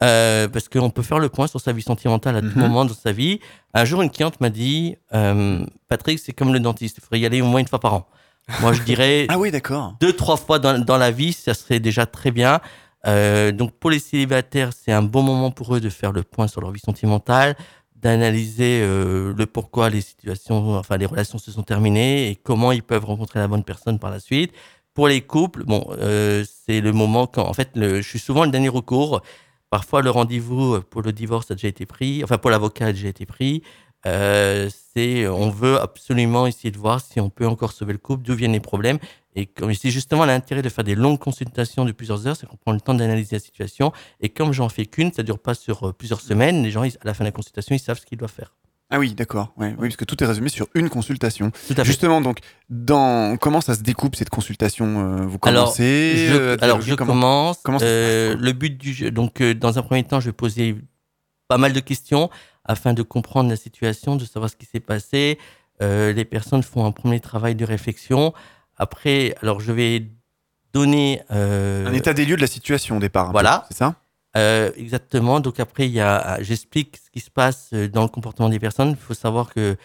euh, 0.02 0.50
parce 0.50 0.68
qu'on 0.68 0.90
peut 0.90 1.02
faire 1.02 1.20
le 1.20 1.30
point 1.30 1.48
sur 1.48 1.62
sa 1.62 1.72
vie 1.72 1.82
sentimentale 1.82 2.36
à 2.36 2.42
tout 2.42 2.48
Mhm. 2.48 2.62
moment 2.62 2.84
dans 2.84 2.94
sa 2.94 3.14
vie. 3.14 3.40
Un 3.74 3.86
jour, 3.86 4.02
une 4.02 4.10
cliente 4.10 4.42
m'a 4.42 4.50
dit 4.50 4.98
euh, 5.14 5.66
Patrick, 5.88 6.20
c'est 6.20 6.34
comme 6.34 6.52
le 6.52 6.60
dentiste, 6.60 6.98
il 6.98 7.02
faudrait 7.02 7.22
y 7.22 7.26
aller 7.26 7.42
au 7.42 7.46
moins 7.46 7.62
une 7.62 7.68
fois 7.70 7.80
par 7.80 7.94
an. 7.94 8.08
Moi, 8.60 8.74
je 8.74 8.82
dirais 8.82 9.28
Ah 9.30 9.40
oui, 9.40 9.50
d'accord. 9.50 9.96
deux, 10.02 10.12
trois 10.12 10.36
fois 10.36 10.60
dans, 10.60 10.78
dans 10.84 10.98
la 10.98 11.10
vie, 11.12 11.32
ça 11.32 11.54
serait 11.54 11.80
déjà 11.80 12.06
très 12.06 12.32
bien. 12.32 12.60
Euh, 13.08 13.54
donc, 13.54 13.72
pour 13.80 13.90
les 13.92 14.00
célibataires, 14.00 14.72
c'est 14.78 14.92
un 14.92 15.04
bon 15.04 15.22
moment 15.24 15.52
pour 15.52 15.74
eux 15.74 15.80
de 15.80 15.90
faire 15.90 16.12
le 16.12 16.24
point 16.24 16.48
sur 16.50 16.60
leur 16.60 16.72
vie 16.72 16.82
sentimentale, 16.84 17.56
d'analyser 18.04 18.82
euh, 18.84 19.34
le 19.36 19.46
pourquoi 19.46 19.90
les 19.90 20.02
situations, 20.02 20.76
enfin 20.78 20.98
les 20.98 21.06
relations 21.06 21.38
se 21.38 21.52
sont 21.52 21.64
terminées 21.64 22.30
et 22.30 22.36
comment 22.36 22.72
ils 22.72 22.84
peuvent 22.84 23.06
rencontrer 23.06 23.40
la 23.40 23.48
bonne 23.48 23.64
personne 23.64 23.98
par 24.00 24.12
la 24.12 24.20
suite. 24.20 24.52
Pour 24.94 25.08
les 25.08 25.22
couples, 25.22 25.64
bon, 25.64 25.88
euh, 26.00 26.44
c'est 26.66 26.82
le 26.82 26.92
moment 26.92 27.26
quand, 27.26 27.48
en 27.48 27.54
fait, 27.54 27.72
je 27.76 28.02
suis 28.02 28.20
souvent 28.20 28.46
le 28.46 28.52
dernier 28.52 28.70
recours. 28.70 29.22
Parfois, 29.72 30.02
le 30.04 30.12
rendez-vous 30.12 30.82
pour 30.82 31.02
le 31.02 31.12
divorce 31.12 31.50
a 31.50 31.56
déjà 31.56 31.70
été 31.70 31.86
pris, 31.88 32.24
enfin 32.24 32.38
pour 32.38 32.52
l'avocat 32.52 32.88
a 32.88 32.92
déjà 32.94 33.08
été 33.08 33.26
pris. 33.26 33.64
Euh, 34.06 34.70
c'est, 34.94 35.28
on 35.28 35.50
veut 35.50 35.80
absolument 35.80 36.46
essayer 36.46 36.72
de 36.72 36.78
voir 36.78 37.00
si 37.02 37.20
on 37.20 37.30
peut 37.30 37.48
encore 37.48 37.72
sauver 37.72 37.94
le 37.94 38.00
couple, 38.00 38.24
d'où 38.24 38.36
viennent 38.36 38.52
les 38.52 38.60
problèmes. 38.60 39.00
Et 39.36 39.46
comme 39.48 39.74
c'est 39.74 39.90
justement 39.92 40.26
l'intérêt 40.26 40.62
de 40.62 40.70
faire 40.70 40.84
des 40.84 40.96
longues 40.96 41.20
consultations 41.20 41.86
de 41.86 41.92
plusieurs 41.92 42.28
heures, 42.28 42.36
c'est 42.36 42.46
qu'on 42.48 42.58
prend 42.58 42.72
le 42.72 42.82
temps 42.82 42.94
d'analyser 42.94 43.36
la 43.36 43.40
situation. 43.40 43.92
Et 44.22 44.30
comme 44.30 44.52
j'en 44.54 44.70
fais 44.70 44.86
qu'une, 44.86 45.12
ça 45.12 45.24
dure 45.24 45.40
pas 45.40 45.54
sur 45.56 45.88
euh, 45.90 45.94
plusieurs 45.94 46.22
semaines. 46.22 46.64
Les 46.64 46.72
gens, 46.72 46.84
ils- 46.84 46.96
à 47.02 47.06
la 47.06 47.14
fin 47.14 47.24
de 47.24 47.30
la 47.30 47.32
consultation, 47.32 47.74
ils 47.76 47.80
savent 47.80 48.00
ce 48.00 48.06
qu'ils 48.06 48.18
doivent 48.18 48.32
faire. 48.32 48.54
Ah 48.92 49.00
oui, 49.00 49.16
d'accord. 49.16 49.52
Ouais, 49.58 49.70
oui, 49.80 49.88
parce 49.88 49.96
que 49.96 50.06
tout 50.06 50.24
est 50.24 50.28
résumé 50.28 50.50
sur 50.50 50.68
une 50.76 50.88
consultation. 50.88 51.50
Tout 51.68 51.74
à 51.74 51.78
fait. 51.78 51.86
Justement, 51.86 52.22
donc, 52.22 52.38
dans 52.70 53.38
comment 53.38 53.60
ça 53.62 53.74
se 53.74 53.82
découpe 53.82 54.16
cette 54.16 54.30
consultation 54.30 54.86
euh, 54.86 55.26
Vous 55.26 55.40
Alors, 55.42 55.64
commencez 55.66 56.28
je, 56.28 56.34
euh, 56.36 56.58
alors, 56.62 56.80
je 56.82 56.94
comment- 56.94 57.14
commence. 57.14 57.58
comment 57.64 57.80
Euh, 57.82 58.36
le 58.38 58.52
but 58.52 58.78
du 58.78 58.94
jeu, 58.94 59.10
donc, 59.10 59.42
euh, 59.42 59.56
dans 59.56 59.80
un 59.80 59.82
premier 59.82 60.04
temps, 60.04 60.20
je 60.20 60.28
vais 60.28 60.34
poser 60.34 60.76
pas 61.48 61.58
mal 61.58 61.74
de 61.74 61.80
questions 61.80 62.30
afin 62.66 62.94
de 62.94 63.02
comprendre 63.02 63.50
la 63.50 63.56
situation, 63.56 64.16
de 64.16 64.26
savoir 64.26 64.52
ce 64.52 64.56
qui 64.56 64.66
s'est 64.68 64.80
passé. 64.80 65.40
Euh, 65.82 66.14
les 66.14 66.24
personnes 66.26 66.62
font 66.62 66.86
un 66.86 66.92
premier 66.92 67.20
travail 67.20 67.56
de 67.56 67.66
réflexion. 67.66 68.32
Après, 68.78 69.36
alors, 69.42 69.60
je 69.62 69.72
vais 69.72 70.08
donner. 70.74 71.22
euh, 71.32 71.86
Un 71.88 71.94
état 71.94 72.14
des 72.14 72.26
lieux 72.26 72.36
de 72.36 72.42
la 72.42 72.48
situation 72.48 72.98
au 72.98 73.00
départ. 73.00 73.32
Voilà. 73.32 73.66
C'est 73.70 73.78
ça? 73.78 73.96
Euh, 74.36 74.72
exactement. 74.78 75.40
Donc 75.40 75.60
après, 75.60 75.86
il 75.88 75.92
y 75.94 76.00
a, 76.02 76.42
j'explique 76.42 76.98
ce 76.98 77.12
qui 77.12 77.20
se 77.20 77.30
passe 77.30 77.70
euh, 77.74 77.88
dans 77.88 78.02
le 78.02 78.08
comportement 78.08 78.50
des 78.50 78.60
personnes. 78.60 78.90
Il 78.90 78.96
faut 78.98 79.14
savoir 79.14 79.54
que, 79.54 79.78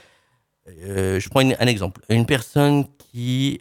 euh, 0.85 1.21
je 1.21 1.29
prends 1.29 1.41
une- 1.41 1.57
un 1.61 1.67
exemple. 1.67 2.01
Une 2.09 2.25
personne 2.25 2.87
qui 2.99 3.61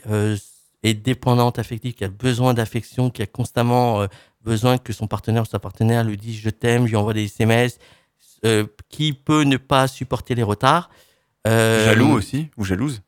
est 0.84 0.94
dépendante 0.94 1.60
affective, 1.60 1.94
qui 1.94 2.04
a 2.06 2.10
besoin 2.10 2.54
d'affection, 2.54 3.10
qui 3.10 3.22
a 3.22 3.26
constamment 3.26 4.06
besoin 4.42 4.78
que 4.78 4.94
son 4.94 5.08
partenaire 5.08 5.44
ou 5.44 5.46
sa 5.46 5.60
partenaire 5.60 6.04
lui 6.06 6.16
dise 6.18 6.40
je 6.40 6.50
t'aime, 6.50 6.86
lui 6.86 6.96
envoie 6.96 7.14
des 7.14 7.26
SMS, 7.26 7.80
qui 8.90 9.14
peut 9.14 9.44
ne 9.44 9.58
pas 9.58 9.88
supporter 9.88 10.36
les 10.36 10.44
retards. 10.44 10.90
Jaloux 11.46 12.12
aussi 12.12 12.50
Ou 12.58 12.64
jalouse? 12.66 13.02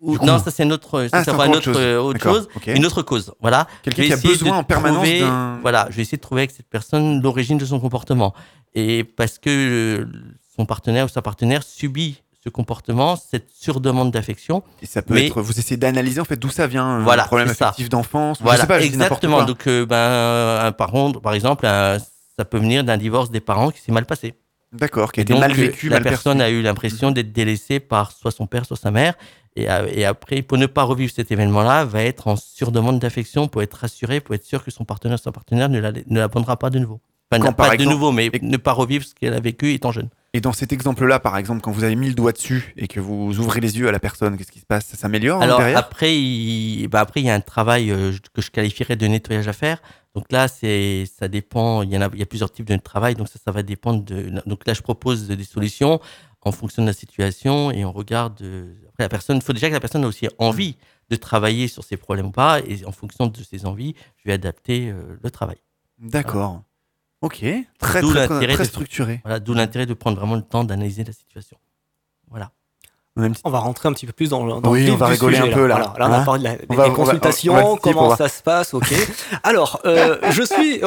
Ou- 0.00 0.12
Du 0.12 0.18
coup- 0.18 0.26
non, 0.26 0.38
ça 0.38 0.50
c'est 0.50 0.62
une 0.62 0.72
autre, 0.72 1.06
ça, 1.08 1.18
Ah, 1.18 1.24
pas 1.24 1.32
encore 1.32 1.44
une 1.46 1.52
autre 1.56 1.62
chose. 1.64 1.76
euh, 1.78 1.98
autre 2.00 2.20
chose, 2.22 2.48
une 2.66 2.86
autre 2.86 3.02
cause. 3.02 3.32
Voilà. 3.40 3.66
Quelqu'un 3.82 4.02
Je 4.02 4.06
qui 4.08 4.12
a 4.12 4.16
besoin 4.16 4.50
de 4.50 4.54
en 4.56 4.64
permanence 4.64 4.96
trouver- 5.04 5.24
Voilà, 5.62 5.86
je 5.90 5.96
vais 5.96 6.02
essayer 6.02 6.16
de 6.16 6.22
trouver 6.22 6.42
avec 6.42 6.50
cette 6.52 6.68
personne 6.68 7.20
l'origine 7.22 7.58
de 7.58 7.64
son 7.66 7.80
comportement. 7.80 8.34
Et 8.74 9.04
parce 9.04 9.38
que 9.38 9.50
euh, 9.50 10.06
son 10.56 10.64
partenaire 10.64 11.06
ou 11.06 11.08
sa 11.08 11.22
partenaire 11.22 11.62
subit 11.62 12.22
ce 12.42 12.48
comportement, 12.48 13.16
cette 13.16 13.50
surdemande 13.50 14.10
d'affection. 14.12 14.62
Et 14.80 14.86
ça 14.86 15.02
peut 15.02 15.12
Mais- 15.14 15.26
être. 15.26 15.42
Vous 15.42 15.58
essayez 15.58 15.76
d'analyser 15.76 16.20
en 16.20 16.24
fait 16.24 16.36
d'où 16.36 16.48
ça 16.48 16.66
vient, 16.66 17.00
Voilà, 17.00 17.24
un 17.24 17.26
problème 17.26 17.52
ça. 17.52 17.66
affectif 17.66 17.90
d'enfance. 17.90 18.38
je 18.38 18.44
Voilà, 18.44 18.62
sais 18.62 18.66
pas, 18.66 18.80
je 18.80 18.86
dis 18.88 18.96
n'importe 18.96 19.24
exactement. 19.24 19.44
Donc, 19.44 19.66
euh, 19.66 19.84
ben, 19.84 20.64
un 20.66 20.72
parent, 20.72 21.12
par 21.12 21.34
exemple, 21.34 21.66
un- 21.66 21.98
ça 21.98 22.44
peut 22.46 22.56
venir 22.58 22.82
d'un 22.84 22.96
divorce 22.96 23.30
des 23.30 23.40
parents 23.40 23.70
qui 23.70 23.80
s'est 23.80 23.92
mal 23.92 24.06
passé. 24.06 24.34
D'accord, 24.72 25.10
qui 25.12 25.20
a 25.20 25.22
été 25.24 25.32
donc, 25.32 25.40
mal 25.40 25.50
euh, 25.50 25.54
vécu, 25.54 25.88
La 25.88 25.96
mal 25.96 26.04
personne 26.04 26.38
perçu. 26.38 26.54
a 26.54 26.56
eu 26.56 26.62
l'impression 26.62 27.10
d'être 27.10 27.32
délaissée 27.32 27.80
par 27.80 28.12
soit 28.12 28.30
son 28.30 28.46
père, 28.46 28.64
soit 28.64 28.76
sa 28.76 28.90
mère. 28.92 29.14
Et, 29.56 29.68
a- 29.68 29.86
et 29.88 30.04
après, 30.04 30.42
pour 30.42 30.58
ne 30.58 30.66
pas 30.66 30.84
revivre 30.84 31.12
cet 31.12 31.30
événement-là, 31.32 31.84
va 31.84 32.02
être 32.02 32.28
en 32.28 32.36
surdemande 32.36 32.98
d'affection 33.00 33.48
pour 33.48 33.62
être 33.62 33.74
rassuré, 33.74 34.20
pour 34.20 34.34
être 34.34 34.44
sûr 34.44 34.64
que 34.64 34.70
son 34.70 34.84
partenaire, 34.84 35.18
sa 35.18 35.32
partenaire 35.32 35.68
ne 35.68 35.80
la- 35.80 35.92
ne 35.92 36.18
l'abandonnera 36.20 36.56
pas 36.56 36.70
de 36.70 36.78
nouveau. 36.78 37.00
Enfin, 37.32 37.42
Quand, 37.42 37.52
pas 37.52 37.68
par 37.68 37.76
de 37.76 37.84
nouveau, 37.84 38.10
mais 38.12 38.30
ne 38.42 38.56
pas 38.56 38.72
revivre 38.72 39.04
ce 39.04 39.14
qu'elle 39.14 39.34
a 39.34 39.40
vécu 39.40 39.72
étant 39.72 39.92
jeune. 39.92 40.08
Et 40.32 40.40
dans 40.40 40.52
cet 40.52 40.72
exemple-là, 40.72 41.18
par 41.18 41.36
exemple, 41.36 41.60
quand 41.60 41.72
vous 41.72 41.82
avez 41.84 41.96
mis 41.96 42.08
le 42.08 42.14
doigt 42.14 42.30
dessus 42.32 42.72
et 42.76 42.86
que 42.86 43.00
vous 43.00 43.38
ouvrez 43.40 43.60
les 43.60 43.78
yeux 43.78 43.88
à 43.88 43.92
la 43.92 43.98
personne, 43.98 44.36
qu'est-ce 44.36 44.52
qui 44.52 44.60
se 44.60 44.66
passe? 44.66 44.86
Ça 44.86 44.96
s'améliore 44.96 45.38
hein, 45.40 45.44
Alors 45.44 45.58
derrière? 45.58 45.78
après, 45.78 46.16
il, 46.16 46.86
bah 46.88 47.00
après, 47.00 47.20
il 47.20 47.26
y 47.26 47.30
a 47.30 47.34
un 47.34 47.40
travail 47.40 47.90
euh, 47.90 48.12
que 48.32 48.40
je 48.42 48.50
qualifierais 48.52 48.94
de 48.96 49.06
nettoyage 49.08 49.48
à 49.48 49.52
faire. 49.52 49.82
Donc 50.14 50.30
là, 50.30 50.46
c'est, 50.48 51.04
ça 51.18 51.26
dépend. 51.28 51.82
Il 51.82 51.90
y 51.90 51.96
en 51.98 52.02
a, 52.02 52.10
il 52.12 52.18
y 52.20 52.22
a 52.22 52.26
plusieurs 52.26 52.50
types 52.52 52.66
de 52.66 52.76
travail. 52.76 53.14
Donc 53.16 53.28
ça, 53.28 53.38
ça 53.44 53.50
va 53.52 53.62
dépendre 53.64 54.04
de. 54.04 54.32
Donc 54.46 54.66
là, 54.66 54.74
je 54.74 54.82
propose 54.82 55.26
des 55.28 55.44
solutions 55.44 56.00
en 56.42 56.52
fonction 56.52 56.82
de 56.82 56.88
la 56.88 56.94
situation 56.94 57.70
et 57.72 57.84
on 57.84 57.92
regarde. 57.92 58.40
La 59.00 59.08
personne, 59.08 59.36
il 59.36 59.42
faut 59.42 59.52
déjà 59.52 59.68
que 59.68 59.74
la 59.74 59.80
personne 59.80 60.02
ait 60.02 60.06
aussi 60.06 60.28
envie 60.38 60.76
de 61.08 61.16
travailler 61.16 61.68
sur 61.68 61.84
ses 61.84 61.96
problèmes 61.96 62.26
ou 62.26 62.30
pas. 62.30 62.60
Et 62.60 62.84
en 62.84 62.92
fonction 62.92 63.26
de 63.26 63.42
ses 63.42 63.66
envies, 63.66 63.94
je 64.16 64.24
vais 64.24 64.32
adapter 64.32 64.90
euh, 64.90 65.18
le 65.22 65.30
travail. 65.30 65.58
D'accord. 65.98 66.62
Ok. 67.20 67.44
Très, 67.78 68.00
très, 68.00 68.54
très 68.54 68.64
structuré. 68.64 69.20
Voilà, 69.24 69.40
d'où 69.40 69.52
l'intérêt 69.52 69.86
de 69.86 69.94
prendre 69.94 70.16
vraiment 70.16 70.36
le 70.36 70.42
temps 70.42 70.64
d'analyser 70.64 71.04
la 71.04 71.12
situation. 71.12 71.58
Voilà. 72.28 72.52
On 73.44 73.50
va 73.50 73.58
rentrer 73.58 73.88
un 73.88 73.92
petit 73.92 74.06
peu 74.06 74.12
plus 74.12 74.28
dans, 74.30 74.44
le- 74.44 74.60
dans 74.60 74.70
Oui, 74.70 74.80
le 74.80 74.84
vif 74.86 74.94
on 74.94 74.96
va 74.98 75.06
du 75.06 75.12
rigoler 75.12 75.36
sujet, 75.36 75.50
un 75.50 75.54
peu, 75.54 75.66
là. 75.66 75.74
Voilà, 75.76 75.94
là, 75.98 76.06
on 76.08 76.12
a 76.12 76.18
Hein 76.20 76.24
parlé 76.24 76.38
de 76.40 76.44
la- 76.44 76.50
On 76.52 76.54
des, 76.54 76.76
va- 76.76 76.84
des 76.84 76.90
on 76.90 76.92
va- 76.92 76.96
consultations, 77.04 77.52
on 77.54 77.56
va 77.56 77.64
on 77.64 77.76
comment 77.76 78.16
ça 78.16 78.28
se 78.28 78.42
passe, 78.42 78.74
ok. 78.74 78.92
Alors, 79.42 79.80
euh, 79.86 80.16
je 80.30 80.42
suis. 80.42 80.80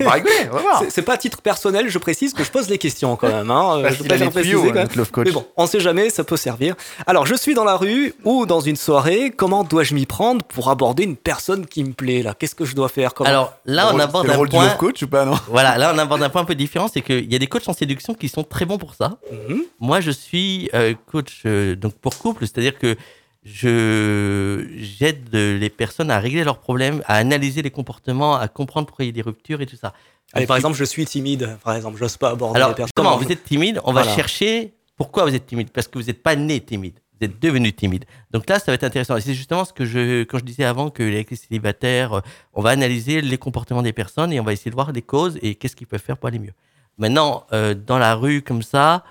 On 0.00 0.04
va 0.04 0.10
rigoler, 0.12 0.32
on 0.50 0.54
va 0.56 0.60
voir. 0.62 0.82
C'est- 0.88 1.02
pas 1.02 1.14
à 1.14 1.16
titre 1.18 1.42
personnel, 1.42 1.88
je 1.88 1.98
précise 1.98 2.32
que 2.32 2.44
je 2.44 2.50
pose 2.50 2.68
les 2.68 2.78
questions 2.78 3.16
quand 3.16 3.28
même. 3.28 3.50
Hein. 3.50 3.80
Parce 3.82 3.94
je 3.96 3.98
préfère 4.04 4.18
les 4.26 4.30
préciser 4.30 4.54
tuyaux, 4.56 4.68
quand 4.68 4.74
même. 4.74 4.88
love 4.96 5.10
coach. 5.10 5.26
Mais 5.26 5.32
bon, 5.32 5.44
on 5.56 5.66
sait 5.66 5.80
jamais, 5.80 6.10
ça 6.10 6.22
peut 6.24 6.36
servir. 6.36 6.74
Alors, 7.06 7.26
je 7.26 7.34
suis 7.34 7.54
dans 7.54 7.64
la 7.64 7.76
rue 7.76 8.14
ou 8.24 8.46
dans 8.46 8.60
une 8.60 8.76
soirée. 8.76 9.30
Comment 9.36 9.64
dois-je 9.64 9.94
m'y 9.94 10.06
prendre 10.06 10.44
pour 10.44 10.70
aborder 10.70 11.02
une 11.04 11.16
personne 11.16 11.66
qui 11.66 11.82
me 11.84 11.92
plaît 11.92 12.22
là? 12.22 12.34
Qu'est-ce 12.38 12.54
que 12.54 12.64
je 12.64 12.74
dois 12.76 12.88
faire 12.88 13.14
Comment? 13.14 13.28
Alors 13.28 13.52
là, 13.66 13.90
on 13.92 13.98
aborde 13.98 14.30
un 14.30 14.44
point. 14.46 14.68
coach 14.76 15.02
ou 15.02 15.08
pas, 15.08 15.24
non? 15.24 15.34
Voilà, 15.48 15.76
là, 15.78 15.92
on 15.94 15.98
aborde 15.98 16.22
un 16.22 16.28
point 16.30 16.42
un 16.42 16.44
peu 16.44 16.54
différent, 16.54 16.88
c'est 16.92 17.02
qu'il 17.02 17.30
y 17.30 17.34
a 17.34 17.38
des 17.38 17.46
coachs 17.48 17.68
en 17.68 17.72
séduction 17.72 18.14
qui 18.14 18.28
sont 18.28 18.44
très 18.44 18.64
bons 18.64 18.78
pour 18.78 18.94
ça. 18.94 19.18
Mhm. 19.48 19.62
Moi, 19.80 20.00
je 20.00 20.10
suis 20.10 20.70
euh, 20.74 20.94
coach 21.10 21.42
euh, 21.52 21.76
donc 21.76 21.94
pour 21.94 22.16
couple, 22.18 22.46
c'est-à-dire 22.46 22.78
que 22.78 22.96
je 23.44 24.66
j'aide 24.76 25.34
les 25.34 25.70
personnes 25.70 26.10
à 26.10 26.20
régler 26.20 26.44
leurs 26.44 26.58
problèmes, 26.58 27.02
à 27.06 27.16
analyser 27.16 27.62
les 27.62 27.70
comportements, 27.70 28.36
à 28.36 28.48
comprendre 28.48 28.86
pourquoi 28.86 29.04
il 29.04 29.08
y 29.08 29.10
a 29.10 29.14
des 29.14 29.22
ruptures 29.22 29.60
et 29.60 29.66
tout 29.66 29.76
ça. 29.76 29.92
Allez, 30.32 30.44
Donc, 30.44 30.48
par 30.48 30.56
exemple, 30.56 30.76
je 30.76 30.84
suis 30.84 31.04
timide. 31.04 31.58
Par 31.64 31.74
exemple, 31.74 31.98
j'ose 31.98 32.16
pas 32.16 32.30
aborder 32.30 32.56
alors, 32.56 32.70
les 32.70 32.74
personnes. 32.74 32.92
justement, 32.96 33.16
vous 33.16 33.30
êtes 33.30 33.44
timide, 33.44 33.80
on 33.84 33.92
va 33.92 34.04
chercher 34.04 34.74
pourquoi 34.96 35.24
vous 35.24 35.34
êtes 35.34 35.46
timide. 35.46 35.70
Parce 35.70 35.88
que 35.88 35.98
vous 35.98 36.06
n'êtes 36.06 36.22
pas 36.22 36.36
né 36.36 36.60
timide, 36.60 36.94
vous 37.20 37.26
êtes 37.26 37.40
devenu 37.42 37.72
timide. 37.72 38.04
Donc 38.30 38.48
là, 38.48 38.58
ça 38.58 38.66
va 38.68 38.74
être 38.74 38.84
intéressant. 38.84 39.16
Et 39.16 39.20
c'est 39.20 39.34
justement 39.34 39.64
ce 39.64 39.72
que 39.72 39.84
je, 39.84 40.22
quand 40.22 40.38
je 40.38 40.44
disais 40.44 40.64
avant 40.64 40.90
que 40.90 41.02
les 41.02 41.26
célibataires, 41.34 42.14
euh, 42.14 42.20
on 42.54 42.62
va 42.62 42.70
analyser 42.70 43.20
les 43.20 43.38
comportements 43.38 43.82
des 43.82 43.92
personnes 43.92 44.32
et 44.32 44.40
on 44.40 44.44
va 44.44 44.52
essayer 44.52 44.70
de 44.70 44.76
voir 44.76 44.92
les 44.92 45.02
causes 45.02 45.38
et 45.42 45.56
qu'est-ce 45.56 45.76
qu'ils 45.76 45.88
peuvent 45.88 46.00
faire 46.00 46.16
pour 46.16 46.28
aller 46.28 46.38
mieux. 46.38 46.54
Maintenant, 46.98 47.46
euh, 47.52 47.74
dans 47.74 47.98
la 47.98 48.14
rue 48.14 48.42
comme 48.42 48.62
ça, 48.62 49.04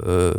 euh, 0.00 0.32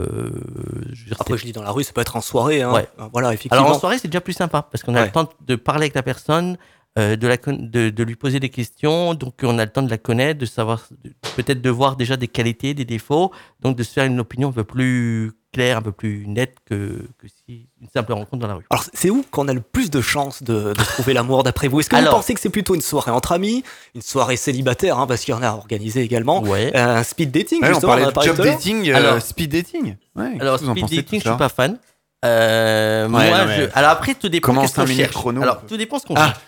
je 0.92 1.14
Après, 1.14 1.38
je 1.38 1.46
dis 1.46 1.52
dans 1.52 1.62
la 1.62 1.72
rue, 1.72 1.84
ça 1.84 1.94
peut 1.94 2.02
être 2.02 2.16
en 2.16 2.22
soirée. 2.22 2.62
Hein. 2.62 2.74
Ouais. 2.74 2.88
Voilà, 3.12 3.34
effectivement. 3.34 3.64
Alors 3.64 3.76
en 3.76 3.80
soirée, 3.80 4.00
c'est 4.00 4.08
déjà 4.08 4.22
plus 4.22 4.34
sympa 4.34 4.64
parce 4.64 4.84
qu'on 4.84 4.96
a 4.96 5.06
le 5.06 5.12
temps 5.12 5.30
de 5.46 5.56
parler 5.56 5.84
avec 5.84 5.96
la 5.96 6.04
personne, 6.04 6.58
euh, 6.98 7.16
de, 7.16 7.28
la 7.28 7.38
de, 7.38 7.90
de 7.90 8.04
lui 8.04 8.16
poser 8.16 8.40
des 8.40 8.50
questions, 8.50 9.14
donc 9.14 9.36
on 9.44 9.58
a 9.60 9.66
le 9.66 9.72
temps 9.72 9.84
de 9.84 9.90
la 9.90 9.98
connaître, 9.98 10.40
de 10.40 10.46
savoir, 10.46 10.88
peut-être 11.36 11.62
de 11.62 11.70
voir 11.70 11.96
déjà 11.96 12.18
des 12.18 12.28
qualités, 12.28 12.74
des 12.74 12.86
défauts, 12.86 13.32
donc 13.62 13.78
de 13.78 13.84
se 13.84 13.94
faire 13.94 14.06
une 14.06 14.20
opinion 14.20 14.50
un 14.50 14.54
peu 14.54 14.64
plus 14.64 15.32
claire, 15.54 15.78
un 15.78 15.82
peu 15.82 15.92
plus 15.94 16.26
nette 16.28 16.56
que, 16.70 17.08
que 17.18 17.28
si 17.28 17.68
une 17.82 17.88
simple 17.88 18.12
rencontre 18.14 18.38
dans 18.42 18.48
la 18.48 18.56
rue. 18.56 18.66
Alors, 18.70 18.84
c'est 18.94 19.10
où 19.10 19.24
qu'on 19.32 19.48
a 19.48 19.54
le 19.54 19.62
plus 19.62 19.90
de 19.90 20.02
chances 20.02 20.44
de, 20.44 20.74
de 20.74 20.84
trouver 20.84 21.14
l'amour 21.14 21.44
d'après 21.44 21.68
vous? 21.70 21.80
Est-ce 21.80 21.90
que 21.90 21.96
Alors- 21.96 22.12
vous 22.16 22.18
pensez 22.20 22.34
que 22.34 22.42
c'est 22.42 22.50
plutôt 22.50 22.76
une 22.76 22.82
soirée 22.82 23.12
entre 23.12 23.32
amis, 23.32 23.64
une 23.96 24.02
soirée 24.02 24.36
célibataire, 24.36 24.98
hein, 25.00 25.08
parce 25.08 25.22
qu'il 25.22 25.34
y 25.34 25.38
en 25.38 25.44
a 25.44 25.52
organisé 25.52 26.02
également, 26.02 26.42
Ouais. 26.42 26.72
euh, 26.76 26.98
un 26.98 27.04
speed 27.04 27.32
dating, 27.32 27.62
Ouais, 27.62 27.68
on 27.70 27.74
justement, 27.74 27.92
parlait 27.92 28.04
en 28.04 28.08
a 28.08 28.10
de 28.10 28.16
parlé 28.16 28.30
job 28.30 28.46
dating, 28.46 28.90
euh, 28.90 28.96
Alors- 28.96 29.22
speed 29.22 29.52
dating. 29.52 29.96
Ouais, 30.16 30.38
Alors 30.42 30.56
en 30.56 30.58
speed 30.58 30.82
pensez, 30.82 30.96
dating, 30.98 31.22
je 31.24 31.30
suis 31.30 31.38
pas 31.38 31.50
fan. 31.50 31.78
Euh, 32.26 33.04
Ouais, 33.10 33.10
moi, 33.30 33.48
je- 33.48 33.70
alors 33.74 33.92
après, 33.92 34.16
tout 34.16 34.30
dépend 34.30 34.48
Comment 34.48 34.62
qu'est-ce 34.62 34.76
qu'on 34.76 34.86
cherche? 34.88 35.12
chrono, 35.14 35.42
Alors 35.42 35.60
on 35.64 35.68
tout 35.68 35.78
dépend 35.78 36.00
ce 36.00 36.06
qu'on 36.06 36.16
Ah. 36.16 36.26
cherche. 36.28 36.40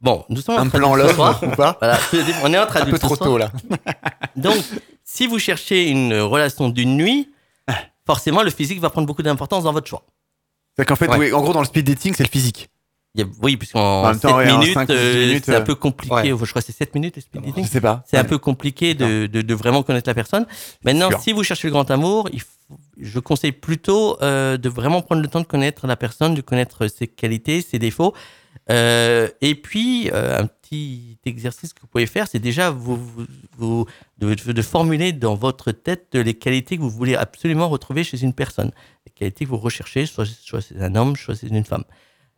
Bon, 0.00 0.24
nous 0.30 0.40
sommes 0.40 0.56
Un 0.58 0.62
entre 0.62 0.78
plan 0.78 0.94
adultes 0.94 1.10
ce 1.10 1.16
love 1.16 1.16
soir. 1.16 1.40
ou 1.42 1.56
pas? 1.56 1.76
Voilà, 1.78 1.98
on 2.42 2.52
est 2.52 2.56
Un 2.56 2.66
peu 2.66 2.92
ce 2.92 2.96
trop 2.96 3.16
tôt, 3.16 3.36
là. 3.38 3.50
Donc, 4.36 4.56
si 5.04 5.26
vous 5.26 5.38
cherchez 5.38 5.88
une 5.88 6.14
relation 6.20 6.68
d'une 6.70 6.96
nuit, 6.96 7.28
forcément, 8.14 8.42
le 8.42 8.50
physique 8.50 8.80
va 8.80 8.90
prendre 8.90 9.06
beaucoup 9.06 9.22
d'importance 9.22 9.64
dans 9.64 9.72
votre 9.72 9.86
choix. 9.88 10.02
C'est 10.76 10.84
qu'en 10.84 10.96
fait, 10.96 11.08
Ouais. 11.08 11.18
oui, 11.18 11.32
en 11.32 11.40
gros, 11.42 11.52
dans 11.52 11.60
le 11.60 11.66
speed 11.66 11.86
dating, 11.86 12.14
c'est 12.16 12.24
le 12.24 12.28
physique. 12.28 12.70
Il 13.14 13.20
y 13.20 13.24
a- 13.24 13.26
oui, 13.42 13.56
puisqu'en 13.56 13.80
En 13.80 14.04
même 14.06 14.12
7 14.14 14.22
temps, 14.22 14.36
ouais, 14.36 14.50
en 14.50 14.58
minutes, 14.58 14.74
cinq 14.74 14.88
ou 14.88 14.92
dix 14.92 14.98
euh, 14.98 15.26
minutes, 15.26 15.44
c'est 15.44 15.54
un 15.56 15.60
euh, 15.60 15.64
peu 15.64 15.74
compliqué. 15.74 16.14
ouais. 16.14 16.28
Je 16.28 16.50
crois 16.50 16.62
que 16.62 16.66
c'est 16.66 16.72
7 16.76 16.94
minutes 16.94 17.16
le 17.16 17.22
speed 17.22 17.42
dating. 17.42 17.64
Je 17.64 17.68
sais 17.70 17.80
pas. 17.80 18.04
C'est 18.08 18.16
un 18.18 18.24
peu 18.24 18.38
compliqué 18.38 18.94
de, 18.94 19.26
de, 19.26 19.42
de 19.42 19.54
vraiment 19.54 19.82
connaître 19.82 20.08
la 20.08 20.14
personne. 20.14 20.46
Maintenant, 20.84 21.08
sûr. 21.10 21.20
si 21.20 21.32
vous 21.32 21.42
cherchez 21.42 21.66
le 21.68 21.72
grand 21.72 21.90
amour, 21.90 22.28
il 22.32 22.40
faut- 22.40 22.78
je 23.00 23.18
conseille 23.18 23.50
plutôt 23.52 24.16
euh, 24.22 24.56
de 24.56 24.68
vraiment 24.68 25.02
prendre 25.02 25.22
le 25.22 25.28
temps 25.28 25.40
de 25.40 25.46
connaître 25.46 25.86
la 25.88 25.96
personne, 25.96 26.34
de 26.34 26.40
connaître 26.40 26.86
ses 26.86 27.08
qualités, 27.08 27.62
ses 27.62 27.78
défauts. 27.80 28.14
Euh, 28.70 29.28
et 29.40 29.54
puis, 29.56 30.08
un 30.12 30.46
petit 30.70 31.18
exercice 31.26 31.72
que 31.72 31.80
vous 31.80 31.86
pouvez 31.88 32.06
faire, 32.06 32.28
c'est 32.28 32.38
déjà 32.38 32.70
vous, 32.70 32.96
vous, 32.96 33.26
vous- 33.58 33.86
de, 34.18 34.34
de 34.34 34.62
formuler 34.62 35.12
dans 35.12 35.34
votre 35.34 35.72
tête 35.72 36.08
les 36.14 36.34
qualités 36.34 36.76
que 36.76 36.82
vous 36.82 36.90
voulez 36.90 37.16
absolument 37.16 37.68
retrouver 37.68 38.04
chez 38.04 38.22
une 38.22 38.32
personne. 38.32 38.70
Les 39.06 39.12
qualités 39.12 39.44
que 39.44 39.50
vous 39.50 39.56
recherchez, 39.58 40.06
soit, 40.06 40.26
soit 40.26 40.60
c'est 40.60 40.80
un 40.80 40.94
homme, 40.94 41.16
soit 41.16 41.34
c'est 41.34 41.48
une 41.48 41.64
femme. 41.64 41.84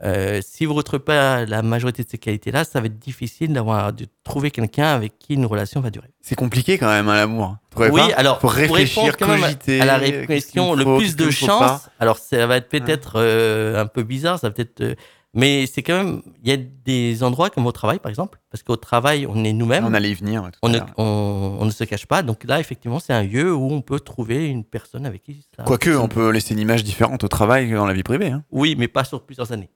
Euh, 0.02 0.40
si 0.44 0.64
vous 0.64 0.72
ne 0.72 0.78
retrouvez 0.78 1.02
pas 1.02 1.44
la 1.44 1.62
majorité 1.62 2.02
de 2.02 2.08
ces 2.08 2.18
qualités-là, 2.18 2.64
ça 2.64 2.80
va 2.80 2.86
être 2.86 2.98
difficile 2.98 3.52
d'avoir 3.52 3.92
de 3.92 4.06
trouver 4.24 4.50
quelqu'un 4.50 4.86
avec 4.86 5.16
qui 5.18 5.34
une 5.34 5.46
relation 5.46 5.80
va 5.80 5.90
durer. 5.90 6.08
C'est 6.20 6.34
compliqué 6.34 6.76
quand 6.76 6.88
même, 6.88 7.08
hein, 7.08 7.14
l'amour. 7.14 7.56
Oui, 7.76 7.90
pas 7.90 8.06
alors 8.16 8.38
pour 8.40 8.50
pour 8.50 8.58
réfléchir, 8.58 9.14
même 9.20 9.40
cogiter. 9.40 9.80
à 9.80 9.84
la 9.84 9.98
me 10.00 10.76
le 10.76 10.84
faut, 10.84 10.98
plus 10.98 11.14
de 11.14 11.30
chance. 11.30 11.88
Alors 12.00 12.18
ça 12.18 12.46
va 12.48 12.56
être 12.56 12.68
peut-être 12.68 13.12
euh, 13.16 13.80
un 13.80 13.86
peu 13.86 14.02
bizarre, 14.02 14.40
ça 14.40 14.48
va 14.48 14.52
peut-être, 14.52 14.80
euh, 14.80 14.94
mais 15.34 15.66
c'est 15.66 15.82
quand 15.82 15.96
même, 16.02 16.22
il 16.42 16.48
y 16.48 16.52
a 16.52 16.56
des 16.56 17.22
endroits 17.22 17.48
comme 17.50 17.66
au 17.66 17.72
travail 17.72 17.98
par 17.98 18.10
exemple, 18.10 18.38
parce 18.50 18.62
qu'au 18.62 18.76
travail 18.76 19.26
on 19.26 19.44
est 19.44 19.52
nous-mêmes. 19.52 19.84
On 19.84 19.94
allait 19.94 20.10
y 20.10 20.14
venir. 20.14 20.42
tout 20.52 20.58
On 20.62 20.68
à 20.68 20.72
ne, 20.72 20.78
l'heure. 20.78 20.94
on, 20.98 21.58
on 21.60 21.64
ne 21.64 21.70
se 21.70 21.84
cache 21.84 22.06
pas. 22.06 22.22
Donc 22.22 22.44
là, 22.44 22.60
effectivement, 22.60 22.98
c'est 23.00 23.12
un 23.12 23.22
lieu 23.22 23.54
où 23.54 23.70
on 23.70 23.80
peut 23.82 24.00
trouver 24.00 24.48
une 24.48 24.64
personne 24.64 25.06
avec 25.06 25.22
qui 25.22 25.46
ça. 25.56 25.62
Quoique, 25.64 25.90
on 25.90 26.08
peut 26.08 26.30
laisser 26.30 26.54
une 26.54 26.60
image 26.60 26.84
différente 26.84 27.24
au 27.24 27.28
travail 27.28 27.68
que 27.70 27.74
dans 27.74 27.86
la 27.86 27.94
vie 27.94 28.02
privée. 28.02 28.28
hein. 28.30 28.44
Oui, 28.50 28.74
mais 28.78 28.88
pas 28.88 29.04
sur 29.04 29.24
plusieurs 29.24 29.52
années. 29.52 29.70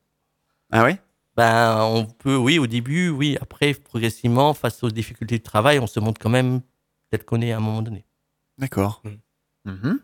Ah 0.73 0.85
oui 0.85 0.93
Ben, 1.37 1.85
on 1.85 2.05
peut, 2.07 2.37
oui, 2.37 2.59
au 2.59 2.67
début, 2.67 3.09
oui. 3.11 3.37
Après, 3.41 3.73
progressivement, 3.75 4.53
face 4.55 4.83
aux 4.83 4.91
difficultés 4.91 5.39
de 5.39 5.43
travail, 5.43 5.79
on 5.79 5.87
se 5.87 6.01
montre 6.01 6.21
quand 6.21 6.31
même 6.31 6.61
tel 7.11 7.25
qu'on 7.25 7.41
est 7.41 7.53
à 7.53 7.59
un 7.59 7.61
moment 7.61 7.83
donné. 7.83 8.05
D'accord. 8.59 9.03
Mm. 9.05 9.71
Mhm. 9.71 10.01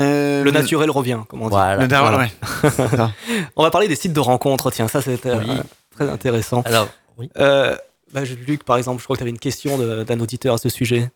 Euh, 0.00 0.44
Le 0.44 0.50
naturel 0.50 0.90
revient, 0.90 1.20
comme 1.28 1.42
on 1.42 1.46
dit. 1.46 1.50
Voilà. 1.50 1.82
Le 1.82 1.88
dar- 1.88 2.02
Voilà. 2.02 2.18
ouais. 2.18 2.30
C'est 2.62 2.70
ça. 2.96 3.12
On 3.56 3.62
va 3.62 3.70
parler 3.70 3.88
des 3.88 3.96
sites 3.96 4.12
de 4.12 4.20
rencontres, 4.20 4.70
tiens, 4.70 4.88
ça 4.88 5.02
c'est 5.02 5.26
euh, 5.26 5.38
Oui. 5.40 5.56
très 5.90 6.08
intéressant. 6.08 6.62
Alors, 6.66 6.88
oui. 7.16 7.28
Euh, 7.38 7.76
bah, 8.12 8.24
je- 8.24 8.34
Luc, 8.34 8.64
par 8.64 8.76
exemple, 8.76 9.00
je 9.00 9.04
crois 9.04 9.16
que 9.16 9.18
tu 9.18 9.24
avais 9.24 9.30
une 9.30 9.38
question 9.38 9.76
d'un 10.04 10.20
auditeur 10.20 10.54
à 10.54 10.58
ce 10.58 10.68
sujet. 10.68 11.10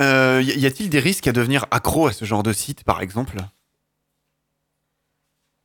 Euh, 0.00 0.42
y 0.44 0.66
a-t-il 0.66 0.90
des 0.90 0.98
risques 0.98 1.28
à 1.28 1.32
devenir 1.32 1.66
accro 1.70 2.08
à 2.08 2.12
ce 2.12 2.24
genre 2.24 2.42
de 2.42 2.52
site, 2.52 2.82
par 2.82 3.00
exemple? 3.00 3.36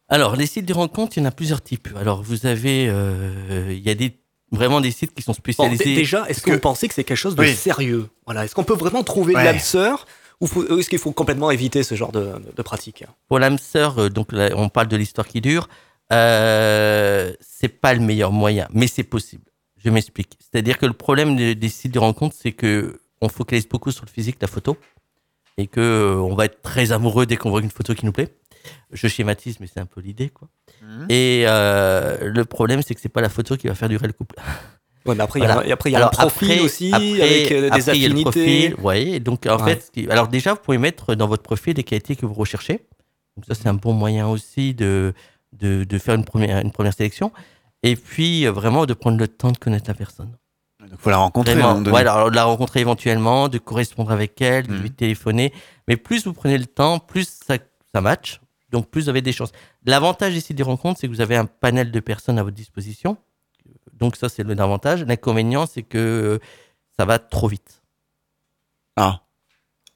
Alors, 0.08 0.36
les 0.36 0.46
sites 0.48 0.66
de 0.66 0.74
rencontres, 0.74 1.18
il 1.18 1.22
y 1.22 1.24
en 1.24 1.28
a 1.28 1.32
plusieurs 1.32 1.62
types. 1.62 1.90
Alors, 2.00 2.24
vous 2.24 2.46
avez, 2.46 2.88
euh, 2.90 3.68
il 3.72 3.80
y 3.80 3.90
a 3.90 3.96
des, 3.96 4.18
vraiment 4.52 4.82
des 4.82 4.92
sites 4.92 5.14
qui 5.14 5.22
sont 5.22 5.32
Bon, 5.32 5.36
spécialisés. 5.38 5.84
d- 5.84 5.96
déjà, 5.96 6.28
est-ce 6.30 6.42
que, 6.42 6.48
que- 6.48 6.56
vous 6.56 6.60
pensez 6.60 6.88
que 6.88 6.94
c'est 6.96 7.04
quelque 7.04 7.18
chose 7.18 7.36
de 7.36 7.42
Oui. 7.42 7.54
sérieux? 7.54 8.08
Voilà, 8.26 8.46
Est-ce 8.46 8.56
qu'on 8.56 8.64
peut 8.64 8.74
vraiment 8.74 9.04
trouver 9.04 9.36
Ouais. 9.36 9.44
l'âme 9.44 9.60
sœur 9.60 10.08
ou 10.42 10.48
ou 10.56 10.80
est-ce 10.80 10.90
qu'il 10.90 11.00
faut 11.00 11.12
complètement 11.12 11.52
éviter 11.52 11.84
ce 11.84 11.96
genre 11.96 12.12
de, 12.12 12.34
de 12.56 12.62
pratique? 12.62 13.04
Pour 13.28 13.40
l'âme 13.40 13.58
sœur, 13.58 14.00
euh, 14.00 14.10
donc 14.10 14.32
là, 14.32 14.50
on 14.56 14.70
parle 14.70 14.88
de 14.88 14.98
l'histoire 14.98 15.28
qui 15.28 15.42
dure, 15.42 15.68
euh, 16.12 17.34
c'est 17.40 17.70
pas 17.70 17.94
le 17.94 18.00
meilleur 18.00 18.32
moyen, 18.32 18.68
mais 18.74 18.88
c'est 18.88 19.04
possible. 19.04 19.44
Je 19.78 19.90
m'explique. 19.90 20.38
C'est-à-dire 20.40 20.78
que 20.78 20.86
le 20.86 20.94
problème 20.94 21.36
des, 21.36 21.70
sites 21.70 21.94
de 21.94 22.00
rencontres, 22.00 22.36
c'est 22.38 22.52
que 22.52 23.00
on 23.22 23.30
focalise 23.30 23.68
beaucoup 23.68 23.92
sur 23.92 24.06
le 24.06 24.10
physique, 24.10 24.38
la 24.42 24.48
photo, 24.48 24.78
et 25.58 25.68
que 25.68 25.80
euh, 25.80 26.16
on 26.16 26.36
va 26.36 26.46
être 26.46 26.62
très 26.62 26.92
amoureux 26.92 27.26
dès 27.26 27.38
qu'on 27.38 27.50
voit 27.50 27.62
une 27.62 27.70
photo 27.70 27.94
qui 27.94 28.06
nous 28.06 28.12
plaît. 28.12 28.36
Je 28.92 29.08
schématise, 29.08 29.60
mais 29.60 29.68
c'est 29.68 29.80
un 29.80 29.86
peu 29.86 30.02
l'idée, 30.02 30.30
quoi. 30.30 30.50
Mhm. 30.82 31.06
Et 31.10 31.44
euh, 31.48 32.30
le 32.30 32.46
problème, 32.46 32.82
c'est 32.82 32.96
que 32.96 33.02
c'est 33.02 33.10
pas 33.10 33.22
la 33.22 33.30
photo 33.30 33.56
qui 33.56 33.68
va 33.68 33.76
faire 33.76 33.90
durer 33.90 34.08
le 34.08 34.14
couple. 34.14 34.36
Ouais, 35.06 35.16
mais 35.16 35.24
après, 35.24 35.39
il 35.39 35.43
y 35.43 35.45
a- 35.45 35.74
après, 35.74 35.89
il 35.89 35.93
y 35.93 35.95
a 35.95 36.00
Alors, 36.00 36.10
un 36.20 36.28
profil 36.28 36.52
après- 36.52 36.62
aussi, 36.64 36.89
après- 36.93 37.22
avec 37.22 37.52
euh, 37.52 37.62
des 37.62 37.68
après, 37.68 37.95
il 37.97 38.02
y 38.02 38.06
a 38.06 38.10
le 38.10 38.16
affinités. 38.16 38.70
profil, 38.70 38.76
ouais, 38.86 39.20
donc 39.20 39.45
en 39.47 39.64
Ouais. 39.64 39.76
fait, 39.76 40.08
alors 40.12 40.28
déjà, 40.28 40.54
vous 40.54 40.60
pouvez 40.60 40.78
mettre 40.78 41.16
dans 41.16 41.28
votre 41.28 41.43
profil 41.43 41.76
les 41.78 41.84
qualités 41.84 42.16
que 42.16 42.26
vous 42.26 42.34
recherchez. 42.34 42.86
Donc 43.38 43.45
ça, 43.47 43.56
c'est 43.56 43.70
un 43.70 43.74
bon 43.74 43.93
moyen 43.93 44.28
aussi 44.28 44.74
de, 44.74 45.14
de, 45.54 45.84
de 45.86 45.97
faire 45.97 46.16
une 46.16 46.26
première, 46.26 46.60
une 46.60 46.72
première 46.72 46.93
sélection. 46.93 47.32
Et 47.82 47.95
puis, 47.95 48.45
euh, 48.45 48.52
vraiment, 48.52 48.86
de 48.86 48.93
prendre 48.93 49.18
le 49.18 49.28
temps 49.30 49.52
de 49.52 49.58
connaître 49.58 49.89
la 49.89 49.93
personne. 49.93 50.36
Il 50.91 50.97
faut 50.97 51.10
la 51.10 51.18
rencontrer 51.18 51.54
à 51.54 51.56
un 51.70 51.74
Vraiment, 51.76 51.91
ouais, 51.95 52.02
alors, 52.02 52.30
de 52.32 52.36
la 52.36 52.43
rencontrer 52.43 52.82
éventuellement, 52.82 53.47
de 53.47 53.58
correspondre 53.58 54.12
avec 54.12 54.41
elle, 54.41 54.68
de 54.68 54.74
Mhm. 54.74 54.82
lui 54.82 54.91
téléphoner. 54.91 55.54
Mais 55.88 55.95
plus 55.97 56.26
vous 56.26 56.34
prenez 56.34 56.58
le 56.58 56.66
temps, 56.66 57.00
plus 57.00 57.30
ça, 57.45 57.56
ça 57.93 58.02
match. 58.02 58.41
Donc, 58.72 58.89
plus 58.89 59.04
vous 59.04 59.10
avez 59.10 59.22
des 59.22 59.32
chances. 59.32 59.52
L'avantage 59.86 60.36
ici 60.36 60.54
des 60.54 60.64
rencontres, 60.64 61.00
c'est 61.00 61.08
que 61.08 61.14
vous 61.14 61.22
avez 61.22 61.36
un 61.38 61.45
panel 61.45 61.91
de 61.91 62.00
personnes 62.02 62.38
à 62.38 62.43
votre 62.43 62.56
disposition. 62.56 63.18
Donc, 64.00 64.16
ça, 64.16 64.30
c'est 64.30 64.43
l'avantage. 64.43 65.04
L'inconvénient, 65.04 65.66
c'est 65.66 65.84
que 65.84 65.97
euh, 65.97 66.39
ça 66.97 67.06
va 67.06 67.20
trop 67.20 67.47
vite. 67.47 67.82
Ah. 68.95 69.22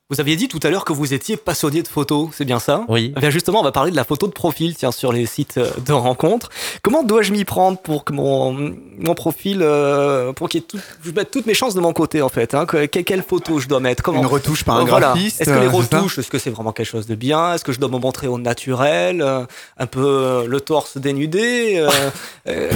Vous 0.10 0.20
aviez 0.20 0.36
dit 0.36 0.49
tout 0.49 0.60
à 0.64 0.70
l'heure 0.70 0.84
que 0.84 0.91
vous 0.91 1.14
étiez 1.14 1.38
passionné 1.38 1.82
de 1.82 1.88
photos, 1.88 2.28
c'est 2.34 2.43
bien 2.43 2.60
ça? 2.60 2.84
Oui. 2.89 3.14
Eh 3.16 3.20
bien 3.22 3.30
justement, 3.30 3.62
on 3.62 3.64
va 3.64 3.72
parler 3.72 3.89
de 3.89 3.95
la 3.95 4.04
photo 4.04 4.28
de 4.28 4.34
profil 4.34 4.76
tiens, 4.76 4.91
sur 4.91 5.14
les 5.14 5.26
sites 5.26 5.56
euh, 5.58 5.70
de 5.86 5.93
rencontres. 5.93 6.49
Comment 6.82 7.04
dois-je 7.04 7.32
m'y 7.32 7.45
prendre 7.45 7.78
pour 7.78 8.04
que 8.04 8.12
mon, 8.12 8.51
mon 8.99 9.16
profil, 9.16 9.60
euh, 9.62 10.34
pour 10.34 10.49
qu'il 10.49 10.60
y 10.60 10.64
ait 10.64 10.68
tout, 10.68 10.78
je 11.06 11.12
mette 11.12 11.32
toutes 11.32 11.45
mes 11.45 11.54
chances 11.54 11.74
de 11.74 11.80
mon 11.80 11.93
côté 11.93 12.22
en 12.22 12.28
fait 12.28 12.54
hein, 12.54 12.66
que, 12.66 12.86
que- 12.86 12.99
Quelle 12.99 13.24
photo 13.24 13.60
je 13.62 13.70
dois 13.70 13.80
mettre? 13.80 14.04
Comment 14.04 14.20
Une 14.20 14.26
retouche 14.26 14.66
par 14.66 14.76
un 14.76 14.82
Euh, 14.82 14.89
voilà. 14.89 15.08
graphiste. 15.14 15.39
Est-ce 15.39 15.49
que 15.49 15.58
les 15.58 15.68
euh, 15.68 15.70
retouches, 15.70 16.18
est-ce 16.20 16.30
que 16.30 16.38
c'est 16.38 16.49
vraiment 16.49 16.74
quelque 16.74 16.86
chose 16.89 17.08
de 17.08 17.16
bien? 17.16 17.54
Est-ce 17.54 17.64
que 17.64 17.72
je 17.72 17.80
dois 17.80 17.89
me 17.89 17.97
montrer 17.97 18.28
au 18.28 18.38
naturel? 18.38 19.22
Euh, 19.22 19.45
Un 19.80 19.86
peu 19.88 20.04
euh, 20.06 20.45
le 20.47 20.60
torse 20.60 20.97
dénudé 20.97 21.78
euh, 21.78 21.89
euh, 22.49 22.70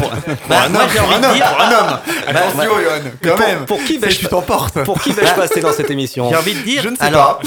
Bah, 0.48 0.62
un 0.66 0.70
moi, 0.70 0.84
homme, 0.84 0.90
pour 0.96 1.12
un 1.12 1.24
homme, 1.24 1.40
pour 1.40 1.62
un 1.62 1.72
homme. 1.72 2.00
Bah, 2.00 2.02
Attention, 2.30 2.58
bah, 2.58 2.66
Johan, 2.66 3.12
quand 3.22 3.30
pour- 3.32 3.40
même. 3.48 3.66
pour 3.66 3.84
qui 3.84 3.98
vais-je. 3.98 4.28
Pour 4.86 5.02
qui 5.02 5.12
vais-je 5.12 5.34
passer 5.34 5.60
dans 5.60 5.74
cette 5.74 5.92
émission? 5.92 6.30
J'ai 6.30 6.38
envie 6.38 6.54
de 6.54 6.62
dire. 6.62 6.82
Je 6.84 6.88
ne 6.90 6.96
sais 6.96 7.04
alors, 7.04 7.17
Alors, 7.17 7.17
pas. 7.18 7.40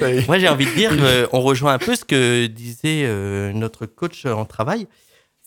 Moi, 0.26 0.38
j'ai 0.38 0.48
envie 0.48 0.66
de 0.66 0.74
dire 0.74 0.90
qu'on 1.30 1.40
rejoint 1.40 1.74
un 1.74 1.78
peu 1.78 1.94
ce 1.94 2.04
que 2.04 2.46
disait 2.46 3.02
euh, 3.04 3.52
notre 3.52 3.86
coach 3.86 4.26
en 4.26 4.44
travail, 4.44 4.86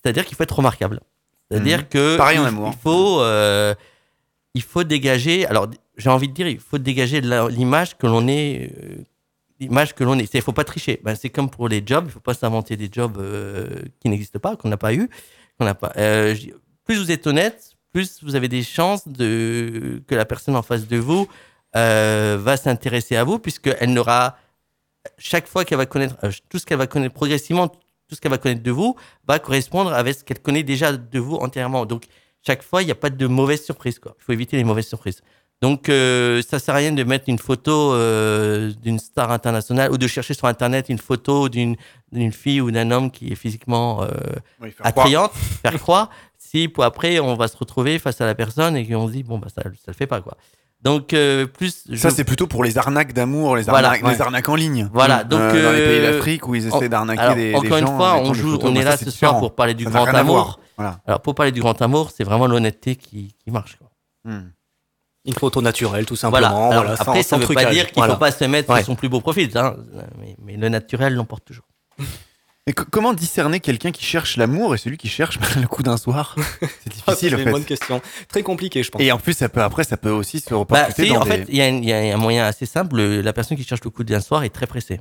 c'est-à-dire 0.02 0.26
qu'il 0.26 0.36
faut 0.38 0.44
être 0.44 0.56
remarquable. 0.56 1.00
C'est-à-dire 1.50 1.80
Mhm. 1.80 1.86
que 1.90 2.18
Pareil 2.18 2.40
en 2.40 2.44
il, 2.44 2.48
amour. 2.48 2.72
il 2.74 2.82
faut, 2.82 3.22
euh, 3.22 3.74
il 4.54 4.62
faut 4.64 4.84
dégager. 4.84 5.46
Alors, 5.46 5.68
j'ai 5.98 6.10
envie 6.10 6.28
de 6.28 6.34
dire, 6.34 6.48
il 6.48 6.60
faut 6.60 6.78
dégager 6.78 7.22
l'image 7.22 7.98
que 7.98 8.08
l'on 8.08 8.28
est. 8.28 8.72
euh, 8.84 8.96
L'image 9.60 9.96
que 9.96 10.04
l'on 10.04 10.20
est. 10.20 10.32
Il 10.32 10.38
ne 10.38 10.42
faut 10.42 10.52
pas 10.52 10.64
tricher. 10.64 11.00
Ben, 11.04 11.16
c'est 11.16 11.30
comme 11.32 11.50
pour 11.50 11.68
les 11.68 11.82
jobs. 11.84 12.04
Il 12.04 12.08
ne 12.10 12.12
faut 12.12 12.20
pas 12.20 12.36
s'inventer 12.36 12.78
des 12.78 12.90
jobs 12.92 13.18
euh, 13.18 13.68
qui 14.00 14.08
n'existent 14.08 14.38
pas, 14.38 14.56
qu'on 14.56 14.70
n'a 14.70 14.78
pas 14.78 14.94
eu. 14.94 15.10
qu'on 15.58 15.66
n'a 15.66 15.74
pas. 15.74 15.92
euh, 15.98 16.36
je 16.36 16.42
dis- 16.42 16.54
plus 16.86 17.00
vous 17.00 17.10
êtes 17.12 17.26
honnête, 17.26 17.72
plus 17.92 18.20
vous 18.22 18.36
avez 18.36 18.48
des 18.50 18.62
chances 18.62 19.08
de 19.08 20.00
que 20.08 20.14
la 20.14 20.26
personne 20.26 20.56
en 20.56 20.62
face 20.62 20.88
de 20.88 20.98
vous 20.98 21.28
euh, 21.76 22.38
va 22.40 22.58
s'intéresser 22.58 23.16
à 23.16 23.24
vous, 23.24 23.40
puisqu'elle 23.40 23.94
n'aura 23.94 24.38
chaque 25.18 25.48
fois 25.48 25.66
qu'elle 25.66 25.78
va 25.78 25.86
connaître 25.86 26.16
euh, 26.24 26.32
tout 26.50 26.60
ce 26.60 26.66
qu'elle 26.66 26.78
va 26.78 26.88
connaître 26.88 27.14
progressivement, 27.14 27.68
tout 27.68 28.16
ce 28.16 28.22
qu'elle 28.22 28.32
va 28.32 28.38
connaître 28.38 28.64
de 28.64 28.72
vous 28.72 28.96
va 29.28 29.40
correspondre 29.40 29.94
avec 29.94 30.16
ce 30.16 30.24
qu'elle 30.24 30.40
connaît 30.40 30.64
déjà 30.64 30.96
de 30.96 31.20
vous 31.20 31.36
entièrement. 31.36 31.86
Donc 31.86 32.06
chaque 32.46 32.64
fois, 32.64 32.82
il 32.82 32.86
n'y 32.86 32.92
a 32.92 32.96
pas 32.96 33.10
de 33.10 33.28
mauvaise 33.28 33.64
surprise. 33.64 34.00
Quoi. 34.00 34.16
Il 34.20 34.24
faut 34.24 34.32
éviter 34.32 34.58
les 34.58 34.64
mauvaises 34.64 34.88
surprises. 34.88 35.22
Donc 35.62 35.90
euh, 35.90 36.42
ça 36.44 36.60
sert 36.60 36.76
à 36.76 36.78
rien 36.78 36.92
de 36.92 37.04
mettre 37.04 37.26
une 37.28 37.40
photo 37.40 37.94
euh, 37.94 38.72
d'une 38.84 39.00
star 39.00 39.32
internationale 39.32 39.92
ou 39.92 39.98
de 39.98 40.06
chercher 40.06 40.36
sur 40.36 40.46
internet 40.48 40.88
une 40.88 41.00
photo 41.00 41.50
d'une 41.50 41.76
fille 42.32 42.62
ou 42.62 42.70
d'un 42.70 42.92
homme 42.92 43.10
qui 43.10 43.32
est 43.32 43.36
physiquement 43.36 44.04
euh, 44.04 44.08
Oui, 44.62 44.72
faire 44.72 44.86
attrayante, 44.86 45.32
faire 45.34 45.80
croire. 45.80 46.12
Si 46.38 46.68
pour 46.68 46.84
après 46.84 47.20
on 47.20 47.34
va 47.34 47.48
se 47.48 47.58
retrouver 47.58 47.98
face 47.98 48.22
à 48.22 48.28
la 48.28 48.36
personne 48.36 48.78
et 48.78 48.88
qu'on 48.88 49.08
se 49.08 49.14
dit 49.14 49.24
bon 49.24 49.40
bah 49.40 49.48
ça 49.50 49.64
ça 49.64 49.88
le 49.88 49.94
fait 49.94 50.06
pas 50.06 50.22
quoi. 50.22 50.38
Donc 50.84 51.14
euh, 51.14 51.48
plus 51.48 51.84
Ça, 51.96 52.12
c'est 52.12 52.24
plutôt 52.24 52.46
pour 52.48 52.64
les 52.64 52.78
arnaques 52.78 53.12
d'amour, 53.14 53.56
les 53.58 53.64
Voilà, 53.64 53.88
arnaques, 53.90 54.04
les 54.04 54.08
ouais. 54.10 54.22
arnaques 54.22 54.48
en 54.50 54.56
ligne. 54.56 54.88
Voilà, 54.94 55.24
donc 55.24 55.40
Euh, 55.42 55.64
dans 55.64 55.72
les 55.72 55.86
pays 55.86 56.06
euh, 56.06 56.14
d'Afrique 56.18 56.48
où 56.48 56.54
ils 56.56 56.72
en- 56.72 56.76
essaient 56.78 56.88
d'arnaquer 56.90 57.20
alors, 57.22 57.36
des, 57.36 57.50
des 57.52 57.56
Encore 57.56 57.78
une 57.80 57.88
gens 57.88 57.98
fois, 57.98 58.16
on 58.20 58.34
joue, 58.34 58.52
photos. 58.52 58.70
on 58.72 58.76
est 58.76 58.84
là 58.84 58.96
ce 58.96 59.10
soir 59.10 59.40
pour 59.40 59.56
parler 59.56 59.74
du 59.74 59.86
Ça 59.86 59.90
grand 59.90 60.06
amour. 60.06 60.60
Voilà. 60.78 61.00
Alors 61.08 61.22
pour 61.22 61.34
parler 61.36 61.52
du 61.52 61.62
grand 61.62 61.82
amour, 61.82 62.12
c'est 62.16 62.24
vraiment 62.24 62.46
l'honnêteté 62.48 62.96
qui, 62.96 63.34
qui 63.44 63.50
marche. 63.52 63.78
Quoi. 63.78 63.90
Hmm. 64.32 64.52
Une 65.26 65.34
photo 65.34 65.62
naturelle, 65.62 66.06
tout 66.06 66.16
Voilà. 66.22 66.48
simplement. 66.50 66.70
Alors, 66.72 66.84
voilà, 66.84 66.96
sans- 66.98 67.02
après, 67.04 67.24
ça 67.24 67.38
ne 67.38 67.44
veut 67.46 67.54
pas 67.56 67.66
dire 67.66 67.88
qu'il 67.88 67.96
Voilà. 67.98 68.14
faut 68.14 68.20
pas 68.20 68.32
se 68.32 68.46
mettre 68.46 68.70
Ouais. 68.70 68.78
sur 68.78 68.86
son 68.86 68.96
plus 68.96 69.10
beau 69.10 69.20
profil, 69.20 69.50
hein, 69.56 69.76
mais, 70.20 70.38
mais 70.46 70.56
le 70.58 70.70
naturel 70.70 71.16
l'emporte 71.16 71.44
toujours. 71.44 71.66
Et 72.68 72.74
co- 72.74 72.84
comment 72.92 73.14
discerner 73.14 73.60
quelqu'un 73.62 73.92
qui 73.92 74.04
cherche 74.04 74.36
l'amour 74.38 74.76
et 74.76 74.78
celui 74.78 74.98
qui 74.98 75.08
cherche 75.08 75.40
le 75.56 75.68
coup 75.68 75.84
d'un 75.84 75.96
soir? 75.98 76.36
C'est 76.38 76.44
Ah, 76.66 76.68
c'est 76.84 76.90
difficile 76.94 77.36
en 77.36 77.38
une 77.40 77.44
fait. 77.46 77.52
bonne 77.52 77.66
question. 77.66 78.02
Très 78.28 78.44
compliqué, 78.44 78.84
je 78.84 78.92
pense. 78.92 79.02
Et 79.02 79.12
en 79.12 79.18
plus, 79.18 79.34
ça 79.34 79.48
peut, 79.50 79.62
après, 79.64 79.84
ça 79.86 79.96
peut 79.98 80.10
aussi 80.12 80.42
se 80.42 80.50
Bah, 80.50 80.58
reporter 80.58 80.94
si, 80.94 81.08
dans 81.10 81.22
en 81.22 81.24
des... 81.24 81.30
fait, 81.32 81.46
il 81.48 81.56
y, 81.56 81.62
a 81.62 81.70
y 81.70 82.12
un 82.12 82.18
moyen 82.18 82.46
assez 82.46 82.66
simple. 82.66 83.02
La 83.02 83.32
personne 83.34 83.58
qui 83.58 83.64
cherche 83.64 83.84
le 83.84 83.90
coup 83.90 84.04
d'un 84.04 84.20
soir 84.20 84.44
est 84.44 84.50
très 84.50 84.68
pressée. 84.68 85.00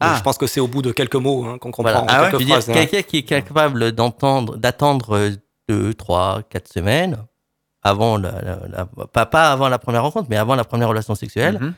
Donc, 0.00 0.16
Je 0.16 0.22
pense 0.22 0.36
que 0.36 0.46
c'est 0.46 0.60
au 0.60 0.66
bout 0.68 0.82
de 0.82 0.92
quelques 0.92 1.14
mots 1.16 1.44
hein, 1.46 1.58
qu'on 1.58 1.70
comprend. 1.70 2.04
Voilà. 2.04 2.30
en 2.34 2.36
dire, 2.38 2.48
phrases, 2.48 2.68
hein. 2.70 2.74
quelqu'un 2.74 3.02
qui 3.02 3.18
est 3.18 3.22
capable 3.22 3.92
d'entendre, 3.92 4.56
d'attendre 4.56 5.16
euh, 5.16 5.30
deux, 5.68 5.94
trois, 5.94 6.42
quatre 6.50 6.68
semaines 6.70 7.18
avant 7.82 8.16
la, 8.18 8.32
la- 8.42 8.60
la- 8.68 9.06
pas, 9.06 9.26
pas 9.26 9.50
avant 9.52 9.68
la 9.68 9.78
première 9.78 10.02
rencontre, 10.02 10.26
mais 10.28 10.36
avant 10.36 10.54
la 10.56 10.64
première 10.64 10.88
relation 10.88 11.14
sexuelle, 11.14 11.58
Mhm. 11.60 11.74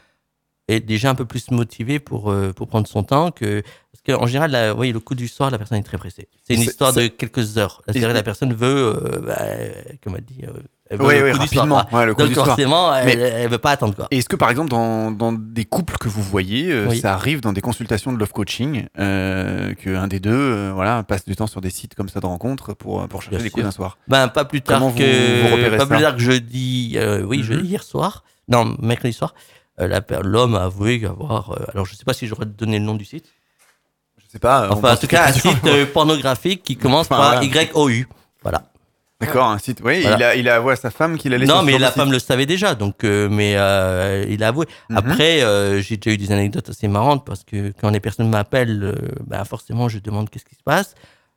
Est 0.68 0.80
déjà 0.80 1.10
un 1.10 1.14
peu 1.14 1.24
plus 1.26 1.50
motivé 1.50 1.98
pour, 1.98 2.30
euh, 2.30 2.52
pour 2.52 2.68
prendre 2.68 2.86
son 2.86 3.02
temps 3.02 3.30
que 3.30 3.62
parce 3.92 4.18
qu'en 4.18 4.26
général, 4.26 4.50
la- 4.50 4.74
oui, 4.74 4.92
le 4.92 5.00
coup 5.00 5.14
du 5.14 5.28
soir, 5.28 5.50
la 5.50 5.56
personne 5.58 5.78
est 5.78 5.82
très 5.82 5.96
pressée. 5.98 6.28
C'est 6.42 6.54
une 6.54 6.62
histoire 6.62 6.92
de 6.92 7.06
quelques 7.06 7.56
heures. 7.58 7.82
Et- 7.86 7.92
C'est-à-dire 7.92 8.12
la 8.12 8.22
personne 8.22 8.52
veut, 8.52 8.66
euh, 9.02 9.20
bah, 9.26 9.36
comme 10.02 10.16
elle 10.16 10.24
dit, 10.24 10.40
euh, 10.44 10.50
elle 10.90 10.98
veut 10.98 11.06
Oui, 11.06 11.18
le 11.18 11.24
oui, 11.26 11.32
coup 11.32 11.38
du 11.38 11.46
soir, 11.48 11.64
rapidement. 11.66 11.84
quoi. 11.90 11.98
Ouais, 12.00 12.06
le 12.06 12.14
coup 12.14 12.20
Donc 12.20 12.28
du 12.28 12.34
soir. 12.34 12.46
forcément, 12.46 12.94
elle, 12.94 13.06
Mais- 13.06 13.14
elle 13.24 13.48
veut 13.50 13.58
pas 13.58 13.70
attendre 13.72 13.94
quoi. 13.94 14.08
Est-ce 14.10 14.28
que 14.28 14.36
par 14.36 14.50
exemple 14.50 14.68
dans, 14.70 15.10
dans 15.10 15.32
des 15.32 15.64
couples 15.64 15.96
que 15.98 16.08
vous 16.08 16.22
voyez, 16.22 16.74
Oui. 16.88 16.98
ça 17.00 17.14
arrive 17.14 17.40
dans 17.40 17.52
des 17.52 17.60
consultations 17.62 18.12
de 18.12 18.18
love 18.18 18.32
coaching 18.32 18.86
qu'un 18.94 20.06
des 20.08 20.20
deux 20.20 20.70
voilà, 20.70 21.02
passe 21.02 21.24
du 21.24 21.36
temps 21.36 21.46
sur 21.46 21.60
des 21.60 21.70
sites 21.70 21.94
comme 21.94 22.08
ça 22.08 22.20
de 22.20 22.26
rencontres 22.26 22.74
pour, 22.74 23.06
pour 23.08 23.22
chercher 23.22 23.36
Bien 23.36 23.44
des 23.44 23.50
coups 23.50 23.60
sûr. 23.62 23.68
d'un 23.68 23.70
soir? 23.74 23.98
Ben, 24.08 24.28
pas 24.28 24.44
plus 24.44 24.60
tard 24.60 24.80
Comment 24.80 24.92
que 24.92 25.02
vous 25.66 25.70
pas 25.70 25.78
ça? 25.78 25.86
plus 25.86 26.00
tard 26.02 26.16
que 26.16 26.22
jeudi, 26.22 26.98
oui, 27.26 27.42
jeudi 27.42 27.68
hier 27.68 27.82
soir, 27.82 28.24
non 28.48 28.76
mercredi 28.80 29.12
soir, 29.14 29.34
la 29.34 29.40
l'homme 29.78 30.54
a 30.54 30.64
avoué 30.64 31.04
avoir, 31.04 31.52
euh, 31.52 31.64
alors 31.72 31.86
je 31.86 31.94
sais 31.94 32.04
pas 32.04 32.12
si 32.14 32.26
j'aurais 32.26 32.46
donné 32.46 32.78
le 32.78 32.84
nom 32.84 32.94
du 32.94 33.04
site. 33.04 33.26
Je 34.18 34.24
sais 34.30 34.38
pas. 34.38 34.68
on 34.70 34.74
Enfin, 34.74 34.92
en 34.94 34.96
tout 34.96 35.06
cas, 35.06 35.28
un 35.28 35.32
site 35.32 35.64
euh, 35.66 35.86
pornographique 35.86 36.62
qui 36.62 36.76
commence 36.76 37.06
Enfin, 37.10 37.40
par. 37.40 37.42
YOU. 37.44 38.04
Voilà. 38.42 38.64
D'accord, 39.20 39.46
un 39.46 39.58
site. 39.58 39.80
Oui, 39.84 40.02
Voilà. 40.02 40.16
il, 40.16 40.22
a, 40.24 40.34
il 40.36 40.48
a 40.48 40.56
avoué 40.56 40.72
à 40.72 40.76
sa 40.76 40.90
femme 40.90 41.16
qu'il 41.18 41.32
allait 41.32 41.46
Non, 41.46 41.62
mais 41.62 41.78
la 41.78 41.90
femme 41.92 42.06
site. 42.06 42.14
le 42.14 42.18
savait 42.18 42.46
déjà, 42.46 42.74
donc, 42.74 43.04
euh, 43.04 43.28
mais 43.30 43.54
euh, 43.56 44.26
il 44.28 44.42
a 44.42 44.48
avoué. 44.48 44.66
Mhm. 44.90 44.96
Après, 44.98 45.42
euh, 45.42 45.80
j'ai 45.80 45.96
déjà 45.96 46.14
eu 46.14 46.18
des 46.18 46.32
anecdotes 46.32 46.68
assez 46.68 46.88
marrantes 46.88 47.24
parce 47.24 47.44
que 47.44 47.72
quand 47.80 47.90
les 47.90 48.00
personnes 48.00 48.28
m'appellent, 48.28 48.82
euh, 48.82 48.94
ben, 49.26 49.44
forcément, 49.44 49.88
je 49.88 49.98
demande 50.00 50.28
qu'est-ce 50.30 50.44
qui 50.44 50.56
se 50.56 50.62
passe. 50.64 50.94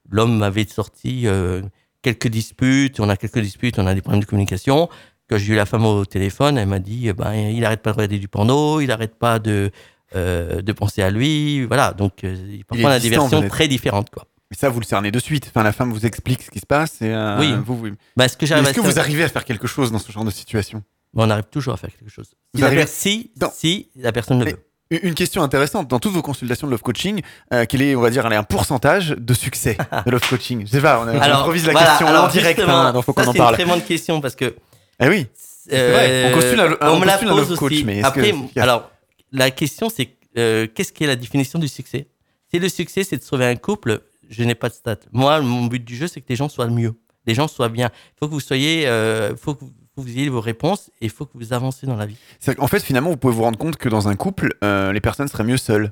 L'homme 0.10 0.38
m'avait 0.38 0.66
sorti 0.68 1.28
euh, 1.28 1.62
quelques 2.02 2.28
disputes, 2.30 3.00
on 3.00 3.10
a 3.10 3.16
quelques 3.16 3.40
disputes, 3.40 3.78
on 3.80 3.86
a 3.88 3.94
des 3.94 4.02
problèmes 4.02 4.22
de 4.22 4.26
communication. 4.28 4.90
Quand 5.30 5.38
j'ai 5.38 5.54
eu 5.54 5.56
la 5.56 5.66
femme 5.66 5.86
au 5.86 6.06
téléphone, 6.06 6.58
elle 6.58 6.68
m'a 6.68 6.80
dit, 6.80 7.12
ben, 7.14 7.34
il 7.34 7.64
arrête 7.66 7.82
pas 7.82 7.92
de 7.92 7.96
regarder 7.98 8.20
du 8.20 8.28
porno, 8.28 8.80
il 8.82 8.92
arrête 8.92 9.16
pas 9.16 9.40
de, 9.40 9.72
euh, 10.16 10.62
de 10.62 10.72
penser 10.72 11.02
à 11.02 11.10
lui. 11.10 11.66
Voilà, 11.66 11.92
donc 11.94 12.24
euh, 12.24 12.36
parfois 12.68 12.90
on 12.90 12.94
a 12.94 13.00
des 13.00 13.10
versions 13.10 13.44
êtes- 13.44 13.50
très 13.50 13.68
différentes. 13.68 14.10
Quoi. 14.10 14.26
Mais 14.50 14.56
ça, 14.58 14.70
vous 14.70 14.80
le 14.80 14.86
cernez 14.86 15.12
de 15.12 15.20
suite. 15.20 15.48
Enfin, 15.50 15.64
la 15.64 15.74
femme 15.74 15.92
vous 15.92 16.06
explique 16.06 16.42
ce 16.44 16.50
qui 16.50 16.60
se 16.60 16.66
passe. 16.66 17.02
Et, 17.02 17.14
euh, 17.14 17.38
Oui. 17.40 17.54
Vous, 17.66 17.76
vous... 17.78 17.88
Ce 18.28 18.38
que 18.38 18.46
j'arrive 18.46 18.66
Est-ce 18.66 18.74
que 18.76 18.80
vous 18.82 19.00
arrivez 19.00 19.24
à 19.24 19.28
faire 19.30 19.44
quelque 19.44 19.68
chose 19.68 19.92
dans 19.92 20.00
ce 20.00 20.10
genre 20.12 20.24
de 20.24 20.32
situation? 20.32 20.82
On 21.14 21.30
arrive 21.30 21.46
toujours 21.52 21.74
à 21.74 21.78
faire 21.78 21.90
quelque 21.90 22.10
chose. 22.12 22.28
Si, 22.28 22.36
Vous 22.54 22.62
la, 22.62 22.68
arrivez- 22.68 22.88
si, 22.88 23.32
Non. 23.42 23.50
si 23.54 23.90
la 23.98 24.12
personne 24.14 24.40
le 24.40 24.46
Mais- 24.46 24.52
veut. 24.52 24.64
Une 25.04 25.16
question 25.16 25.44
intéressante, 25.44 25.90
dans 25.90 26.00
toutes 26.00 26.14
vos 26.14 26.22
consultations 26.22 26.66
de 26.68 26.72
love 26.72 26.82
coaching, 26.82 27.22
euh, 27.54 27.66
quel 27.68 27.82
est, 27.82 27.94
on 27.94 28.00
va 28.00 28.10
dire, 28.10 28.26
allez, 28.26 28.38
un 28.38 28.44
pourcentage 28.44 29.10
de 29.10 29.34
succès 29.34 29.76
de 30.06 30.12
love 30.12 30.26
coaching? 30.30 30.62
Je 30.66 30.72
sais 30.72 30.80
pas, 30.80 31.02
on, 31.02 31.08
improvise 31.10 31.66
la 31.66 31.74
voilà, 31.74 31.88
question 31.90 32.08
alors 32.08 32.24
en 32.24 32.28
direct, 32.30 32.62
hein, 32.66 32.94
donc 32.94 33.04
faut 33.04 33.12
qu'on 33.12 33.26
en 33.28 33.34
c'est 33.34 33.38
parle. 33.38 33.56
une 33.56 33.66
très 33.66 33.66
bonne 33.66 33.82
question 33.84 34.22
parce 34.22 34.38
que. 34.38 34.56
Eh 35.00 35.08
oui, 35.08 35.28
vrai, 35.70 36.32
on 36.32 36.34
postule 36.34 36.60
un- 36.60 36.78
on 36.82 36.96
on 36.96 37.00
me 37.00 37.06
la 37.06 37.14
postule 37.14 37.30
un 37.30 37.36
pose 37.36 37.50
love 37.50 37.60
coach, 37.60 37.72
aussi. 37.74 37.84
mais 37.84 37.98
est-ce 38.00 38.10
que 38.14 38.20
Après, 38.20 38.34
alors, 38.62 38.92
la 39.32 39.52
question, 39.52 39.90
c'est 39.90 40.10
euh, 40.38 40.68
qu'est-ce 40.74 40.92
qui 40.94 41.04
est 41.04 41.08
la 41.08 41.16
définition 41.16 41.60
du 41.60 41.68
succès? 41.68 42.08
Si 42.52 42.60
le 42.60 42.70
succès, 42.70 43.04
c'est 43.04 43.18
de 43.18 43.24
sauver 43.24 43.46
un 43.46 43.56
couple, 43.56 44.02
je 44.30 44.44
n'ai 44.44 44.56
pas 44.56 44.70
de 44.70 44.74
stats. 44.74 44.98
Moi, 45.12 45.42
mon 45.42 45.66
but 45.66 45.84
du 45.84 45.96
jeu, 45.96 46.08
c'est 46.08 46.22
que 46.22 46.28
les 46.30 46.36
gens 46.36 46.50
soient 46.50 46.68
mieux, 46.68 46.94
les 47.26 47.34
gens 47.36 47.48
soient 47.48 47.70
bien. 47.70 47.90
Il 47.94 48.20
faut 48.20 48.28
que 48.28 48.32
vous 48.32 48.40
soyez, 48.40 48.88
euh, 48.88 49.36
faut 49.36 49.56
que 49.56 49.66
vous, 49.98 50.08
ayez 50.08 50.30
vos 50.30 50.42
réponses 50.42 50.90
et 51.02 51.06
il 51.06 51.10
faut 51.10 51.26
que 51.26 51.32
vous 51.38 51.54
avancez 51.54 51.86
dans 51.88 51.96
la 51.96 52.06
vie. 52.06 52.18
En 52.60 52.68
fait, 52.68 52.80
finalement, 52.82 53.10
vous 53.10 53.18
pouvez 53.18 53.34
vous 53.34 53.44
rendre 53.44 53.58
compte 53.58 53.78
que 53.78 53.90
dans 53.90 54.08
un 54.08 54.16
couple, 54.16 54.54
euh, 54.64 54.94
les 54.94 55.02
personnes 55.02 55.28
seraient 55.28 55.44
mieux 55.44 55.58
seules. 55.58 55.92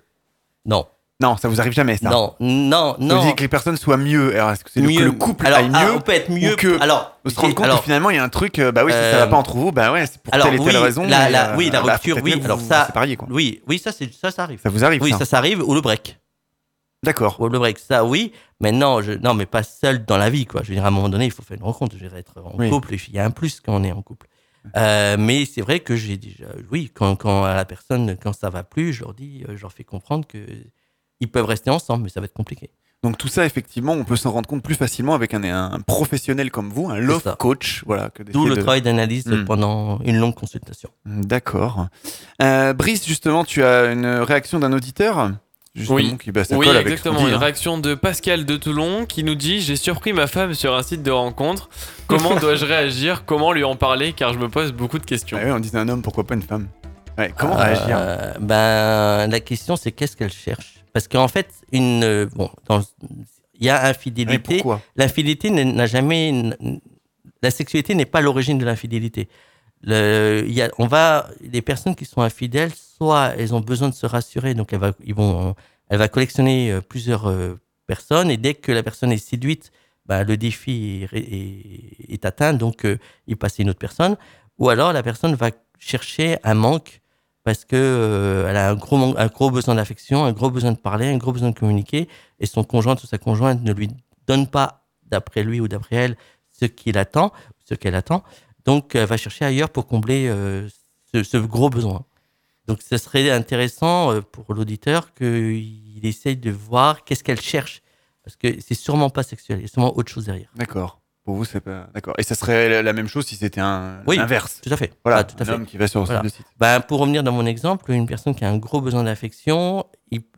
Non. 0.66 0.86
Non, 1.22 1.38
ça 1.38 1.48
vous 1.48 1.62
arrive 1.62 1.72
jamais, 1.72 1.96
ça 1.96 2.10
Non, 2.10 2.36
non, 2.42 2.96
Vous 3.00 3.06
non. 3.06 3.26
dites 3.26 3.36
que 3.38 3.42
les 3.44 3.48
personnes 3.48 3.78
soient 3.78 3.96
mieux. 3.96 4.36
Alors, 4.36 4.52
est-ce 4.52 4.66
que 4.66 4.70
c'est 4.70 4.82
le- 4.82 4.88
que 4.90 4.94
Mieux. 4.94 5.06
le 5.06 5.12
couple 5.14 5.48
Alors, 5.48 5.60
aille 5.60 5.72
ah, 5.74 5.86
mieux 5.86 5.92
on 5.94 6.02
peut 6.02 6.12
être 6.12 6.30
mieux. 6.30 6.54
ou 6.54 6.56
que 6.58 6.78
alors, 6.82 7.16
se 7.26 7.36
rendre 7.36 7.48
j'ai- 7.50 7.56
compte 7.56 7.66
alors, 7.66 7.78
que 7.80 7.84
finalement, 7.86 8.10
il 8.10 8.18
y 8.18 8.20
a 8.20 8.24
un 8.24 8.28
truc, 8.30 8.60
euh, 8.60 8.74
bah 8.74 8.84
oui, 8.84 8.92
si 8.92 8.98
ça 8.98 9.12
va 9.20 9.24
Euh, 9.24 9.28
pas 9.28 9.38
entre 9.38 9.56
vous, 9.56 9.72
bah 9.72 9.94
ouais, 9.94 10.06
c'est 10.08 10.22
pour 10.22 10.34
alors, 10.34 10.48
telle 10.48 10.56
et 10.56 10.64
telle 10.64 10.76
oui, 10.76 10.84
raison. 10.84 11.04
La, 11.08 11.26
mais, 11.26 11.32
la- 11.32 11.52
euh, 11.52 11.56
oui, 11.56 11.70
la 11.72 11.82
bah, 11.82 11.94
rupture, 11.94 12.18
oui. 12.22 12.34
vous 12.38 12.44
Alors 12.46 12.58
vous 12.58 12.68
ça, 12.68 12.88
sépariez, 12.88 13.16
quoi. 13.16 13.30
oui, 13.32 13.62
oui, 13.66 13.80
ça, 13.80 13.94
c'est, 13.94 14.14
ça, 14.14 14.30
ça 14.30 14.44
arrive. 14.44 14.60
Ça 14.62 14.70
vous 14.70 14.84
arrive, 14.84 15.02
Oui, 15.02 15.12
ça 15.12 15.20
ça, 15.20 15.26
ça 15.26 15.38
arrive. 15.38 15.64
Ou 15.66 15.74
le 15.74 15.80
break. 15.80 16.20
D'accord. 17.02 17.40
Ou 17.40 17.48
le 17.48 17.60
break, 17.60 17.80
ça, 17.80 18.04
oui. 18.04 18.34
Mais 18.60 18.74
non, 18.74 19.02
je, 19.02 19.14
non, 19.14 19.34
mais 19.36 19.46
pas 19.46 19.64
seul 19.64 20.04
dans 20.06 20.18
la 20.18 20.30
vie, 20.30 20.46
quoi. 20.46 20.64
Je 20.64 20.70
veux 20.70 20.76
dire, 20.76 20.84
à 20.84 20.90
un 20.90 20.92
moment 20.92 21.08
donné, 21.10 21.26
il 21.26 21.32
faut 21.32 21.44
faire 21.44 21.56
une 21.58 21.64
rencontre. 21.64 21.96
Je 21.98 22.04
veux 22.04 22.10
dire, 22.10 22.18
être 22.18 22.34
en 22.44 22.58
Oui. 22.58 22.70
couple, 22.70 22.94
il 22.94 23.14
y 23.14 23.20
a 23.20 23.26
un 23.26 23.32
plus 23.32 23.62
quand 23.62 23.74
on 23.74 23.84
est 23.86 23.92
en 23.94 24.02
couple. 24.02 24.28
Euh, 24.76 25.16
mais 25.18 25.46
c'est 25.46 25.62
vrai 25.62 25.80
que 25.80 25.96
j'ai 25.96 26.18
déjà, 26.18 26.46
oui, 26.72 26.92
quand, 26.94 27.16
quand 27.16 27.46
à 27.46 27.54
la 27.56 27.64
personne, 27.66 28.18
quand 28.22 28.34
ça 28.34 28.50
va 28.50 28.64
plus, 28.64 28.92
je 28.94 29.04
leur 29.04 29.14
dis, 29.14 29.46
euh, 29.48 29.56
je 29.56 29.62
leur 29.62 29.72
fais 29.72 29.84
comprendre 29.86 30.26
que 30.28 30.40
ils 31.20 31.30
peuvent 31.30 31.46
rester 31.46 31.70
ensemble, 31.70 32.04
mais 32.04 32.10
ça 32.10 32.20
va 32.20 32.26
être 32.26 32.34
compliqué. 32.34 32.70
Donc 33.04 33.18
tout 33.20 33.28
ça, 33.28 33.46
effectivement, 33.46 33.94
on 33.94 34.04
peut 34.04 34.16
s'en 34.16 34.32
rendre 34.32 34.48
compte 34.50 34.64
plus 34.64 34.74
facilement 34.74 35.14
avec 35.14 35.34
un, 35.36 35.44
un 35.44 35.80
professionnel 35.82 36.50
comme 36.50 36.70
vous, 36.70 36.90
un 36.90 36.98
love 36.98 37.36
coach, 37.38 37.84
voilà. 37.86 38.10
D'où 38.34 38.46
le 38.48 38.56
de- 38.56 38.62
travail 38.62 38.82
d'analyse 38.82 39.28
Hmm. 39.28 39.46
pendant 39.46 40.00
une 40.00 40.18
longue 40.18 40.34
consultation. 40.34 40.90
D'accord. 41.06 41.88
Euh, 42.42 42.74
Brice, 42.74 43.06
justement, 43.06 43.44
tu 43.44 43.64
as 43.64 43.92
une 43.92 44.08
réaction 44.08 44.58
d'un 44.60 44.74
auditeur 44.74 45.34
justement, 45.76 45.96
Oui, 45.98 46.18
qui 46.18 46.32
bah, 46.32 46.42
oui 46.52 46.66
colle 46.66 46.76
avec 46.78 46.88
exactement. 46.88 47.20
dit, 47.20 47.28
Une 47.28 47.34
hein. 47.36 47.38
réaction 47.38 47.78
de 47.78 47.94
Pascal 47.94 48.44
de 48.46 48.58
Toulon 48.58 49.06
qui 49.06 49.24
nous 49.24 49.36
dit 49.36 49.62
J'ai 49.62 49.76
surpris 49.76 50.12
ma 50.14 50.26
femme 50.26 50.54
sur 50.56 50.74
un 50.74 50.82
site 50.82 51.04
de 51.04 51.12
rencontre. 51.12 51.70
Comment 52.08 52.36
dois-je 52.40 52.66
réagir? 52.66 53.24
Comment 53.26 53.52
lui 53.52 53.64
en 53.66 53.76
parler? 53.76 54.14
Car 54.14 54.34
je 54.34 54.40
me 54.40 54.50
pose 54.50 54.72
beaucoup 54.72 54.98
de 54.98 55.06
questions. 55.06 55.38
Ah 55.40 55.46
oui, 55.46 55.52
on 55.52 55.60
disait 55.60 55.78
un 55.78 55.90
homme, 55.90 56.02
pourquoi 56.02 56.24
pas 56.26 56.34
une 56.34 56.42
femme? 56.42 56.70
Ouais, 57.20 57.32
Comment 57.38 57.60
Euh, 57.60 57.64
réagir? 57.64 58.40
Ben, 58.40 59.28
la 59.28 59.40
question, 59.42 59.76
c'est 59.76 59.92
qu'est-ce 59.92 60.18
qu'elle 60.18 60.34
cherche? 60.34 60.84
Parce 60.96 61.10
qu'en 61.10 61.28
fait, 61.28 61.50
une, 61.74 62.06
euh, 62.06 62.26
bon, 62.38 62.50
il 63.60 63.66
y 63.66 63.70
a 63.70 63.86
infidélité. 63.90 64.60
L'infidélité 64.96 65.50
n'a 65.52 65.88
jamais. 65.88 66.54
La 67.42 67.52
sexualité 67.52 67.96
n'est 67.96 68.06
pas 68.06 68.22
l'origine 68.22 68.58
de 68.58 68.64
l'infidélité. 68.64 69.28
Le- 69.82 70.46
y 70.48 70.62
a- 70.62 70.72
on 70.78 70.88
va, 70.88 71.28
les 71.42 71.62
personnes 71.62 71.96
qui 71.96 72.06
sont 72.06 72.22
infidèles, 72.22 72.72
soit 72.74 73.34
elles 73.38 73.54
ont 73.54 73.60
besoin 73.60 73.90
de 73.90 73.94
se 73.94 74.06
rassurer, 74.06 74.54
donc 74.54 74.72
elle 74.72 74.80
va, 74.80 74.94
ils 75.04 75.14
vont, 75.14 75.54
elle 75.90 75.98
va 75.98 76.08
collectionner 76.08 76.72
euh, 76.72 76.80
plusieurs 76.80 77.28
euh, 77.28 77.60
personnes, 77.88 78.32
et 78.32 78.38
dès 78.38 78.54
que 78.54 78.72
la 78.72 78.82
personne 78.82 79.12
est 79.12 79.18
séduite, 79.18 79.74
bah, 80.06 80.24
le 80.24 80.38
défi 80.38 81.06
est, 81.12 81.18
est- 81.18 82.14
est 82.14 82.24
atteint, 82.26 82.54
donc 82.54 82.86
euh, 82.86 82.98
il 83.28 83.36
passe 83.36 83.60
à 83.60 83.64
une 83.64 83.70
autre 83.70 83.80
personne. 83.80 84.16
Ou 84.60 84.70
alors 84.70 84.94
la 84.94 85.04
personne 85.04 85.36
va 85.36 85.52
chercher 85.78 86.38
un 86.46 86.54
manque 86.54 87.02
parce 87.46 87.64
que 87.64 87.76
euh, 87.76 88.50
elle 88.50 88.58
a 88.58 88.72
un 88.72 88.76
gros, 89.28 89.52
besoin 89.52 89.76
d'affection, 89.76 90.26
un 90.26 90.34
gros 90.34 90.50
besoin 90.50 90.72
de 90.72 90.78
parler, 90.78 91.08
un 91.08 91.18
gros 91.18 91.32
besoin 91.32 91.52
de 91.52 91.58
communiquer, 91.58 92.10
et 92.40 92.48
son 92.48 92.64
conjoint 92.64 92.96
ou 92.96 93.06
sa 93.06 93.20
conjointe 93.20 93.62
ne 93.62 93.72
lui 93.72 93.92
donne 94.26 94.48
pas, 94.48 94.88
d'après 95.04 95.44
lui 95.44 95.62
ou 95.62 95.68
d'après 95.68 95.96
elle, 95.96 96.18
ce 96.50 96.66
qu'il 96.66 96.98
attend, 96.98 97.32
ce 97.64 97.76
qu'elle 97.76 97.94
attend. 97.94 98.24
Donc, 98.66 98.96
elle 98.96 99.06
va 99.06 99.16
chercher 99.16 99.46
ailleurs 99.46 99.70
pour 99.70 99.86
combler 99.86 100.28
euh, 100.28 100.68
ce, 101.14 101.22
ce 101.22 101.38
gros 101.38 101.70
besoin. 101.70 102.04
Donc, 102.66 102.82
ce 102.82 102.98
serait 102.98 103.30
intéressant 103.30 104.12
euh, 104.12 104.22
pour 104.22 104.52
l'auditeur 104.56 105.14
qu'il 105.14 106.04
essaye 106.04 106.38
de 106.38 106.50
voir 106.50 107.04
qu'est-ce 107.04 107.24
qu'elle 107.24 107.42
cherche, 107.42 107.84
parce 108.24 108.36
que 108.36 108.60
c'est 108.60 108.74
sûrement 108.74 109.12
pas 109.12 109.22
sexuel, 109.22 109.60
il 109.60 109.62
y 109.62 109.66
a 109.66 109.68
sûrement 109.68 109.96
autre 109.96 110.12
chose 110.12 110.26
derrière. 110.26 110.50
D'accord. 110.56 111.00
Pour 111.26 111.36
vous, 111.38 111.44
c'est 111.46 111.60
pas. 111.60 111.88
D'accord. 111.96 112.14
Et 112.20 112.24
ça 112.24 112.36
serait 112.36 112.84
la- 112.84 112.94
même 112.94 113.08
chose 113.08 113.26
si 113.26 113.36
c'était 113.36 113.60
un 113.60 114.04
Oui, 114.06 114.16
l'inverse. 114.18 114.62
Tout 114.62 114.72
à 114.72 114.78
fait. 114.78 114.94
Voilà, 115.04 115.20
Ah, 115.20 115.24
tout 115.24 115.36
à 115.40 115.42
un 115.42 115.46
fait. 115.46 115.52
homme 115.54 115.66
qui 115.66 115.76
va 115.78 115.88
sur 115.88 116.04
Voilà. 116.04 116.22
le 116.22 116.30
site. 116.30 116.46
Ben, 116.60 116.80
pour 116.82 117.00
revenir 117.00 117.24
dans 117.24 117.32
mon 117.32 117.48
exemple, 117.48 117.92
une 117.92 118.06
personne 118.06 118.36
qui 118.36 118.46
a 118.46 118.50
un 118.50 118.58
gros 118.58 118.80
besoin 118.80 119.04
d'affection, 119.04 119.86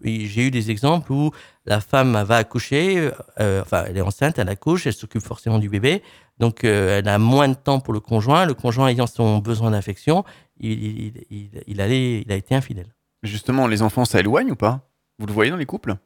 j'ai 0.01 0.47
eu 0.47 0.49
des 0.49 0.72
exemples 0.72 1.11
où 1.11 1.31
la 1.65 1.81
femme 1.81 2.23
va 2.23 2.38
accoucher, 2.38 3.11
euh, 3.41 3.61
enfin 3.64 3.84
elle 3.85 3.97
est 3.97 4.01
enceinte, 4.01 4.39
elle 4.39 4.47
accouche, 4.47 4.88
elle 4.88 4.93
s'occupe 4.93 5.22
forcément 5.22 5.59
du 5.59 5.68
bébé, 5.68 6.01
donc 6.39 6.64
euh, 6.64 6.99
elle 6.99 7.09
a 7.09 7.19
moins 7.19 7.49
de 7.49 7.55
temps 7.55 7.81
pour 7.81 7.93
le 7.93 7.99
conjoint. 7.99 8.45
Le 8.45 8.53
conjoint 8.53 8.88
ayant 8.88 9.07
son 9.07 9.39
besoin 9.39 9.72
d'affection, 9.72 10.23
il, 10.57 10.72
il, 10.72 11.14
il, 11.30 11.49
il 11.68 11.81
allait, 11.81 12.22
il 12.22 12.31
a 12.31 12.35
été 12.35 12.55
infidèle. 12.55 12.95
Justement, 13.23 13.68
les 13.68 13.81
enfants, 13.81 14.05
ça 14.05 14.22
éloigne 14.22 14.51
ou 14.51 14.55
pas? 14.55 14.88
Vous 15.19 15.26
le 15.26 15.34
voyez 15.34 15.51
dans 15.51 15.57
les 15.57 15.65
couples? 15.65 15.97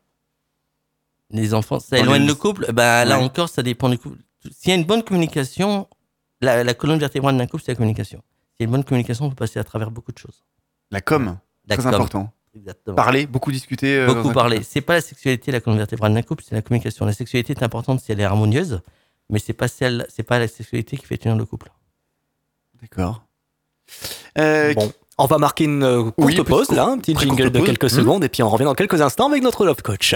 Les 1.29 1.53
enfants, 1.53 1.79
ça 1.79 1.99
éloigne 1.99 2.21
les- 2.23 2.27
le 2.27 2.35
couple? 2.35 2.73
Ben, 2.73 3.05
là 3.05 3.19
Ouais. 3.19 3.23
encore, 3.23 3.47
ça 3.47 3.61
dépend 3.61 3.87
du 3.89 3.99
couple. 3.99 4.17
S'il 4.49 4.69
y 4.69 4.71
a 4.71 4.75
une 4.75 4.85
bonne 4.85 5.03
communication, 5.03 5.87
la, 6.41 6.63
la 6.63 6.73
colonne 6.73 6.99
vertébrale 6.99 7.37
d'un 7.37 7.47
couple, 7.47 7.63
c'est 7.65 7.71
la 7.73 7.75
communication. 7.75 8.19
S'il 8.57 8.61
y 8.61 8.63
a 8.63 8.65
une 8.65 8.71
bonne 8.71 8.83
communication, 8.83 9.25
on 9.25 9.29
peut 9.29 9.35
passer 9.35 9.59
à 9.59 9.63
travers 9.63 9.91
beaucoup 9.91 10.11
de 10.11 10.17
choses. 10.17 10.43
La 10.89 11.01
com, 11.01 11.37
La 11.67 11.75
très 11.77 11.83
com. 11.85 11.93
important. 11.93 12.33
Exactement. 12.55 12.95
Parler, 12.95 13.27
beaucoup 13.27 13.51
discuter. 13.51 13.95
euh, 13.97 14.07
Beaucoup 14.13 14.33
parler. 14.33 14.57
couple. 14.57 14.67
C'est 14.69 14.81
pas 14.81 14.95
la 14.95 15.01
sexualité, 15.01 15.51
la 15.51 15.61
colonne 15.61 15.77
vertébrale 15.77 16.13
d'un 16.13 16.21
couple, 16.21 16.43
c'est 16.47 16.55
la 16.55 16.61
communication. 16.61 17.05
La 17.05 17.13
sexualité 17.13 17.53
est 17.53 17.63
importante 17.63 18.01
si 18.01 18.11
elle 18.11 18.19
est 18.19 18.25
harmonieuse, 18.25 18.81
mais 19.29 19.39
c'est 19.39 19.53
pas 19.53 19.67
celle, 19.69 20.05
c'est 20.09 20.23
pas 20.23 20.37
la 20.39 20.47
sexualité 20.49 20.97
qui 20.97 21.05
fait 21.05 21.17
tenir 21.17 21.37
le 21.37 21.45
couple. 21.45 21.71
D'accord. 22.81 23.23
Euh, 24.37 24.73
Bon, 24.73 24.91
on 25.17 25.25
va 25.27 25.37
marquer 25.37 25.63
une 25.65 25.83
euh, 25.83 26.03
courte 26.11 26.15
Oui, 26.17 26.43
pause 26.43 26.71
là, 26.71 26.85
un 26.87 26.97
petit 26.97 27.15
jingle 27.15 27.51
de 27.51 27.59
quelques 27.61 27.85
Hmm. 27.85 27.89
secondes 27.97 28.23
et 28.23 28.29
puis 28.29 28.43
on 28.43 28.49
revient 28.49 28.65
dans 28.65 28.73
quelques 28.75 28.99
instants 29.01 29.29
avec 29.29 29.43
notre 29.43 29.65
Love 29.65 29.81
Coach. 29.81 30.15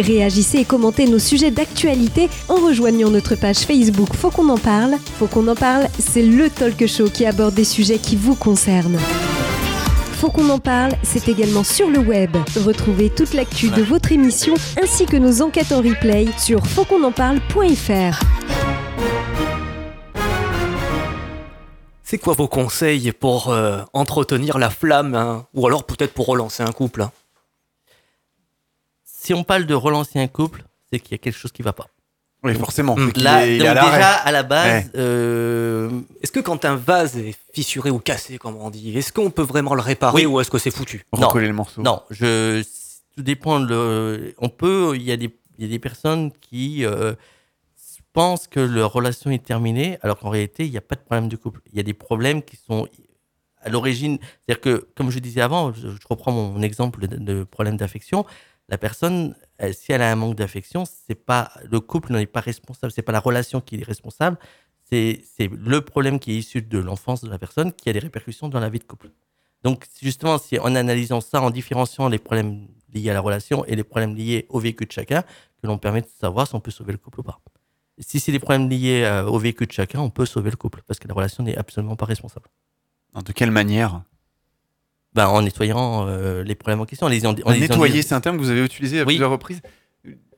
Réagissez 0.00 0.58
et 0.58 0.64
commentez 0.64 1.06
nos 1.06 1.18
sujets 1.18 1.50
d'actualité 1.50 2.30
en 2.48 2.54
rejoignant 2.54 3.10
notre 3.10 3.34
page 3.34 3.58
Facebook 3.58 4.08
Faut 4.14 4.30
qu'on 4.30 4.48
en 4.48 4.56
parle. 4.56 4.96
Faut 5.18 5.26
qu'on 5.26 5.46
en 5.48 5.54
parle, 5.54 5.88
c'est 5.98 6.22
le 6.22 6.48
talk 6.48 6.86
show 6.86 7.10
qui 7.10 7.26
aborde 7.26 7.54
des 7.54 7.64
sujets 7.64 7.98
qui 7.98 8.16
vous 8.16 8.34
concernent. 8.34 8.98
Faut 10.20 10.30
qu'on 10.30 10.48
en 10.48 10.58
parle, 10.58 10.92
c'est 11.02 11.28
également 11.28 11.64
sur 11.64 11.88
le 11.88 11.98
web. 11.98 12.36
Retrouvez 12.64 13.10
toute 13.10 13.34
l'actu 13.34 13.68
de 13.68 13.82
votre 13.82 14.12
émission 14.12 14.54
ainsi 14.82 15.06
que 15.06 15.16
nos 15.16 15.42
enquêtes 15.42 15.72
en 15.72 15.82
replay 15.82 16.26
sur 16.38 16.66
fautquonenparle.fr. 16.66 18.20
C'est 22.02 22.18
quoi 22.18 22.34
vos 22.34 22.48
conseils 22.48 23.12
pour 23.12 23.52
euh, 23.52 23.82
entretenir 23.92 24.58
la 24.58 24.68
flamme 24.68 25.14
hein, 25.14 25.46
ou 25.54 25.66
alors 25.66 25.84
peut-être 25.84 26.12
pour 26.12 26.26
relancer 26.26 26.62
un 26.62 26.72
couple 26.72 27.02
hein? 27.02 27.12
Si 29.22 29.34
on 29.34 29.44
parle 29.44 29.66
de 29.66 29.74
relancer 29.74 30.18
un 30.18 30.28
couple, 30.28 30.64
c'est 30.90 30.98
qu'il 30.98 31.12
y 31.12 31.14
a 31.16 31.18
quelque 31.18 31.36
chose 31.36 31.52
qui 31.52 31.60
va 31.60 31.74
pas. 31.74 31.88
Oui, 32.42 32.54
forcément. 32.54 32.96
Là, 33.16 33.46
est- 33.46 33.56
il 33.56 33.62
est 33.62 33.66
donc 33.66 33.68
à 33.68 33.74
l'arrêt. 33.74 33.96
déjà 33.98 34.12
à 34.14 34.32
la 34.32 34.42
base, 34.42 34.84
Ouais. 34.86 34.90
euh, 34.96 35.90
Est-ce 36.22 36.32
que 36.32 36.40
quand 36.40 36.64
un 36.64 36.76
vase 36.76 37.18
est 37.18 37.36
fissuré 37.52 37.90
ou 37.90 37.98
cassé, 37.98 38.38
comme 38.38 38.56
on 38.56 38.70
dit, 38.70 38.96
est-ce 38.96 39.12
qu'on 39.12 39.30
peut 39.30 39.42
vraiment 39.42 39.74
le 39.74 39.82
réparer 39.82 40.14
Oui. 40.14 40.24
ou 40.26 40.40
est-ce 40.40 40.50
que 40.50 40.56
c'est 40.58 40.70
foutu? 40.70 41.04
Non. 41.18 41.28
Recoller 41.28 41.48
le 41.48 41.52
morceau. 41.52 41.82
Non, 41.82 42.00
je, 42.08 42.62
tout 43.14 43.22
dépend. 43.22 43.58
Le, 43.58 44.34
on 44.38 44.48
peut. 44.48 44.92
Il 44.96 45.02
y 45.02 45.12
a 45.12 45.18
des, 45.18 45.36
il 45.58 45.64
y 45.66 45.68
a 45.68 45.70
des 45.70 45.78
personnes 45.78 46.32
qui 46.40 46.86
euh, 46.86 47.12
pensent 48.14 48.46
que 48.48 48.60
leur 48.60 48.90
relation 48.90 49.30
est 49.30 49.44
terminée, 49.44 49.98
alors 50.00 50.18
qu'en 50.18 50.30
réalité, 50.30 50.64
il 50.64 50.70
n'y 50.70 50.78
a 50.78 50.80
pas 50.80 50.94
de 50.94 51.02
problème 51.02 51.28
de 51.28 51.36
couple. 51.36 51.60
Il 51.70 51.76
y 51.76 51.80
a 51.80 51.84
des 51.84 51.92
problèmes 51.94 52.42
qui 52.42 52.56
sont 52.56 52.88
à 53.62 53.68
l'origine. 53.68 54.16
C'est-à-dire 54.46 54.62
que, 54.62 54.88
comme 54.96 55.10
je 55.10 55.18
disais 55.18 55.42
avant, 55.42 55.74
je, 55.74 55.88
je 55.88 56.06
reprends 56.08 56.32
mon 56.32 56.62
exemple 56.62 57.06
de, 57.06 57.16
de 57.18 57.44
problème 57.44 57.76
d'affection. 57.76 58.24
La 58.70 58.78
personne, 58.78 59.34
si 59.72 59.92
elle 59.92 60.00
a 60.00 60.10
un 60.10 60.14
manque 60.14 60.36
d'affection, 60.36 60.84
c'est 60.84 61.16
pas 61.16 61.50
le 61.68 61.80
couple 61.80 62.12
n'est 62.12 62.26
pas 62.26 62.40
responsable. 62.40 62.92
C'est 62.92 63.02
pas 63.02 63.12
la 63.12 63.18
relation 63.20 63.60
qui 63.60 63.80
est 63.80 63.84
responsable. 63.84 64.38
C'est 64.88 65.22
c'est 65.36 65.50
le 65.52 65.80
problème 65.80 66.20
qui 66.20 66.32
est 66.32 66.36
issu 66.36 66.62
de 66.62 66.78
l'enfance 66.78 67.22
de 67.22 67.28
la 67.28 67.38
personne 67.38 67.72
qui 67.72 67.90
a 67.90 67.92
des 67.92 67.98
répercussions 67.98 68.48
dans 68.48 68.60
la 68.60 68.68
vie 68.68 68.78
de 68.78 68.84
couple. 68.84 69.10
Donc, 69.64 69.86
justement, 70.00 70.38
si 70.38 70.58
en 70.58 70.74
analysant 70.74 71.20
ça, 71.20 71.42
en 71.42 71.50
différenciant 71.50 72.08
les 72.08 72.18
problèmes 72.18 72.68
liés 72.94 73.10
à 73.10 73.14
la 73.14 73.20
relation 73.20 73.64
et 73.66 73.74
les 73.76 73.84
problèmes 73.84 74.14
liés 74.14 74.46
au 74.48 74.60
vécu 74.60 74.86
de 74.86 74.92
chacun, 74.92 75.22
que 75.60 75.66
l'on 75.66 75.76
permet 75.76 76.00
de 76.00 76.08
savoir 76.20 76.46
si 76.46 76.54
on 76.54 76.60
peut 76.60 76.70
sauver 76.70 76.92
le 76.92 76.98
couple 76.98 77.20
ou 77.20 77.22
pas. 77.24 77.40
Si 77.98 78.20
c'est 78.20 78.32
des 78.32 78.38
problèmes 78.38 78.70
liés 78.70 79.02
euh, 79.04 79.26
au 79.26 79.38
vécu 79.38 79.66
de 79.66 79.72
chacun, 79.72 80.00
on 80.00 80.10
peut 80.10 80.26
sauver 80.26 80.50
le 80.50 80.56
couple 80.56 80.82
parce 80.86 80.98
que 80.98 81.08
la 81.08 81.14
relation 81.14 81.42
n'est 81.42 81.56
absolument 81.56 81.96
pas 81.96 82.06
responsable. 82.06 82.46
De 83.14 83.32
quelle 83.32 83.50
manière 83.50 84.02
Ben, 85.14 85.26
en 85.26 85.42
nettoyant 85.42 86.06
euh, 86.08 86.44
les 86.44 86.54
problèmes 86.54 86.80
en 86.80 86.84
question. 86.86 87.06
En 87.06 87.10
les, 87.10 87.26
en, 87.26 87.34
en 87.44 87.52
Nettoyer, 87.52 88.02
c'est 88.02 88.14
un 88.14 88.20
terme 88.20 88.36
que 88.36 88.42
vous 88.42 88.50
avez 88.50 88.64
utilisé 88.64 88.98
à 89.00 89.02
Oui. 89.02 89.14
plusieurs 89.14 89.30
reprises. 89.30 89.60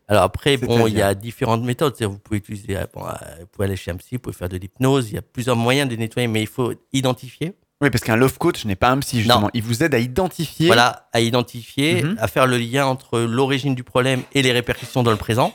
Alors 0.08 0.24
après, 0.24 0.56
bon, 0.56 0.86
il 0.86 0.94
y 0.94 1.02
a 1.02 1.14
différentes 1.14 1.62
méthodes. 1.62 1.94
Vous 2.00 2.18
pouvez 2.18 2.38
utiliser, 2.38 2.76
euh, 2.76 2.84
bon, 2.94 3.02
euh, 3.06 3.12
vous 3.40 3.46
pouvez 3.46 3.66
aller 3.66 3.76
chez 3.76 3.90
un 3.90 3.96
psy, 3.96 4.14
vous 4.16 4.18
pouvez 4.20 4.34
faire 4.36 4.48
de 4.48 4.56
l'hypnose. 4.56 5.10
Il 5.10 5.14
y 5.14 5.18
a 5.18 5.22
plusieurs 5.22 5.56
moyens 5.56 5.88
de 5.90 5.96
nettoyer, 5.96 6.26
mais 6.26 6.40
il 6.42 6.46
faut 6.48 6.72
identifier. 6.92 7.52
Oui, 7.82 7.90
parce 7.90 8.02
qu'un 8.04 8.16
love 8.16 8.38
coach 8.38 8.64
n'est 8.64 8.76
pas 8.76 8.90
un 8.90 8.98
psy, 9.00 9.18
justement. 9.20 9.42
Non. 9.42 9.50
Il 9.54 9.62
vous 9.62 9.82
aide 9.82 9.94
à 9.94 9.98
identifier. 9.98 10.66
Voilà, 10.66 11.08
à 11.12 11.20
identifier, 11.20 12.02
Mhm. 12.02 12.16
à 12.18 12.28
faire 12.28 12.46
le 12.46 12.56
lien 12.58 12.86
entre 12.86 13.20
l'origine 13.20 13.74
du 13.74 13.84
problème 13.84 14.22
et 14.32 14.42
les 14.42 14.52
répercussions 14.52 15.02
dans 15.02 15.10
le 15.10 15.16
présent. 15.16 15.54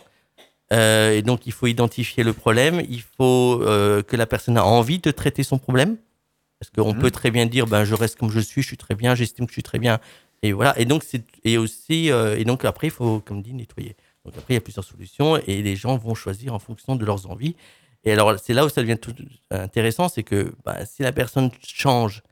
Euh, 0.73 1.11
et 1.13 1.21
donc, 1.21 1.45
il 1.47 1.53
faut 1.53 1.67
identifier 1.67 2.23
le 2.23 2.33
problème. 2.33 2.81
Il 2.89 3.01
faut 3.01 3.61
euh, 3.63 4.01
que 4.03 4.15
la 4.15 4.25
personne 4.25 4.57
a 4.57 4.65
envie 4.65 4.99
de 4.99 5.11
traiter 5.11 5.43
son 5.43 5.57
problème. 5.57 5.97
Parce 6.59 6.71
qu'on 6.71 6.93
Mhm. 6.93 6.99
peut 6.99 7.11
très 7.11 7.31
bien 7.31 7.45
dire, 7.45 7.67
ben, 7.67 7.83
je 7.83 7.93
reste 7.93 8.17
comme 8.17 8.31
je 8.31 8.39
suis, 8.39 8.61
je 8.61 8.67
suis 8.67 8.77
très 8.77 8.95
bien, 8.95 9.13
j'estime 9.15 9.45
que 9.45 9.51
je 9.51 9.55
suis 9.55 9.63
très 9.63 9.79
bien. 9.79 9.99
Et 10.43 10.53
voilà. 10.53 10.77
Et 10.79 10.85
donc, 10.85 11.03
c'est, 11.03 11.23
et 11.43 11.57
aussi, 11.57 12.11
euh, 12.11 12.37
et 12.37 12.45
donc 12.45 12.65
après, 12.65 12.87
il 12.87 12.91
faut, 12.91 13.19
comme 13.19 13.41
dit, 13.41 13.53
nettoyer. 13.53 13.95
Donc 14.25 14.33
après, 14.37 14.53
il 14.53 14.55
y 14.55 14.57
a 14.57 14.61
plusieurs 14.61 14.83
solutions 14.85 15.37
et 15.37 15.61
les 15.61 15.75
gens 15.75 15.97
vont 15.97 16.15
choisir 16.15 16.53
en 16.53 16.59
fonction 16.59 16.95
de 16.95 17.05
leurs 17.05 17.29
envies. 17.29 17.55
Et 18.03 18.11
alors, 18.11 18.35
c'est 18.39 18.53
là 18.53 18.65
où 18.65 18.69
ça 18.69 18.81
devient 18.81 18.97
tout 18.97 19.13
intéressant, 19.51 20.09
c'est 20.09 20.23
que 20.23 20.53
ben, 20.65 20.85
si 20.85 21.03
la 21.03 21.11
personne 21.11 21.49
change, 21.65 22.23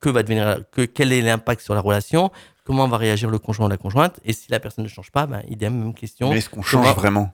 que 0.00 0.08
va 0.08 0.22
devenir, 0.22 0.62
que, 0.70 0.82
quel 0.82 1.12
est 1.12 1.22
l'impact 1.22 1.60
sur 1.60 1.74
la 1.74 1.80
relation, 1.80 2.30
comment 2.64 2.86
va 2.86 2.96
réagir 2.98 3.30
le 3.30 3.38
conjoint 3.38 3.66
ou 3.66 3.68
la 3.68 3.76
conjointe, 3.76 4.20
et 4.24 4.32
si 4.32 4.50
la 4.50 4.60
personne 4.60 4.84
ne 4.84 4.88
change 4.88 5.10
pas, 5.10 5.26
ben, 5.26 5.42
idem, 5.48 5.76
même 5.76 5.94
question. 5.94 6.30
Mais 6.30 6.38
est-ce 6.38 6.48
qu'on 6.50 6.62
change 6.62 6.94
vraiment? 6.94 7.32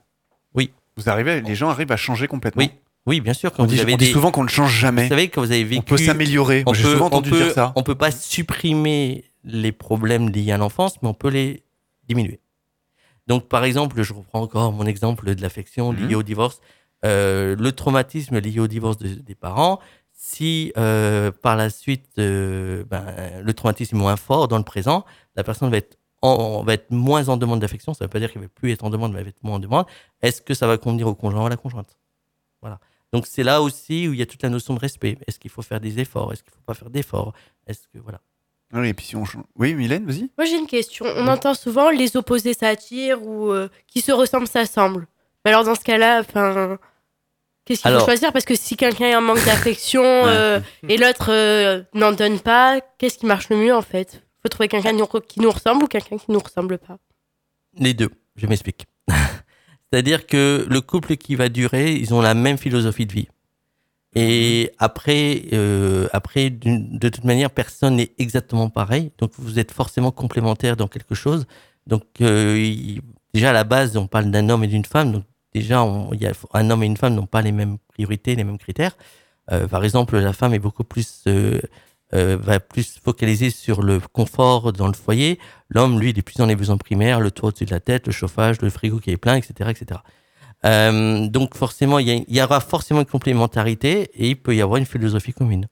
Oui. 0.53 0.71
Vous 0.97 1.09
arrivez, 1.09 1.41
les 1.41 1.55
gens 1.55 1.69
arrivent 1.69 1.91
à 1.91 1.97
changer 1.97 2.27
complètement? 2.27 2.63
Oui, 2.63 2.71
oui, 3.05 3.21
bien 3.21 3.33
sûr. 3.33 3.51
Quand 3.51 3.63
On 3.63 3.65
vous 3.67 3.73
dit, 3.73 3.79
avez 3.79 3.93
on 3.93 3.97
dit 3.97 4.11
souvent 4.11 4.31
qu'on 4.31 4.43
ne 4.43 4.49
change 4.49 4.73
jamais. 4.73 5.03
Vous 5.03 5.09
savez, 5.09 5.29
quand 5.29 5.41
vous 5.41 5.51
avez 5.51 5.63
vécu. 5.63 5.79
On 5.79 5.83
peut 5.83 5.97
s'améliorer. 5.97 6.63
on 6.65 6.73
J'ai 6.73 6.83
peut- 6.83 6.93
souvent 6.93 7.05
entendu 7.07 7.29
peut- 7.29 7.37
dire 7.43 7.51
ça. 7.53 7.71
On 7.75 7.83
peut 7.83 7.95
pas 7.95 8.11
supprimer 8.11 9.25
les 9.43 9.71
problèmes 9.71 10.29
liés 10.29 10.51
à 10.51 10.57
l'enfance, 10.57 11.01
mais 11.01 11.07
on 11.09 11.13
peut 11.13 11.29
les 11.29 11.63
diminuer. 12.07 12.39
Donc, 13.27 13.47
par 13.47 13.63
exemple, 13.63 14.01
je 14.01 14.13
reprends 14.13 14.41
encore 14.41 14.71
mon 14.71 14.85
exemple 14.85 15.33
de 15.35 15.41
l'affection 15.41 15.93
Mhm. 15.93 16.07
liée 16.07 16.15
au 16.15 16.23
divorce. 16.23 16.61
Euh, 17.05 17.55
le 17.57 17.71
traumatisme 17.71 18.39
lié 18.39 18.59
au 18.59 18.67
divorce 18.67 18.97
de- 18.97 19.13
des 19.15 19.35
parents, 19.35 19.79
si 20.13 20.71
euh, 20.77 21.31
par 21.31 21.55
la 21.55 21.69
suite 21.69 22.07
euh, 22.17 22.83
ben, 22.89 23.05
le 23.43 23.53
traumatisme 23.53 23.95
est 23.95 23.99
moins 23.99 24.15
fort 24.15 24.47
dans 24.47 24.57
le 24.57 24.63
présent, 24.63 25.05
la 25.35 25.43
personne 25.43 25.69
va 25.69 25.77
être, 25.77 25.97
en- 26.21 26.63
va 26.63 26.73
être 26.73 26.89
moins 26.89 27.29
en 27.29 27.37
demande 27.37 27.59
d'affection. 27.59 27.93
Ça 27.93 28.05
ne 28.05 28.07
veut 28.07 28.11
pas 28.11 28.19
dire 28.19 28.31
qu'elle 28.31 28.41
ne 28.41 28.47
va 28.47 28.53
plus 28.55 28.71
être 28.71 28.83
en 28.83 28.89
demande, 28.89 29.11
mais 29.11 29.19
elle 29.19 29.25
va 29.25 29.29
être 29.29 29.43
moins 29.43 29.55
en 29.57 29.59
demande. 29.59 29.85
Est-ce 30.23 30.41
que 30.41 30.53
ça 30.55 30.65
va 30.65 30.77
convenir 30.77 31.07
au 31.07 31.13
conjoint 31.13 31.43
ou 31.43 31.45
à 31.45 31.49
la 31.49 31.57
conjointe? 31.57 31.97
Voilà. 32.61 32.79
Donc 33.13 33.27
c'est 33.27 33.43
là 33.43 33.61
aussi 33.61 34.07
où 34.07 34.13
il 34.13 34.19
y 34.19 34.21
a 34.21 34.25
toute 34.25 34.41
la 34.43 34.49
notion 34.49 34.73
de 34.73 34.79
respect. 34.79 35.17
Est-ce 35.27 35.39
qu'il 35.39 35.51
faut 35.51 35.61
faire 35.61 35.79
des 35.79 35.99
efforts? 35.99 36.33
Est-ce 36.33 36.43
qu'il 36.43 36.51
ne 36.51 36.55
faut 36.57 36.63
pas 36.65 36.73
faire 36.73 36.89
d'efforts? 36.89 37.33
Est-ce 37.67 37.87
que 37.87 37.97
voilà. 37.99 38.19
Oui, 38.73 38.89
et 38.89 38.93
puis 38.93 39.05
si 39.05 39.15
on 39.15 39.23
change- 39.25 39.43
Oui, 39.55 39.73
Mylène, 39.73 40.05
vas-y. 40.05 40.29
Moi 40.37 40.45
j'ai 40.45 40.57
une 40.57 40.67
question. 40.67 41.05
On 41.15 41.27
entend 41.27 41.53
souvent 41.53 41.89
les 41.91 42.17
opposés 42.17 42.53
s'attirent 42.53 43.21
ou 43.23 43.51
euh, 43.51 43.69
qui 43.87 44.01
se 44.01 44.11
ressemblent 44.11 44.47
s'assemblent. 44.47 45.07
Mais 45.45 45.51
alors 45.51 45.63
dans 45.63 45.75
ce 45.75 45.81
cas-là, 45.81 46.21
enfin, 46.21 46.77
qu'est-ce 47.63 47.83
qu'il 47.83 47.91
faut 47.91 48.05
choisir? 48.05 48.33
Parce 48.33 48.43
que 48.45 48.55
si 48.55 48.75
quelqu'un 48.75 49.13
a 49.13 49.17
un 49.17 49.21
manque 49.21 49.45
d'affection 49.45 50.03
euh, 50.25 50.59
et 50.89 50.97
l'autre 50.97 51.31
euh, 51.31 51.83
n'en 51.93 52.11
donne 52.11 52.39
pas, 52.39 52.81
qu'est-ce 52.97 53.17
qui 53.19 53.27
marche 53.27 53.49
le 53.49 53.57
mieux 53.57 53.73
en 53.75 53.83
fait? 53.83 54.23
Faut 54.41 54.49
trouver 54.49 54.67
quelqu'un 54.67 54.93
qui 55.27 55.39
nous 55.39 55.51
ressemble 55.51 55.83
ou 55.83 55.87
quelqu'un 55.87 56.17
qui 56.17 56.31
nous 56.31 56.39
ressemble 56.39 56.77
pas. 56.79 56.97
Les 57.77 57.93
deux, 57.93 58.09
je 58.35 58.47
m'explique. 58.47 58.85
C'est-à-dire 59.95 60.27
que 60.27 60.67
le 60.69 60.81
couple 60.81 61.15
qui 61.15 61.35
va 61.35 61.47
durer, 61.47 61.93
ils 61.93 62.13
ont 62.13 62.19
la 62.19 62.33
même 62.33 62.57
philosophie 62.57 63.05
de 63.05 63.13
vie. 63.13 63.29
Et 64.13 64.73
après, 64.77 65.43
euh, 65.53 66.09
après 66.11 66.49
de 66.49 67.07
toute 67.07 67.23
manière, 67.23 67.49
personne 67.49 67.95
n'est 67.95 68.11
exactement 68.17 68.69
pareil. 68.69 69.13
Donc, 69.19 69.31
vous 69.37 69.57
êtes 69.57 69.71
forcément 69.71 70.11
complémentaires 70.11 70.75
dans 70.75 70.89
quelque 70.89 71.15
chose. 71.15 71.45
Donc, 71.87 72.03
euh, 72.19 72.75
déjà 73.33 73.51
à 73.51 73.53
la 73.53 73.63
base, 73.63 73.95
on 73.95 74.05
parle 74.07 74.31
d'un 74.31 74.49
homme 74.49 74.65
et 74.65 74.67
d'une 74.67 74.83
femme. 74.83 75.13
Donc, 75.13 75.23
déjà, 75.53 75.79
un 75.79 76.69
homme 76.69 76.83
et 76.83 76.87
une 76.87 76.97
femme 76.97 77.15
n'ont 77.15 77.25
pas 77.25 77.41
les 77.41 77.53
mêmes 77.53 77.77
priorités, 77.87 78.35
les 78.35 78.43
mêmes 78.43 78.57
critères. 78.57 78.97
Euh, 79.53 79.65
par 79.69 79.85
exemple, 79.85 80.17
la 80.17 80.33
femme 80.33 80.53
est 80.53 80.59
beaucoup 80.59 80.83
plus 80.83 81.23
euh, 82.13 82.37
va 82.39 82.59
plus 82.59 82.99
focaliser 83.03 83.49
sur 83.49 83.81
le 83.81 83.99
confort 83.99 84.71
dans 84.73 84.87
le 84.87 84.93
foyer. 84.93 85.39
L'homme, 85.69 85.99
lui, 85.99 86.11
il 86.11 86.19
est 86.19 86.21
plus 86.21 86.35
dans 86.37 86.45
les 86.45 86.55
besoins 86.55 86.77
primaires, 86.77 87.19
le 87.19 87.31
toit 87.31 87.49
au-dessus 87.49 87.65
de 87.65 87.71
la 87.71 87.79
tête, 87.79 88.05
le 88.07 88.13
chauffage, 88.13 88.61
le 88.61 88.69
frigo 88.69 88.99
qui 88.99 89.11
est 89.11 89.17
plein, 89.17 89.35
etc. 89.35 89.69
etc. 89.71 89.99
Euh, 90.65 91.27
donc 91.27 91.55
forcément, 91.55 91.99
il 91.99 92.07
y, 92.07 92.11
a- 92.11 92.15
il 92.27 92.35
y 92.35 92.41
aura 92.41 92.59
forcément 92.59 93.01
une 93.01 93.05
complémentarité 93.05 94.09
et 94.15 94.29
il 94.29 94.35
peut 94.35 94.55
y 94.55 94.61
avoir 94.61 94.77
une 94.77 94.85
philosophie 94.85 95.33
commune. 95.33 95.67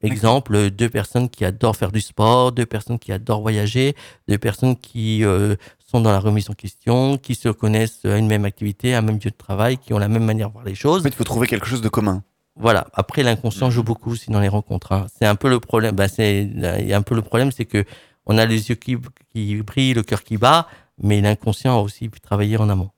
Exemple, 0.00 0.70
deux 0.70 0.88
personnes 0.88 1.28
qui 1.28 1.44
adorent 1.44 1.74
faire 1.76 1.90
du 1.90 2.00
sport, 2.00 2.52
deux 2.52 2.66
personnes 2.66 3.00
qui 3.00 3.10
adorent 3.10 3.40
voyager, 3.40 3.96
deux 4.28 4.38
personnes 4.38 4.76
qui 4.76 5.24
euh, 5.24 5.56
sont 5.90 6.00
dans 6.00 6.12
la 6.12 6.20
remise 6.20 6.48
en 6.50 6.52
question, 6.52 7.18
qui 7.18 7.34
se 7.34 7.48
connaissent 7.48 8.04
à 8.04 8.16
une 8.16 8.28
même 8.28 8.44
activité, 8.44 8.94
à 8.94 8.98
un 8.98 9.02
même 9.02 9.16
lieu 9.16 9.30
de 9.30 9.36
travail, 9.36 9.76
qui 9.76 9.92
ont 9.92 9.98
la 9.98 10.06
même 10.06 10.24
manière 10.24 10.48
de 10.48 10.52
voir 10.52 10.64
les 10.64 10.76
choses. 10.76 11.00
En 11.00 11.02
fait, 11.02 11.08
il 11.08 11.16
faut 11.16 11.24
trouver 11.24 11.48
quelque 11.48 11.66
chose 11.66 11.80
de 11.82 11.88
commun. 11.88 12.22
Voilà. 12.58 12.86
Après, 12.92 13.22
l'inconscient 13.22 13.70
joue 13.70 13.82
beaucoup 13.84 14.10
aussi 14.10 14.30
dans 14.30 14.40
les 14.40 14.48
rencontres. 14.48 14.92
hein. 14.92 15.06
C'est 15.18 15.26
un 15.26 15.36
peu 15.36 15.48
le 15.48 15.60
problème. 15.60 15.94
Bah, 15.94 16.08
c'est 16.08 16.42
il 16.42 16.86
y 16.86 16.92
a 16.92 16.96
un 16.96 17.02
peu 17.02 17.14
le 17.14 17.22
problème, 17.22 17.52
c'est 17.52 17.64
que 17.64 17.84
on 18.26 18.36
a 18.36 18.44
les 18.44 18.68
yeux 18.68 18.74
qui, 18.74 18.96
qui 19.32 19.56
brillent, 19.62 19.94
le 19.94 20.02
cœur 20.02 20.22
qui 20.22 20.36
bat, 20.36 20.68
mais 21.02 21.20
l'inconscient 21.20 21.78
a 21.78 21.80
aussi 21.80 22.08
pu 22.08 22.20
travailler 22.20 22.56
en 22.58 22.68
amont. 22.68 22.90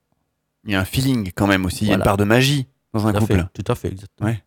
Il 0.65 0.71
y 0.71 0.75
a 0.75 0.81
un 0.81 0.85
feeling 0.85 1.31
quand 1.33 1.47
même 1.47 1.65
aussi, 1.65 1.85
il 1.85 1.89
y 1.89 1.91
a 1.91 1.95
une 1.95 2.03
part 2.03 2.17
de 2.17 2.23
magie 2.23 2.67
dans 2.93 3.07
un 3.07 3.13
Tout 3.13 3.19
couple. 3.21 3.35
fait, 3.53 3.63
tout 3.63 3.71
à 3.71 3.75
fait, 3.75 3.87
exactement. 3.87 4.29
Ouais. 4.29 4.43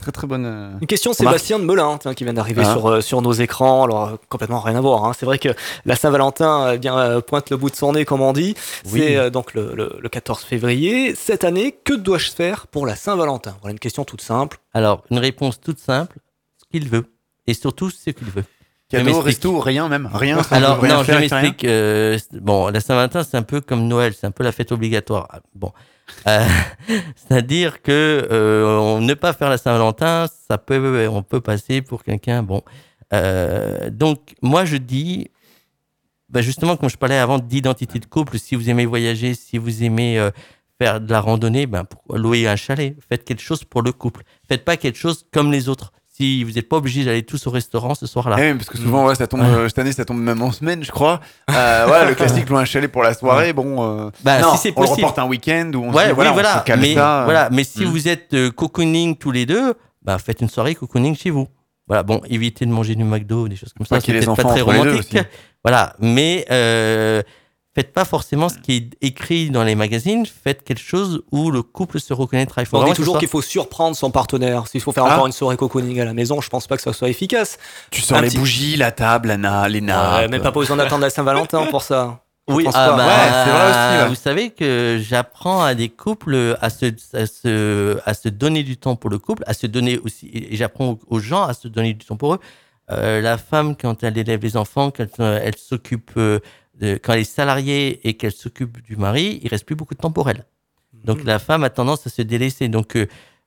Très 0.00 0.12
très 0.12 0.26
bonne. 0.26 0.46
euh, 0.46 0.70
Une 0.80 0.86
question 0.86 1.10
remarque. 1.12 1.34
Sébastien 1.38 1.58
de 1.58 1.64
Melun 1.64 1.98
tiens, 1.98 2.14
qui 2.14 2.24
vient 2.24 2.32
d'arriver 2.32 2.62
Ah. 2.64 2.72
sur, 2.72 2.86
euh, 2.88 3.00
sur 3.02 3.20
nos 3.20 3.32
écrans. 3.32 3.84
Alors, 3.84 4.04
euh, 4.08 4.16
complètement 4.30 4.60
rien 4.60 4.76
à 4.76 4.80
voir. 4.80 5.04
hein. 5.04 5.12
C'est 5.18 5.26
vrai 5.26 5.38
que 5.38 5.50
la 5.84 5.94
Saint-Valentin 5.96 6.66
euh, 6.68 6.76
bien, 6.78 6.96
euh, 6.98 7.20
pointe 7.20 7.50
le 7.50 7.56
bout 7.58 7.68
de 7.70 7.76
son 7.76 7.92
nez, 7.92 8.04
comme 8.06 8.22
on 8.22 8.32
dit. 8.32 8.54
Oui. 8.86 9.00
C'est 9.00 9.16
euh, 9.16 9.28
donc 9.30 9.52
le, 9.54 9.74
le- 9.74 9.98
le 10.00 10.08
14 10.08 10.40
février. 10.42 11.14
Cette 11.14 11.44
année, 11.44 11.72
que 11.84 11.92
dois-je 11.92 12.30
faire 12.30 12.66
pour 12.66 12.86
la 12.86 12.96
Saint-Valentin? 12.96 13.56
Voilà 13.60 13.72
une 13.72 13.78
question 13.78 14.04
toute 14.04 14.22
simple. 14.22 14.58
Alors, 14.72 15.02
une 15.10 15.18
réponse 15.18 15.60
toute 15.60 15.78
simple, 15.78 16.16
ce 16.56 16.64
qu'il 16.70 16.88
veut. 16.88 17.04
Et 17.46 17.52
surtout, 17.54 17.90
ce 17.90 18.10
qu'il 18.10 18.28
veut. 18.30 18.44
Cadeau, 18.88 19.20
resto, 19.20 19.60
rien 19.60 19.88
même, 19.88 20.08
rien. 20.12 20.38
Alors, 20.50 20.80
rien 20.80 20.96
non, 20.96 21.02
je 21.04 21.12
m'explique. 21.12 21.62
euh, 21.64 22.18
bon, 22.32 22.68
la 22.68 22.80
Saint-Valentin, 22.80 23.22
c'est 23.22 23.36
un 23.36 23.42
peu 23.42 23.60
comme 23.60 23.86
Noël, 23.86 24.14
c'est 24.18 24.26
un 24.26 24.32
peu 24.32 24.42
la 24.44 24.50
fête 24.50 24.72
obligatoire. 24.72 25.28
Ah, 25.30 25.38
Bon. 25.54 25.72
Euh, 26.26 26.46
C'est-à-dire 27.16 27.82
que 27.82 28.28
euh, 28.30 29.00
ne 29.00 29.14
pas 29.14 29.32
faire 29.32 29.50
la 29.50 29.58
Saint-Valentin, 29.58 30.26
ça 30.48 30.58
peut, 30.58 31.08
on 31.08 31.22
peut 31.22 31.40
passer 31.40 31.82
pour 31.82 32.04
quelqu'un. 32.04 32.42
Bon. 32.42 32.62
Euh, 33.12 33.90
donc, 33.90 34.34
moi, 34.42 34.64
je 34.64 34.76
dis, 34.76 35.30
bah, 36.28 36.42
justement, 36.42 36.76
comme 36.76 36.90
je 36.90 36.96
parlais 36.96 37.18
avant 37.18 37.38
d'identité 37.38 37.98
de 37.98 38.06
couple, 38.06 38.38
si 38.38 38.54
vous 38.54 38.70
aimez 38.70 38.86
voyager, 38.86 39.34
si 39.34 39.58
vous 39.58 39.82
aimez 39.82 40.30
faire 40.80 41.00
de 41.00 41.10
la 41.10 41.20
randonnée, 41.20 41.66
ben, 41.66 41.84
louer 42.10 42.46
un 42.48 42.56
chalet? 42.56 42.96
Faites 43.08 43.24
quelque 43.24 43.42
chose 43.42 43.64
pour 43.64 43.82
le 43.82 43.92
couple. 43.92 44.22
Faites 44.48 44.64
pas 44.64 44.76
quelque 44.76 44.98
chose 44.98 45.26
comme 45.32 45.52
les 45.52 45.68
autres. 45.68 45.92
Si 46.20 46.44
vous 46.44 46.50
n'êtes 46.52 46.68
pas 46.68 46.76
obligé 46.76 47.02
d'aller 47.02 47.22
tous 47.22 47.46
au 47.46 47.50
restaurant 47.50 47.94
ce 47.94 48.06
soir-là. 48.06 48.36
Eh 48.38 48.50
oui, 48.52 48.58
parce 48.58 48.68
que 48.68 48.76
souvent, 48.76 49.06
ouais, 49.06 49.14
ça 49.14 49.26
tombe, 49.26 49.40
Ouais. 49.40 49.46
euh, 49.46 49.68
cette 49.68 49.78
année, 49.78 49.92
ça 49.92 50.04
tombe 50.04 50.20
même 50.20 50.42
en 50.42 50.52
semaine, 50.52 50.84
je 50.84 50.90
crois. 50.90 51.18
Euh, 51.50 51.84
voilà, 51.86 52.04
le 52.04 52.14
classique, 52.14 52.50
un 52.50 52.64
chalet 52.66 52.92
pour 52.92 53.02
la 53.02 53.14
soirée, 53.14 53.54
bon. 53.54 54.06
euh, 54.06 54.10
Bah, 54.22 54.38
non, 54.42 54.50
si 54.52 54.58
c'est 54.58 54.72
on 54.76 54.82
le 54.82 54.86
possible. 54.86 55.06
reporte 55.06 55.18
un 55.18 55.24
week-end 55.26 55.70
où 55.74 55.78
on 55.84 55.92
Ouais, 55.94 56.02
se 56.02 56.08
dit, 56.08 56.14
voilà, 56.14 56.30
oui, 56.30 56.34
voilà. 56.34 56.56
on 56.56 56.58
se 56.60 56.64
cale 56.64 56.80
mais, 56.80 56.94
ça. 56.94 57.22
voilà. 57.24 57.48
mais 57.50 57.64
si 57.64 57.80
Mm. 57.86 57.88
vous 57.88 58.08
êtes 58.08 58.50
cocooning 58.50 59.16
tous 59.16 59.30
les 59.30 59.46
deux, 59.46 59.72
bah, 60.02 60.18
faites 60.18 60.42
une 60.42 60.50
soirée 60.50 60.74
cocooning 60.74 61.16
chez 61.16 61.30
vous. 61.30 61.48
Voilà, 61.88 62.02
bon, 62.02 62.20
évitez 62.28 62.66
de 62.66 62.70
manger 62.70 62.94
du 62.96 63.04
McDo, 63.04 63.48
des 63.48 63.56
choses 63.56 63.72
comme 63.72 63.86
ça. 63.86 63.98
C'est 64.00 64.12
peut-être 64.12 64.36
pas 64.36 64.44
très 64.44 64.60
romantique. 64.60 65.16
Voilà, 65.64 65.94
mais 66.00 66.44
euh, 66.50 67.22
faites 67.74 67.92
pas 67.92 68.04
forcément 68.04 68.48
ce 68.48 68.58
qui 68.58 68.72
est 68.76 68.90
écrit 69.00 69.50
dans 69.50 69.62
les 69.64 69.74
magazines. 69.74 70.26
Faites 70.26 70.64
quelque 70.64 70.82
chose 70.82 71.22
où 71.30 71.50
le 71.50 71.62
couple 71.62 72.00
se 72.00 72.12
reconnaîtra. 72.12 72.62
Il 72.62 72.66
faut 72.66 72.78
on 72.78 72.84
dit 72.84 72.92
toujours 72.92 73.18
qu'il 73.18 73.28
faut 73.28 73.42
surprendre 73.42 73.96
son 73.96 74.10
partenaire. 74.10 74.66
S'il 74.66 74.80
faut 74.80 74.92
faire 74.92 75.04
Ah. 75.06 75.14
encore 75.14 75.26
une 75.26 75.32
soirée 75.32 75.56
cocooning 75.56 76.00
à 76.00 76.04
la 76.04 76.14
maison, 76.14 76.40
je 76.40 76.48
pense 76.50 76.66
pas 76.66 76.76
que 76.76 76.82
ça 76.82 76.92
soit 76.92 77.08
efficace. 77.08 77.58
Tu 77.90 78.00
sors 78.00 78.18
Un 78.18 78.22
les 78.22 78.28
petit- 78.28 78.38
bougies, 78.38 78.76
la 78.76 78.90
table, 78.92 79.28
la 79.28 79.36
na- 79.36 79.68
les 79.68 79.80
nappes. 79.80 80.20
Ouais, 80.22 80.28
même 80.28 80.42
pas 80.42 80.50
besoin 80.50 80.76
d'attendre 80.76 81.02
la 81.02 81.10
Saint-Valentin 81.10 81.66
pour 81.66 81.82
ça. 81.82 82.22
Oui, 82.48 82.66
ah 82.74 82.96
bah, 82.96 83.06
Ouais, 83.06 83.12
c'est 83.44 83.50
vrai 83.50 83.70
aussi, 83.70 84.02
ouais. 84.02 84.08
Vous 84.08 84.14
savez 84.16 84.50
que 84.50 85.00
j'apprends 85.00 85.62
à 85.62 85.76
des 85.76 85.88
couples 85.88 86.56
à 86.60 86.68
se, 86.68 86.86
à, 87.16 87.26
se, 87.26 87.98
à 88.04 88.12
se 88.14 88.28
donner 88.28 88.64
du 88.64 88.76
temps 88.76 88.96
pour 88.96 89.08
le 89.08 89.18
couple, 89.20 89.44
à 89.46 89.54
se 89.54 89.68
donner 89.68 89.98
aussi, 89.98 90.28
et 90.32 90.56
j'apprends 90.56 90.88
aux- 90.88 90.98
aux 91.06 91.20
gens 91.20 91.44
à 91.44 91.54
se 91.54 91.68
donner 91.68 91.92
du 91.94 92.04
temps 92.04 92.16
pour 92.16 92.34
eux. 92.34 92.40
Euh, 92.90 93.20
la 93.20 93.38
femme, 93.38 93.76
quand 93.76 94.02
elle 94.02 94.18
élève 94.18 94.42
les 94.42 94.56
enfants, 94.56 94.90
quand 94.90 95.20
euh, 95.20 95.38
elle 95.44 95.54
s'occupe, 95.56 96.10
euh, 96.16 96.40
quand 96.80 97.12
elle 97.12 97.20
est 97.20 97.24
salariée 97.24 98.06
et 98.08 98.14
qu'elle 98.14 98.32
s'occupe 98.32 98.82
du 98.82 98.96
mari, 98.96 99.40
il 99.42 99.48
reste 99.48 99.66
plus 99.66 99.76
beaucoup 99.76 99.94
de 99.94 100.00
temps 100.00 100.12
pour 100.12 100.30
elle. 100.30 100.44
Donc 101.04 101.24
la 101.24 101.38
femme 101.38 101.64
a 101.64 101.70
tendance 101.70 102.06
à 102.06 102.10
se 102.10 102.22
délaisser. 102.22 102.68
Donc, 102.68 102.96
euh, 102.96 103.06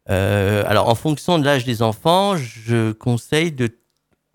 euh, 0.10 0.64
alors 0.68 0.89
en 0.89 0.95
fonction 0.95 1.39
de 1.39 1.45
l'âge 1.45 1.65
des 1.65 1.81
enfants, 1.81 2.35
je 2.38 2.91
conseille 2.91 3.51
de 3.51 3.69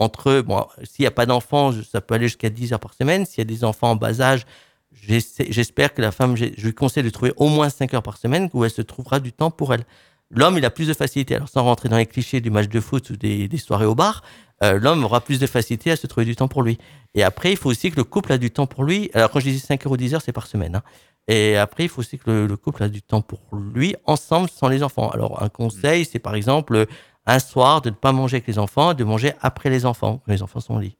entre 0.00 0.42
bon, 0.42 0.64
s'il 0.84 1.02
n'y 1.02 1.08
a 1.08 1.10
pas 1.10 1.26
d'enfants, 1.26 1.72
ça 1.90 2.00
peut 2.00 2.14
aller 2.14 2.28
jusqu'à 2.28 2.50
10 2.50 2.72
heures 2.72 2.80
par 2.80 2.94
semaine. 2.94 3.26
S'il 3.26 3.38
y 3.38 3.40
a 3.40 3.44
des 3.44 3.64
enfants 3.64 3.90
en 3.90 3.96
bas 3.96 4.20
âge, 4.20 4.46
j'espère 4.92 5.92
que 5.92 6.00
la 6.00 6.12
femme, 6.12 6.36
je 6.36 6.44
lui 6.44 6.72
conseille 6.72 7.02
de 7.02 7.10
trouver 7.10 7.32
au 7.36 7.48
moins 7.48 7.68
5 7.68 7.94
heures 7.94 8.02
par 8.02 8.16
semaine 8.16 8.48
où 8.52 8.64
elle 8.64 8.70
se 8.70 8.82
trouvera 8.82 9.18
du 9.18 9.32
temps 9.32 9.50
pour 9.50 9.74
elle. 9.74 9.84
L'homme, 10.30 10.56
il 10.58 10.64
a 10.64 10.70
plus 10.70 10.86
de 10.86 10.94
facilité. 10.94 11.34
Alors, 11.34 11.48
sans 11.48 11.64
rentrer 11.64 11.88
dans 11.88 11.96
les 11.96 12.06
clichés 12.06 12.40
du 12.40 12.50
match 12.50 12.68
de 12.68 12.80
foot 12.80 13.10
ou 13.10 13.16
des, 13.16 13.48
des 13.48 13.56
soirées 13.56 13.86
au 13.86 13.94
bar, 13.94 14.22
euh, 14.64 14.78
l'homme 14.78 15.04
aura 15.04 15.20
plus 15.20 15.38
de 15.38 15.46
facilité 15.46 15.90
à 15.90 15.96
se 15.96 16.06
trouver 16.06 16.24
du 16.26 16.34
temps 16.36 16.48
pour 16.48 16.62
lui. 16.62 16.78
Et 17.14 17.22
après, 17.22 17.50
il 17.52 17.56
faut 17.56 17.70
aussi 17.70 17.90
que 17.90 17.96
le 17.96 18.04
couple 18.04 18.32
a 18.32 18.38
du 18.38 18.50
temps 18.50 18.66
pour 18.66 18.84
lui. 18.84 19.10
Alors, 19.14 19.30
quand 19.30 19.40
je 19.40 19.48
dis 19.48 19.58
5 19.58 19.86
heures 19.86 19.92
ou 19.92 19.96
10 19.96 20.14
heures, 20.14 20.22
c'est 20.22 20.32
par 20.32 20.46
semaine. 20.46 20.76
hein. 20.76 20.82
Et 21.28 21.56
après, 21.56 21.84
il 21.84 21.88
faut 21.88 22.00
aussi 22.00 22.18
que 22.18 22.30
le, 22.30 22.46
le 22.46 22.56
couple 22.56 22.82
a 22.82 22.88
du 22.88 23.02
temps 23.02 23.20
pour 23.20 23.40
lui, 23.52 23.94
ensemble, 24.06 24.48
sans 24.48 24.68
les 24.68 24.82
enfants. 24.82 25.10
Alors, 25.10 25.42
un 25.42 25.48
conseil, 25.50 26.04
c'est 26.10 26.18
par 26.18 26.34
exemple, 26.34 26.86
un 27.26 27.38
soir, 27.38 27.82
de 27.82 27.90
ne 27.90 27.94
pas 27.94 28.12
manger 28.12 28.36
avec 28.36 28.46
les 28.48 28.58
enfants, 28.58 28.94
de 28.94 29.04
manger 29.04 29.32
après 29.42 29.68
les 29.68 29.84
enfants, 29.84 30.22
quand 30.24 30.32
les 30.32 30.42
enfants 30.42 30.60
sont 30.60 30.74
au 30.76 30.80
lit. 30.80 30.96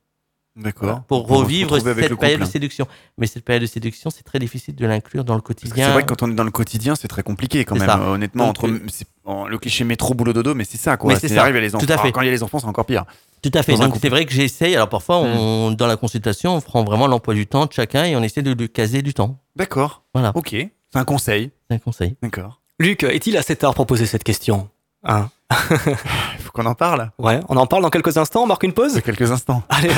D'accord. 0.56 1.02
Pour 1.04 1.28
revivre 1.28 1.78
cette 1.80 2.18
période 2.18 2.40
de 2.40 2.44
séduction. 2.44 2.88
Mais 3.16 3.28
cette 3.28 3.44
période 3.44 3.62
de 3.62 3.66
séduction, 3.68 4.10
c'est 4.10 4.24
très 4.24 4.40
difficile 4.40 4.74
de 4.74 4.86
l'inclure 4.86 5.22
dans 5.24 5.36
le 5.36 5.40
quotidien. 5.40 5.86
c'est 5.86 5.92
vrai 5.92 6.02
que 6.02 6.08
quand 6.08 6.22
on 6.24 6.30
est 6.32 6.34
dans 6.34 6.42
le 6.42 6.50
quotidien, 6.50 6.96
c'est 6.96 7.06
très 7.06 7.22
compliqué 7.22 7.64
quand 7.64 7.76
même. 7.76 7.86
ça. 7.88 7.98
euh, 8.00 8.14
Honnêtement, 8.14 8.46
Donc, 8.48 8.64
entre 8.64 8.66
euh, 8.68 9.48
le 9.48 9.58
cliché 9.58 9.84
métro 9.84 10.14
boulot 10.14 10.32
dodo, 10.32 10.54
mais 10.56 10.64
c'est 10.64 10.76
ça 10.76 10.96
quoi. 10.96 11.12
Mais 11.14 11.20
c'est 11.20 11.28
C'est 11.28 11.36
ça. 11.36 11.42
arrive 11.42 11.54
à 11.56 11.60
les 11.60 11.76
enfants. 11.76 11.86
Tout 11.86 11.92
à 11.92 11.96
fait. 11.96 12.02
Alors, 12.02 12.12
quand 12.12 12.20
il 12.22 12.26
y 12.26 12.28
a 12.28 12.32
les 12.32 12.42
enfants, 12.42 12.58
c'est 12.58 12.66
encore 12.66 12.86
pire. 12.86 13.04
Tout 13.42 13.50
à 13.54 13.62
fait. 13.62 13.74
Dans 13.74 13.88
Donc 13.88 13.96
c'est 14.00 14.08
vrai 14.08 14.24
que 14.24 14.32
j'essaye. 14.32 14.74
Alors 14.74 14.88
parfois, 14.88 15.18
on, 15.18 15.70
dans 15.70 15.86
la 15.86 15.96
consultation, 15.96 16.56
on 16.56 16.60
prend 16.60 16.84
vraiment 16.84 17.06
l'emploi 17.06 17.34
du 17.34 17.46
temps 17.46 17.66
de 17.66 17.72
chacun 17.72 18.04
et 18.04 18.16
on 18.16 18.22
essaie 18.22 18.42
de 18.42 18.52
lui 18.52 18.68
caser 18.68 19.02
du 19.02 19.14
temps. 19.14 19.38
D'accord. 19.56 20.02
Voilà. 20.14 20.32
Ok. 20.34 20.50
C'est 20.50 20.98
un 20.98 21.04
conseil. 21.04 21.50
C'est 21.68 21.76
un 21.76 21.78
conseil. 21.78 22.16
D'accord. 22.22 22.60
Luc, 22.78 23.02
est-il 23.02 23.36
assez 23.36 23.56
tard 23.56 23.74
pour 23.74 23.86
poser 23.86 24.06
cette 24.06 24.24
question? 24.24 24.68
Hein? 25.04 25.30
Il 25.50 25.56
faut 26.38 26.52
qu'on 26.52 26.66
en 26.66 26.74
parle. 26.74 27.10
Ouais, 27.18 27.40
on 27.48 27.56
en 27.56 27.66
parle 27.66 27.82
dans 27.82 27.90
quelques 27.90 28.16
instants, 28.16 28.42
on 28.42 28.46
marque 28.46 28.62
une 28.64 28.72
pause? 28.72 28.94
De 28.94 29.00
quelques 29.00 29.30
instants. 29.30 29.62
Allez, 29.68 29.90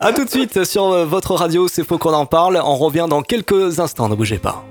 à, 0.00 0.06
à 0.06 0.12
tout 0.12 0.24
de 0.24 0.30
suite 0.30 0.64
sur 0.64 1.06
votre 1.06 1.34
radio, 1.34 1.68
c'est 1.68 1.84
faux 1.84 1.98
qu'on 1.98 2.14
en 2.14 2.26
parle. 2.26 2.60
On 2.64 2.76
revient 2.76 3.06
dans 3.08 3.22
quelques 3.22 3.80
instants, 3.80 4.08
ne 4.08 4.14
bougez 4.14 4.38
pas. 4.38 4.64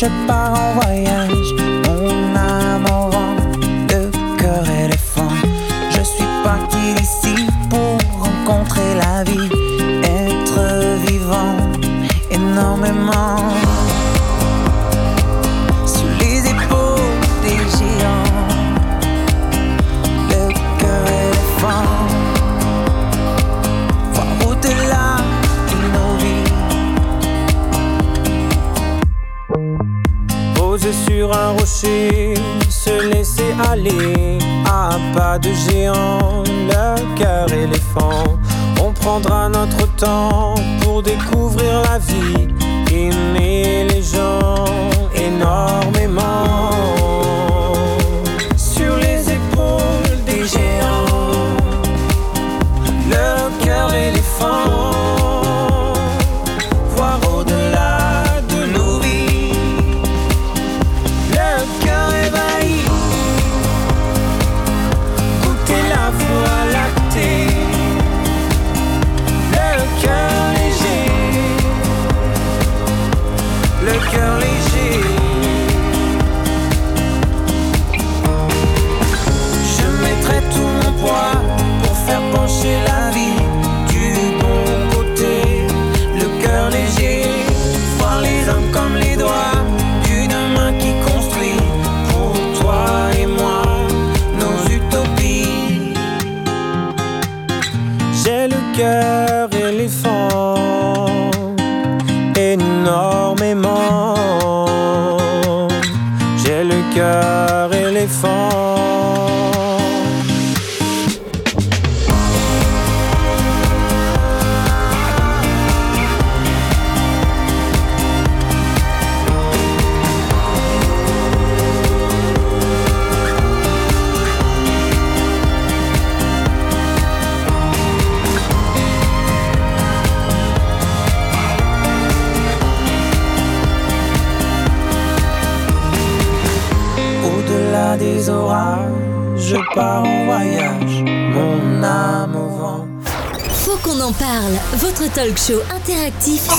Je 0.00 0.06
pars 0.26 0.54
en 0.58 0.80
voyage. 0.80 1.52
Mon 1.86 2.34
âme 2.34 2.86
au 2.86 3.10
vent, 3.10 3.36
le 3.90 4.10
cœur 4.40 4.64
éléphant. 4.84 5.34
Je 5.90 6.00
suis 6.00 6.24
parti 6.42 6.94
d'ici 6.96 7.46
pour 7.68 7.98
rencontrer 8.18 8.94
la 8.94 9.24
vie, 9.24 9.50
être 10.02 10.60
vivant 11.06 11.56
énormément. 12.30 13.36
Sur 30.80 31.36
un 31.36 31.50
rocher, 31.50 32.34
se 32.68 33.06
laisser 33.12 33.54
aller 33.70 34.38
à 34.64 34.98
pas 35.14 35.38
de 35.38 35.50
géant, 35.52 36.42
le 36.46 37.18
cœur 37.18 37.52
éléphant. 37.52 38.38
On 38.82 38.90
prendra 38.90 39.48
notre 39.50 39.86
temps 39.96 40.54
pour 40.80 41.02
découvrir 41.02 41.82
la 41.82 41.98
vie, 41.98 42.48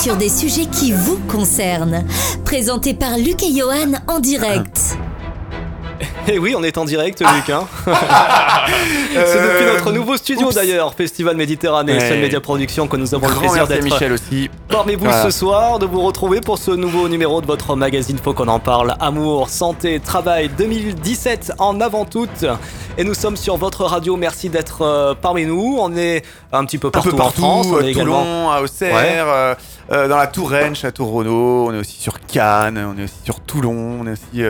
sur 0.01 0.15
des 0.17 0.29
sujets 0.29 0.65
qui 0.65 0.91
vous 0.93 1.17
concernent. 1.29 2.05
Présenté 2.43 2.93
par 2.95 3.17
Luc 3.17 3.43
et 3.43 3.53
Johan 3.55 3.93
en 4.07 4.19
direct. 4.19 4.97
Et 6.27 6.37
oui, 6.39 6.53
on 6.57 6.63
est 6.63 6.77
en 6.79 6.85
direct, 6.85 7.19
Luc. 7.19 7.49
hein. 7.49 7.65
C'est 9.13 9.41
depuis 9.41 9.65
notre 9.65 9.91
nouveau 9.91 10.17
studio 10.17 10.51
d'ailleurs, 10.51 10.93
Festival 10.93 11.35
Méditerranée, 11.35 11.93
Ouais. 11.93 12.09
Sun 12.09 12.19
Media 12.21 12.39
Production, 12.39 12.87
que 12.87 12.95
nous 12.97 13.13
avons 13.13 13.27
le 13.27 13.35
plaisir 13.35 13.67
d'être 13.67 13.83
Michel 13.83 14.11
aussi. 14.13 14.49
parmi 14.67 14.95
vous 14.95 15.05
Voilà. 15.05 15.23
ce 15.23 15.31
soir, 15.31 15.77
de 15.79 15.85
vous 15.85 16.01
retrouver 16.01 16.39
pour 16.41 16.57
ce 16.57 16.71
nouveau 16.71 17.07
numéro 17.09 17.41
de 17.41 17.47
votre 17.47 17.75
magazine 17.75 18.17
Faut 18.23 18.33
qu'on 18.33 18.47
en 18.47 18.59
parle. 18.59 18.95
Amour, 18.99 19.49
santé, 19.49 19.99
travail 19.99 20.49
2017 20.57 21.53
en 21.59 21.79
avant 21.81 22.05
toute. 22.05 22.45
Et 22.97 23.03
nous 23.03 23.13
sommes 23.13 23.37
sur 23.37 23.57
votre 23.57 23.85
radio. 23.85 24.15
Merci 24.17 24.49
d'être 24.49 24.81
euh, 24.81 25.13
parmi 25.19 25.45
nous. 25.45 25.77
On 25.79 25.95
est 25.95 26.23
un 26.51 26.65
petit 26.65 26.77
peu 26.77 26.89
Un 26.89 26.91
partout, 26.91 27.11
peu 27.11 27.15
partout, 27.15 27.43
en 27.43 27.63
France. 27.63 27.67
On 27.71 27.77
à 27.77 27.87
est 27.87 27.93
Toulon, 27.93 28.21
également. 28.21 28.51
à 28.51 28.61
Auxerre, 28.61 28.93
Ouais. 28.93 29.15
euh, 29.17 29.55
euh, 29.91 30.07
dans 30.07 30.17
la 30.17 30.27
Touraine, 30.27 30.75
Château 30.75 31.05
Renaud, 31.05 31.67
on 31.67 31.73
est 31.73 31.79
aussi 31.79 31.99
sur 31.99 32.19
Cannes, 32.21 32.77
on 32.77 32.97
est 32.99 33.03
aussi 33.05 33.15
sur 33.25 33.39
Toulon, 33.41 33.99
on 34.01 34.07
est 34.07 34.11
aussi 34.11 34.43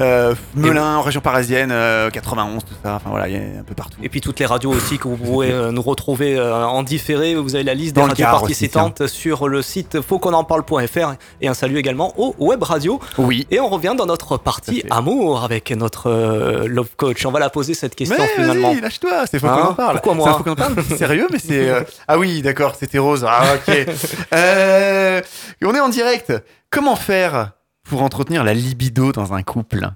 euh, 0.00 0.34
Melun, 0.54 0.96
en 0.96 1.02
région 1.02 1.20
parisienne, 1.20 1.70
euh, 1.72 2.08
91, 2.10 2.64
tout 2.64 2.74
ça, 2.82 2.94
enfin 2.94 3.10
voilà, 3.10 3.28
il 3.28 3.34
y 3.34 3.36
a 3.36 3.60
un 3.60 3.62
peu 3.66 3.74
partout. 3.74 3.98
Et 4.02 4.08
puis 4.08 4.20
toutes 4.22 4.38
les 4.40 4.46
radios 4.46 4.70
aussi 4.70 4.98
que 4.98 5.08
vous 5.08 5.16
pouvez 5.18 5.52
nous 5.72 5.82
retrouver 5.82 6.40
en 6.40 6.82
différé. 6.82 7.34
Vous 7.34 7.54
avez 7.56 7.64
la 7.64 7.74
liste 7.74 7.94
des 7.94 8.00
Dans 8.00 8.06
radios 8.08 8.24
aussi, 8.26 8.38
participantes 8.38 9.06
sur 9.06 9.48
le 9.48 9.60
site 9.62 10.00
fautquonenparle.fr 10.00 11.14
et 11.42 11.48
un 11.48 11.54
salut 11.54 11.76
également 11.78 12.14
aux 12.18 12.34
web 12.38 12.62
radios. 12.62 13.00
Oui. 13.18 13.46
Et 13.50 13.60
on 13.60 13.68
revient 13.68 13.94
dans 13.98 14.06
notre 14.06 14.36
partie 14.38 14.82
amour 14.90 15.42
avec 15.44 15.70
notre 15.72 16.64
love 16.66 16.88
coach. 16.96 17.26
On 17.26 17.32
va 17.32 17.40
la 17.40 17.50
poser 17.50 17.74
cette 17.74 17.95
question 17.96 18.16
Mais 18.18 18.28
finalement. 18.28 18.70
vas-y, 18.72 18.80
lâche-toi, 18.80 19.26
c'est 19.26 19.38
faut 19.40 19.46
Hein 19.48 19.56
qu'on 19.62 19.68
en 19.70 19.74
parle. 19.74 19.92
Pourquoi 19.94 20.14
moi 20.14 20.34
Faut 20.34 20.44
qu'on 20.44 20.52
en 20.52 20.56
parle 20.56 20.82
Sérieux, 20.84 21.26
mais 21.32 21.38
c'est. 21.38 21.68
euh, 21.68 21.82
Ah 22.08 22.18
oui, 22.18 22.42
d'accord, 22.42 22.74
c'était 22.78 22.98
rose. 22.98 23.24
Ah 23.28 23.42
ok. 23.56 23.86
Euh, 24.34 25.20
On 25.64 25.74
est 25.74 25.80
en 25.80 25.88
direct. 25.88 26.32
Comment 26.70 26.96
faire 26.96 27.52
pour 27.88 28.02
entretenir 28.02 28.44
la 28.44 28.54
libido 28.54 29.12
dans 29.12 29.32
un 29.34 29.42
couple? 29.42 29.88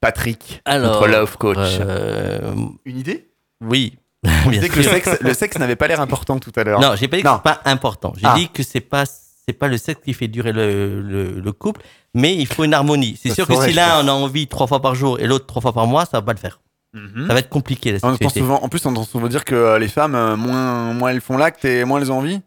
Patrick, 0.00 0.60
Alors, 0.64 0.92
notre 1.02 1.08
love 1.08 1.36
coach. 1.38 1.56
euh, 1.80 2.52
Une 2.84 2.98
idée? 2.98 3.30
Oui. 3.62 3.96
On 4.24 4.50
Bien 4.50 4.60
disait 4.60 4.68
que 4.68 4.76
le 4.76 4.82
sûr. 4.82 4.92
sexe, 4.92 5.20
le 5.20 5.34
sexe 5.34 5.58
n'avait 5.58 5.76
pas 5.76 5.86
l'air 5.88 6.00
important 6.00 6.38
tout 6.38 6.52
à 6.56 6.64
l'heure. 6.64 6.80
Non, 6.80 6.94
j'ai 6.96 7.08
pas 7.08 7.16
dit 7.16 7.22
que 7.22 7.28
c'est 7.28 7.42
pas 7.42 7.60
important. 7.64 8.12
J'ai 8.16 8.26
Ah. 8.26 8.34
dit 8.36 8.48
que 8.48 8.62
c'est 8.62 8.80
pas 8.80 9.04
c'est 9.06 9.52
pas 9.56 9.68
le 9.68 9.78
sexe 9.78 10.00
qui 10.04 10.12
fait 10.12 10.26
durer 10.26 10.50
le, 10.52 11.00
le, 11.00 11.40
le 11.40 11.52
couple, 11.52 11.80
mais 12.14 12.34
il 12.34 12.46
faut 12.48 12.64
une 12.64 12.74
harmonie. 12.74 13.16
C'est 13.22 13.28
Ça 13.28 13.36
sûr 13.36 13.46
que 13.46 13.54
saurait, 13.54 13.66
si 13.68 13.72
je 13.74 13.76
l'un 13.76 14.00
en 14.00 14.08
a 14.08 14.10
envie 14.10 14.48
trois 14.48 14.66
fois 14.66 14.82
par 14.82 14.96
jour 14.96 15.20
et 15.20 15.26
l'autre 15.28 15.46
trois 15.46 15.62
fois 15.62 15.72
par 15.72 15.86
mois, 15.86 16.04
ça 16.04 16.18
va 16.18 16.22
pas 16.22 16.32
le 16.32 16.38
faire. 16.38 16.58
Mhm. 16.96 17.26
Ça 17.28 17.34
va 17.34 17.40
être 17.40 17.48
compliqué 17.50 17.92
la 17.92 17.98
souvent, 17.98 18.62
en 18.62 18.68
plus, 18.68 18.84
on 18.86 18.90
entend 18.90 19.04
souvent 19.04 19.28
dire 19.28 19.44
que 19.44 19.54
euh, 19.54 19.78
les 19.78 19.88
femmes, 19.88 20.14
euh, 20.14 20.36
moins, 20.36 20.92
moins 20.94 21.10
elles 21.10 21.20
font 21.20 21.36
l'acte 21.36 21.64
et 21.64 21.84
moins 21.84 22.00
elles 22.00 22.10
ont 22.10 22.18
envie. 22.18 22.40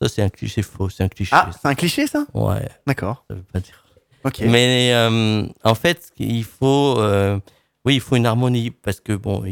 Ça 0.00 0.08
c'est 0.08 0.22
un 0.22 0.28
cliché 0.30 0.62
faux, 0.62 0.88
c'est 0.88 1.04
un 1.04 1.08
cliché. 1.08 1.30
Ah, 1.34 1.50
c'est 1.52 1.68
un 1.68 1.74
cliché 1.74 2.06
ça? 2.06 2.26
Ouais. 2.34 2.66
D'accord. 2.86 3.24
Ça 3.28 3.36
veut 3.36 3.42
pas 3.52 3.60
dire. 3.60 3.84
Ok. 4.24 4.40
Mais 4.40 4.90
euh, 4.94 5.46
en 5.64 5.74
fait, 5.74 6.10
il 6.18 6.44
faut, 6.44 6.96
euh, 6.98 7.38
oui, 7.84 7.96
il 7.96 8.00
faut 8.00 8.16
une 8.16 8.24
harmonie 8.26 8.70
parce 8.70 9.00
que 9.00 9.12
bon, 9.12 9.44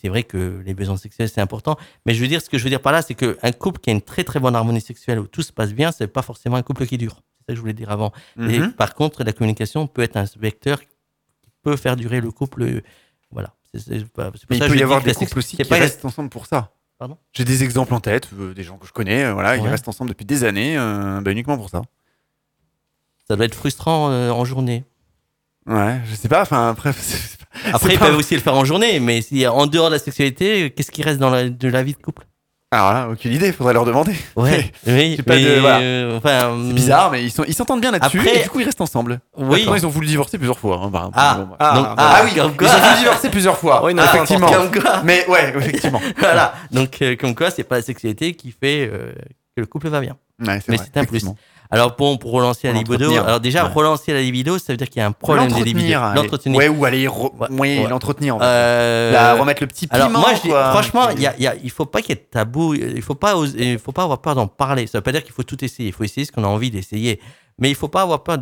c'est 0.00 0.08
vrai 0.08 0.22
que 0.22 0.62
les 0.66 0.74
besoins 0.74 0.96
sexuels 0.98 1.28
c'est 1.30 1.40
important. 1.40 1.76
Mais 2.04 2.12
je 2.14 2.20
veux 2.20 2.28
dire, 2.28 2.42
ce 2.42 2.50
que 2.50 2.58
je 2.58 2.64
veux 2.64 2.70
dire 2.70 2.82
par 2.82 2.92
là, 2.92 3.00
c'est 3.02 3.14
qu'un 3.14 3.52
couple 3.52 3.80
qui 3.80 3.88
a 3.90 3.92
une 3.94 4.02
très 4.02 4.22
très 4.24 4.38
bonne 4.38 4.54
harmonie 4.54 4.80
sexuelle 4.82 5.18
où 5.18 5.26
tout 5.26 5.42
se 5.42 5.52
passe 5.52 5.72
bien, 5.72 5.92
c'est 5.92 6.06
pas 6.08 6.22
forcément 6.22 6.56
un 6.56 6.62
couple 6.62 6.86
qui 6.86 6.98
dure. 6.98 7.14
C'est 7.38 7.46
ça 7.46 7.52
que 7.52 7.54
je 7.56 7.60
voulais 7.60 7.72
dire 7.72 7.90
avant. 7.90 8.12
Et 8.38 8.60
Mhm. 8.60 8.72
par 8.74 8.94
contre, 8.94 9.24
la 9.24 9.32
communication 9.32 9.86
peut 9.86 10.02
être 10.02 10.16
un 10.18 10.26
vecteur 10.38 10.80
qui 10.80 10.88
peut 11.62 11.76
faire 11.76 11.96
durer 11.96 12.20
le 12.20 12.30
couple. 12.30 12.82
Voilà. 13.30 13.54
C'est- 13.74 14.04
pas- 14.12 14.30
il 14.50 14.58
ça 14.58 14.66
peut 14.66 14.76
y 14.76 14.82
avoir 14.82 15.02
des 15.02 15.12
couples 15.14 15.38
aussi 15.38 15.56
qui 15.56 15.64
pas- 15.64 15.76
restent 15.76 16.04
ensemble 16.04 16.30
pour 16.30 16.46
ça. 16.46 16.72
Pardon 16.98 17.16
J'ai 17.32 17.44
des 17.44 17.62
exemples 17.62 17.94
en 17.94 18.00
tête, 18.00 18.28
euh, 18.38 18.54
des 18.54 18.62
gens 18.64 18.76
que 18.78 18.86
je 18.86 18.92
connais, 18.92 19.24
euh, 19.24 19.32
voilà, 19.34 19.56
ils 19.56 19.66
restent 19.68 19.88
ensemble 19.88 20.10
depuis 20.10 20.24
des 20.26 20.42
années, 20.44 20.76
euh, 20.78 21.20
bah, 21.20 21.30
uniquement 21.32 21.56
pour 21.56 21.70
ça. 21.70 21.82
Ça 23.28 23.36
doit 23.36 23.44
être 23.44 23.54
frustrant 23.54 24.06
en 24.10 24.44
journée. 24.44 24.84
Ouais, 25.66 26.00
je 26.06 26.14
sais 26.14 26.28
pas, 26.28 26.42
enfin 26.42 26.70
après. 26.70 26.92
c'est- 26.98 27.36
Après, 27.72 27.94
ils 27.94 27.98
pas- 27.98 28.06
peuvent 28.06 28.16
aussi 28.18 28.34
le 28.34 28.40
faire 28.40 28.54
en 28.54 28.64
journée, 28.64 29.00
mais 29.00 29.20
si, 29.20 29.46
en 29.46 29.66
dehors 29.66 29.88
de 29.88 29.94
la 29.94 29.98
sexualité, 29.98 30.70
qu'est-ce 30.70 30.90
qui 30.90 31.02
reste 31.02 31.18
dans 31.18 31.28
la, 31.30 31.50
de 31.50 31.68
la 31.68 31.82
vie 31.82 31.92
de 31.92 31.98
couple? 31.98 32.26
Alors 32.70 32.92
là, 32.92 33.08
aucune 33.10 33.32
idée, 33.32 33.50
faudrait 33.50 33.72
leur 33.72 33.86
demander. 33.86 34.14
Ouais, 34.36 34.70
oui, 34.86 35.14
J'ai 35.16 35.22
pas 35.22 35.36
mais, 35.36 35.42
de- 35.44 35.60
voilà. 35.60 35.78
euh, 35.80 36.18
enfin, 36.18 36.54
C'est 36.68 36.74
bizarre, 36.74 37.10
mais 37.10 37.24
ils 37.24 37.30
sont- 37.30 37.44
ils 37.48 37.54
s'entendent 37.54 37.80
bien 37.80 37.90
là-dessus 37.92 38.18
Après- 38.20 38.40
et 38.40 38.42
du 38.42 38.50
coup 38.50 38.60
ils 38.60 38.64
restent 38.66 38.82
ensemble. 38.82 39.20
Oui. 39.38 39.66
Ils 39.74 39.86
ont 39.86 39.88
voulu 39.88 40.06
divorcer 40.06 40.36
plusieurs 40.36 40.58
fois. 40.58 40.78
hein, 40.84 40.90
par- 40.90 41.10
Ah, 41.14 41.34
bon, 41.38 41.44
bah. 41.46 41.56
ah, 41.60 41.74
Donc- 41.74 41.86
ah, 41.88 41.94
ah 41.96 42.20
oui, 42.24 42.34
comme 42.34 42.52
ils 42.60 42.66
ont 42.66 42.68
voulu 42.68 42.96
divorcer 42.98 43.30
plusieurs 43.30 43.56
fois. 43.56 43.82
Oui, 43.86 43.94
non, 43.94 44.02
effectivement. 44.04 44.50
Comme 44.52 44.70
quoi. 44.70 45.00
Mais 45.02 45.26
ouais, 45.28 45.52
effectivement. 45.56 46.00
voilà. 46.18 46.52
Donc, 46.70 47.00
euh, 47.00 47.16
comme 47.16 47.34
quoi, 47.34 47.50
c'est 47.50 47.64
pas 47.64 47.76
la 47.76 47.82
sexualité 47.82 48.34
qui 48.34 48.50
fait 48.50 48.86
euh, 48.92 49.12
que 49.56 49.62
le 49.62 49.66
couple 49.66 49.88
va 49.88 50.00
bien. 50.00 50.16
Ouais, 50.46 50.60
Mais 50.68 50.76
c'est 50.76 50.96
un 50.98 51.04
plus. 51.06 51.24
Alors, 51.70 51.96
bon, 51.96 52.16
pour 52.16 52.32
relancer 52.32 52.66
la 52.66 52.72
libido, 52.72 53.12
alors 53.12 53.40
déjà, 53.40 53.64
Ouais. 53.66 53.72
relancer 53.72 54.12
la 54.14 54.22
libido, 54.22 54.56
ça 54.58 54.72
veut 54.72 54.76
dire 54.78 54.88
qu'il 54.88 55.00
y 55.00 55.02
a 55.02 55.06
un 55.06 55.12
problème 55.12 55.52
de 55.52 55.62
libido. 55.62 55.98
L'entretenir. 56.14 56.58
Ouais, 56.58 56.68
ou 56.68 56.84
aller 56.86 57.06
re- 57.06 57.30
oui, 57.50 57.80
ouais. 57.80 57.86
l'entretenir. 57.88 58.36
en 58.36 58.38
fait. 58.38 58.44
Euh, 58.46 59.12
La- 59.12 59.34
remettre 59.34 59.62
le 59.62 59.66
petit 59.66 59.86
piment. 59.86 60.04
Alors 60.06 60.18
moi, 60.20 60.34
je 60.34 60.40
dis, 60.42 60.48
quoi. 60.48 60.70
franchement, 60.70 61.10
il 61.10 61.20
y 61.20 61.26
a, 61.26 61.34
il 61.36 61.42
y 61.42 61.46
a- 61.46 61.56
il 61.62 61.70
faut 61.70 61.84
pas 61.84 62.00
qu'il 62.00 62.10
y 62.10 62.12
ait 62.12 62.22
de 62.22 62.26
tabou. 62.30 62.74
Il 62.74 63.02
faut 63.02 63.14
pas, 63.14 63.36
oser- 63.36 63.72
il 63.72 63.78
faut 63.78 63.92
pas 63.92 64.04
avoir 64.04 64.20
peur 64.22 64.34
d'en 64.34 64.46
parler. 64.46 64.86
Ça 64.86 64.98
veut 64.98 65.02
pas 65.02 65.12
dire 65.12 65.22
qu'il 65.22 65.32
faut 65.34 65.42
tout 65.42 65.62
essayer. 65.62 65.88
Il 65.90 65.92
faut 65.92 66.04
essayer 66.04 66.24
ce 66.24 66.32
qu'on 66.32 66.44
a 66.44 66.48
envie 66.48 66.70
d'essayer. 66.70 67.20
Mais 67.58 67.68
il 67.68 67.74
faut 67.74 67.88
pas 67.88 68.00
avoir 68.02 68.22
peur 68.22 68.38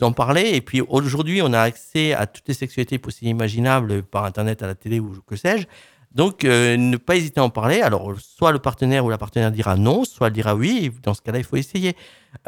d'en 0.00 0.10
parler. 0.12 0.50
Et 0.54 0.60
puis 0.60 0.80
aujourd'hui, 0.80 1.40
on 1.42 1.52
a 1.52 1.60
accès 1.60 2.12
à 2.12 2.26
toutes 2.26 2.48
les 2.48 2.54
sexualités 2.54 2.98
possibles 2.98 3.28
et 3.28 3.30
imaginables 3.30 4.02
par 4.02 4.24
Internet, 4.24 4.62
à 4.64 4.66
la 4.66 4.74
télé 4.74 4.98
ou 4.98 5.12
que 5.28 5.36
sais-je. 5.36 5.66
Donc, 6.14 6.44
euh, 6.44 6.76
ne 6.76 6.96
pas 6.96 7.16
hésiter 7.16 7.40
à 7.40 7.44
en 7.44 7.50
parler. 7.50 7.80
Alors, 7.82 8.12
soit 8.18 8.52
le 8.52 8.58
partenaire 8.58 9.04
ou 9.04 9.10
la 9.10 9.18
partenaire 9.18 9.50
dira 9.52 9.76
non, 9.76 10.04
soit 10.04 10.28
elle 10.28 10.32
dira 10.32 10.54
oui. 10.54 10.90
Dans 11.02 11.14
ce 11.14 11.20
cas-là, 11.22 11.38
il 11.38 11.44
faut 11.44 11.56
essayer. 11.56 11.94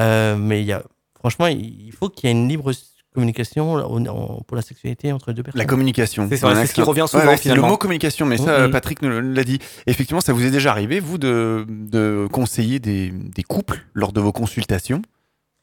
Euh, 0.01 0.37
mais 0.37 0.61
il 0.63 0.67
y 0.67 0.73
a, 0.73 0.83
franchement, 1.19 1.47
il 1.47 1.93
faut 1.93 2.09
qu'il 2.09 2.29
y 2.29 2.33
ait 2.33 2.37
une 2.37 2.49
libre 2.49 2.73
communication 3.15 3.75
en- 3.75 4.43
pour 4.47 4.57
la 4.57 4.63
sexualité 4.63 5.13
entre 5.13 5.33
deux 5.33 5.43
personnes. 5.43 5.59
La 5.59 5.65
communication. 5.65 6.27
C'est 6.29 6.37
ça, 6.37 6.55
c'est 6.55 6.67
ce 6.67 6.75
qui 6.75 6.81
revient 6.83 7.07
souvent, 7.09 7.25
Ouais, 7.27 7.37
le 7.55 7.61
mot 7.69 7.77
communication, 7.77 8.25
mais 8.25 8.37
ça, 8.37 8.69
Patrick 8.69 9.03
nous 9.03 9.21
l'a 9.21 9.45
dit. 9.45 9.59
Effectivement, 9.87 10.21
ça 10.21 10.33
vous 10.33 10.45
est 10.45 10.51
déjà 10.51 10.71
arrivé, 10.71 11.01
vous, 11.01 11.19
de, 11.19 11.67
de 11.69 12.29
conseiller 12.31 12.79
des, 12.79 13.11
des 13.11 13.43
couples 13.43 13.85
lors 13.95 14.13
de 14.13 14.21
vos 14.21 14.33
consultations? 14.33 15.03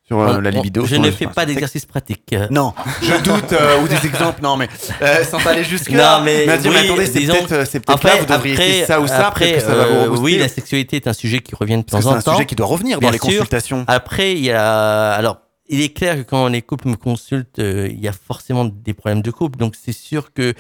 Sur 0.08 0.20
euh, 0.20 0.38
On- 0.38 0.42
la 0.42 0.52
libido 0.52 0.86
je 0.86 0.96
ne 0.96 1.12
fais 1.12 1.28
pas 1.28 1.46
d'exercice 1.46 1.86
pratique. 1.86 2.34
Non, 2.50 2.74
je 3.02 3.22
doute, 3.24 3.52
euh, 3.54 3.82
ou 3.82 3.88
des 3.88 4.06
exemples, 4.06 4.42
non, 4.42 4.56
mais 4.58 4.70
euh, 5.02 5.24
sans 5.24 5.46
aller 5.46 5.64
jusque-là. 5.64 6.20
Non, 6.20 6.24
mais, 6.26 6.46
dire, 6.58 6.72
oui, 6.72 6.78
mais 6.82 6.86
attendez, 6.86 7.06
c'est 7.06 7.26
peut-être 7.26 7.68
c'est 7.68 7.80
peut-être 7.80 7.90
après, 7.96 8.10
là, 8.16 8.20
vous 8.22 8.26
devriez 8.26 8.54
après, 8.56 8.86
ça 8.86 9.02
ou 9.02 9.08
ça, 9.08 9.28
après, 9.28 9.54
que 9.54 9.60
ça 9.60 9.76
va 9.76 9.86
vous 10.08 10.16
euh. 10.16 10.20
Oui, 10.20 10.38
la 10.38 10.48
sexualité 10.48 10.96
est 10.96 11.08
un 11.08 11.14
sujet 11.14 11.40
qui 11.40 11.56
revient 11.56 11.78
de 11.78 11.82
temps 11.84 11.98
en 11.98 12.02
c'est 12.18 12.24
temps. 12.24 12.32
un 12.32 12.36
sujet 12.36 12.46
qui 12.46 12.56
doit 12.56 12.68
revenir 12.68 13.00
dans 13.00 13.10
les 13.10 13.18
sûr. 13.18 13.28
consultations. 13.28 13.84
Après, 13.88 14.32
il 14.34 14.44
y 14.46 14.52
a. 14.52 15.12
Alors, 15.12 15.40
il 15.70 15.82
est 15.82 15.90
clair 15.90 16.16
que 16.16 16.22
quand 16.22 16.48
les 16.48 16.62
couples 16.62 16.88
me 16.88 16.96
consultent, 16.96 17.60
euh, 17.60 17.90
il 17.92 18.00
y 18.00 18.08
a 18.08 18.14
forcément 18.14 18.64
des 18.64 18.94
problèmes 18.94 19.22
de 19.22 19.32
couple. 19.32 19.60
Donc, 19.60 19.76
c'est 19.76 19.92
sûr 19.92 20.32
que 20.34 20.54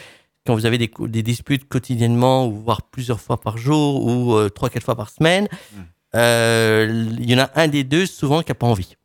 quand 0.45 0.53
vous 0.53 0.65
avez 0.65 0.77
des, 0.77 1.23
disputes 1.23 1.67
quotidiennement, 1.69 2.45
ou 2.47 2.61
voire 2.65 2.81
plusieurs 2.81 3.21
fois 3.21 3.39
par 3.39 3.57
jour, 3.57 4.05
ou 4.05 4.33
euh, 4.35 4.49
trois, 4.49 4.69
quatre 4.69 4.83
fois 4.83 4.95
par 4.95 5.09
semaine, 5.09 5.47
Hmm. 5.73 5.81
euh, 6.15 7.05
il 7.19 7.29
y 7.31 7.35
en 7.35 7.39
a 7.39 7.49
un 7.55 7.67
des 7.69 7.83
deux 7.85 8.05
souvent 8.05 8.41
qui 8.41 8.51
n'a 8.51 8.55
pas 8.55 8.67
envie. 8.67 8.96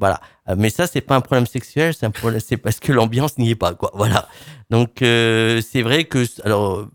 Voilà. 0.00 0.20
Euh, 0.48 0.56
Mais 0.58 0.70
ça, 0.70 0.86
c'est 0.86 1.02
pas 1.02 1.14
un 1.14 1.20
problème 1.20 1.46
sexuel, 1.46 1.94
c'est 1.94 2.56
parce 2.56 2.80
que 2.80 2.92
l'ambiance 2.92 3.38
n'y 3.38 3.50
est 3.50 3.54
pas, 3.54 3.74
quoi. 3.74 3.92
Voilà. 3.94 4.28
Donc, 4.70 5.02
euh, 5.02 5.60
c'est 5.60 5.82
vrai 5.82 6.04
que, 6.04 6.24
alors, 6.44 6.88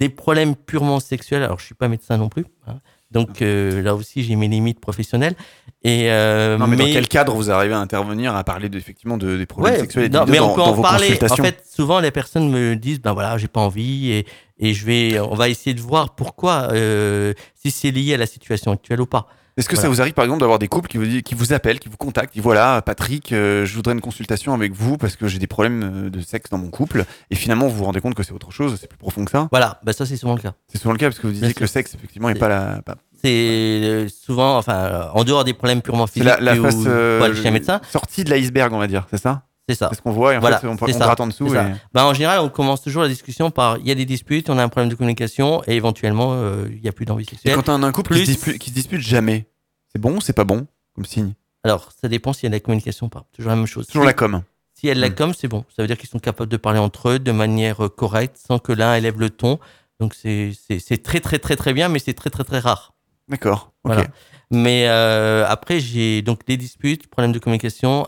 des 0.00 0.08
problèmes 0.08 0.54
purement 0.56 1.00
sexuels, 1.00 1.42
alors 1.42 1.58
je 1.58 1.66
suis 1.66 1.74
pas 1.74 1.88
médecin 1.88 2.16
non 2.16 2.28
plus, 2.28 2.46
hein. 2.66 2.80
donc 3.10 3.42
euh, 3.42 3.82
là 3.82 3.96
aussi 3.96 4.22
j'ai 4.22 4.36
mes 4.36 4.46
limites 4.48 4.80
professionnelles. 4.80 5.34
Et 5.82 6.10
euh, 6.10 6.56
Non, 6.56 6.66
mais, 6.66 6.76
dans 6.76 6.84
quel 6.84 7.08
cadre 7.08 7.34
vous 7.34 7.50
arrivez 7.50 7.74
à 7.74 7.78
intervenir, 7.78 8.34
à 8.34 8.42
parler 8.44 8.68
de, 8.68 8.78
effectivement 8.78 9.16
de, 9.16 9.36
des 9.36 9.46
problèmes 9.46 9.74
Ouais, 9.74 9.80
sexuels 9.80 10.04
et 10.04 10.08
non, 10.08 10.24
mais 10.26 10.38
dans, 10.38 10.52
on 10.52 10.54
peut 10.54 10.60
dans 10.60 10.68
en 10.68 10.72
vos 10.72 10.82
parler. 10.82 11.18
En 11.30 11.36
fait, 11.36 11.64
souvent 11.68 12.00
les 12.00 12.10
personnes 12.10 12.48
me 12.50 12.76
disent, 12.76 13.00
ben 13.00 13.12
voilà, 13.12 13.38
j'ai 13.38 13.48
pas 13.48 13.60
envie, 13.60 14.10
et, 14.12 14.26
et 14.58 14.74
je 14.74 14.84
vais, 14.86 15.18
on 15.20 15.34
va 15.34 15.48
essayer 15.48 15.74
de 15.74 15.80
voir 15.80 16.14
pourquoi, 16.14 16.68
euh, 16.72 17.32
si 17.54 17.70
c'est 17.70 17.90
lié 17.90 18.14
à 18.14 18.18
la 18.18 18.26
situation 18.26 18.72
actuelle 18.72 19.00
ou 19.00 19.06
pas. 19.06 19.26
Est-ce 19.58 19.68
que 19.68 19.76
ça 19.76 19.88
vous 19.88 20.00
arrive 20.00 20.14
par 20.14 20.24
exemple 20.24 20.40
d'avoir 20.40 20.58
des 20.58 20.68
couples 20.68 20.88
qui 20.88 20.96
vous, 20.98 21.20
qui 21.22 21.34
vous 21.34 21.52
appellent, 21.52 21.78
qui 21.80 21.88
vous 21.88 21.96
contactent, 21.96 22.30
qui 22.32 22.38
disent 22.38 22.44
voilà 22.44 22.80
Patrick, 22.80 23.32
euh, 23.32 23.66
je 23.66 23.74
voudrais 23.74 23.92
une 23.92 24.00
consultation 24.00 24.54
avec 24.54 24.72
vous 24.72 24.96
parce 24.96 25.16
que 25.16 25.26
j'ai 25.28 25.38
des 25.38 25.46
problèmes 25.48 26.06
euh, 26.06 26.10
de 26.10 26.20
sexe 26.20 26.48
dans 26.50 26.58
mon 26.58 26.70
couple. 26.70 27.04
Et 27.30 27.34
finalement 27.34 27.66
vous 27.68 27.76
vous 27.76 27.84
rendez 27.84 28.00
compte 28.00 28.14
que 28.14 28.22
c'est 28.22 28.32
autre 28.32 28.52
chose, 28.52 28.78
c'est 28.80 28.86
plus 28.88 28.96
profond 28.98 29.24
que 29.24 29.30
ça? 29.32 29.48
Voilà, 29.50 29.80
bah 29.82 29.92
ça 29.92 30.06
c'est 30.06 30.16
souvent 30.16 30.36
le 30.36 30.40
cas. 30.40 30.54
C'est 30.68 30.78
souvent 30.78 30.92
le 30.92 30.98
cas 30.98 31.08
parce 31.08 31.18
que 31.18 31.26
vous 31.26 31.32
disiez 31.32 31.48
Bien 31.48 31.54
que 31.54 31.60
le 31.60 31.66
sexe 31.66 31.94
effectivement 31.94 32.28
n'est 32.28 32.36
pas 32.36 32.48
la. 32.48 32.80
pas- 32.82 32.94
C'est 33.20 33.28
euh, 33.28 34.08
souvent, 34.08 34.56
enfin, 34.58 35.10
en 35.12 35.24
dehors 35.24 35.42
des 35.42 35.54
problèmes 35.54 35.82
purement 35.82 36.06
physiques 36.06 36.22
la, 36.24 36.38
la 36.38 36.54
ou 36.54 36.62
face 36.62 36.76
euh, 36.86 37.34
chez 37.34 37.48
un 37.48 37.50
médecin, 37.50 37.80
sortie 37.90 38.22
de 38.22 38.30
l'iceberg 38.30 38.72
on 38.72 38.78
va 38.78 38.86
dire, 38.86 39.06
c'est 39.10 39.20
ça? 39.20 39.42
C'est 39.68 39.74
ça. 39.74 39.88
C'est 39.90 39.96
ce 39.96 40.02
qu'on 40.02 40.12
voit 40.12 40.34
et 40.34 40.36
en 40.36 40.40
Voilà, 40.40 40.58
fait 40.58 40.66
on, 40.66 40.76
c'est 40.76 40.84
on 40.84 40.98
ça, 40.98 41.04
gratte 41.04 41.20
en 41.20 41.26
dessous. 41.26 41.54
et- 41.54 41.58
Bah, 41.92 42.06
en 42.06 42.14
général, 42.14 42.40
on 42.40 42.48
commence 42.48 42.80
toujours 42.82 43.02
la 43.02 43.08
discussion 43.08 43.50
par 43.50 43.76
il 43.78 43.86
y 43.86 43.90
a 43.90 43.94
des 43.94 44.04
disputes, 44.06 44.48
on 44.50 44.58
a 44.58 44.62
un 44.62 44.68
problème 44.68 44.88
de 44.90 44.94
communication 44.94 45.62
et 45.66 45.76
éventuellement 45.76 46.32
euh, 46.34 46.66
il 46.72 46.80
n'y 46.80 46.88
a 46.88 46.92
plus 46.92 47.04
d'envie 47.06 47.24
Et 47.24 47.30
sexuelle. 47.30 47.54
quand 47.54 47.68
on 47.68 47.82
a 47.82 47.86
un 47.86 47.92
couple 47.92 48.14
qui, 48.14 48.20
se 48.20 48.30
dispute, 48.32 48.58
qui 48.58 48.70
se 48.70 48.74
dispute 48.74 49.00
jamais, 49.00 49.46
c'est 49.92 50.00
bon 50.00 50.16
ou 50.16 50.20
c'est 50.20 50.32
pas 50.32 50.44
bon 50.44 50.66
comme 50.94 51.04
signe? 51.04 51.34
Alors, 51.64 51.90
ça 52.00 52.08
dépend 52.08 52.32
s'il 52.32 52.44
y 52.44 52.46
a 52.46 52.50
de 52.50 52.54
la 52.54 52.60
communication 52.60 53.06
ou 53.06 53.08
pas. 53.10 53.26
Toujours 53.32 53.50
la 53.50 53.56
même 53.56 53.66
chose. 53.66 53.86
Toujours 53.86 54.02
Si- 54.04 54.06
la 54.06 54.14
com. 54.14 54.42
S'il 54.74 54.88
y 54.88 54.92
a 54.92 54.94
de 54.94 55.00
la 55.00 55.10
Mm. 55.10 55.14
com, 55.16 55.32
c'est 55.36 55.48
bon. 55.48 55.64
Ça 55.74 55.82
veut 55.82 55.88
dire 55.88 55.98
qu'ils 55.98 56.08
sont 56.08 56.20
capables 56.20 56.48
de 56.50 56.56
parler 56.56 56.78
entre 56.78 57.08
eux 57.10 57.18
de 57.18 57.32
manière 57.32 57.84
euh, 57.84 57.88
correcte, 57.88 58.36
sans 58.38 58.58
que 58.60 58.72
l'un 58.72 58.94
élève 58.94 59.18
le 59.18 59.28
ton. 59.30 59.58
Donc 60.00 60.14
c'est 60.14 60.52
c'est- 60.66 60.78
c'est 60.78 61.02
très 61.02 61.18
très 61.20 61.38
très 61.40 61.56
très 61.56 61.72
bien, 61.72 61.88
mais 61.88 61.98
c'est 61.98 62.14
très 62.14 62.30
très 62.30 62.44
très 62.44 62.60
rare. 62.60 62.94
D'accord. 63.28 63.72
Voilà. 63.84 64.04
Mais 64.50 64.86
euh, 64.88 65.44
après, 65.48 65.80
j'ai 65.80 66.22
donc 66.22 66.46
des 66.46 66.56
disputes, 66.56 67.08
problèmes 67.08 67.32
de 67.32 67.38
communication, 67.40 68.06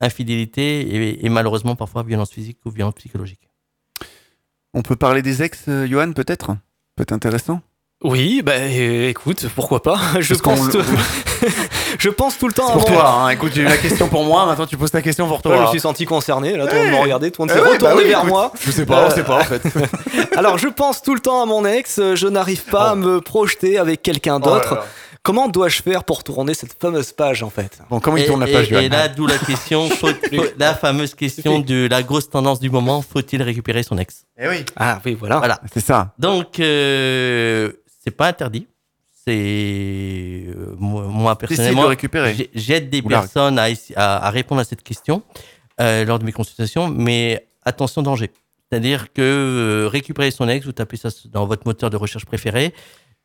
infidélité 0.00 0.80
et, 0.80 1.24
et 1.24 1.28
malheureusement 1.28 1.74
parfois 1.76 2.02
violence 2.02 2.30
physique 2.30 2.58
ou 2.64 2.70
violence 2.70 2.94
psychologique. 2.94 3.48
On 4.74 4.82
peut 4.82 4.96
parler 4.96 5.22
des 5.22 5.42
ex, 5.42 5.64
euh, 5.68 5.86
Johan 5.86 6.12
peut-être? 6.12 6.48
Peut-être 6.96 7.12
intéressant? 7.12 7.60
Oui, 8.04 8.42
bah 8.44 8.52
euh, 8.56 9.08
écoute, 9.08 9.46
pourquoi 9.54 9.82
pas? 9.82 9.98
Je 10.20 10.34
Parce 10.34 10.42
pense, 10.42 10.68
tout... 10.70 10.82
je 11.98 12.10
pense 12.10 12.36
tout 12.38 12.46
le 12.46 12.52
temps 12.52 12.70
pour 12.72 12.82
mon- 12.90 12.96
toi, 12.96 13.08
hein. 13.10 13.28
écoute, 13.30 13.52
j'ai 13.54 13.62
eu 13.62 13.66
la 13.66 13.78
question 13.78 14.08
pour 14.08 14.24
moi, 14.24 14.44
maintenant 14.44 14.66
tu 14.66 14.76
poses 14.76 14.90
ta 14.90 15.00
question 15.00 15.26
pour 15.26 15.36
Ouais, 15.36 15.42
toi. 15.42 15.56
je 15.56 15.62
me 15.62 15.66
suis 15.68 15.80
senti 15.80 16.04
concerné, 16.04 16.56
là, 16.56 16.66
tout 16.66 16.74
le 16.74 16.82
monde 16.82 16.90
Ouais. 16.92 16.96
me 16.98 17.02
regardait, 17.02 17.30
tout 17.30 17.40
le 17.42 17.48
monde 17.48 17.56
Eh 17.56 17.58
s'est 17.58 17.70
ouais, 17.70 17.78
bah 17.78 17.88
retourné 17.88 18.04
oui, 18.04 18.08
vers 18.10 18.18
écoute, 18.18 18.28
moi. 18.30 18.52
Je 18.60 18.70
sais 18.70 18.84
pas, 18.84 19.04
on 19.06 19.10
Euh, 19.10 19.14
sait 19.14 19.24
pas 19.24 19.40
en 19.40 19.44
fait. 19.44 19.62
Alors, 20.36 20.58
je 20.58 20.68
pense 20.68 21.00
tout 21.02 21.14
le 21.14 21.20
temps 21.20 21.42
à 21.42 21.46
mon 21.46 21.64
ex, 21.64 21.98
je 22.14 22.26
n'arrive 22.28 22.64
pas 22.64 22.90
à 22.90 22.94
me 22.96 23.20
projeter 23.22 23.78
avec 23.78 24.02
quelqu'un 24.02 24.36
Oh 24.42 24.44
d'autre. 24.44 24.74
là. 24.74 24.84
Comment 25.26 25.48
dois-je 25.48 25.82
faire 25.82 26.04
pour 26.04 26.22
tourner 26.22 26.54
cette 26.54 26.74
fameuse 26.80 27.12
page, 27.12 27.42
en 27.42 27.50
fait? 27.50 27.80
Bon, 27.90 27.98
comment 27.98 28.16
il 28.16 28.26
tourne 28.26 28.40
la 28.40 28.46
page, 28.46 28.70
et 28.72 28.88
là, 28.88 29.08
d'où 29.08 29.26
la 29.26 29.38
question, 29.38 29.88
faut- 30.00 30.06
faut- 30.08 30.44
la 30.56 30.74
fameuse 30.74 31.14
question 31.14 31.58
de 31.58 31.88
la 31.90 32.02
grosse 32.04 32.30
tendance 32.30 32.60
du 32.60 32.70
moment, 32.70 33.02
faut-il 33.02 33.42
récupérer 33.42 33.82
son 33.82 33.98
ex? 33.98 34.24
Eh 34.38 34.46
oui. 34.48 34.64
Ah 34.76 35.00
oui, 35.04 35.14
voilà. 35.14 35.38
Voilà. 35.38 35.60
C'est 35.74 35.80
ça. 35.84 36.14
Donc, 36.18 36.60
euh, 36.60 37.72
c'est 38.04 38.12
pas 38.12 38.28
interdit. 38.28 38.68
C'est 39.26 39.32
euh, 40.46 40.76
moi, 40.78 41.34
de 41.34 41.38
personnellement, 41.38 41.82
j'aide 42.54 42.90
des 42.90 43.02
personnes 43.20 43.58
à, 43.58 43.68
essa- 43.70 43.94
à- 43.96 44.26
à 44.28 44.30
répondre 44.30 44.60
à 44.60 44.64
cette 44.64 44.82
question 44.84 45.22
euh, 45.80 46.04
lors 46.04 46.20
de 46.20 46.24
mes 46.24 46.32
consultations, 46.32 46.88
mais 46.88 47.48
attention 47.64 48.02
danger. 48.02 48.30
C'est-à-dire 48.70 49.12
que 49.12 49.22
euh, 49.22 49.88
récupérer 49.88 50.30
son 50.30 50.48
ex, 50.48 50.64
vous 50.66 50.72
tapez 50.72 50.96
ça 50.96 51.08
dans 51.32 51.46
votre 51.46 51.66
moteur 51.66 51.90
de 51.90 51.96
recherche 51.96 52.24
préféré, 52.26 52.72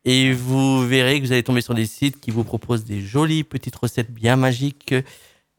et 0.06 0.34
vous 0.34 0.86
verrez 0.88 1.20
que 1.20 1.26
vous 1.26 1.32
allez 1.32 1.44
tomber 1.44 1.62
sur 1.62 1.74
des 1.74 1.86
sites 1.86 2.20
qui 2.20 2.32
vous 2.32 2.44
proposent 2.44 2.86
des 2.86 3.02
jolies 3.02 3.44
petites 3.44 3.76
recettes 3.76 4.12
bien 4.12 4.36
magiques. 4.36 4.96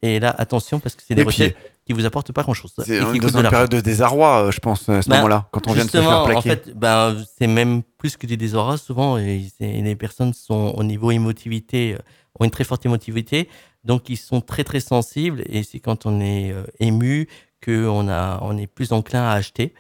Et 0.03 0.19
là, 0.19 0.35
attention, 0.37 0.81
parce 0.81 0.97
que 0.97 1.03
c'est 1.07 1.15
des 1.15 1.23
Et 1.23 1.25
puis, 1.25 1.45
recettes 1.45 1.57
qui 1.87 1.93
vous 1.93 2.05
apportent 2.05 2.33
pas 2.33 2.43
grand-chose. 2.43 2.73
C'est 2.85 3.01
dans 3.01 3.13
de 3.13 3.37
une 3.39 3.49
période 3.49 3.71
de 3.71 3.81
désarroi, 3.81 4.47
euh, 4.47 4.51
je 4.51 4.61
pense, 4.61 4.89
à 4.89 5.03
ce 5.03 5.09
Ben, 5.09 5.17
moment-là, 5.17 5.49
quand 5.53 5.69
on 5.69 5.73
vient 5.73 5.85
de 5.85 5.91
se 5.91 6.01
faire 6.01 6.25
plaquer. 6.25 6.39
En 6.39 6.43
fait, 6.43 6.77
ben, 6.77 7.17
c'est 7.39 7.47
même 7.47 7.83
plus 7.99 8.17
que 8.17 8.27
du 8.27 8.37
désarroi. 8.37 8.79
Souvent, 8.79 9.19
et 9.19 9.49
les 9.61 9.97
personnes 9.97 10.33
sont 10.33 10.75
au 10.77 10.85
niveau 10.85 11.11
émotivité, 11.11 11.95
euh, 11.95 11.99
ont 12.39 12.45
une 12.45 12.51
très 12.51 12.65
forte 12.65 12.85
émotivité, 12.87 13.49
donc 13.85 14.09
ils 14.09 14.17
sont 14.17 14.41
très 14.41 14.65
très 14.65 14.81
sensibles. 14.81 15.43
Et 15.47 15.63
c'est 15.63 15.81
quand 15.81 16.07
on 16.07 16.21
est 16.21 16.53
euh, 16.53 16.65
ému 16.79 17.29
qu'on 17.65 18.09
on 18.09 18.59
est 18.59 18.67
plus 18.67 18.93
enclin 18.93 19.23
à 19.23 19.33
acheter. 19.33 19.75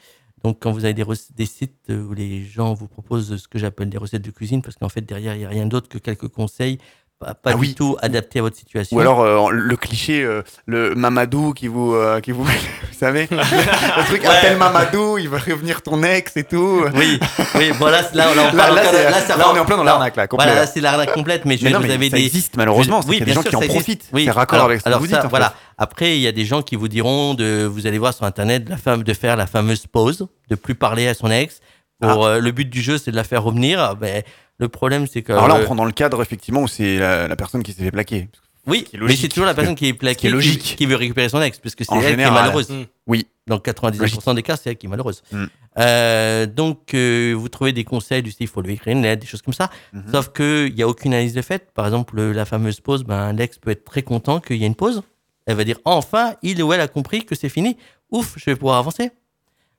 Donc, 0.44 0.58
quand 0.60 0.72
vous 0.72 0.84
avez 0.84 0.94
des, 0.94 1.46
sites 1.46 1.90
euh, 1.90 2.02
où 2.02 2.14
les 2.14 2.44
gens 2.44 2.74
vous 2.74 2.88
proposent 2.88 3.36
ce 3.36 3.48
que 3.48 3.58
j'appelle 3.58 3.88
des 3.88 3.98
recettes 3.98 4.22
de 4.22 4.30
cuisine, 4.30 4.60
parce 4.60 4.76
qu'en 4.76 4.88
fait 4.88 5.02
derrière 5.02 5.34
il 5.34 5.38
n'y 5.38 5.44
a 5.44 5.48
rien 5.48 5.66
d'autre 5.66 5.88
que 5.88 5.98
quelques 5.98 6.28
conseils, 6.28 6.78
pas, 7.24 7.34
pas 7.34 7.50
Ah 7.54 7.54
du 7.54 7.74
tout 7.74 7.96
adaptés 8.02 8.40
à 8.40 8.42
votre 8.42 8.56
situation. 8.56 8.96
Ou 8.96 9.00
alors 9.00 9.20
euh, 9.20 9.50
le 9.50 9.76
cliché, 9.76 10.22
euh, 10.22 10.42
le 10.66 10.94
Mamadou 10.94 11.52
qui 11.52 11.68
vous, 11.68 11.94
euh, 11.94 12.20
qui 12.20 12.32
vous, 12.32 12.44
vous 12.44 12.50
savez, 12.98 13.28
le 13.30 14.04
truc 14.06 14.24
appelle 14.24 14.56
Mamadou, 14.56 15.18
il 15.18 15.28
va 15.28 15.38
revenir 15.38 15.82
ton 15.82 16.02
ex 16.02 16.36
et 16.36 16.44
tout. 16.44 16.84
Oui, 16.94 17.18
oui, 17.54 17.70
bon 17.78 17.86
là, 17.86 18.02
là, 18.14 18.26
on, 18.32 18.56
Là- 18.56 18.70
là, 18.70 18.82
ça 19.20 19.36
là, 19.36 19.44
rentre- 19.44 19.52
on 19.52 19.56
est 19.56 19.60
en 19.60 19.64
plein 19.64 19.76
dans 19.76 19.84
l'arnaque, 19.84 20.16
là, 20.16 20.26
complet. 20.26 20.46
Voilà, 20.46 20.60
là 20.60 20.66
c'est 20.66 20.80
l'arnaque 20.80 21.12
complète, 21.12 21.44
mais, 21.44 21.56
je 21.56 21.64
Mais 21.64 21.70
non, 21.70 21.78
dire, 21.78 21.88
mais 21.88 21.94
vous 21.96 22.00
avez 22.02 22.10
ça 22.10 22.16
des 22.16 22.24
existe, 22.26 22.56
malheureusement, 22.56 23.00
Oui, 23.06 23.18
qu'il 23.18 23.20
y 23.20 23.22
a 23.22 23.24
des 23.26 23.32
gens 23.32 23.42
sûr, 23.42 23.50
qui 23.50 23.56
en 23.56 23.60
ça 23.60 23.64
existe. 23.66 23.82
profitent. 23.84 24.08
Oui, 24.12 24.24
C'est 24.24 24.30
raccord 24.30 24.56
alors- 24.56 24.66
avec 24.70 24.80
ce 24.80 24.84
que 24.84 24.94
vous 24.98 25.06
ça, 25.06 25.16
dites, 25.16 25.24
en 25.26 25.28
Voilà. 25.28 25.50
fait. 25.50 25.56
Après, 25.78 26.16
il 26.16 26.20
y 26.20 26.26
a 26.26 26.32
des 26.32 26.44
gens 26.44 26.62
qui 26.62 26.76
vous 26.76 26.88
diront 26.88 27.34
de, 27.34 27.64
vous 27.64 27.86
allez 27.86 27.98
voir 27.98 28.12
sur 28.14 28.24
internet 28.24 28.68
la 28.68 28.76
femme 28.76 29.02
de 29.02 29.14
faire 29.14 29.36
la 29.36 29.46
fameuse 29.46 29.86
pause, 29.86 30.26
de 30.50 30.54
plus 30.54 30.74
parler 30.74 31.08
à 31.08 31.14
son 31.14 31.30
ex. 31.30 31.60
Pour 32.00 32.26
euh, 32.26 32.40
le 32.40 32.50
but 32.50 32.68
du 32.68 32.82
jeu, 32.82 32.98
c'est 32.98 33.12
de 33.12 33.16
la 33.16 33.22
faire 33.22 33.44
revenir. 33.44 33.94
Ben, 33.94 34.24
le 34.62 34.68
problème, 34.68 35.06
c'est 35.06 35.22
que 35.22 35.32
Alors 35.32 35.48
là, 35.48 35.56
on 35.56 35.60
euh, 35.60 35.64
prend 35.64 35.74
dans 35.74 35.84
le 35.84 35.92
cadre, 35.92 36.22
effectivement, 36.22 36.62
où 36.62 36.68
c'est 36.68 36.98
la, 36.98 37.28
la 37.28 37.36
personne 37.36 37.62
qui 37.62 37.72
s'est 37.72 37.82
fait 37.82 37.90
plaquer. 37.90 38.28
oui, 38.66 38.86
mais 39.00 39.16
c'est 39.16 39.28
toujours 39.28 39.44
la 39.46 39.54
personne 39.54 39.74
qui 39.74 39.88
est 39.88 39.92
plaquée, 39.92 40.20
qui 40.20 40.26
est 40.28 40.30
logique. 40.30 40.76
Qui, 40.78 40.86
veut 40.86 40.96
récupérer 40.96 41.28
son 41.28 41.42
ex, 41.42 41.58
parce 41.58 41.74
que 41.74 41.84
c'est 41.84 41.94
elle 41.96 42.16
qui 42.16 42.22
est 42.22 42.30
malheureuse. 42.30 42.70
Mm. 42.70 42.84
Oui. 43.06 43.26
Dans 43.48 43.58
99% 43.58 44.36
des 44.36 44.42
cas, 44.44 44.56
c'est 44.56 44.70
elle 44.70 44.76
qui 44.76 44.86
est 44.86 44.88
malheureuse. 44.88 45.22
Mm. 45.32 45.44
Euh, 45.78 46.46
donc, 46.46 46.94
euh, 46.94 47.34
vous 47.36 47.48
trouvez 47.48 47.72
des 47.72 47.82
conseils 47.82 48.22
du 48.22 48.30
style, 48.30 48.44
il 48.44 48.48
faut 48.48 48.62
lui 48.62 48.74
écrire 48.74 48.96
une 48.96 49.02
lettre, 49.02 49.22
des 49.22 49.26
choses 49.26 49.42
comme 49.42 49.54
ça. 49.54 49.68
Mhm. 49.92 50.04
Sauf 50.12 50.32
qu'il 50.32 50.74
n'y 50.74 50.82
a 50.82 50.88
aucune 50.88 51.12
analyse 51.12 51.34
de 51.34 51.42
fait. 51.42 51.72
Par 51.72 51.86
exemple, 51.86 52.14
le- 52.16 52.32
la 52.32 52.44
fameuse 52.44 52.80
pause, 52.80 53.04
ben, 53.04 53.32
l'ex 53.32 53.58
peut 53.58 53.70
être 53.70 53.84
très 53.84 54.02
content 54.02 54.38
qu'il 54.40 54.56
y 54.56 54.64
ait 54.64 54.66
une 54.66 54.74
pause. 54.76 55.02
Elle 55.46 55.56
va 55.56 55.64
dire, 55.64 55.78
enfin, 55.84 56.34
il 56.42 56.62
ou 56.62 56.72
elle 56.72 56.80
a 56.80 56.88
compris 56.88 57.24
que 57.24 57.34
c'est 57.34 57.48
fini. 57.48 57.76
Ouf, 58.12 58.34
je 58.36 58.44
vais 58.44 58.54
pouvoir 58.54 58.78
avancer. 58.78 59.10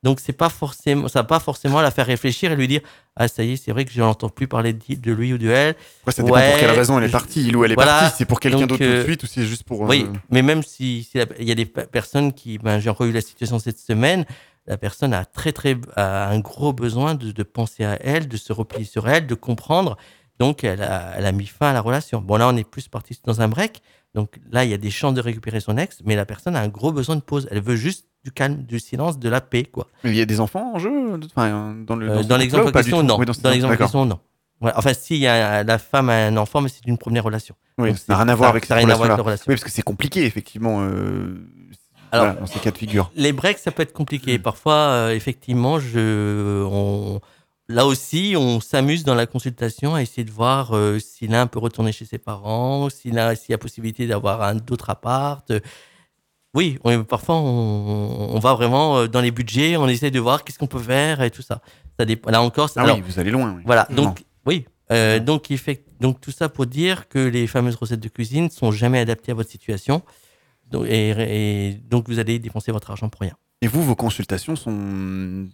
Donc, 0.04 0.20
c'est 0.20 0.34
pas 0.34 0.50
forcément, 0.50 1.08
ça 1.08 1.20
va 1.22 1.24
pas 1.24 1.40
forcément 1.40 1.82
la 1.82 1.90
faire 1.90 2.06
réfléchir 2.06 2.52
et 2.52 2.56
lui 2.56 2.68
dire, 2.68 2.82
ah, 3.16 3.28
ça 3.28 3.44
y 3.44 3.54
est, 3.54 3.56
c'est 3.58 3.72
vrai 3.72 3.86
que 3.86 3.92
je 3.92 4.02
n'entends 4.02 4.30
plus 4.30 4.48
parler 4.48 4.74
de, 4.74 5.12
lui 5.14 5.34
ou 5.34 5.38
de 5.38 5.50
elle. 5.50 5.76
Après, 6.02 6.12
ça 6.12 6.22
dépend 6.24 6.36
pour 6.42 6.58
quelle 6.58 6.72
raison 6.72 7.00
elle 7.00 7.06
est 7.06 7.12
partie, 7.12 7.48
il 7.48 7.56
ou 7.56 7.64
elle 7.64 7.72
est 7.72 7.76
Voilà. 7.76 8.00
partie. 8.00 8.16
C'est 8.18 8.26
pour 8.26 8.40
quelqu'un 8.40 8.60
d'autre 8.68 8.76
tout 8.78 8.84
de 8.84 8.96
euh, 8.98 9.04
suite 9.06 9.24
ou 9.24 9.28
c'est 9.28 9.46
juste 9.46 9.64
pour. 9.64 9.84
euh, 9.84 9.88
Oui, 9.88 10.06
mais 10.30 10.42
même 10.42 10.62
si 10.62 11.10
il 11.40 11.46
y 11.48 11.52
a 11.52 11.56
des 11.56 11.66
pe- 11.66 11.86
personnes 11.88 12.34
qui, 12.34 12.58
ben, 12.58 12.80
j'ai 12.80 12.90
encore 12.90 13.06
eu 13.08 13.12
la 13.14 13.22
situation 13.22 13.60
cette 13.60 13.80
semaine, 13.80 14.26
la 14.68 14.78
personne 14.78 15.14
a 15.14 15.26
très 15.26 15.52
très 15.52 15.78
a 15.96 16.28
un 16.30 16.40
gros 16.40 16.74
besoin 16.74 17.16
de, 17.16 17.32
de 17.32 17.44
penser 17.44 17.84
à 17.84 17.98
elle, 18.02 18.28
de 18.28 18.38
se 18.38 18.52
replier 18.54 18.86
sur 18.86 19.08
elle, 19.10 19.26
de 19.28 19.36
comprendre. 19.36 19.98
Donc 20.40 20.64
elle 20.64 20.82
a, 20.82 21.14
elle 21.18 21.26
a 21.26 21.32
mis 21.32 21.46
fin 21.48 21.70
à 21.70 21.74
la 21.74 21.82
relation. 21.82 22.20
Bon 22.22 22.38
là 22.38 22.48
on 22.50 22.58
est 22.58 22.68
plus 22.70 22.88
parti 22.88 23.18
dans 23.26 23.40
un 23.42 23.48
break. 23.48 23.82
Donc 24.16 24.40
là 24.52 24.64
il 24.64 24.70
y 24.72 24.74
a 24.74 24.78
des 24.78 24.90
chances 24.92 25.14
de 25.14 25.22
récupérer 25.22 25.60
son 25.60 25.78
ex, 25.78 26.00
mais 26.06 26.16
la 26.16 26.26
personne 26.26 26.56
a 26.56 26.62
un 26.62 26.68
gros 26.70 26.92
besoin 26.92 27.16
de 27.16 27.22
pause. 27.22 27.48
Elle 27.52 27.62
veut 27.62 27.76
juste 27.76 28.08
du 28.24 28.32
calme, 28.32 28.64
du 28.64 28.80
silence, 28.80 29.20
de 29.20 29.30
la 29.30 29.42
paix 29.42 29.64
quoi. 29.64 29.88
Mais 30.04 30.12
il 30.12 30.16
y 30.16 30.22
a 30.22 30.26
des 30.26 30.40
enfants 30.40 30.74
en 30.76 30.80
jeu 30.80 31.20
enfin, 31.36 31.76
dans 31.86 31.96
le. 31.96 32.10
Euh, 32.10 32.24
dans 32.24 32.38
l'exemple 32.38 32.64
en 32.64 32.68
du 32.68 32.74
question, 32.74 33.04
non. 33.04 33.18
Oui, 33.20 33.26
dans 33.26 33.50
l'exemple 33.50 33.74
en 33.74 33.78
question, 33.78 34.06
non. 34.06 34.20
Ouais, 34.64 34.72
enfin, 34.78 34.94
si 34.94 35.18
y 35.18 35.28
a, 35.28 35.64
la 35.64 35.78
femme 35.78 36.10
a 36.10 36.28
un 36.28 36.38
enfant, 36.38 36.62
mais 36.62 36.70
c'est 36.70 36.86
une 36.86 36.98
première 36.98 37.26
relation. 37.26 37.54
Oui, 37.78 37.90
Donc, 37.90 37.98
ça 37.98 38.06
n'a 38.14 38.18
rien 38.20 38.30
à 38.30 38.36
voir 38.36 38.50
avec 38.50 38.66
cette 38.66 38.86
voir 38.86 39.02
avec 39.02 39.20
relation. 39.20 39.46
Oui, 39.50 39.56
parce 39.56 39.64
que 39.66 39.72
c'est 39.72 39.82
compliqué, 39.82 40.26
effectivement, 40.26 40.84
euh, 40.84 41.36
Alors, 42.14 42.28
voilà, 42.28 42.40
dans 42.40 42.46
ces 42.46 42.60
cas 42.60 42.72
de 42.72 42.78
figure. 42.78 43.12
Les 43.16 43.34
breaks, 43.34 43.58
ça 43.58 43.72
peut 43.72 43.84
être 43.84 43.92
compliqué. 43.92 44.40
Mm. 44.40 44.42
Parfois, 44.42 44.74
euh, 44.74 45.12
effectivement, 45.12 45.80
je, 45.80 46.64
on, 46.64 47.20
là 47.68 47.86
aussi, 47.86 48.36
on 48.38 48.62
s'amuse 48.62 49.04
dans 49.04 49.16
la 49.16 49.26
consultation 49.26 49.96
à 49.96 50.02
essayer 50.02 50.24
de 50.24 50.32
voir 50.32 50.74
euh, 50.74 50.98
si 50.98 51.28
l'un 51.28 51.46
peut 51.46 51.60
retourner 51.60 51.92
chez 51.92 52.06
ses 52.06 52.18
parents, 52.18 52.90
s'il 52.90 53.20
a, 53.20 53.36
s'il 53.36 53.52
y 53.52 53.56
a 53.56 53.58
possibilité 53.58 54.08
d'avoir 54.08 54.44
un 54.44 54.56
d'autre 54.56 54.90
appart. 54.90 55.52
Oui, 56.56 56.78
on- 56.84 57.04
parfois, 57.04 57.36
on, 57.36 58.36
on 58.36 58.40
va 58.40 58.54
vraiment 58.54 58.98
euh, 59.00 59.08
dans 59.08 59.22
les 59.22 59.32
budgets, 59.32 59.76
on 59.78 59.88
essaie 59.88 60.12
de 60.12 60.20
voir 60.20 60.44
qu'est-ce 60.44 60.60
qu'on 60.60 60.68
peut 60.68 60.80
faire 60.80 61.22
et 61.22 61.32
tout 61.32 61.42
ça. 61.42 61.62
ça 62.00 62.06
dépend. 62.06 62.30
Là 62.32 62.42
encore, 62.42 62.70
ça- 62.70 62.82
Ah 62.82 62.84
alors, 62.86 62.98
oui, 62.98 63.04
vous 63.06 63.20
allez 63.20 63.32
loin. 63.32 63.54
oui. 63.58 63.64
voilà, 63.66 63.88
Non. 63.90 64.04
donc 64.04 64.24
oui. 64.46 64.66
Euh, 64.92 65.20
donc, 65.20 65.50
il 65.50 65.58
fait, 65.58 65.84
donc 66.02 66.20
tout 66.22 66.32
ça 66.32 66.50
pour 66.50 66.66
dire 66.68 67.08
que 67.08 67.18
les 67.18 67.48
fameuses 67.48 67.76
recettes 67.76 68.02
de 68.02 68.10
cuisine 68.10 68.50
sont 68.50 68.72
jamais 68.72 69.00
adaptées 69.00 69.32
à 69.32 69.36
votre 69.36 69.50
situation. 69.50 70.04
Donc, 70.70 70.86
et, 70.88 71.70
et 71.70 71.74
donc 71.90 72.08
vous 72.10 72.20
allez 72.20 72.38
dépenser 72.38 72.72
votre 72.72 72.92
argent 72.92 73.10
pour 73.10 73.22
rien. 73.22 73.34
Et 73.62 73.68
vous, 73.68 73.82
vos 73.82 73.96
consultations 73.96 74.56
sont 74.56 75.48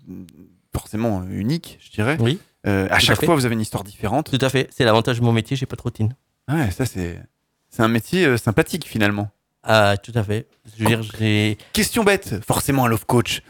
forcément 0.73 1.23
uniques, 1.29 1.77
je 1.81 1.91
dirais. 1.91 2.17
Oui. 2.19 2.39
Euh, 2.67 2.87
à 2.89 2.97
Tout 2.97 3.05
chaque 3.05 3.23
fois, 3.23 3.35
vous 3.35 3.45
avez 3.45 3.53
une 3.53 3.61
histoire 3.61 3.83
différente. 3.83 4.29
Tout 4.29 4.43
à 4.43 4.49
fait. 4.49 4.67
C'est 4.71 4.83
l'avantage 4.83 5.19
de 5.19 5.23
mon 5.23 5.31
métier, 5.31 5.55
j'ai 5.55 5.65
pas 5.65 5.75
de 5.77 5.81
routine. 5.81 6.15
Ouais, 6.51 6.71
ça, 6.71 6.85
c'est. 6.85 7.21
C'est 7.69 7.83
un 7.83 7.87
métier 7.87 8.35
sympathique, 8.37 8.85
finalement. 8.87 9.29
Ah, 9.63 9.95
tout 9.97 10.11
à 10.15 10.23
fait. 10.23 10.47
Je 10.77 10.83
veux 10.83 10.87
dire, 10.87 11.01
j'ai. 11.17 11.57
Question 11.73 12.03
bête, 12.03 12.43
forcément, 12.45 12.85
un 12.85 12.87
love 12.87 13.05
coach. 13.05 13.41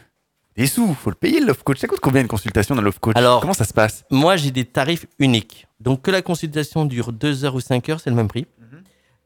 Des 0.56 0.66
sous, 0.66 0.92
faut 0.94 1.10
le 1.10 1.16
payer, 1.16 1.40
le 1.40 1.46
love 1.46 1.62
coach. 1.62 1.78
Ça 1.78 1.86
coûte 1.86 2.00
combien 2.00 2.20
une 2.20 2.28
consultation 2.28 2.74
d'un 2.74 2.82
love 2.82 2.98
coach? 3.00 3.16
Alors, 3.16 3.40
Comment 3.40 3.52
ça 3.54 3.64
se 3.64 3.72
passe? 3.72 4.04
Moi, 4.10 4.36
j'ai 4.36 4.50
des 4.50 4.64
tarifs 4.64 5.06
uniques. 5.18 5.66
Donc, 5.78 6.02
que 6.02 6.10
la 6.10 6.20
consultation 6.22 6.84
dure 6.84 7.12
2 7.12 7.44
heures 7.44 7.54
ou 7.54 7.60
5 7.60 7.88
heures, 7.88 8.00
c'est 8.00 8.10
le 8.10 8.16
même 8.16 8.28
prix. 8.28 8.46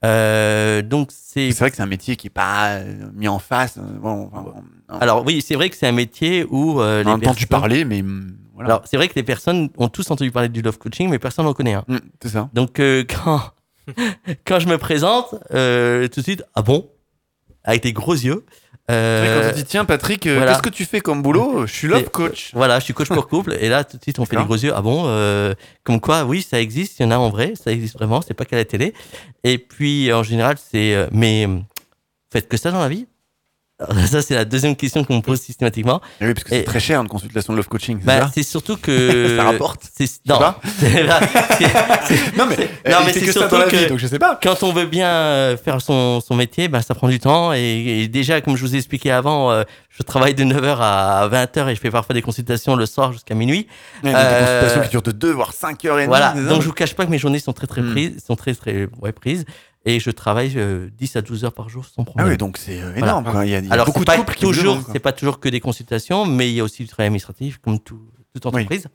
Euh, 0.04 0.82
donc, 0.82 1.08
c'est. 1.12 1.50
C'est 1.52 1.60
vrai 1.60 1.70
que 1.70 1.76
c'est 1.76 1.82
un 1.82 1.86
métier 1.86 2.16
qui 2.16 2.26
est 2.26 2.30
pas 2.30 2.74
euh, 2.74 3.06
mis 3.14 3.26
en 3.28 3.38
face. 3.38 3.78
euh, 3.78 3.80
bon, 3.98 4.28
enfin, 4.30 4.42
bon, 4.42 4.54
non. 4.90 4.98
Alors, 5.00 5.24
oui, 5.24 5.40
c'est 5.40 5.54
vrai 5.54 5.70
que 5.70 5.76
c'est 5.76 5.86
un 5.86 5.92
métier 5.92 6.44
où. 6.50 6.80
euh, 6.82 7.02
On 7.06 7.12
a 7.12 7.14
entendu 7.14 7.46
parler, 7.46 7.86
mais 7.86 8.02
mm, 8.02 8.36
voilà. 8.52 8.68
Alors, 8.74 8.82
c'est 8.86 8.98
vrai 8.98 9.08
que 9.08 9.14
les 9.16 9.22
personnes 9.22 9.70
ont 9.78 9.88
tous 9.88 10.10
entendu 10.10 10.30
parler 10.30 10.50
du 10.50 10.60
love 10.60 10.76
coaching, 10.76 11.08
mais 11.08 11.18
personne 11.18 11.46
n'en 11.46 11.54
connaît 11.54 11.72
un. 11.74 11.84
Mm, 11.88 11.96
c'est 12.22 12.28
ça. 12.28 12.50
Donc, 12.52 12.80
euh, 12.80 13.04
quand, 13.24 13.40
quand 14.46 14.58
je 14.60 14.66
me 14.68 14.78
présente, 14.78 15.34
euh, 15.52 16.08
tout 16.08 16.20
de 16.20 16.24
suite, 16.24 16.42
ah 16.54 16.62
bon? 16.62 16.90
Avec 17.64 17.82
des 17.82 17.92
gros 17.92 18.14
yeux. 18.14 18.44
Euh, 18.90 19.40
Quand 19.42 19.48
on 19.50 19.56
dit 19.56 19.64
tiens 19.64 19.84
Patrick, 19.86 20.26
euh, 20.26 20.36
voilà. 20.36 20.52
qu'est-ce 20.52 20.62
que 20.62 20.68
tu 20.68 20.84
fais 20.84 21.00
comme 21.00 21.22
boulot? 21.22 21.66
Je 21.66 21.72
suis 21.72 21.88
love 21.88 22.02
Et- 22.02 22.04
coach. 22.04 22.50
Voilà, 22.52 22.78
je 22.80 22.84
suis 22.84 22.92
coach 22.92 23.08
pour 23.08 23.26
couple. 23.28 23.56
Et 23.58 23.70
là, 23.70 23.82
tout 23.84 23.96
de 23.96 24.02
suite, 24.02 24.18
on 24.18 24.26
fait 24.26 24.32
les 24.32 24.42
D'accord. 24.42 24.48
gros 24.56 24.62
yeux. 24.62 24.72
Ah 24.76 24.82
bon 24.82 25.04
euh, 25.06 25.54
Comme 25.84 26.00
quoi, 26.00 26.24
oui, 26.24 26.42
ça 26.42 26.60
existe. 26.60 26.98
Il 27.00 27.04
y 27.04 27.06
en 27.06 27.10
a 27.10 27.16
en 27.16 27.30
vrai. 27.30 27.54
Ça 27.54 27.72
existe 27.72 27.94
vraiment. 27.96 28.20
C'est 28.20 28.34
pas 28.34 28.44
qu'à 28.44 28.56
la 28.56 28.66
télé. 28.66 28.92
Et 29.42 29.56
puis, 29.56 30.12
en 30.12 30.22
général, 30.22 30.56
c'est. 30.58 30.94
euh, 30.94 31.06
mais 31.12 31.46
euh, 31.46 31.58
faites 32.30 32.46
que 32.48 32.58
ça 32.58 32.70
dans 32.72 32.80
la 32.80 32.88
vie 32.90 33.06
Ça, 34.06 34.22
c'est 34.22 34.34
la 34.36 34.44
deuxième 34.44 34.76
question 34.76 35.02
qu'on 35.02 35.16
me 35.16 35.20
pose 35.20 35.40
systématiquement. 35.40 36.00
Et 36.20 36.26
oui, 36.26 36.34
parce 36.34 36.44
que 36.44 36.50
c'est 36.50 36.62
très 36.62 36.78
cher 36.78 37.00
une 37.00 37.08
consultation 37.08 37.52
de 37.52 37.56
love 37.56 37.66
coaching. 37.66 37.98
c'est 37.98 38.06
Bah, 38.06 38.30
c'est 38.32 38.44
surtout 38.44 38.76
que. 38.76 39.34
Ça 39.36 39.42
rapporte 39.42 39.80
C'est- 39.92 40.04
Je 40.06 40.10
sais 40.12 40.20
Non. 40.28 40.38
pas. 40.38 40.60
C'est- 40.78 40.88
c'est- 42.06 42.36
Non, 42.38 42.46
mais, 42.48 42.54
c'est- 42.54 42.70
euh, 42.86 42.90
non, 42.92 42.98
mais 43.04 43.12
c'est 43.12 43.20
que 43.22 43.32
ça 43.32 43.40
surtout 43.48 43.56
que 43.68 43.88
donc 43.88 43.98
je 43.98 44.06
sais 44.06 44.20
pas. 44.20 44.38
Quand 44.40 44.62
on 44.62 44.72
veut 44.72 44.86
bien 44.86 45.08
euh, 45.08 45.56
faire 45.56 45.80
son, 45.80 46.20
son 46.20 46.36
métier, 46.36 46.68
bah, 46.68 46.82
ça 46.82 46.94
prend 46.94 47.08
du 47.08 47.18
temps. 47.18 47.52
Et, 47.52 48.02
et 48.02 48.08
déjà, 48.08 48.40
comme 48.40 48.56
je 48.56 48.62
vous 48.64 48.74
ai 48.76 48.78
expliqué 48.78 49.10
avant, 49.10 49.50
euh, 49.50 49.64
je 49.90 50.04
travaille 50.04 50.34
de 50.34 50.44
9h 50.44 50.76
à 50.80 51.28
20h 51.28 51.68
et 51.68 51.74
je 51.74 51.80
fais 51.80 51.90
parfois 51.90 52.14
des 52.14 52.22
consultations 52.22 52.76
le 52.76 52.86
soir 52.86 53.12
jusqu'à 53.12 53.34
minuit. 53.34 53.66
Ouais, 54.04 54.12
donc 54.12 54.20
des 54.20 54.24
Euh, 54.24 54.60
consultations 54.60 54.82
qui 54.82 54.88
durent 54.90 55.02
de 55.02 55.12
2 55.12 55.32
voire 55.32 55.52
5 55.52 55.84
heures 55.86 55.98
et. 55.98 56.06
Voilà, 56.06 56.32
donc 56.48 56.62
je 56.62 56.66
vous 56.68 56.72
cache 56.72 56.94
pas 56.94 57.06
que 57.06 57.10
mes 57.10 57.18
journées 57.18 57.40
sont 57.40 57.52
très 57.52 57.66
très 57.66 57.82
Hmm. 57.82 57.90
prises, 57.90 58.22
sont 58.24 58.36
très 58.36 58.54
très 58.54 58.86
ouais, 59.00 59.10
prises 59.10 59.44
et 59.84 60.00
je 60.00 60.10
travaille 60.10 60.52
euh, 60.56 60.88
10 60.98 61.16
à 61.16 61.22
12 61.22 61.44
heures 61.44 61.52
par 61.52 61.68
jour 61.68 61.84
sans 61.84 62.04
problème. 62.04 62.26
Ah 62.26 62.30
oui, 62.30 62.36
donc 62.36 62.56
c'est 62.58 62.80
euh, 62.80 62.94
énorme, 62.94 63.24
quoi. 63.24 63.44
Il 63.44 63.50
y 63.52 63.54
a- 63.54 63.58
il 63.60 63.66
y 63.66 63.70
a 63.70 63.72
Alors, 63.72 63.86
beaucoup 63.86 64.00
de 64.00 64.04
pas 64.06 64.16
couples 64.16 64.36
toujours, 64.36 64.78
c'est 64.92 64.98
pas 64.98 65.12
toujours 65.12 65.40
que 65.40 65.48
des 65.48 65.60
consultations, 65.60 66.24
mais 66.26 66.50
il 66.50 66.54
y 66.54 66.60
a 66.60 66.64
aussi 66.64 66.82
du 66.82 66.88
travail 66.88 67.06
administratif 67.08 67.58
comme 67.58 67.78
tout, 67.78 68.00
toute 68.32 68.46
entreprise. 68.46 68.86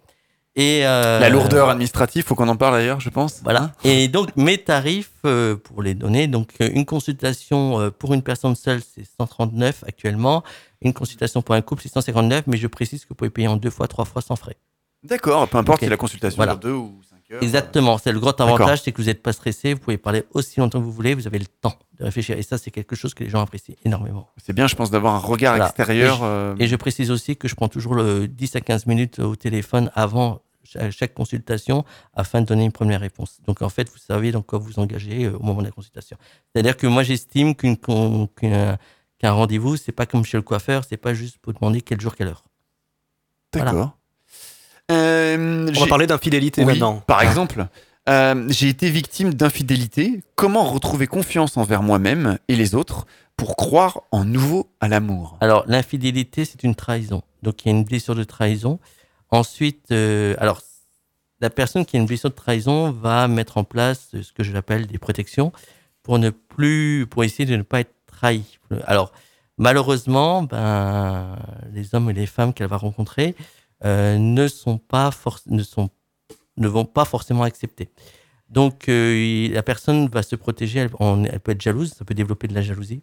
Et 0.56 0.86
euh, 0.86 1.20
La 1.20 1.30
lourdeur 1.30 1.70
administrative, 1.70 2.24
faut 2.26 2.36
qu'on 2.36 2.48
en 2.49 2.57
parle 2.57 2.74
d'ailleurs, 2.74 2.99
je 2.99 3.10
pense. 3.10 3.40
Voilà. 3.44 3.72
Et 3.84 4.07
donc, 4.07 4.36
mes 4.36 4.57
tarifs, 4.57 5.11
euh, 5.26 5.56
pour 5.56 5.84
les 5.84 5.94
donner, 5.94 6.28
donc 6.28 6.53
une 6.60 6.86
consultation 6.86 7.91
pour 7.98 8.14
une 8.14 8.24
personne 8.24 8.56
seule, 8.56 8.82
c'est 8.82 9.06
139 9.20 9.84
actuellement. 9.88 10.44
Une 10.82 10.94
consultation 10.94 11.41
pour 11.41 11.56
un 11.56 11.61
couple, 11.61 11.84
c'est 11.84 11.91
159, 11.94 12.45
mais 12.48 12.57
je 12.57 12.68
précise 12.68 13.03
que 13.03 13.10
vous 13.10 13.16
pouvez 13.16 13.30
payer 13.30 13.48
en 13.48 13.57
deux 13.57 13.70
fois, 13.70 13.88
trois 13.88 14.06
fois 14.06 14.22
sans 14.22 14.36
frais. 14.36 14.57
D'accord, 15.03 15.48
peu 15.48 15.57
importe 15.57 15.80
Ok. 15.80 15.84
si 15.86 15.90
la 15.90 15.98
consultation 15.98 16.36
Voilà. 16.38 16.53
dure 16.56 16.72
2 16.72 16.74
ou 16.74 16.99
5 17.30 17.35
heures. 17.35 17.43
Exactement. 17.43 17.97
C'est 17.97 18.11
le 18.11 18.19
gros 18.19 18.31
D'accord. 18.31 18.47
avantage, 18.56 18.81
c'est 18.81 18.91
que 18.91 19.01
vous 19.01 19.07
n'êtes 19.07 19.22
pas 19.22 19.34
stressé, 19.34 19.73
vous 19.73 19.80
pouvez 19.80 19.97
parler 19.97 20.23
aussi 20.34 20.60
longtemps 20.60 20.80
que 20.80 20.84
vous 20.85 20.91
voulez, 20.91 21.14
vous 21.15 21.27
avez 21.27 21.39
le 21.39 21.45
temps 21.45 21.77
de 21.99 22.03
réfléchir. 22.06 22.38
Et 22.38 22.41
ça, 22.43 22.57
c'est 22.57 22.72
quelque 22.72 22.95
chose 22.95 23.14
que 23.14 23.23
les 23.23 23.30
gens 23.30 23.41
apprécient 23.41 23.76
énormément. 23.85 24.30
C'est 24.43 24.53
bien, 24.53 24.68
je 24.68 24.76
pense, 24.76 24.89
d'avoir 24.91 25.15
un 25.15 25.19
regard 25.19 25.53
Voilà. 25.53 25.68
extérieur. 25.68 26.15
Et 26.15 26.19
je, 26.19 26.23
euh, 26.23 26.56
et 26.60 26.68
je 26.68 26.76
précise 26.76 27.11
aussi 27.11 27.38
que 27.38 27.47
je 27.47 27.56
prends 27.56 27.68
toujours 27.69 27.93
le 27.95 28.27
10 28.27 28.56
à 28.56 28.61
15 28.61 28.85
minutes 28.88 29.19
au 29.19 29.35
téléphone 29.35 29.91
avant 29.95 30.41
cha- 30.64 30.89
chaque 30.91 31.14
consultation 31.14 31.84
afin 32.14 32.41
de 32.41 32.45
donner 32.47 32.64
une 32.65 32.72
première 32.72 32.99
réponse. 33.01 33.39
Donc 33.45 33.61
en 33.61 33.69
fait, 33.69 33.89
vous 33.89 33.97
savez 33.97 34.31
dans 34.31 34.41
quoi 34.41 34.60
vous 34.60 34.80
engagez 34.80 35.26
euh, 35.26 35.38
au 35.38 35.43
moment 35.43 35.61
de 35.61 35.65
la 35.68 35.72
consultation. 35.72 36.18
C'est-à-dire 36.53 36.77
que 36.77 36.88
moi, 36.88 37.03
j'estime 37.03 37.53
qu'un 37.56 38.77
rendez-vous, 39.23 39.76
c'est 39.77 39.91
pas 39.91 40.06
comme 40.06 40.23
chez 40.26 40.38
le 40.38 40.43
coiffeur, 40.43 40.84
c'est 40.88 40.97
pas 40.97 41.14
juste 41.14 41.38
pour 41.39 41.53
demander 41.53 41.81
quel 41.81 41.99
jour, 41.99 42.15
quelle 42.15 42.27
heure. 42.30 42.43
Voilà. 43.53 43.93
Euh, 44.91 45.72
On 45.76 45.80
va 45.80 45.88
parler 45.88 46.07
d'infidélité 46.07 46.61
Oui, 46.64 46.74
maintenant. 46.74 47.03
Par 47.06 47.22
exemple, 47.22 47.68
euh, 48.07 48.48
j'ai 48.49 48.70
été 48.70 48.90
victime 48.90 49.34
d'infidélité. 49.34 50.24
Comment 50.36 50.64
retrouver 50.64 51.07
confiance 51.07 51.57
envers 51.57 51.84
moi-même 51.84 52.38
et 52.48 52.56
les 52.56 52.76
autres 52.76 53.06
pour 53.38 53.56
croire 53.56 54.02
en 54.11 54.26
nouveau 54.26 54.72
à 54.80 54.88
l'amour? 54.88 55.38
Alors, 55.41 55.64
l'infidélité, 55.68 56.45
c'est 56.45 56.64
une 56.64 56.76
trahison. 56.76 57.22
Donc, 57.44 57.64
il 57.64 57.70
y 57.70 57.72
a 57.72 57.78
une 57.78 57.84
blessure 57.84 58.16
de 58.16 58.24
trahison. 58.24 58.80
Ensuite, 59.30 59.91
euh, 59.91 60.36
alors, 60.40 60.61
la 61.40 61.49
personne 61.49 61.86
qui 61.86 61.98
a 61.98 61.99
une 61.99 62.07
blessure 62.07 62.32
de 62.32 62.36
trahison 62.36 62.91
va 62.91 63.28
mettre 63.28 63.57
en 63.57 63.64
place 63.64 64.10
ce 64.22 64.34
que 64.34 64.44
je 64.44 64.52
l'appelle 64.52 64.88
des 64.88 64.98
protections 64.98 65.52
pour 66.03 66.18
ne 66.18 66.32
plus, 66.32 67.06
pour 67.10 67.24
essayer 67.24 67.45
de 67.45 67.56
ne 67.56 67.61
pas 67.61 67.82
être 67.82 67.94
trahi. 68.07 68.60
Alors, 68.86 69.11
malheureusement, 69.57 70.44
ben, 70.44 71.38
les 71.72 71.94
hommes 71.94 72.10
et 72.10 72.14
les 72.14 72.26
femmes 72.26 72.53
qu'elle 72.53 72.68
va 72.68 72.78
rencontrer 72.78 73.36
euh, 73.38 73.44
ne 73.84 74.47
sont 74.47 74.77
pas 74.77 75.10
ne 75.47 75.64
sont, 75.64 75.89
ne 76.57 76.68
vont 76.68 76.85
pas 76.85 77.06
forcément 77.06 77.43
accepter. 77.43 77.89
Donc, 78.49 78.89
euh, 78.89 79.47
la 79.53 79.64
personne 79.64 80.07
va 80.07 80.23
se 80.23 80.35
protéger. 80.35 80.80
Elle, 80.80 80.89
on- 80.99 81.23
elle 81.23 81.39
peut 81.39 81.51
être 81.51 81.61
jalouse, 81.61 81.93
ça 81.93 82.03
peut 82.06 82.15
développer 82.15 82.47
de 82.47 82.56
la 82.56 82.61
jalousie. 82.61 83.01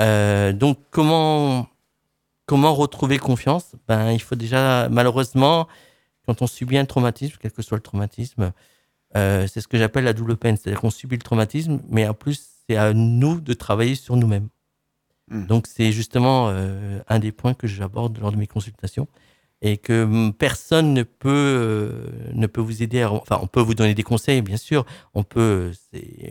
Euh, 0.00 0.52
donc, 0.52 0.78
comment, 0.90 1.68
comment 2.46 2.74
retrouver 2.74 3.18
confiance? 3.18 3.72
Ben, 3.86 4.10
Il 4.12 4.20
faut 4.20 4.34
déjà, 4.34 4.88
malheureusement, 4.88 5.68
quand 6.26 6.42
on 6.42 6.46
subit 6.46 6.76
un 6.76 6.84
traumatisme, 6.86 7.36
quel 7.40 7.52
que 7.52 7.62
soit 7.62 7.76
le 7.76 7.82
traumatisme, 7.82 8.52
euh, 9.16 9.46
c'est 9.46 9.60
ce 9.60 9.68
que 9.68 9.78
j'appelle 9.78 10.04
la 10.04 10.12
double 10.12 10.36
peine. 10.36 10.56
C'est-à-dire 10.56 10.80
qu'on 10.80 10.90
subit 10.90 11.16
le 11.16 11.22
traumatisme, 11.22 11.80
mais 11.88 12.08
en 12.08 12.14
plus, 12.14 12.42
c'est 12.68 12.76
à 12.76 12.92
nous 12.92 13.40
de 13.40 13.54
travailler 13.54 13.94
sur 13.94 14.16
nous-mêmes. 14.16 14.48
Hmm. 15.28 15.46
Donc, 15.46 15.68
c'est 15.68 15.92
justement 15.92 16.48
euh, 16.48 16.98
un 17.08 17.18
des 17.20 17.30
points 17.30 17.54
que 17.54 17.68
j'aborde 17.68 18.18
lors 18.18 18.32
de 18.32 18.36
mes 18.36 18.48
consultations 18.48 19.06
et 19.64 19.78
que 19.78 20.04
hum, 20.04 20.34
personne 20.34 20.92
ne 20.92 21.02
peut, 21.02 21.30
euh, 21.30 22.06
ne 22.34 22.46
peut 22.46 22.60
vous 22.60 22.82
aider. 22.82 23.04
Enfin, 23.04 23.38
on 23.42 23.46
peut 23.46 23.62
vous 23.62 23.74
donner 23.74 23.94
des 23.94 24.02
conseils, 24.02 24.42
bien 24.42 24.58
sûr, 24.58 24.84
on 25.14 25.24
peut, 25.24 25.72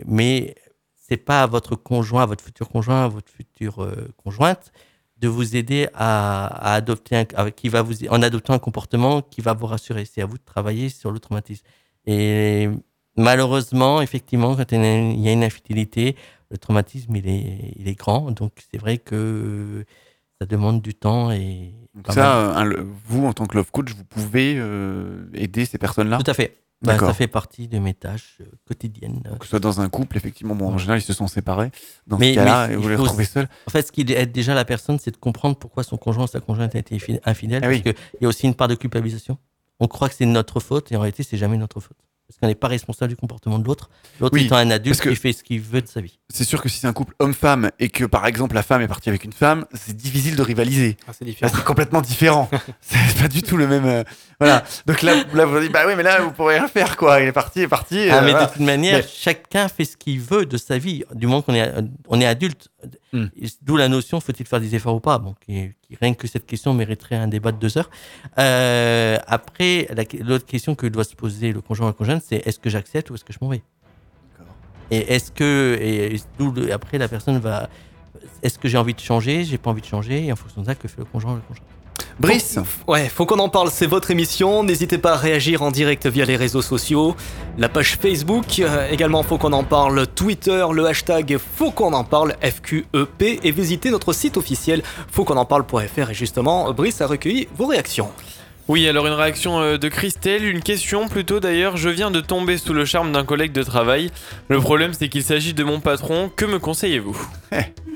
mais 0.05 0.55
c'est 0.95 1.18
pas 1.18 1.43
à 1.43 1.47
votre 1.47 1.76
conjoint, 1.76 2.23
à 2.23 2.26
votre 2.27 2.43
futur 2.43 2.69
conjoint, 2.69 3.05
à 3.05 3.07
votre 3.07 3.31
future 3.31 3.84
euh, 3.84 4.07
conjointe 4.23 4.72
de 5.18 5.27
vous 5.27 5.55
aider 5.55 5.88
à, 5.95 6.73
adopter 6.76 7.26
qui 7.55 7.69
va 7.69 7.81
vous, 7.81 8.05
en 8.10 8.22
adoptant 8.22 8.53
un 8.53 8.60
comportement 8.60 9.22
qui 9.22 9.41
va 9.41 9.53
vous 9.53 9.68
rassurer. 9.68 10.05
C'est 10.05 10.22
à 10.22 10.26
vous 10.26 10.38
de 10.38 10.43
travailler 10.43 10.89
sur 10.89 11.11
le 11.11 11.19
traumatisme. 11.19 11.65
Et 12.05 12.69
malheureusement, 13.18 14.01
effectivement, 14.01 14.55
quand 14.55 14.72
il 14.73 15.22
y 15.22 15.30
a 15.30 15.31
une 15.31 15.43
infidélité, 15.43 16.15
le 16.51 16.57
traumatisme, 16.57 17.15
il 17.15 17.27
est, 17.27 17.73
il 17.77 17.88
est 17.88 17.95
grand. 17.95 18.31
Donc, 18.31 18.53
c'est 18.69 18.77
vrai 18.77 18.97
que 18.97 19.85
ça 20.39 20.45
demande 20.45 20.81
du 20.81 20.93
temps 20.93 21.31
et. 21.31 21.73
Donc 21.95 22.06
pas 22.06 22.14
ça, 22.14 22.38
euh, 22.38 22.56
un- 22.56 22.86
vous, 23.06 23.26
en 23.26 23.34
tant 23.34 23.45
que 23.45 23.56
love 23.56 23.70
coach, 23.72 23.91
vous 23.95 24.03
pouvez 24.03 24.56
euh, 24.57 25.26
aider 25.34 25.65
ces 25.65 25.78
personnes-là? 25.78 26.18
Tout 26.24 26.32
à 26.32 26.34
fait. 26.34 26.57
Bah, 26.82 26.99
ça 26.99 27.14
fait 27.14 27.28
partie 27.28 27.70
de 27.70 27.80
mes 27.80 27.94
tâches 27.94 28.40
euh, 28.41 28.45
quotidiennes. 28.68 29.22
Que 29.40 29.45
ce 29.45 29.52
soit 29.52 29.60
dans 29.61 29.80
un 29.80 29.88
couple, 29.88 30.18
effectivement, 30.18 30.53
bon, 30.53 30.68
en 30.74 30.78
général, 30.78 30.99
ils 30.99 31.03
se 31.03 31.14
sont 31.14 31.28
séparés. 31.28 31.72
Dans 32.07 32.18
Mais- 32.18 32.32
ce 32.32 32.36
cas-là, 32.40 32.76
vous 32.76 32.90
les 32.90 32.95
retrouvez 32.98 33.24
seuls. 33.24 33.48
En 33.68 33.72
fait, 33.72 33.84
ce 33.88 33.91
qui 33.94 34.02
aide 34.11 34.34
déjà 34.34 34.53
la 34.53 34.65
personne, 34.65 34.99
c'est 34.99 35.11
de 35.11 35.15
comprendre 35.18 35.56
pourquoi 35.56 35.84
son 35.84 35.95
conjoint 35.95 36.26
ou 36.26 36.28
sa 36.28 36.41
conjointe 36.41 36.76
a 36.76 36.80
été 36.80 36.98
infi- 36.98 37.22
infidèle. 37.24 37.60
Ah 37.64 37.68
parce 37.68 37.76
oui. 37.78 37.84
qu'il 37.84 37.94
y 38.22 38.26
a 38.26 38.28
aussi 38.28 38.48
une 38.48 38.53
part 38.56 38.68
de 38.68 38.76
culpabilisation. 38.76 39.38
On 39.80 39.88
croit 39.88 40.10
que 40.10 40.15
c'est 40.15 40.26
notre 40.26 40.60
faute 40.60 40.91
et 40.91 40.98
en 40.98 40.99
réalité, 40.99 41.24
c'est 41.24 41.38
jamais 41.38 41.57
notre 41.57 41.80
faute. 41.80 41.95
Parce 42.34 42.39
qu'on 42.39 42.47
n'est 42.47 42.55
pas 42.55 42.68
responsable 42.68 43.10
du 43.11 43.15
comportement 43.15 43.60
de 43.60 43.64
l'autre. 43.65 43.91
L'autre 44.19 44.34
Oui, 44.34 44.45
étant 44.45 44.55
un 44.55 44.72
adulte 44.72 44.99
qui 44.99 45.15
fait 45.15 45.34
ce 45.34 45.43
qu'il 45.43 45.61
veut 45.61 45.81
de 45.84 45.88
sa 45.88 46.01
vie. 46.01 46.18
C'est 46.30 46.43
sûr 46.45 46.64
que 46.64 46.68
si 46.69 46.80
c'est 46.80 46.88
un 46.88 46.93
couple 46.93 47.14
homme-femme 47.19 47.69
et 47.77 47.89
que, 47.89 48.05
par 48.05 48.26
exemple, 48.26 48.55
la 48.55 48.64
femme 48.64 48.81
est 48.81 48.88
partie 48.88 49.10
avec 49.10 49.23
une 49.23 49.34
femme, 49.34 49.65
c'est 49.73 49.95
difficile 49.95 50.35
de 50.35 50.41
rivaliser. 50.41 50.97
Ah, 51.07 51.11
c'est 51.14 51.64
complètement 51.64 52.01
différent. 52.01 52.49
c'est 52.81 53.22
pas 53.22 53.27
du 53.27 53.43
tout 53.43 53.55
le 53.55 53.68
même. 53.68 53.85
euh, 53.85 54.03
Voilà. 54.39 54.64
Donc 54.88 55.03
là, 55.03 55.23
là, 55.35 55.45
vous 55.45 55.60
dites, 55.60 55.72
bah 55.72 55.84
oui, 55.85 55.93
mais 55.95 56.01
là, 56.01 56.22
vous 56.22 56.31
pourrez 56.31 56.57
rien 56.57 56.68
faire, 56.68 56.97
quoi. 56.97 57.22
Il 57.22 57.27
est 57.27 57.31
parti, 57.34 57.60
il 57.60 57.64
est 57.64 57.68
parti. 57.68 58.07
Ah, 58.10 58.18
euh, 58.18 58.22
mais 58.26 58.31
voilà. 58.31 58.47
de 58.47 58.51
toute 58.53 58.61
manière, 58.61 58.97
Mais- 58.97 59.05
chacun 59.07 59.68
fait 59.68 59.85
ce 59.85 59.95
qu'il 59.95 60.19
veut 60.19 60.47
de 60.47 60.57
sa 60.57 60.80
vie, 60.80 61.03
du 61.14 61.27
moment 61.27 61.43
qu'on 61.43 61.53
est, 61.53 61.72
on 62.07 62.19
est 62.19 62.26
adulte. 62.26 62.69
Hmm. 63.14 63.27
D'où 63.61 63.77
la 63.77 63.88
notion, 63.89 64.19
faut-il 64.19 64.45
faire 64.47 64.60
des 64.60 64.73
efforts 64.73 64.95
ou 64.95 64.99
pas? 64.99 65.19
Bon, 65.19 65.35
qui, 65.45 65.53
qui- 65.53 65.82
Rien 66.02 66.14
que 66.14 66.28
cette 66.28 66.45
question 66.45 66.74
mériterait 66.74 67.15
un 67.15 67.28
débat 67.28 67.52
de 67.52 67.57
deux 67.57 67.78
heures. 67.78 67.90
Euh, 68.38 69.18
après, 69.28 69.88
la- 69.95 70.03
l'autre 70.24 70.45
question 70.45 70.76
que 70.76 70.88
doit 70.88 71.03
se 71.03 71.15
poser 71.15 71.52
le 71.52 71.61
conjoint 71.61 71.88
ou 71.88 71.90
la 71.90 71.94
conjointe, 71.94 72.24
c'est 72.26 72.45
est-ce 72.48 72.60
que 72.60 72.70
j'accepte 72.70 73.10
ou 73.10 73.15
est-ce 73.15 73.24
que 73.26 73.34
je 73.34 73.40
m'en 73.41 73.49
vais? 73.49 73.61
Et 74.91 75.14
est-ce 75.15 75.32
que, 75.32 75.78
et, 75.82 76.20
après, 76.72 76.98
la 76.98 77.07
personne 77.07 77.38
va, 77.40 77.70
est-ce 78.41 78.60
que 78.60 78.68
j'ai 78.68 78.78
envie 78.78 78.94
de 78.94 78.99
changer, 78.99 79.44
j'ai 79.45 79.57
pas 79.57 79.70
envie 79.72 79.82
de 79.82 79.88
changer, 79.88 80.26
et 80.26 80.32
en 80.32 80.36
fonction 80.36 80.61
de 80.61 80.68
ça, 80.68 80.76
que 80.76 80.88
fait 80.88 80.99
le 80.99 81.06
conjoint 81.06 81.34
ou 81.34 81.36
la 81.36 81.41
conjointe 81.41 81.68
Brice 82.19 82.60
Ouais, 82.88 83.10
faut 83.10 83.26
qu'on 83.26 83.40
en 83.40 83.49
parle, 83.49 83.69
c'est 83.72 83.88
votre 83.88 84.11
émission. 84.11 84.64
N'hésitez 84.64 84.98
pas 84.98 85.14
à 85.14 85.18
réagir 85.18 85.64
en 85.64 85.72
direct 85.72 86.06
via 86.07 86.26
les 86.26 86.35
réseaux 86.35 86.61
sociaux, 86.61 87.15
la 87.57 87.69
page 87.69 87.98
Facebook, 87.99 88.60
euh, 88.60 88.90
également 88.90 89.23
faut 89.23 89.38
qu'on 89.38 89.53
en 89.53 89.64
parle, 89.64 90.06
Twitter, 90.07 90.65
le 90.72 90.85
hashtag 90.85 91.38
faut 91.57 91.72
qu'on 91.72 91.94
en 91.94 92.03
parle, 92.03 92.35
FQEP, 92.41 93.40
et 93.44 93.52
visitez 93.52 93.90
notre 93.90 94.14
site 94.14 94.38
officiel 94.38 94.84
faut 95.11 95.23
qu'on 95.23 95.38
en 95.38 95.45
parle.fr. 95.45 96.11
Et 96.11 96.14
justement, 96.14 96.72
Brice 96.72 97.02
a 97.02 97.07
recueilli 97.07 97.48
vos 97.56 97.65
réactions. 97.65 98.10
Oui, 98.69 98.88
alors 98.88 99.07
une 99.07 99.14
réaction 99.14 99.60
euh, 99.60 99.77
de 99.77 99.90
Christelle, 99.90 100.45
une 100.45 100.61
question 100.61 101.10
plutôt 101.10 101.41
d'ailleurs. 101.41 101.76
Je 101.76 101.90
viens 101.90 102.11
de 102.11 102.22
tomber 102.22 102.57
sous 102.57 102.73
le 102.73 102.85
charme 102.85 103.11
d'un 103.11 103.26
collègue 103.26 103.52
de 103.52 103.64
travail. 103.64 104.10
Le 104.48 104.60
problème, 104.60 104.94
c'est 104.94 105.10
qu'il 105.10 105.23
s'agit 105.23 105.53
de 105.53 105.64
mon 105.64 105.81
patron. 105.81 106.31
Que 106.34 106.45
me 106.45 106.60
conseillez-vous? 106.60 107.19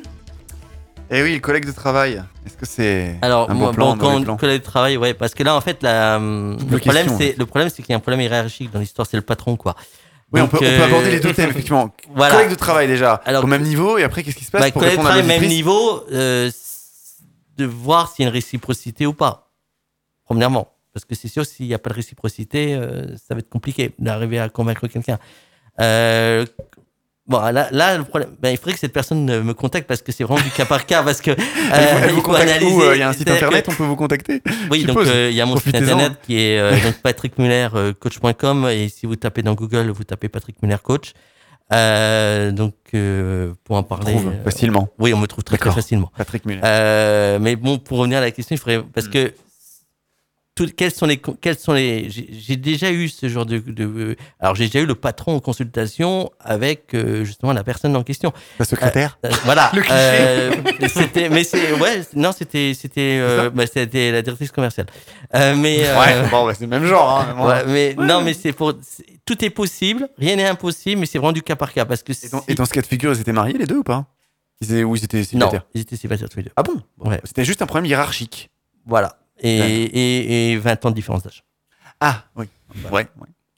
Eh 1.09 1.23
oui, 1.23 1.35
le 1.35 1.39
collègue 1.39 1.65
de 1.65 1.71
travail. 1.71 2.21
Est-ce 2.45 2.57
que 2.57 2.65
c'est 2.65 3.17
Alors, 3.21 3.49
un 3.49 3.53
moi, 3.53 3.69
bon 3.69 3.73
plan, 3.73 3.95
bon, 3.95 4.23
quand 4.23 4.37
collègue 4.37 4.61
de 4.61 4.65
travail, 4.65 4.97
ouais, 4.97 5.13
parce 5.13 5.33
que 5.33 5.43
là, 5.43 5.55
en 5.55 5.61
fait, 5.61 5.81
la, 5.81 6.17
hum, 6.17 6.57
le, 6.69 6.79
problème, 6.79 7.07
c'est, 7.07 7.29
ouais. 7.29 7.35
le 7.37 7.45
problème, 7.45 7.69
c'est 7.69 7.81
qu'il 7.81 7.91
y 7.91 7.93
a 7.93 7.97
un 7.97 8.01
problème 8.01 8.21
hiérarchique 8.21 8.71
dans 8.71 8.79
l'histoire, 8.79 9.07
c'est 9.07 9.17
le 9.17 9.23
patron, 9.23 9.55
quoi. 9.55 9.75
Oui, 10.33 10.41
on 10.41 10.47
peut, 10.47 10.57
on 10.57 10.59
peut 10.59 10.65
euh, 10.65 10.85
aborder 10.85 11.11
les 11.11 11.19
deux 11.21 11.33
thèmes, 11.33 11.51
effectivement. 11.51 11.95
Voilà. 12.13 12.35
Collègue 12.35 12.49
de 12.49 12.55
travail, 12.55 12.87
déjà, 12.87 13.21
Alors, 13.25 13.45
au 13.45 13.47
même 13.47 13.63
niveau, 13.63 13.97
et 13.97 14.03
après, 14.03 14.23
qu'est-ce 14.23 14.35
qui 14.35 14.43
se 14.43 14.51
passe 14.51 14.61
Bah, 14.61 14.71
pour 14.71 14.81
collègue 14.81 14.97
de 14.97 15.03
travail, 15.03 15.23
même 15.23 15.45
niveau, 15.45 16.03
euh, 16.11 16.51
de 17.57 17.65
voir 17.65 18.11
s'il 18.11 18.23
y 18.23 18.25
a 18.25 18.29
une 18.29 18.33
réciprocité 18.33 19.05
ou 19.05 19.13
pas. 19.13 19.51
Premièrement. 20.25 20.73
Parce 20.93 21.05
que 21.05 21.15
c'est 21.15 21.27
sûr, 21.27 21.45
s'il 21.45 21.67
n'y 21.67 21.73
a 21.73 21.79
pas 21.79 21.91
de 21.91 21.95
réciprocité, 21.95 22.73
euh, 22.73 23.15
ça 23.17 23.35
va 23.35 23.39
être 23.39 23.49
compliqué 23.49 23.93
d'arriver 23.99 24.39
à 24.39 24.49
convaincre 24.49 24.87
quelqu'un. 24.87 25.19
Euh, 25.79 26.45
Bon, 27.27 27.39
là, 27.41 27.67
là 27.71 27.97
le 27.97 28.05
problème, 28.05 28.29
ben, 28.39 28.51
il 28.51 28.57
faudrait 28.57 28.73
que 28.73 28.79
cette 28.79 28.93
personne 28.93 29.29
euh, 29.29 29.43
me 29.43 29.53
contacte 29.53 29.85
parce 29.87 30.01
que 30.01 30.11
c'est 30.13 30.23
vraiment 30.23 30.41
du 30.41 30.49
cas 30.49 30.65
par 30.65 30.85
cas. 30.85 31.03
Parce 31.03 31.19
que, 31.19 31.31
euh, 31.31 31.35
il 32.07 32.13
vous 32.13 32.21
faut 32.21 32.33
euh, 32.33 32.95
Il 32.95 32.99
y 32.99 33.01
a 33.01 33.09
un 33.09 33.13
site 33.13 33.29
internet, 33.29 33.65
que- 33.65 33.71
on 33.71 33.75
peut 33.75 33.83
vous 33.83 33.95
contacter 33.97 34.41
Oui, 34.71 34.85
donc 34.85 34.97
euh, 34.99 35.27
il 35.29 35.35
y 35.35 35.41
a 35.41 35.45
mon 35.45 35.57
site 35.57 35.75
internet 35.75 36.13
qui 36.25 36.39
est 36.39 36.57
euh, 36.57 36.71
donc 36.83 36.95
Patrick 37.03 37.37
Muller 37.37 37.67
coach.com 37.99 38.67
et 38.71 38.87
si 38.89 39.05
vous 39.05 39.17
tapez 39.17 39.41
dans 39.41 39.55
Google, 39.55 39.89
vous 39.89 40.03
tapez 40.05 40.29
Patrick 40.29 40.61
Muller 40.61 40.77
coach. 40.81 41.13
Euh, 41.73 42.51
donc 42.51 42.75
euh, 42.93 43.51
pour 43.65 43.75
en 43.75 43.83
parler 43.83 44.13
trouve 44.13 44.27
euh, 44.29 44.43
facilement. 44.45 44.87
Oui, 44.99 45.13
on 45.13 45.17
me 45.17 45.27
trouve 45.27 45.43
très, 45.43 45.57
facilement. 45.57 46.09
Patrick 46.17 46.45
Muller. 46.45 46.61
Euh, 46.63 47.39
mais 47.41 47.57
bon, 47.57 47.77
pour 47.77 47.97
revenir 47.97 48.19
à 48.19 48.21
la 48.21 48.31
question, 48.31 48.55
il 48.55 48.59
faudrait 48.59 48.81
parce 48.93 49.09
que 49.09 49.33
tout- 50.57 50.69
quels 50.75 50.91
sont 50.91 51.05
les 51.05 51.17
quels 51.39 51.57
sont 51.57 51.71
les 51.73 52.09
j'ai 52.09 52.57
déjà 52.57 52.91
eu 52.91 53.07
ce 53.07 53.29
genre 53.29 53.45
de, 53.45 53.59
de 53.59 54.15
alors 54.39 54.55
j'ai 54.55 54.65
déjà 54.65 54.79
eu 54.79 54.85
le 54.87 54.95
patron 54.95 55.35
en 55.35 55.39
consultation 55.39 56.31
avec 56.39 56.93
euh, 56.93 57.23
justement 57.23 57.53
la 57.53 57.63
personne 57.63 57.95
en 57.95 58.03
question. 58.03 58.33
La 58.59 58.65
secrétaire. 58.65 59.17
Euh, 59.23 59.29
euh, 59.29 59.35
voilà. 59.45 59.69
Le 59.75 59.81
cliché. 59.81 59.95
Euh, 59.97 60.51
c'était 60.89 61.29
mais 61.29 61.43
c'est 61.43 61.73
ouais 61.73 62.01
non 62.15 62.31
c'était 62.31 62.73
c'était 62.73 63.19
euh, 63.21 63.49
bah, 63.51 63.65
c'était 63.67 64.11
la 64.11 64.21
directrice 64.23 64.51
commerciale. 64.51 64.87
Euh, 65.35 65.55
mais 65.55 65.77
euh, 65.85 65.99
Ouais, 65.99 66.29
bon, 66.31 66.45
bah, 66.47 66.53
c'est 66.55 66.61
le 66.61 66.67
même 66.67 66.85
genre. 66.85 67.09
Hein, 67.19 67.45
ouais, 67.47 67.63
mais 67.67 67.95
non 68.05 68.21
mais 68.21 68.33
c'est 68.33 68.51
pour 68.53 68.73
tout 69.25 69.45
est 69.45 69.49
possible 69.51 70.09
rien 70.17 70.35
n'est 70.37 70.47
impossible 70.47 70.99
mais 70.99 71.05
c'est 71.05 71.19
vraiment 71.19 71.31
du 71.33 71.43
cas 71.43 71.55
par 71.55 71.71
cas 71.71 71.85
parce 71.85 72.01
que 72.03 72.13
Et 72.13 72.29
dans, 72.29 72.43
et 72.47 72.55
dans 72.55 72.65
ce 72.65 72.73
cas 72.73 72.81
de 72.81 72.87
figure, 72.87 73.13
ils 73.13 73.21
étaient 73.21 73.31
mariés 73.31 73.57
les 73.57 73.65
deux 73.67 73.77
ou 73.77 73.83
pas? 73.83 74.05
Ils 74.59 74.71
étaient, 74.71 74.83
Ou 74.83 74.95
ils 74.95 75.03
étaient 75.03 75.17
non 75.19 75.23
célibataires? 75.25 75.65
ils 75.75 75.81
étaient 75.81 75.95
célibataires 75.97 76.29
tous 76.29 76.37
les 76.37 76.43
deux. 76.45 76.51
Ah 76.55 76.63
bon, 76.63 76.81
ouais. 77.07 77.21
C'était 77.25 77.45
juste 77.45 77.61
un 77.61 77.67
problème 77.67 77.85
hiérarchique. 77.85 78.49
voilà 78.87 79.17
et, 79.39 79.57
et, 79.83 80.51
et 80.51 80.57
20 80.57 80.85
ans 80.85 80.89
de 80.89 80.95
différence 80.95 81.23
d'âge 81.23 81.43
Ah, 81.99 82.23
oui. 82.35 82.45
Ouais, 82.91 82.91
ouais. 82.91 83.07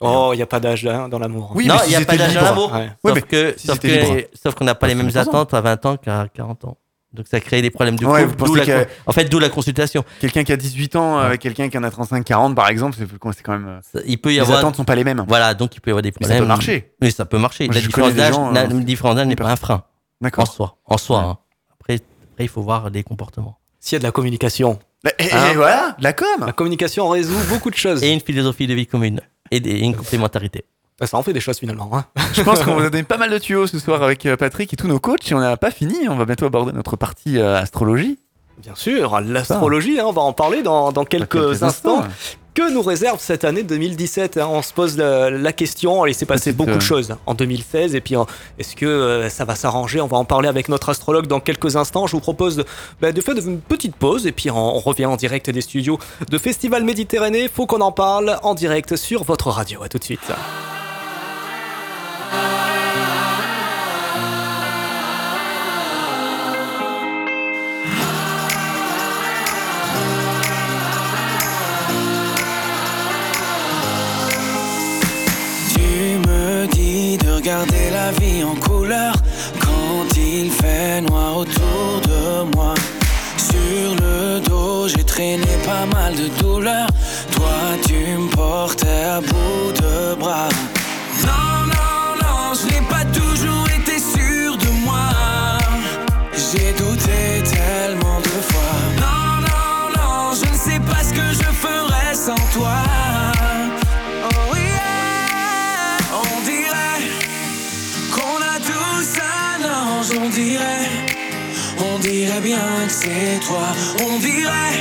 Oh, 0.01 0.29
il 0.33 0.37
n'y 0.37 0.41
a 0.43 0.45
pas 0.47 0.59
d'âge 0.61 0.83
là, 0.83 1.07
dans 1.09 1.19
l'amour. 1.19 1.51
Oui, 1.55 1.67
non, 1.67 1.75
mais 1.75 1.81
il 1.81 1.83
si 1.85 1.89
n'y 1.89 1.95
a 2.03 2.05
pas 2.05 2.15
d'âge 2.15 2.37
à 2.37 2.41
l'amour. 2.41 2.71
Ouais. 2.71 2.89
Sauf 3.03 3.81
mais 3.83 4.29
si 4.33 4.55
qu'on 4.55 4.63
n'a 4.65 4.75
pas 4.75 4.87
les 4.87 4.95
mêmes 4.95 5.11
15 5.11 5.27
ans. 5.27 5.31
attentes 5.31 5.53
à 5.53 5.61
20 5.61 5.85
ans 5.85 5.97
qu'à 5.97 6.27
40 6.33 6.65
ans. 6.65 6.77
Donc 7.11 7.25
ça 7.27 7.39
crée 7.39 7.61
des 7.63 7.71
problèmes 7.71 7.95
de 7.97 8.05
Ouais, 8.05 8.25
couple. 8.27 8.59
la 8.65 8.81
a- 8.81 8.85
En 9.07 9.11
fait, 9.11 9.25
d'où 9.25 9.39
la 9.39 9.49
consultation. 9.49 10.05
Quelqu'un 10.21 10.43
qui 10.43 10.53
a 10.53 10.57
18 10.57 10.95
ans 10.95 11.17
avec 11.17 11.41
quelqu'un 11.41 11.67
qui 11.67 11.77
en 11.77 11.83
a 11.83 11.89
35-40, 11.89 12.53
par 12.53 12.69
exemple, 12.69 12.95
c'est 12.97 13.41
quand 13.43 13.53
même. 13.53 13.67
euh, 13.67 13.79
Ça- 13.81 13.99
Il 14.05 14.19
peut 14.19 14.31
y 14.31 14.35
les 14.35 14.41
avoir. 14.41 14.59
attentes 14.59 14.75
sont 14.75 14.85
pas 14.85 14.95
les 14.95 15.03
mêmes. 15.03 15.25
Voilà, 15.27 15.53
donc 15.55 15.75
il 15.75 15.81
peut 15.81 15.89
y 15.89 15.91
avoir 15.91 16.03
des 16.03 16.09
Mais 16.09 16.13
ça 16.13 16.19
problèmes. 16.35 16.43
peut 16.43 16.47
marcher. 16.47 16.93
Oui, 17.01 17.11
ça 17.11 17.25
peut 17.25 17.39
marcher. 17.39 17.65
Moi, 17.65 17.73
la 17.75 17.81
différence 17.81 18.13
d'âge, 18.13 18.35
euh, 18.37 19.25
n'est 19.25 19.35
pas 19.35 19.49
un 19.51 19.55
frein. 19.55 19.75
En 19.75 19.83
D'accord. 20.21 20.47
soi. 20.53 20.77
En 20.85 20.97
soi. 20.97 21.19
Hein. 21.21 21.37
Après, 21.73 21.95
après, 21.95 22.43
il 22.45 22.47
faut 22.49 22.61
voir 22.61 22.89
les 22.91 23.03
comportements. 23.03 23.57
S'il 23.79 23.95
y 23.95 23.97
a 23.97 23.99
de 23.99 24.03
la 24.03 24.11
communication. 24.11 24.77
Et, 25.05 25.25
et 25.25 25.33
Hein 25.33 25.53
voilà, 25.55 25.95
de 25.97 26.03
la 26.03 26.13
com 26.13 26.27
La 26.45 26.51
communication 26.51 27.07
résout 27.09 27.37
beaucoup 27.49 27.69
de 27.69 27.75
choses. 27.75 28.03
Et 28.03 28.11
une 28.11 28.19
philosophie 28.21 28.67
de 28.67 28.73
vie 28.73 28.87
commune. 28.87 29.21
Et, 29.51 29.59
des- 29.59 29.71
et 29.71 29.79
une 29.83 29.95
complémentarité. 29.95 30.65
Bah, 30.99 31.07
ça 31.07 31.17
en 31.17 31.23
fait 31.23 31.31
des 31.33 31.39
choses 31.39 31.57
finalement. 31.57 31.89
hein. 31.93 32.05
Je 32.33 32.41
pense 32.41 32.61
qu'on 32.61 32.73
vous 32.75 32.81
a 32.85 32.89
donné 32.89 33.03
pas 33.03 33.17
mal 33.17 33.29
de 33.29 33.37
tuyaux 33.37 33.67
ce 33.67 33.79
soir 33.79 34.03
avec 34.03 34.25
euh, 34.25 34.35
Patrick 34.35 34.73
et 34.73 34.75
tous 34.75 34.87
nos 34.87 34.99
coachs 34.99 35.31
et 35.31 35.33
on 35.33 35.39
n'a 35.39 35.55
pas 35.55 35.71
fini. 35.71 36.09
On 36.09 36.15
va 36.17 36.25
bientôt 36.25 36.45
aborder 36.45 36.73
notre 36.73 36.97
partie 36.97 37.37
euh, 37.37 37.57
astrologie. 37.57 38.19
Bien 38.57 38.75
sûr, 38.75 39.21
l'astrologie, 39.21 40.01
hein, 40.01 40.03
on 40.07 40.11
va 40.11 40.21
en 40.21 40.33
parler 40.33 40.61
dans, 40.63 40.91
dans 40.91 41.05
quelques, 41.05 41.31
quelques 41.31 41.63
instants. 41.63 41.99
instants, 42.01 42.13
Que 42.53 42.73
nous 42.73 42.81
réserve 42.81 43.19
cette 43.21 43.45
année 43.45 43.63
2017 43.63 44.37
hein 44.37 44.47
On 44.51 44.61
se 44.61 44.73
pose 44.73 44.97
la, 44.97 45.29
la 45.29 45.53
question, 45.53 46.05
il 46.05 46.15
s'est 46.15 46.25
passé 46.25 46.51
beaucoup 46.51 46.71
euh, 46.71 46.75
de 46.77 46.81
choses 46.81 47.15
en 47.25 47.33
2016, 47.33 47.95
et 47.95 48.01
puis 48.01 48.15
euh, 48.15 48.23
est-ce 48.57 48.75
que 48.75 48.85
euh, 48.85 49.29
ça 49.29 49.45
va 49.45 49.55
s'arranger? 49.55 50.01
On 50.01 50.07
va 50.07 50.17
en 50.17 50.25
parler 50.25 50.49
avec 50.49 50.67
notre 50.67 50.89
astrologue 50.89 51.27
dans 51.27 51.39
quelques 51.39 51.75
instants. 51.75 52.07
Je 52.07 52.13
vous 52.13 52.19
propose 52.19 52.57
de, 52.57 52.65
bah, 53.01 53.11
de 53.11 53.21
faire 53.21 53.35
une 53.37 53.59
petite 53.59 53.95
pause, 53.95 54.25
et 54.25 54.31
puis 54.31 54.49
on, 54.49 54.57
on 54.57 54.79
revient 54.79 55.05
en 55.05 55.15
direct 55.15 55.49
des 55.49 55.61
studios 55.61 55.99
de 56.27 56.37
Festival 56.37 56.83
Méditerranée. 56.83 57.47
Faut 57.47 57.67
qu'on 57.67 57.81
en 57.81 57.91
parle 57.91 58.39
en 58.43 58.55
direct 58.55 58.95
sur 58.95 59.23
votre 59.23 59.49
radio. 59.49 59.83
À 59.83 59.89
tout 59.89 59.99
de 59.99 60.03
suite. 60.03 60.31
Regarder 77.49 77.89
la 77.89 78.11
vie 78.11 78.43
en 78.43 78.55
couleur 78.55 79.13
quand 79.59 80.17
il 80.17 80.51
fait 80.51 81.01
noir 81.01 81.37
autour 81.37 82.01
de 82.07 82.55
moi. 82.55 82.75
Sur 83.37 83.95
le 84.01 84.39
dos, 84.41 84.87
j'ai 84.87 85.03
traîné 85.03 85.47
pas 85.65 85.85
mal 85.87 86.13
de 86.15 86.27
douleurs. 86.41 86.89
Toi, 87.31 87.77
tu 87.87 88.17
me 88.17 88.29
portais 88.29 89.03
à 89.15 89.21
bout 89.21 89.71
de 89.81 90.15
bras. 90.19 90.49
On 110.15 110.29
dirait, 110.29 110.89
on 111.77 111.99
dirait 111.99 112.41
bien 112.41 112.57
que 112.87 112.91
c'est 112.91 113.39
toi, 113.45 113.67
on 114.01 114.19
dirait 114.19 114.77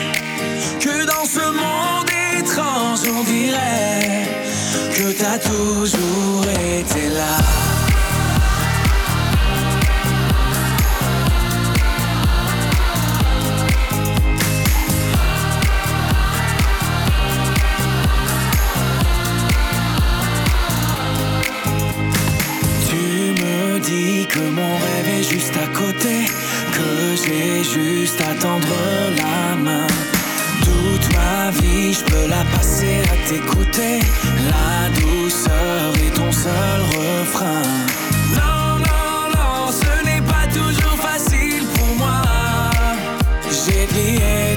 que 0.81 1.05
dans 1.07 1.25
ce 1.25 1.45
monde 1.51 2.09
étrange, 2.39 3.01
on 3.09 3.25
dirait 3.25 4.29
que 4.95 5.13
t'as 5.13 5.39
toujours 5.39 6.45
été 6.79 7.09
là. 7.11 7.39
Que 24.31 24.41
mon 24.41 24.77
rêve 24.77 24.98
juste 25.23 25.57
à 25.57 25.66
côté, 25.77 26.27
que 26.73 27.16
j'ai 27.23 27.65
juste 27.65 28.20
à 28.20 28.35
tendre 28.40 28.66
la 29.16 29.57
main. 29.57 29.86
Toute 30.62 31.12
ma 31.15 31.51
vie, 31.51 31.93
je 31.93 32.05
peux 32.05 32.27
la 32.28 32.45
passer 32.57 33.03
à 33.12 33.28
t'écouter. 33.28 34.01
La 34.53 34.89
douceur 35.01 35.95
est 36.07 36.15
ton 36.15 36.31
seul 36.31 36.81
refrain. 36.97 37.62
Non, 38.39 38.78
non, 38.86 39.12
non, 39.36 39.73
ce 39.73 40.05
n'est 40.05 40.23
pas 40.23 40.47
toujours 40.53 40.99
facile 40.99 41.65
pour 41.74 41.95
moi. 41.97 42.23
J'ai 43.51 43.86
crié 43.86 44.57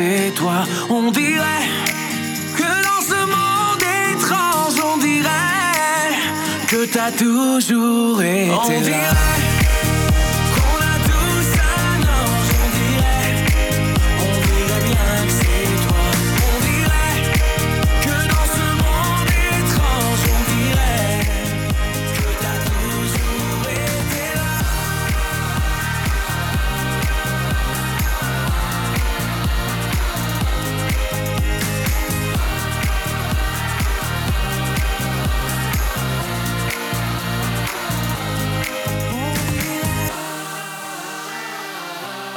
c'est 0.00 0.30
toi, 0.34 0.64
on 0.88 1.10
dirait 1.10 1.66
que 2.56 2.62
dans 2.88 3.02
ce 3.12 3.20
monde 3.34 3.84
étrange, 4.14 4.76
on 4.92 4.96
dirait 4.98 6.14
que 6.68 6.86
t'as 6.86 7.10
toujours 7.12 8.22
été 8.22 8.50
On 8.50 8.70
là. 8.70 8.80
dirait 8.80 9.39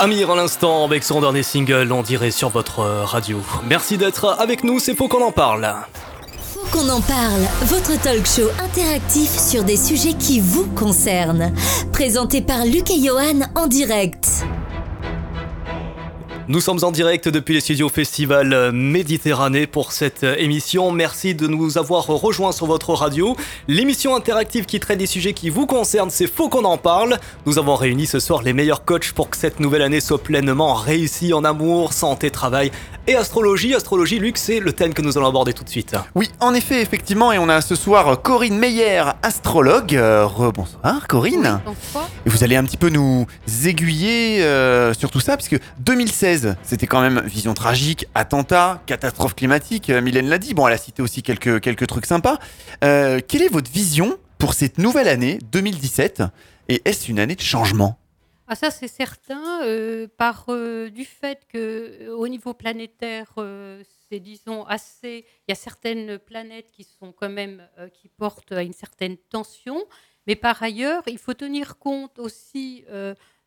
Amir 0.04 0.32
à 0.32 0.36
l'instant 0.36 0.84
avec 0.84 1.02
son 1.02 1.22
dernier 1.22 1.44
single, 1.44 1.90
on 1.94 2.04
dirait 2.04 2.30
sur 2.30 2.50
votre 2.50 2.80
euh, 2.80 3.06
radio. 3.06 3.40
Merci 3.70 3.98
d'être 3.98 4.36
avec 4.38 4.66
nous, 4.66 4.78
c'est 4.78 4.96
faux 4.96 5.08
qu'on 5.08 5.24
en 5.24 5.32
parle. 5.32 5.66
Faut 6.54 6.68
qu'on 6.78 6.90
en 6.90 7.00
parle, 7.00 7.40
votre 7.68 7.98
talk 8.02 8.26
show 8.26 8.50
interactif 8.62 9.30
sur 9.30 9.64
des 9.64 9.78
sujets 9.78 10.12
qui 10.12 10.42
vous 10.42 10.68
concernent. 10.76 11.54
Présenté 11.94 12.42
par 12.42 12.66
Luc 12.66 12.92
et 12.92 13.02
Johan 13.02 13.48
en 13.56 13.68
direct. 13.68 14.43
Nous 16.50 16.60
sommes 16.60 16.80
en 16.84 16.92
direct 16.92 17.30
depuis 17.30 17.54
les 17.54 17.62
studios 17.62 17.88
Festival 17.88 18.74
Méditerranée 18.74 19.66
pour 19.66 19.94
cette 19.94 20.24
émission. 20.24 20.92
Merci 20.92 21.36
de 21.36 21.48
nous 21.48 21.78
avoir 21.78 22.06
rejoints 22.06 22.52
sur 22.52 22.66
votre 22.66 22.94
radio. 22.94 23.38
L'émission 23.70 24.14
interactive 24.14 24.66
qui 24.66 24.82
traite 24.82 25.00
des 25.00 25.06
sujets 25.06 25.32
qui 25.32 25.50
vous 25.50 25.66
concernent, 25.66 26.10
c'est 26.10 26.28
Faux 26.28 26.50
qu'on 26.50 26.66
en 26.66 26.78
parle. 26.78 27.18
Nous 27.46 27.60
avons 27.60 27.76
réuni 27.76 28.08
ce 28.08 28.20
soir 28.20 28.42
les 28.42 28.52
meilleurs 28.52 28.84
coachs 28.84 29.14
pour 29.14 29.30
que 29.30 29.38
cette 29.38 29.62
nouvelle 29.62 29.84
année 29.84 30.02
soit 30.02 30.22
pleinement 30.22 30.74
réussie 30.74 31.32
en 31.32 31.46
amour, 31.46 31.94
santé, 31.94 32.30
travail 32.30 32.72
et 33.08 33.16
astrologie. 33.16 33.74
Astrologie, 33.74 34.20
Luc, 34.20 34.38
c'est 34.38 34.60
le 34.60 34.74
thème 34.74 34.94
que 34.94 35.02
nous 35.02 35.18
allons 35.18 35.28
aborder 35.28 35.54
tout 35.54 35.64
de 35.64 35.70
suite. 35.70 35.96
Oui, 36.16 36.30
en 36.40 36.54
effet, 36.54 36.82
effectivement, 36.82 37.32
et 37.32 37.38
on 37.38 37.50
a 37.50 37.62
ce 37.62 37.76
soir 37.76 38.22
Corinne 38.22 38.58
Meyer, 38.58 39.04
astrologue. 39.22 39.96
Euh, 39.96 40.26
Rebonsoir, 40.26 41.08
Corinne. 41.08 41.62
Et 42.26 42.30
vous 42.30 42.44
allez 42.44 42.56
un 42.56 42.64
petit 42.64 42.78
peu 42.78 42.90
nous 42.90 43.26
aiguiller 43.66 44.44
euh, 44.44 44.94
sur 44.94 45.12
tout 45.12 45.20
ça, 45.20 45.38
puisque 45.38 45.60
2016, 45.80 46.33
c'était 46.64 46.88
quand 46.88 47.02
même 47.02 47.22
vision 47.26 47.54
tragique, 47.54 48.08
attentat, 48.16 48.82
catastrophe 48.86 49.36
climatique. 49.36 49.90
euh, 49.90 50.02
Mylène 50.02 50.28
l'a 50.28 50.38
dit. 50.38 50.54
Bon, 50.54 50.68
elle 50.68 50.74
a 50.74 50.78
cité 50.78 51.02
aussi 51.02 51.24
quelques, 51.24 51.62
quelques 51.62 51.88
trucs 51.88 52.06
sympas. 52.06 52.40
Euh, 52.84 53.20
quelle 53.28 53.42
est 53.42 53.50
votre 53.50 53.72
vision 53.72 54.18
pour 54.38 54.54
cette 54.54 54.78
nouvelle 54.78 55.08
année 55.08 55.40
2017 55.52 56.24
Et 56.70 56.82
est-ce 56.86 57.10
une 57.10 57.20
année 57.20 57.36
de 57.36 57.42
changement? 57.42 57.98
Ah, 58.48 58.56
ça, 58.56 58.72
c'est 58.72 58.88
certain, 58.88 59.64
euh, 59.64 60.08
par 60.18 60.48
du 60.94 61.06
fait 61.06 61.48
que 61.52 62.10
au 62.10 62.28
niveau 62.28 62.54
planétaire, 62.54 63.32
c'est 64.10 64.20
disons 64.20 64.66
assez. 64.66 65.26
Il 65.48 65.52
y 65.52 65.54
a 65.54 65.56
certaines 65.56 66.20
planètes 66.20 66.70
qui 66.72 66.84
sont 66.84 67.14
quand 67.14 67.30
même 67.30 67.68
qui 67.94 68.10
portent 68.10 68.52
à 68.52 68.64
une 68.64 68.74
certaine 68.74 69.18
tension, 69.18 69.82
mais 70.28 70.36
par 70.36 70.62
ailleurs, 70.62 71.04
il 71.08 71.18
faut 71.18 71.34
tenir 71.34 71.78
compte 71.78 72.20
aussi 72.20 72.84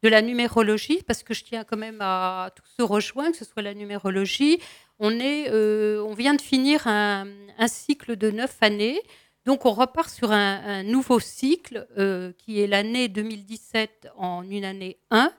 de 0.03 0.09
la 0.09 0.23
numérologie, 0.23 1.03
parce 1.07 1.23
que 1.23 1.35
je 1.35 1.45
tiens 1.45 1.65
quand 1.65 1.77
même 1.77 1.99
à 2.01 2.51
tout 2.55 2.65
se 2.77 2.83
rejoindre, 2.83 3.33
que 3.33 3.39
ce 3.39 3.45
soit 3.45 3.63
la 3.63 3.75
numérologie. 3.75 4.59
On 4.99 5.19
est, 5.19 5.51
euh, 5.51 6.03
on 6.05 6.15
vient 6.15 6.35
de 6.35 6.41
finir 6.41 6.87
un, 6.87 7.27
un 7.59 7.69
cycle 7.69 8.17
de 8.17 8.31
neuf 8.31 8.57
années. 8.61 9.01
Donc 9.45 9.65
on 9.65 9.73
repart 9.73 10.11
sur 10.11 10.33
un, 10.33 10.63
un 10.65 10.83
nouveau 10.83 11.21
cycle 11.21 11.87
euh, 11.99 12.33
qui 12.39 12.61
est 12.61 12.67
l'année 12.67 13.09
2017 13.09 14.09
en 14.17 14.43
une 14.49 14.65
année 14.65 14.99
1, 15.11 15.33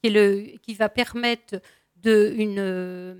qui, 0.00 0.08
est 0.08 0.10
le, 0.10 0.58
qui 0.62 0.74
va 0.74 0.88
permettre 0.88 1.60
de 1.96 2.34
une, 2.36 2.58
euh, 2.58 3.14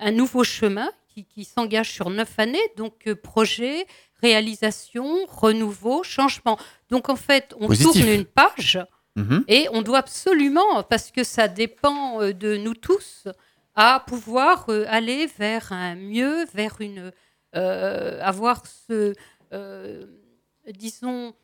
un 0.00 0.10
nouveau 0.10 0.42
chemin 0.44 0.90
qui, 1.08 1.24
qui 1.24 1.44
s'engage 1.44 1.92
sur 1.92 2.10
neuf 2.10 2.38
années, 2.38 2.58
donc 2.76 3.06
euh, 3.06 3.14
projet, 3.14 3.86
réalisation, 4.20 5.26
renouveau, 5.26 6.02
changement. 6.02 6.58
Donc 6.90 7.08
en 7.08 7.16
fait, 7.16 7.54
on 7.60 7.68
Positif. 7.68 7.92
tourne 7.92 8.08
une 8.08 8.24
page 8.24 8.78
Mhm. 9.16 9.44
et 9.46 9.68
on 9.72 9.82
doit 9.82 9.98
absolument, 9.98 10.82
parce 10.82 11.10
que 11.12 11.22
ça 11.22 11.46
dépend 11.46 12.20
euh, 12.20 12.32
de 12.32 12.56
nous 12.56 12.74
tous, 12.74 13.28
à 13.76 14.02
pouvoir 14.06 14.66
euh, 14.68 14.84
aller 14.88 15.26
vers 15.38 15.72
un 15.72 15.94
mieux, 15.94 16.44
vers 16.52 16.80
une... 16.80 17.12
euh, 17.54 18.20
avoir 18.22 18.64
ce... 18.66 19.14
disons 20.68 21.34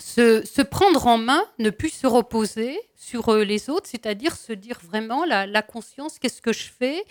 se, 0.00 0.62
prendre 0.62 1.06
en 1.06 1.18
main, 1.18 1.44
ne 1.58 1.70
plus 1.70 1.90
se 1.90 2.06
reposer 2.06 2.80
sur 2.96 3.32
les 3.36 3.68
autres, 3.70 3.88
c'est-à-dire 3.88 4.34
se 4.34 4.52
dire 4.52 4.80
vraiment 4.82 5.24
la 5.26 5.62
conscience, 5.62 6.18
qu'est-ce 6.18 6.42
que 6.42 6.52
je 6.52 6.64
fais, 6.64 7.04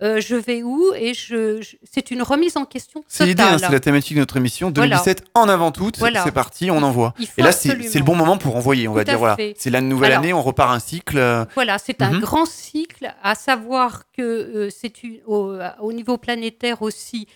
Euh, 0.00 0.20
je 0.20 0.36
vais 0.36 0.62
où, 0.62 0.92
et 0.94 1.12
je, 1.12 1.60
je- 1.60 1.76
c'est 1.82 2.12
une 2.12 2.22
remise 2.22 2.56
en 2.56 2.64
question 2.64 3.02
C'est 3.08 3.26
l'idée, 3.26 3.42
hein, 3.42 3.58
c'est 3.58 3.68
la 3.72 3.80
thématique 3.80 4.14
de 4.14 4.20
notre 4.20 4.36
émission. 4.36 4.70
Voilà. 4.72 4.96
2017 4.96 5.24
en 5.34 5.48
avant 5.48 5.72
toute, 5.72 5.98
Voilà. 5.98 6.22
c'est 6.22 6.30
parti, 6.30 6.70
on 6.70 6.82
envoie. 6.84 7.14
Et 7.36 7.42
là, 7.42 7.50
c'est 7.50 7.74
le 7.74 8.04
bon 8.04 8.14
moment 8.14 8.38
pour 8.38 8.54
envoyer, 8.54 8.86
on 8.86 8.92
va 8.92 9.02
Tout 9.04 9.10
dire. 9.10 9.18
Voilà. 9.18 9.36
C'est 9.56 9.70
la 9.70 9.80
nouvelle 9.80 10.12
Alors- 10.12 10.22
année, 10.22 10.32
on 10.32 10.42
repart 10.42 10.70
un 10.72 10.78
cycle. 10.78 11.18
euh, 11.18 11.44
Voilà, 11.54 11.78
c'est 11.78 12.00
un 12.00 12.12
Mhm. 12.12 12.20
grand 12.20 12.46
cycle, 12.46 13.12
à 13.24 13.34
savoir 13.34 14.04
que 14.12 14.22
euh, 14.22 14.70
c'est 14.70 15.02
une- 15.02 15.18
au, 15.26 15.58
au 15.80 15.92
niveau 15.92 16.16
planétaire 16.16 16.82
aussi, 16.82 17.26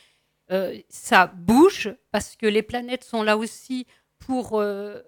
euh, 0.53 0.73
ça 0.89 1.33
bouge 1.35 1.93
parce 2.13 2.37
que 2.37 2.47
les 2.47 2.63
planètes 2.63 3.03
sont 3.03 3.25
là 3.25 3.37
aussi 3.37 3.87
pour 4.25 4.63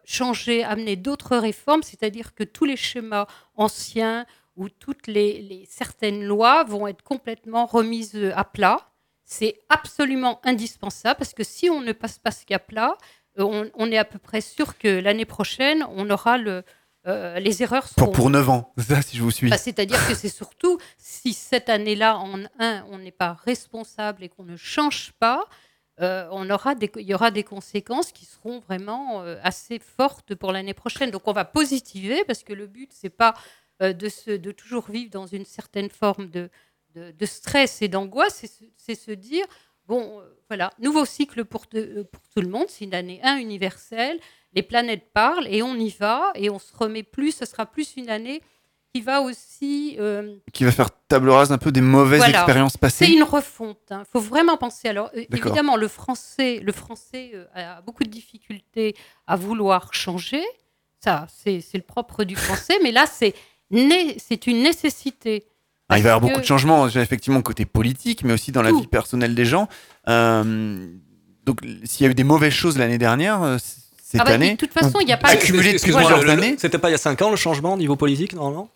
changer, 0.05 0.65
amener 0.65 0.97
d'autres 0.97 1.37
réformes, 1.37 1.85
c'est-à-dire 1.85 2.35
que 2.35 2.43
tous 2.43 2.65
les 2.65 2.77
schémas 2.77 3.27
anciens 3.55 4.27
ou 4.57 4.69
toutes 4.69 5.07
les, 5.07 5.43
les- 5.43 5.67
certaines 5.69 6.25
lois 6.25 6.65
vont 6.65 6.87
être 6.87 7.03
complètement 7.03 7.67
remises 7.67 8.17
à 8.35 8.45
plat. 8.45 8.79
C'est 9.25 9.61
absolument 9.69 10.41
indispensable 10.45 11.17
parce 11.19 11.33
que 11.35 11.45
si 11.45 11.71
on 11.71 11.81
ne 11.81 11.93
passe 11.93 12.19
pas 12.19 12.31
ce 12.31 12.45
cap-là, 12.45 12.97
euh, 13.39 13.43
on, 13.45 13.71
on 13.75 13.91
est 13.91 13.99
à 13.99 14.05
peu 14.05 14.19
près 14.19 14.41
sûr 14.41 14.79
que 14.79 14.89
l'année 14.89 15.25
prochaine, 15.25 15.85
on 15.97 16.09
aura 16.11 16.37
le, 16.39 16.63
euh, 17.07 17.39
les 17.41 17.63
erreurs 17.63 17.89
seront 17.89 18.07
pour, 18.07 18.13
pour 18.13 18.31
9 18.31 18.49
ans, 18.51 18.73
ça, 18.79 19.03
si 19.03 19.17
je 19.17 19.23
vous 19.23 19.31
suis. 19.31 19.49
bah, 19.49 19.57
C'est-à-dire 19.59 19.99
que 20.07 20.15
c'est 20.15 20.29
surtout 20.29 20.79
si 20.99 21.33
cette 21.33 21.69
année-là, 21.69 22.19
en 22.19 22.41
un, 22.59 22.85
on 22.91 22.99
n'est 22.99 23.11
pas 23.13 23.33
responsable 23.45 24.23
et 24.25 24.29
qu'on 24.29 24.45
ne 24.45 24.57
change 24.57 25.13
pas, 25.19 25.45
euh, 26.01 26.29
on 26.33 26.49
aura 26.51 26.75
des, 26.75 26.91
il 26.97 27.07
y 27.07 27.15
aura 27.15 27.31
des 27.31 27.45
conséquences 27.45 28.11
qui 28.13 28.25
seront 28.27 28.61
vraiment 28.61 29.23
euh, 29.23 29.37
assez 29.43 29.79
fortes 29.79 30.35
pour 30.35 30.51
l'année 30.53 30.75
prochaine. 30.75 31.11
Donc 31.11 31.23
on 31.29 31.33
va 31.33 31.45
positiver 31.45 32.25
parce 32.25 32.43
que 32.43 32.53
le 32.53 32.67
but, 32.67 32.91
c'est 32.93 33.11
pas 33.11 33.35
de, 33.81 34.09
se, 34.09 34.31
de 34.31 34.51
toujours 34.53 34.91
vivre 34.91 35.11
dans 35.11 35.27
une 35.27 35.45
certaine 35.45 35.91
forme 35.91 36.29
de, 36.29 36.49
de, 36.95 37.11
de 37.11 37.27
stress 37.27 37.83
et 37.83 37.89
d'angoisse, 37.89 38.45
c'est 38.77 38.95
se, 38.95 39.11
dire, 39.11 39.45
bon, 39.87 40.21
euh, 40.21 40.25
voilà, 40.49 40.71
nouveau 40.79 41.05
cycle 41.05 41.45
pour, 41.45 41.67
te- 41.67 41.77
euh, 41.77 42.05
pour 42.05 42.23
tout 42.35 42.41
le 42.41 42.49
monde, 42.49 42.67
c'est 42.69 42.85
une 42.85 42.95
année 42.95 43.21
1 43.23 43.37
universelle, 43.39 44.19
les 44.53 44.63
planètes 44.63 45.11
parlent 45.13 45.49
et 45.49 45.63
on 45.63 45.75
y 45.75 45.91
va 45.91 46.31
et 46.37 46.51
on 46.51 46.59
se 46.59 46.75
remet 46.77 47.03
plus, 47.03 47.33
ce 47.33 47.45
sera 47.47 47.67
plus 47.67 47.95
une 47.97 48.09
année 48.11 48.41
qui 48.95 49.01
va 49.01 49.23
aussi... 49.23 49.97
euh, 49.99 50.37
Qui 50.53 50.63
va 50.63 50.71
faire 50.71 50.89
table 51.09 51.29
rase 51.29 51.51
un 51.51 51.59
peu 51.59 51.73
des 51.73 51.81
mauvaises 51.81 52.21
voilà. 52.21 52.39
expériences 52.39 52.77
passées. 52.77 53.07
C'est 53.07 53.13
une 53.13 53.25
refonte. 53.25 53.81
Il 53.91 54.05
faut 54.13 54.21
vraiment 54.21 54.57
penser. 54.57 54.87
Alors, 54.89 55.11
euh, 55.17 55.25
évidemment, 55.33 55.77
le 55.77 55.89
français, 55.89 56.61
le 56.63 56.71
français 56.71 57.33
euh, 57.35 57.45
a 57.55 57.83
beaucoup 57.83 58.05
de 58.05 58.09
difficultés 58.11 58.95
à 59.27 59.35
vouloir 59.35 59.93
changer. 59.93 60.45
Ça, 61.01 61.27
c'est 61.29 61.61
le 61.75 61.83
propre 61.83 62.23
du 62.23 62.37
français. 62.37 62.79
Mais 62.85 62.93
là, 62.93 63.07
c'est 63.07 63.35
c'est 64.19 64.47
une 64.47 64.63
nécessité. 64.63 65.45
Ah, 65.89 65.99
il 65.99 66.03
va 66.03 66.09
y 66.09 66.13
avoir 66.13 66.21
beaucoup 66.21 66.41
de 66.41 66.47
changements, 66.47 66.87
déjà, 66.87 67.03
effectivement, 67.03 67.43
côté 67.43 67.67
politique, 67.67 68.25
mais 68.25 68.33
aussi 68.33 68.53
dans 68.53 68.63
la 68.63 68.73
vie 68.73 68.87
personnelle 68.87 69.35
des 69.35 69.45
gens. 69.45 69.69
Euh, 70.09 70.89
donc, 71.45 71.61
s'il 71.85 72.05
y 72.05 72.09
a 72.09 72.11
eu 72.11 72.15
des 72.15 72.25
mauvaises 72.25 72.55
choses 72.55 72.79
l'année 72.79 72.99
dernière, 72.99 73.43
euh, 73.43 73.59
cette 74.19 74.23
Ah 74.23 74.25
bah, 74.31 74.35
année, 74.35 74.53
de 74.53 74.57
toute 74.57 74.73
façon, 74.73 74.99
il 75.01 75.09
y 75.09 75.13
a 75.13 75.17
pas 75.17 75.29
de- 75.29 75.33
accumulé 75.35 75.63
depuis 75.65 75.75
Excuse-moi, 75.75 76.03
plusieurs 76.11 76.29
années. 76.31 76.57
C'était 76.59 76.79
pas 76.79 76.89
il 76.89 76.93
y 76.93 76.95
a 76.95 76.99
5 76.99 77.21
ans 77.23 77.31
le 77.31 77.37
changement 77.37 77.75
au 77.75 77.77
niveau 77.77 77.97
politique, 77.97 78.33
normalement? 78.33 78.69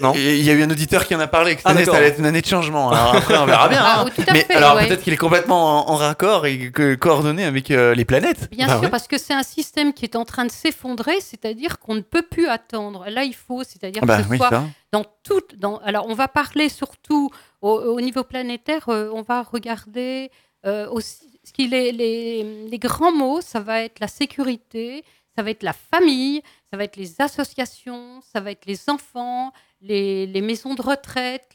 Non? 0.00 0.14
Et 0.14 0.36
il 0.38 0.44
y 0.44 0.50
a 0.50 0.54
eu 0.54 0.62
un 0.62 0.70
auditeur 0.70 1.06
qui 1.06 1.14
en 1.14 1.20
a 1.20 1.26
parlé 1.26 1.52
que 1.56 1.60
cette 1.60 1.66
Ah, 1.66 1.70
année, 1.70 1.84
ça 1.84 1.96
allait 1.96 2.06
être 2.08 2.18
une 2.18 2.26
année 2.26 2.40
de 2.40 2.46
changement. 2.46 2.90
Alors 2.90 3.16
après, 3.16 3.36
on 3.38 3.46
verra 3.46 3.68
bien. 3.68 3.80
Ah, 3.82 4.00
hein. 4.00 4.04
oui, 4.06 4.12
tout 4.24 4.28
à 4.28 4.32
Mais 4.32 4.40
fait, 4.44 4.54
alors 4.54 4.76
ouais. 4.76 4.86
peut-être 4.88 5.02
qu'il 5.02 5.12
est 5.12 5.16
complètement 5.18 5.88
en, 5.88 5.92
en 5.92 5.96
raccord 5.96 6.46
et 6.46 6.70
que, 6.70 6.94
coordonné 6.94 7.44
avec 7.44 7.70
euh, 7.70 7.94
les 7.94 8.04
planètes. 8.04 8.48
Bien 8.50 8.66
Bah 8.66 8.72
sûr, 8.74 8.82
ouais. 8.84 8.88
parce 8.90 9.06
que 9.08 9.18
c'est 9.18 9.34
un 9.34 9.42
système 9.42 9.92
qui 9.92 10.04
est 10.04 10.16
en 10.16 10.24
train 10.24 10.44
de 10.46 10.50
s'effondrer, 10.50 11.20
c'est-à-dire 11.20 11.78
qu'on 11.78 11.94
ne 11.94 12.00
peut 12.00 12.22
plus 12.22 12.48
attendre. 12.48 13.04
Là, 13.08 13.24
il 13.24 13.34
faut, 13.34 13.62
c'est-à-dire 13.64 14.00
Ah 14.02 14.06
bah 14.06 14.16
que 14.18 14.24
ce 14.24 14.28
oui, 14.30 14.36
soit 14.38 14.50
ça. 14.50 14.64
dans 14.92 15.04
toute. 15.22 15.58
Dans, 15.58 15.78
alors, 15.84 16.06
on 16.08 16.14
va 16.14 16.28
parler 16.28 16.68
surtout 16.68 17.30
au, 17.60 17.70
au 17.72 18.00
niveau 18.00 18.24
planétaire, 18.24 18.88
euh, 18.88 19.10
on 19.12 19.22
va 19.22 19.42
regarder 19.42 20.30
euh, 20.66 20.88
aussi 20.90 21.27
les, 21.56 21.92
les, 21.92 22.78
grands 22.78 23.12
mots, 23.12 23.40
ça 23.40 23.60
va 23.60 23.82
être 23.82 24.00
la 24.00 24.08
sécurité, 24.08 25.04
ça 25.36 25.42
va 25.42 25.50
être 25.50 25.62
la 25.62 25.72
famille, 25.72 26.42
ça 26.70 26.76
va 26.76 26.84
être 26.84 26.96
les 26.96 27.20
associations, 27.20 28.20
ça 28.22 28.40
va 28.40 28.50
être 28.50 28.66
les 28.66 28.90
enfants, 28.90 29.52
les, 29.80 30.40
maisons 30.40 30.74
de 30.74 30.82
retraite, 30.82 31.48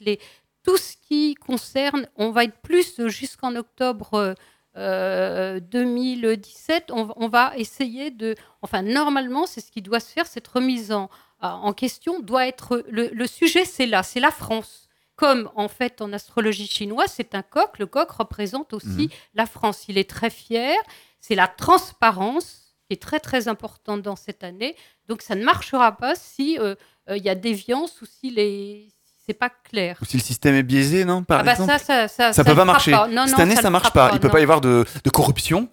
tout 0.62 0.76
ce 0.76 0.96
qui 0.96 1.34
concerne, 1.34 2.08
on 2.16 2.30
va 2.30 2.44
être 2.44 2.56
plus 2.62 2.98
euh, 2.98 3.08
jusqu'en 3.08 3.54
octobre 3.54 4.14
euh, 4.14 4.34
euh, 4.76 5.60
2017, 5.60 6.90
on, 6.90 7.12
on 7.16 7.28
va 7.28 7.52
essayer 7.56 8.10
de... 8.10 8.34
Enfin, 8.62 8.82
normalement, 8.82 9.46
c'est 9.46 9.60
ce 9.60 9.70
qui 9.70 9.82
doit 9.82 10.00
se 10.00 10.10
faire, 10.10 10.26
cette 10.26 10.48
remise 10.48 10.90
en, 10.90 11.08
question 11.74 12.20
doit 12.20 12.46
être... 12.46 12.82
Le 12.88 13.26
sujet, 13.26 13.66
c'est 13.66 13.86
là, 13.86 14.02
c'est 14.02 14.20
la 14.20 14.30
France. 14.30 14.83
Comme, 15.16 15.50
en 15.54 15.68
fait, 15.68 16.00
en 16.02 16.12
astrologie 16.12 16.66
chinoise, 16.66 17.12
c'est 17.14 17.34
un 17.34 17.42
coq. 17.42 17.78
Le 17.78 17.86
coq 17.86 18.10
représente 18.10 18.72
aussi 18.72 19.10
la 19.34 19.46
France. 19.46 19.84
Il 19.88 19.96
est 19.98 20.10
très 20.10 20.30
fier. 20.30 20.74
C'est 21.20 21.34
la 21.36 21.46
transparence 21.46 22.74
qui 22.88 22.94
est 22.94 23.00
très, 23.02 23.20
très 23.20 23.46
importante 23.48 24.02
dans 24.02 24.16
cette 24.16 24.42
année. 24.44 24.74
Donc, 25.08 25.22
ça 25.22 25.34
ne 25.36 25.44
marchera 25.44 25.92
pas 25.96 26.14
si 26.16 26.58
euh, 26.58 26.74
euh, 27.08 27.16
il 27.16 27.24
y 27.24 27.28
a 27.28 27.34
déviance 27.34 28.00
ou 28.02 28.06
si 28.06 28.30
les... 28.30 28.88
c'est 29.26 29.34
pas 29.34 29.50
clair. 29.50 29.98
Ou 30.02 30.04
si 30.04 30.16
le 30.16 30.22
système 30.22 30.54
est 30.54 30.62
biaisé, 30.64 31.04
non 31.04 31.22
Par 31.22 31.40
Ah 31.40 31.42
bah 31.44 31.52
exemple 31.52 31.70
ça, 31.70 31.78
ça, 31.78 32.08
ça, 32.08 32.32
Ça 32.32 32.32
ça 32.32 32.44
peut 32.44 32.54
pas 32.56 32.64
marcher. 32.64 32.90
pas. 32.90 33.06
Non, 33.08 33.26
Cette 33.26 33.36
non, 33.38 33.42
année, 33.44 33.54
ça 33.56 33.62
ça 33.62 33.68
le 33.68 33.72
marche 33.72 33.92
pas. 33.92 34.08
pas, 34.08 34.14
Il 34.14 34.20
peut 34.20 34.26
non. 34.26 34.32
pas 34.32 34.40
y 34.40 34.42
avoir 34.42 34.60
de, 34.60 34.84
de 35.04 35.10
corruption. 35.10 35.68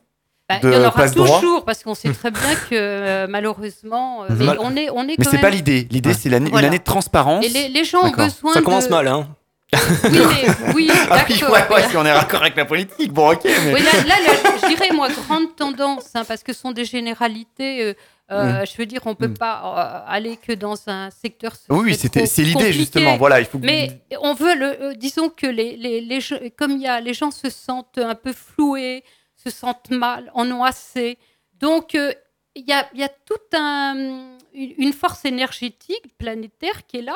Bah, 0.56 0.60
de 0.60 0.70
il 0.70 0.74
y 0.74 0.78
en 0.78 0.88
aura 0.88 1.08
droit 1.08 1.40
toujours 1.40 1.66
parce 1.66 1.84
qu'on 1.84 1.96
sait 1.96 2.12
très 2.14 2.32
bien 2.32 2.56
que 2.70 2.74
euh, 2.74 3.28
malheureusement, 3.30 4.24
euh, 4.24 4.28
mais 4.32 4.46
Mhm. 4.46 4.58
on 4.60 4.76
est, 4.76 4.90
on 4.92 5.04
est 5.08 5.16
Mais 5.18 5.26
c'est 5.26 5.34
même- 5.34 5.42
pas 5.42 5.50
l'idée. 5.50 5.88
L'idée, 5.92 6.14
c'est 6.14 6.30
l'année- 6.30 6.50
Voilà. 6.50 6.68
une 6.68 6.74
année 6.74 6.80
de 6.80 6.84
transparence. 6.84 7.46
Et 7.46 7.50
les, 7.50 7.68
les 7.70 7.84
gens 7.84 8.04
ont 8.04 8.12
besoin 8.12 8.54
Ça 8.54 8.62
commence 8.62 8.86
de... 8.86 8.92
mal, 8.92 9.08
hein 9.08 9.28
Oui, 9.74 9.80
mais, 10.12 10.74
oui, 10.76 10.92
Ah 11.10 11.24
oui, 11.30 11.40
d'accord. 11.40 11.54
ouais, 11.56 11.76
ouais, 11.76 11.90
si 11.90 11.96
on 11.96 12.06
est 12.06 12.12
raccord 12.12 12.42
avec 12.42 12.56
la 12.58 12.66
politique, 12.66 13.14
bon, 13.14 13.32
ok. 13.32 13.40
Mais... 13.46 13.74
Oui, 13.74 13.82
là, 13.82 13.92
là, 14.06 14.16
là, 14.28 14.52
je 14.62 14.68
dirais, 14.68 14.90
moi, 14.94 15.08
grande 15.10 15.56
tendance, 15.56 16.10
hein, 16.14 16.24
parce 16.28 16.44
que 16.44 16.52
ce 16.54 16.60
sont 16.60 16.72
des 16.72 16.86
généralités. 16.86 17.84
euh, 17.84 17.94
euh, 18.34 18.62
Mm. 18.62 18.66
Je 18.66 18.78
veux 18.78 18.86
dire, 18.86 19.02
on 19.06 19.10
ne 19.10 19.16
peut 19.16 19.28
Mm. 19.28 19.38
pas 19.38 20.04
euh, 20.08 20.12
aller 20.14 20.38
que 20.38 20.54
dans 20.54 20.76
un 20.88 21.10
secteur. 21.10 21.52
Oui, 21.70 21.96
c'était- 21.96 22.26
c'est 22.26 22.44
l'idée, 22.44 22.72
justement, 22.72 23.18
voilà, 23.18 23.40
il 23.42 23.46
faut 23.46 23.60
que- 23.60 23.66
Mais 23.66 24.02
on 24.22 24.34
veut, 24.34 24.56
le, 24.56 24.82
euh, 24.84 24.94
disons 24.96 25.28
que 25.30 25.48
les, 25.48 25.76
les, 25.76 26.00
les 26.02 26.20
comme 26.58 26.72
il 26.72 26.82
y 26.82 26.88
a, 26.88 27.00
les 27.02 27.14
gens 27.14 27.32
se 27.32 27.50
sentent 27.50 27.98
un 27.98 28.16
peu 28.16 28.32
floués, 28.34 29.04
se 29.44 29.50
sentent 29.50 29.90
mal, 29.92 30.32
en 30.34 30.50
ont 30.52 30.64
assez. 30.64 31.18
Donc, 31.60 31.96
euh, 31.96 32.14
il 32.56 32.66
y, 32.68 32.74
a, 32.74 32.88
y 32.94 33.04
a 33.04 33.10
toute 33.10 33.54
un, 33.54 34.38
une 34.54 34.94
force 34.94 35.24
énergétique 35.26 36.18
planétaire 36.18 36.86
qui 36.88 36.98
est 36.98 37.02
là 37.02 37.14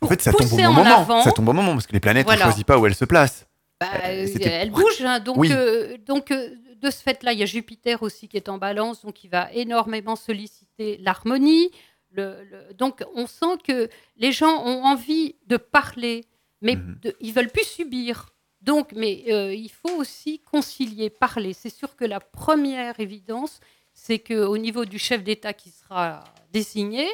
En 0.00 0.06
pour 0.06 0.08
fait, 0.10 0.22
ça 0.22 0.32
tombe 0.32 0.52
au 0.52 0.56
bon 0.56 0.64
en 0.66 0.72
moment. 0.72 0.96
avant. 0.98 1.22
Ça 1.22 1.32
tombe 1.32 1.48
au 1.48 1.52
moment 1.52 1.72
parce 1.72 1.86
que 1.86 1.92
les 1.92 2.00
planètes, 2.00 2.24
Voilà. 2.26 2.42
on 2.46 2.48
choisit 2.50 2.66
pas 2.66 2.78
où 2.78 2.86
elles 2.86 2.94
se 2.94 3.04
placent. 3.04 3.46
Bah, 3.80 3.88
euh, 4.04 4.26
c'était- 4.26 4.48
elle 4.50 4.70
bouge, 4.70 5.00
hein, 5.02 5.20
donc, 5.20 5.36
Oui. 5.38 5.48
euh, 5.52 5.96
donc 5.98 6.30
euh, 6.30 6.50
de 6.76 6.90
ce 6.90 7.02
fait-là, 7.02 7.32
il 7.32 7.38
y 7.38 7.42
a 7.42 7.46
Jupiter 7.46 8.02
aussi 8.02 8.28
qui 8.28 8.36
est 8.36 8.48
en 8.48 8.58
balance, 8.58 9.02
donc 9.04 9.22
il 9.24 9.28
va 9.30 9.50
énormément 9.52 10.16
solliciter 10.16 10.98
l'harmonie. 10.98 11.70
Le, 12.12 12.42
le- 12.50 12.74
donc 12.74 13.04
on 13.14 13.26
sent 13.26 13.58
que 13.66 13.88
les 14.16 14.32
gens 14.32 14.64
ont 14.64 14.84
envie 14.84 15.36
de 15.46 15.56
parler, 15.56 16.24
mais 16.60 16.76
Mhm. 16.76 16.98
de- 17.02 17.16
ils 17.20 17.32
veulent 17.32 17.50
plus 17.50 17.64
subir. 17.66 18.30
Donc, 18.60 18.92
mais 18.94 19.24
euh, 19.28 19.54
il 19.54 19.70
faut 19.70 19.94
aussi 19.96 20.40
concilier, 20.40 21.08
parler. 21.10 21.52
C'est 21.54 21.70
sûr 21.74 21.96
que 21.96 22.04
la 22.04 22.20
première 22.20 23.00
évidence, 23.00 23.60
c'est 23.94 24.18
qu'au 24.18 24.58
niveau 24.58 24.84
du 24.84 24.98
chef 24.98 25.22
d'État 25.24 25.52
qui 25.52 25.70
sera 25.70 26.22
désigné, 26.52 27.06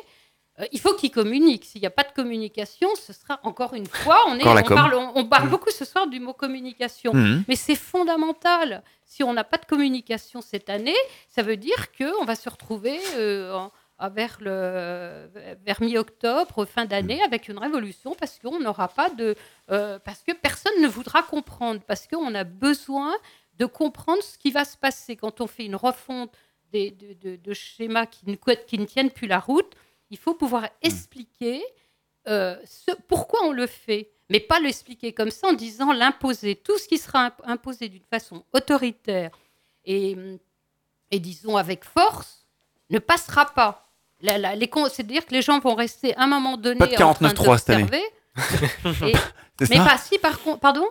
euh, 0.58 0.64
il 0.72 0.80
faut 0.80 0.94
qu'il 0.94 1.10
communique. 1.10 1.64
S'il 1.64 1.80
n'y 1.82 1.86
a 1.86 1.90
pas 1.90 2.02
de 2.02 2.12
communication, 2.12 2.88
ce 2.96 3.12
sera 3.12 3.38
encore 3.44 3.74
une 3.74 3.86
fois, 3.86 4.18
on, 4.26 4.36
est, 4.38 4.42
parle, 4.74 4.94
on, 4.94 5.12
on 5.14 5.24
parle 5.26 5.48
beaucoup 5.50 5.70
ce 5.70 5.84
soir 5.84 6.06
du 6.08 6.18
mot 6.18 6.32
communication, 6.32 7.12
Mhm. 7.14 7.44
mais 7.46 7.56
c'est 7.56 7.74
fondamental. 7.76 8.82
Si 9.04 9.22
on 9.22 9.32
n'a 9.32 9.44
pas 9.44 9.58
de 9.58 9.66
communication 9.66 10.40
cette 10.40 10.68
année, 10.68 10.96
ça 11.28 11.42
veut 11.42 11.56
dire 11.56 11.92
qu'on 11.96 12.24
va 12.24 12.34
se 12.34 12.48
retrouver 12.48 12.98
euh, 13.16 13.54
en- 13.54 13.70
vers, 13.98 14.36
le, 14.40 15.30
vers 15.64 15.80
mi-octobre, 15.80 16.64
fin 16.66 16.84
d'année, 16.84 17.22
avec 17.22 17.48
une 17.48 17.58
révolution, 17.58 18.14
parce 18.14 18.38
qu'on 18.38 18.60
n'aura 18.60 18.88
pas 18.88 19.10
de... 19.10 19.34
euh, 19.70 19.98
parce 19.98 20.22
que 20.22 20.32
personne 20.32 20.80
ne 20.82 20.88
voudra 20.88 21.22
comprendre, 21.22 21.80
parce 21.86 22.06
qu'on 22.06 22.34
a 22.34 22.44
besoin 22.44 23.14
de 23.58 23.64
comprendre 23.64 24.22
ce 24.22 24.36
qui 24.36 24.50
va 24.50 24.64
se 24.66 24.76
passer 24.76 25.16
quand 25.16 25.40
on 25.40 25.46
fait 25.46 25.64
une 25.64 25.76
refonte 25.76 26.30
des, 26.72 26.90
de, 26.90 27.14
de- 27.14 27.36
de 27.36 27.52
schémas 27.54 28.06
qui 28.06 28.28
ne, 28.28 28.36
qui 28.66 28.78
ne 28.78 28.84
tiennent 28.84 29.10
plus 29.10 29.26
la 29.28 29.38
route. 29.40 29.72
Il 30.10 30.18
faut 30.18 30.34
pouvoir 30.34 30.68
expliquer 30.82 31.64
euh, 32.28 32.56
ce, 32.64 32.90
pourquoi 33.08 33.44
on 33.44 33.52
le 33.52 33.66
fait, 33.66 34.10
mais 34.28 34.40
pas 34.40 34.60
l'expliquer 34.60 35.14
comme 35.14 35.30
ça 35.30 35.48
en 35.48 35.52
disant 35.54 35.92
l'imposer. 35.92 36.54
Tout 36.56 36.76
ce 36.76 36.86
qui 36.86 36.98
sera 36.98 37.26
imp- 37.26 37.40
imposé 37.44 37.88
d'une 37.88 38.04
façon 38.04 38.44
autoritaire 38.52 39.30
et, 39.86 40.16
et 41.10 41.18
disons 41.18 41.56
avec 41.56 41.84
force 41.84 42.46
ne 42.90 42.98
passera 42.98 43.46
pas. 43.46 43.85
C'est-à-dire 44.22 45.26
que 45.26 45.32
les 45.34 45.42
gens 45.42 45.58
vont 45.60 45.74
rester 45.74 46.16
à 46.16 46.22
un 46.24 46.26
moment 46.26 46.56
donné 46.56 46.78
Pas 46.78 46.86
de 46.86 47.02
en 47.02 47.14
train 47.14 47.28
49.3 47.28 47.58
cette 47.58 47.70
année. 47.70 47.86
Et- 49.12 49.14
mais 49.60 49.76
ça 49.78 49.84
pas 49.84 49.96
si 49.98 50.18
par 50.18 50.38
contre, 50.40 50.60
pardon? 50.60 50.84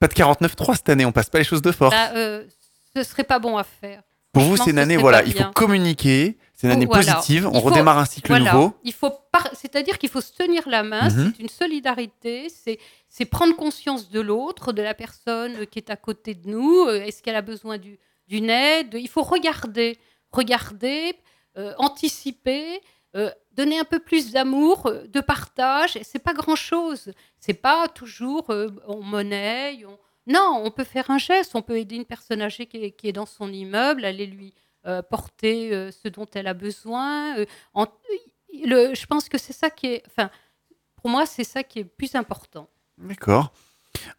Pas 0.00 0.08
de 0.08 0.14
49.3 0.14 0.74
cette 0.74 0.88
année, 0.88 1.04
on 1.06 1.12
passe 1.12 1.30
pas 1.30 1.38
les 1.38 1.44
choses 1.44 1.62
de 1.62 1.70
force. 1.70 1.94
Bah, 1.94 2.10
euh, 2.16 2.44
Ce 2.96 3.02
serait 3.04 3.22
pas 3.24 3.38
bon 3.38 3.56
à 3.56 3.62
faire. 3.64 4.02
Pour 4.32 4.42
vous, 4.42 4.56
c'est 4.56 4.70
une 4.70 4.80
année, 4.80 4.96
voilà, 4.96 5.22
il 5.22 5.32
faut 5.32 5.44
communiquer, 5.54 6.36
c'est 6.54 6.66
une 6.66 6.72
année 6.72 6.86
Voilà. 6.86 7.14
positive, 7.14 7.46
on 7.46 7.54
faut- 7.54 7.68
redémarre 7.68 7.98
un 7.98 8.04
cycle 8.04 8.26
voilà. 8.32 8.52
nouveau. 8.52 8.74
Il 8.82 8.92
faut 8.92 9.12
par- 9.30 9.48
c'est-à-dire 9.54 9.96
qu'il 9.98 10.08
faut 10.08 10.20
se 10.20 10.32
tenir 10.32 10.68
la 10.68 10.82
main, 10.82 11.08
Mhm. 11.08 11.32
c'est 11.36 11.42
une 11.44 11.48
solidarité, 11.48 12.48
c'est 13.08 13.24
prendre 13.26 13.54
conscience 13.54 14.10
de 14.10 14.20
l'autre, 14.20 14.72
de 14.72 14.82
la 14.82 14.94
personne 14.94 15.66
qui 15.68 15.78
est 15.78 15.88
à 15.90 15.94
côté 15.96 16.34
de 16.34 16.48
nous. 16.48 16.84
euh, 16.88 17.00
Est-ce 17.04 17.22
qu'elle 17.22 17.36
a 17.36 17.42
besoin 17.42 17.78
du- 17.78 17.98
d'une 18.26 18.50
aide 18.50 18.94
Il 18.94 19.08
faut 19.08 19.22
regarder, 19.22 19.98
regarder, 20.32 21.14
anticiper. 21.78 22.80
euh, 23.16 23.30
donner 23.52 23.78
un 23.78 23.84
peu 23.84 24.00
plus 24.00 24.32
d'amour, 24.32 24.86
euh, 24.86 25.06
de 25.06 25.20
partage, 25.20 25.94
et 25.96 26.02
c'est 26.02 26.18
pas 26.18 26.34
grand-chose. 26.34 27.12
C'est 27.38 27.54
pas 27.54 27.86
toujours 27.86 28.50
euh, 28.50 28.70
on 28.88 29.02
monnaie, 29.02 29.84
on... 29.86 29.96
Non, 30.26 30.62
on 30.64 30.70
peut 30.72 30.82
faire 30.82 31.12
un 31.12 31.18
geste, 31.18 31.54
on 31.54 31.62
peut 31.62 31.78
aider 31.78 31.94
une 31.94 32.06
personne 32.06 32.42
âgée 32.42 32.66
qui 32.66 32.78
est, 32.78 32.90
qui 32.90 33.06
est 33.08 33.12
dans 33.12 33.26
son 33.26 33.52
immeuble, 33.52 34.04
aller 34.04 34.26
lui 34.26 34.52
euh, 34.86 35.00
porter 35.00 35.72
euh, 35.72 35.92
ce 35.92 36.08
dont 36.08 36.26
elle 36.34 36.48
a 36.48 36.54
besoin. 36.54 37.38
euh, 37.38 37.46
en- 37.72 37.86
le, 38.64 38.94
je 38.96 39.06
pense 39.06 39.28
que 39.28 39.38
c'est 39.38 39.52
ça 39.52 39.70
qui 39.70 39.86
est... 39.86 40.02
Enfin, 40.08 40.28
pour 40.96 41.08
moi, 41.08 41.24
c'est 41.24 41.44
ça 41.44 41.62
qui 41.62 41.78
est 41.78 41.82
le 41.84 41.88
plus 41.88 42.16
important. 42.16 42.68
D'accord. 42.98 43.52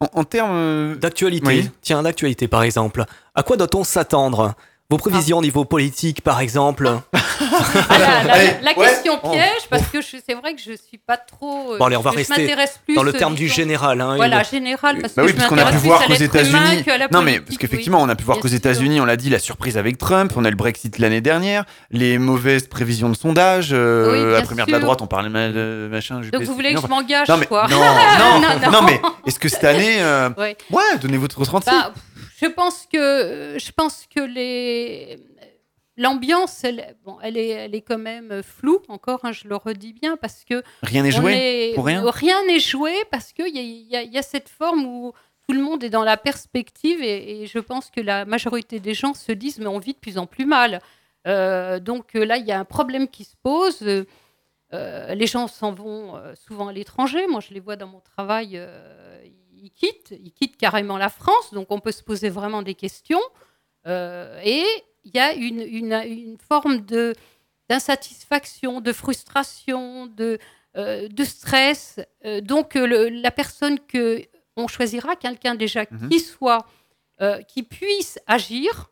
En, 0.00 0.08
en 0.20 0.24
termes 0.24 0.96
d'actualité. 0.96 1.46
Oui. 1.46 1.70
Tiens, 1.82 2.02
d'actualité 2.02 2.48
par 2.48 2.62
exemple. 2.62 3.04
À 3.34 3.42
quoi 3.42 3.58
doit-on 3.58 3.84
s'attendre? 3.84 4.54
Vos 4.88 4.98
prévisions 4.98 5.38
au 5.38 5.42
niveau 5.42 5.64
politique 5.64 6.20
par 6.22 6.38
exemple 6.40 6.88
Ah, 7.12 7.18
la, 7.90 7.98
la- 8.22 8.32
Allez, 8.34 8.50
la 8.62 8.70
ouais. 8.78 8.86
question 8.86 9.18
Oh. 9.22 9.30
piège, 9.30 9.66
parce 9.70 9.86
que 9.88 9.98
c'est 10.02 10.34
vrai 10.34 10.54
que 10.54 10.60
je 10.60 10.72
suis 10.72 10.98
pas 10.98 11.16
trop... 11.16 11.72
euh, 11.74 11.78
Bon, 11.78 11.86
allez, 11.86 11.96
on 11.96 12.00
va 12.02 12.10
je 12.12 12.16
rester 12.18 12.54
plus, 12.84 12.94
dans 12.94 13.02
le 13.02 13.12
terme 13.12 13.34
du 13.34 13.48
général. 13.48 14.00
hein, 14.00 14.14
voilà, 14.16 14.42
général, 14.42 14.98
parce 15.00 15.14
Bah 15.14 15.22
que 15.22 15.26
oui, 15.26 15.32
je 15.32 15.36
parce 15.38 15.48
qu'on 15.48 15.58
a 15.58 15.64
pu 15.64 15.64
m'intéresse 15.64 15.80
plus 15.80 15.88
voir 15.88 16.00
à 16.02 16.04
qu'aux 16.06 16.12
l'être 16.12 16.34
humain 16.46 16.58
États-Unis. 16.66 16.84
qu'à 16.84 16.98
la 16.98 17.08
Non, 17.08 17.22
mais 17.22 17.40
parce 17.40 17.56
qu'effectivement, 17.58 17.98
oui. 17.98 18.04
on 18.06 18.08
a 18.10 18.14
pu 18.14 18.24
voir 18.24 18.38
qu'aux. 18.38 18.48
États-Unis, 18.48 19.00
on 19.00 19.04
l'a 19.04 19.16
dit, 19.16 19.28
la 19.30 19.38
surprise 19.38 19.76
avec 19.78 19.98
Trump, 19.98 20.32
on 20.36 20.44
a 20.44 20.50
le 20.50 20.56
Brexit 20.56 20.98
l'année 20.98 21.20
dernière, 21.20 21.64
les 21.90 22.18
mauvaises 22.18 22.68
prévisions 22.68 23.08
de 23.08 23.16
sondage. 23.16 23.70
euh, 23.72 24.26
Oui, 24.28 24.32
la 24.34 24.42
première 24.42 24.66
de 24.66 24.72
la 24.72 24.78
droite, 24.78 25.02
on 25.02 25.06
parlait 25.06 25.28
mal, 25.30 25.52
euh, 25.56 25.88
machin. 25.88 26.20
Donc 26.32 26.42
vous 26.42 26.54
voulez 26.54 26.74
que 26.74 26.80
je 26.80 26.86
m'engage, 26.86 27.28
non, 27.28 27.36
mais, 27.38 27.46
quoi? 27.46 27.66
non, 27.70 27.78
non, 27.78 28.40
Non, 28.40 28.48
non. 28.62 28.70
non, 28.70 28.82
mais 28.82 29.00
est-ce 29.26 29.38
que 29.38 29.48
cette 29.48 29.64
année, 29.64 29.96
euh, 30.00 30.30
Ouais. 30.38 30.56
ouais, 30.70 30.82
donnez 31.00 31.16
votre 31.16 31.38
ressenti. 31.38 31.70
Je 32.38 32.46
pense 32.46 32.86
que 32.86 33.56
je 33.58 33.72
pense 33.72 34.06
que 34.14 34.20
les 34.20 35.18
l'ambiance, 35.96 36.62
elle, 36.64 36.94
bon, 37.04 37.16
elle 37.22 37.38
est, 37.38 37.48
elle 37.48 37.74
est 37.74 37.80
quand 37.80 37.98
même 37.98 38.42
floue 38.42 38.82
encore. 38.88 39.20
hein, 39.22 39.32
je 39.32 39.48
le 39.48 39.56
redis 39.56 39.94
bien 39.94 40.16
parce 40.18 40.44
que 40.44 40.62
Rien 40.82 41.02
n'est 41.02 41.10
joué 41.10 41.70
est- 41.70 41.74
pour 41.74 41.86
rien? 41.86 42.02
Rien 42.10 42.44
n'est 42.46 42.58
joué 42.60 42.92
parce 43.10 43.32
qu'il 43.32 43.48
y, 43.54 43.58
a- 43.58 43.62
il 43.62 43.86
y 43.90 43.96
a- 43.96 44.02
il 44.02 44.12
y 44.12 44.18
a 44.18 44.22
cette 44.22 44.50
forme 44.50 44.84
où 44.84 45.12
tout 45.48 45.54
le 45.54 45.62
monde 45.62 45.82
est 45.84 45.88
dans 45.90 46.04
la 46.04 46.18
perspective 46.18 47.02
et, 47.02 47.42
et 47.42 47.46
je 47.46 47.58
pense 47.58 47.90
que 47.90 48.00
la 48.02 48.26
majorité 48.26 48.78
des 48.80 48.92
gens 48.92 49.14
se 49.14 49.32
disent 49.32 49.58
mais 49.58 49.68
on 49.68 49.78
vit 49.78 49.94
de 49.94 49.98
plus 49.98 50.18
en 50.18 50.26
plus 50.26 50.44
mal. 50.44 50.80
Euh, 51.26 51.80
donc 51.80 52.12
là, 52.14 52.36
il 52.36 52.44
y 52.46 52.52
a 52.52 52.58
un 52.60 52.64
problème 52.66 53.08
qui 53.08 53.24
se 53.24 53.34
pose. 53.42 53.82
Euh, 54.74 55.14
les 55.14 55.26
gens 55.26 55.46
s'en 55.48 55.72
vont 55.72 56.16
euh, 56.16 56.34
souvent 56.34 56.68
à 56.68 56.72
l'étranger. 56.72 57.26
Moi, 57.28 57.40
je 57.40 57.54
les 57.54 57.60
vois 57.60 57.76
dans 57.76 57.86
mon 57.86 58.00
travail. 58.00 58.50
euh, 58.54 59.22
ils 59.66 59.70
quittent, 59.80 60.12
ils 60.26 60.32
quittent 60.32 60.56
carrément 60.56 60.98
la 61.06 61.08
France. 61.20 61.52
Donc, 61.52 61.66
on 61.70 61.80
peut 61.80 61.92
se 62.00 62.02
poser 62.10 62.30
vraiment 62.38 62.62
des 62.62 62.74
questions. 62.74 63.20
Euh, 63.86 64.40
et 64.44 64.64
il 65.04 65.12
y 65.14 65.18
a 65.18 65.32
une, 65.34 65.60
une, 65.60 65.92
une 66.04 66.38
forme 66.50 66.76
de 66.94 67.14
d'insatisfaction, 67.68 68.80
de 68.80 68.92
frustration, 68.92 70.06
de, 70.06 70.38
euh, 70.76 71.08
de 71.08 71.24
stress. 71.24 71.98
Euh, 72.24 72.40
donc, 72.40 72.76
euh, 72.76 72.86
le- 72.86 73.08
la 73.08 73.30
personne 73.32 73.78
que 73.92 74.22
on 74.56 74.68
choisira, 74.68 75.16
quelqu'un 75.16 75.54
déjà 75.56 75.84
Mhm. 75.90 76.08
qui 76.08 76.20
soit, 76.20 76.64
euh, 77.20 77.42
qui 77.42 77.62
puisse 77.64 78.18
agir 78.26 78.88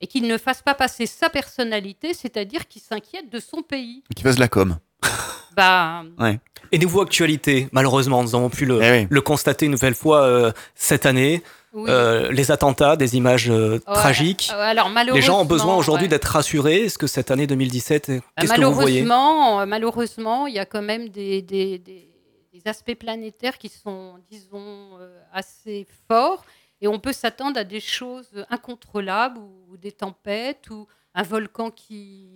et 0.00 0.06
qui 0.08 0.20
ne 0.22 0.36
fasse 0.38 0.60
pas 0.60 0.74
passer 0.74 1.06
sa 1.06 1.30
personnalité, 1.30 2.14
c'est-à-dire 2.14 2.66
qui 2.68 2.80
s'inquiète 2.80 3.30
de 3.30 3.38
son 3.40 3.62
pays. 3.62 4.02
Qui 4.16 4.22
fasse 4.24 4.38
la 4.38 4.48
com. 4.48 4.76
Bah, 5.56 6.04
Ouais. 6.18 6.38
Et 6.72 6.78
niveau 6.78 7.00
actualité, 7.00 7.68
malheureusement, 7.72 8.22
nous 8.22 8.34
avons 8.34 8.50
pu 8.50 8.64
le, 8.66 8.82
Eh 8.82 9.06
le 9.08 9.20
constater 9.20 9.66
une 9.66 9.72
nouvelle 9.72 9.94
fois 9.94 10.22
euh, 10.22 10.52
cette 10.74 11.06
année. 11.06 11.42
Oui. 11.72 11.90
Euh, 11.90 12.30
les 12.32 12.50
attentats, 12.50 12.96
des 12.96 13.16
images 13.16 13.50
euh, 13.50 13.74
Ouais, 13.86 13.94
tragiques. 13.94 14.50
alors, 14.54 14.88
les 15.12 15.20
gens 15.22 15.40
ont 15.42 15.44
besoin 15.44 15.76
aujourd'hui 15.76 16.04
ouais. 16.04 16.08
d'être 16.08 16.24
rassurés. 16.24 16.84
Est-ce 16.86 16.96
que 16.98 17.06
cette 17.06 17.30
année 17.30 17.46
2017, 17.46 18.10
Bah, 18.10 18.14
qu'est-ce 18.40 18.54
que 18.54 18.64
vous 18.64 18.72
voyez? 18.72 19.02
Malheureusement, 19.02 19.66
malheureusement, 19.66 20.46
il 20.46 20.54
y 20.54 20.58
a 20.58 20.64
quand 20.64 20.82
même 20.82 21.08
des, 21.10 21.42
des- 21.42 21.78
des- 21.78 22.08
des 22.54 22.62
aspects 22.70 22.94
planétaires 22.94 23.58
qui 23.58 23.68
sont, 23.68 24.14
disons, 24.30 24.98
euh, 25.00 25.20
assez 25.34 25.86
forts. 26.08 26.44
Et 26.80 26.88
on 26.88 26.98
peut 26.98 27.12
s'attendre 27.12 27.58
à 27.60 27.64
des 27.64 27.80
choses 27.80 28.30
incontrôlables 28.50 29.38
ou, 29.38 29.72
ou 29.72 29.76
des 29.76 29.92
tempêtes 29.92 30.70
ou 30.70 30.86
un 31.14 31.22
volcan 31.22 31.70
qui, 31.70 32.26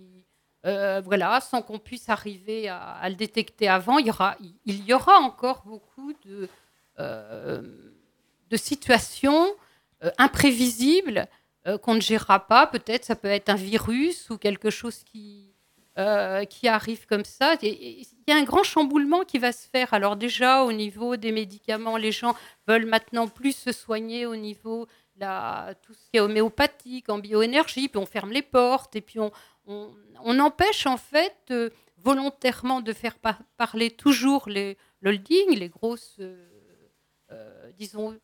euh, 0.65 1.01
voilà, 1.03 1.39
sans 1.41 1.63
qu'on 1.63 1.79
puisse 1.79 2.07
arriver 2.09 2.69
à, 2.69 3.07
le 3.09 3.15
détecter 3.15 3.67
avant. 3.67 3.97
Il 3.97 4.07
y 4.07 4.11
aura, 4.11 4.37
il 4.65 4.85
y 4.85 4.93
aura 4.93 5.17
encore 5.17 5.63
beaucoup 5.65 6.13
de, 6.25 6.47
euh, 6.99 7.61
de 8.49 8.57
situations 8.57 9.47
euh, 10.03 10.11
imprévisibles 10.17 11.27
qu'on 11.83 11.93
ne 11.93 12.01
gérera 12.01 12.47
pas. 12.47 12.65
Peut-être 12.65 13.05
ça 13.05 13.15
peut 13.15 13.27
être 13.27 13.49
un 13.49 13.55
virus 13.55 14.31
ou 14.31 14.37
quelque 14.39 14.71
chose 14.71 15.03
qui, 15.03 15.53
qui 16.49 16.67
arrive 16.67 17.05
comme 17.05 17.23
ça. 17.23 17.55
Il 17.61 18.07
y 18.27 18.31
a 18.31 18.35
un 18.35 18.43
grand 18.43 18.63
chamboulement 18.63 19.21
qui 19.21 19.37
va 19.37 19.51
se 19.51 19.67
faire. 19.67 19.93
Alors 19.93 20.15
déjà, 20.15 20.63
au 20.63 20.71
niveau 20.71 21.17
des 21.17 21.31
médicaments, 21.31 21.97
les 21.97 22.11
gens 22.11 22.35
veulent 22.67 22.87
maintenant 22.87 23.27
plus 23.27 23.55
se 23.55 23.71
soigner 23.71 24.25
au 24.25 24.35
niveau 24.35 24.87
la, 25.17 25.73
tout 25.81 25.93
ce 25.93 26.09
qui 26.09 26.17
est 26.17 26.19
homéopathique, 26.19 27.09
en 27.09 27.19
bioénergie, 27.19 27.87
puis 27.89 27.99
on 27.99 28.05
ferme 28.05 28.31
les 28.31 28.41
portes, 28.41 28.95
et 28.95 29.01
puis 29.01 29.19
on, 29.19 29.31
empêche 30.39 30.85
en 30.87 30.97
fait 30.97 31.37
euh, 31.51 31.69
volontairement 31.97 32.81
de 32.81 32.93
faire 32.93 33.17
par- 33.19 33.41
parler 33.57 33.91
toujours 33.91 34.49
les 34.49 34.77
l'holding, 35.01 35.55
les 35.55 35.69
grosses, 35.69 36.17
euh, 36.19 36.47
euh, 37.31 37.71
disons. 37.77 38.17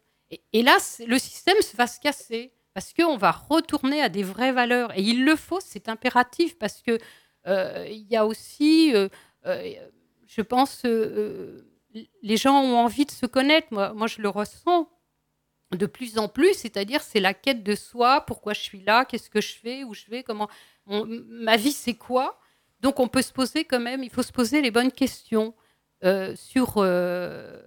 Et, 0.51 0.61
là, 0.61 0.77
le 1.07 1.17
système 1.17 1.55
va 1.75 1.87
se 1.87 1.99
casser 1.99 2.51
parce 2.73 2.93
qu'on 2.93 3.17
va 3.17 3.31
retourner 3.31 4.01
à 4.01 4.09
des 4.09 4.23
vraies 4.23 4.51
valeurs. 4.51 4.95
Et 4.97 5.01
il 5.01 5.23
le 5.23 5.35
faut, 5.35 5.59
c'est 5.59 5.89
impératif 5.89 6.57
parce 6.57 6.81
que 6.81 6.97
il 7.45 8.05
y 8.09 8.17
a 8.17 8.25
aussi, 8.25 8.93
je 9.45 10.41
pense, 10.41 10.83
les 10.83 12.37
gens 12.37 12.61
ont 12.61 12.77
envie 12.77 13.05
de 13.05 13.11
se 13.11 13.25
connaître. 13.25 13.67
Moi, 13.71 14.07
je 14.07 14.21
le 14.21 14.27
ressens 14.27 14.89
de 15.71 15.85
plus 15.85 16.17
en 16.17 16.27
plus, 16.27 16.53
c'est-à-dire 16.53 17.01
c'est 17.01 17.19
la 17.19 17.33
quête 17.33 17.63
de 17.63 17.75
soi, 17.75 18.21
pourquoi 18.21 18.53
je 18.53 18.61
suis 18.61 18.81
là, 18.81 19.05
qu'est-ce 19.05 19.29
que 19.29 19.41
je 19.41 19.53
fais, 19.53 19.83
où 19.83 19.93
je 19.93 20.05
vais, 20.09 20.23
comment 20.23 20.49
ma 20.85 21.57
vie 21.57 21.73
c'est 21.73 21.95
quoi? 21.95 22.39
Donc 22.79 22.99
on 22.99 23.07
peut 23.07 23.21
se 23.21 23.33
poser 23.33 23.65
quand 23.65 23.79
même, 23.79 24.03
il 24.03 24.09
faut 24.09 24.23
se 24.23 24.31
poser 24.31 24.61
les 24.61 24.71
bonnes 24.71 24.91
questions 24.91 25.53
euh, 26.03 26.35
sur 26.35 26.75
euh, 26.77 27.61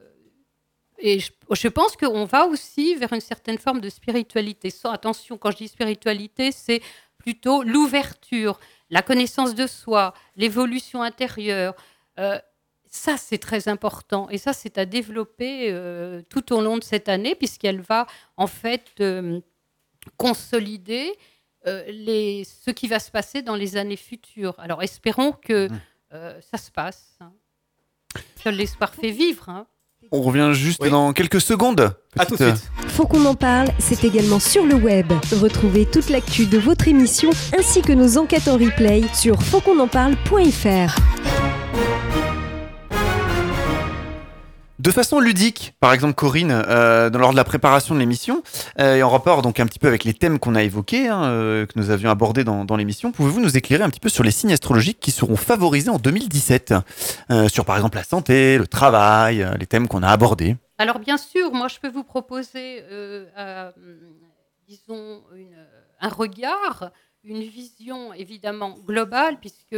et 1.00 1.18
je, 1.18 1.68
pense 1.68 1.96
qu'on 1.96 2.24
va 2.24 2.46
aussi 2.46 2.94
vers 2.94 3.12
une 3.12 3.20
certaine 3.20 3.58
forme 3.58 3.80
de 3.80 3.88
spiritualité. 3.88 4.70
Attention, 4.84 5.38
quand 5.38 5.50
je 5.50 5.56
dis 5.56 5.68
spiritualité, 5.68 6.52
c'est 6.52 6.82
plutôt 7.16 7.62
l'ouverture, 7.62 8.60
la 8.90 9.02
connaissance 9.02 9.54
de 9.54 9.66
soi, 9.66 10.14
l'évolution 10.36 11.02
intérieure. 11.02 11.74
Euh, 12.18 12.38
ça, 12.90 13.16
c'est 13.16 13.38
très 13.38 13.68
important. 13.68 14.28
Et 14.30 14.38
ça, 14.38 14.52
c'est 14.52 14.76
à 14.76 14.84
développer 14.84 15.68
euh, 15.70 16.22
tout 16.28 16.52
au 16.52 16.60
long 16.60 16.76
de 16.76 16.82
cette 16.84 17.08
année, 17.08 17.34
puisqu'elle 17.36 17.80
va 17.80 18.06
en 18.36 18.46
fait 18.48 18.86
euh, 19.00 19.40
consolider 20.16 21.12
euh, 21.66 21.84
les, 21.88 22.44
ce 22.44 22.70
qui 22.70 22.88
va 22.88 22.98
se 22.98 23.10
passer 23.10 23.42
dans 23.42 23.54
les 23.54 23.76
années 23.76 23.96
futures. 23.96 24.54
Alors, 24.58 24.82
espérons 24.82 25.32
que 25.32 25.68
euh, 26.12 26.40
ça 26.50 26.58
se 26.58 26.70
passe. 26.70 27.16
hein. 27.20 27.32
Seul 28.42 28.54
l'espoir 28.56 28.92
fait 28.94 29.10
vivre. 29.12 29.48
hein. 29.48 29.66
On 30.12 30.22
revient 30.22 30.50
juste 30.52 30.82
dans 30.88 31.12
quelques 31.12 31.40
secondes. 31.42 31.94
À 32.18 32.26
tout 32.26 32.34
de 32.36 32.42
suite. 32.42 32.70
Faut 32.88 33.06
qu'on 33.06 33.24
en 33.26 33.34
parle, 33.36 33.68
c'est 33.78 34.02
également 34.02 34.40
sur 34.40 34.64
le 34.64 34.74
web. 34.74 35.12
Retrouvez 35.40 35.86
toute 35.88 36.08
l'actu 36.08 36.46
de 36.46 36.58
votre 36.58 36.88
émission 36.88 37.30
ainsi 37.56 37.82
que 37.82 37.92
nos 37.92 38.18
enquêtes 38.18 38.48
en 38.48 38.54
replay 38.58 39.02
sur 39.14 39.40
fautquonenparle.fr. 39.42 41.39
De 44.80 44.90
façon 44.90 45.20
ludique, 45.20 45.74
par 45.78 45.92
exemple 45.92 46.14
Corinne, 46.14 46.50
euh, 46.50 47.10
lors 47.10 47.32
de 47.32 47.36
la 47.36 47.44
préparation 47.44 47.94
de 47.94 48.00
l'émission, 48.00 48.42
euh, 48.78 48.96
et 48.96 49.02
en 49.02 49.10
rapport 49.10 49.42
donc 49.42 49.60
un 49.60 49.66
petit 49.66 49.78
peu 49.78 49.88
avec 49.88 50.04
les 50.04 50.14
thèmes 50.14 50.38
qu'on 50.38 50.54
a 50.54 50.62
évoqués, 50.62 51.06
hein, 51.06 51.24
euh, 51.24 51.66
que 51.66 51.72
nous 51.76 51.90
avions 51.90 52.08
abordés 52.08 52.44
dans, 52.44 52.76
l'émission, 52.76 53.12
pouvez-vous 53.12 53.40
nous 53.40 53.58
éclairer 53.58 53.84
un 53.84 53.90
petit 53.90 54.00
peu 54.00 54.08
sur 54.08 54.24
les 54.24 54.30
signes 54.30 54.54
astrologiques 54.54 54.98
qui 54.98 55.10
seront 55.10 55.36
favorisés 55.36 55.90
en 55.90 55.98
2017 55.98 56.72
euh, 57.30 57.48
Sur 57.48 57.66
par 57.66 57.76
exemple 57.76 57.98
la 57.98 58.04
santé, 58.04 58.56
le 58.56 58.66
travail, 58.66 59.46
les 59.58 59.66
thèmes 59.66 59.86
qu'on 59.86 60.02
a 60.02 60.08
abordés? 60.08 60.56
Alors 60.78 60.98
bien 60.98 61.18
sûr, 61.18 61.52
moi 61.52 61.68
je 61.68 61.78
peux 61.78 61.90
vous 61.90 62.04
proposer, 62.04 62.82
disons, 64.66 65.20
un 66.00 66.08
regard, 66.08 66.90
une 67.22 67.42
vision 67.42 68.14
évidemment 68.14 68.78
globale, 68.86 69.36
puisque 69.40 69.76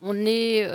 on 0.00 0.16
est, 0.24 0.66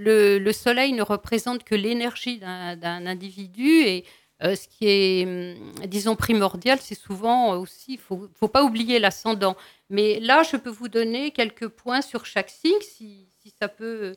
le, 0.00 0.38
le 0.38 0.52
Soleil 0.52 0.92
ne 0.92 1.02
représente 1.02 1.64
que 1.64 1.74
l'énergie 1.74 2.38
d'un 2.38 3.06
individu 3.06 3.82
et 3.82 4.04
euh, 4.42 4.54
ce 4.54 4.66
qui 4.68 4.86
est, 4.86 5.26
hum, 5.26 5.86
disons, 5.86 6.16
primordial, 6.16 6.78
c'est 6.80 6.94
souvent 6.94 7.58
aussi, 7.58 7.94
il 7.94 7.98
faut, 7.98 8.28
faut 8.34 8.48
pas 8.48 8.64
oublier 8.64 8.98
l'ascendant. 8.98 9.56
Mais 9.90 10.18
là, 10.20 10.42
je 10.42 10.56
peux 10.56 10.70
vous 10.70 10.88
donner 10.88 11.30
quelques 11.30 11.68
points 11.68 12.00
sur 12.00 12.24
chaque 12.24 12.48
signe, 12.48 12.80
si, 12.80 13.28
ça 13.58 13.68
peut 13.68 14.14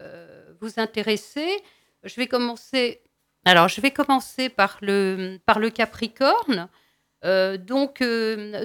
euh, 0.00 0.52
vous 0.60 0.78
intéresser. 0.78 1.48
Je 2.04 2.14
vais 2.16 2.28
commencer. 2.28 3.02
Alors, 3.44 3.68
je 3.68 3.80
vais 3.80 3.90
commencer 3.90 4.48
par 4.48 4.78
le, 4.82 5.38
Capricorne. 5.74 6.68
Euh, 7.24 7.56
donc, 7.56 8.04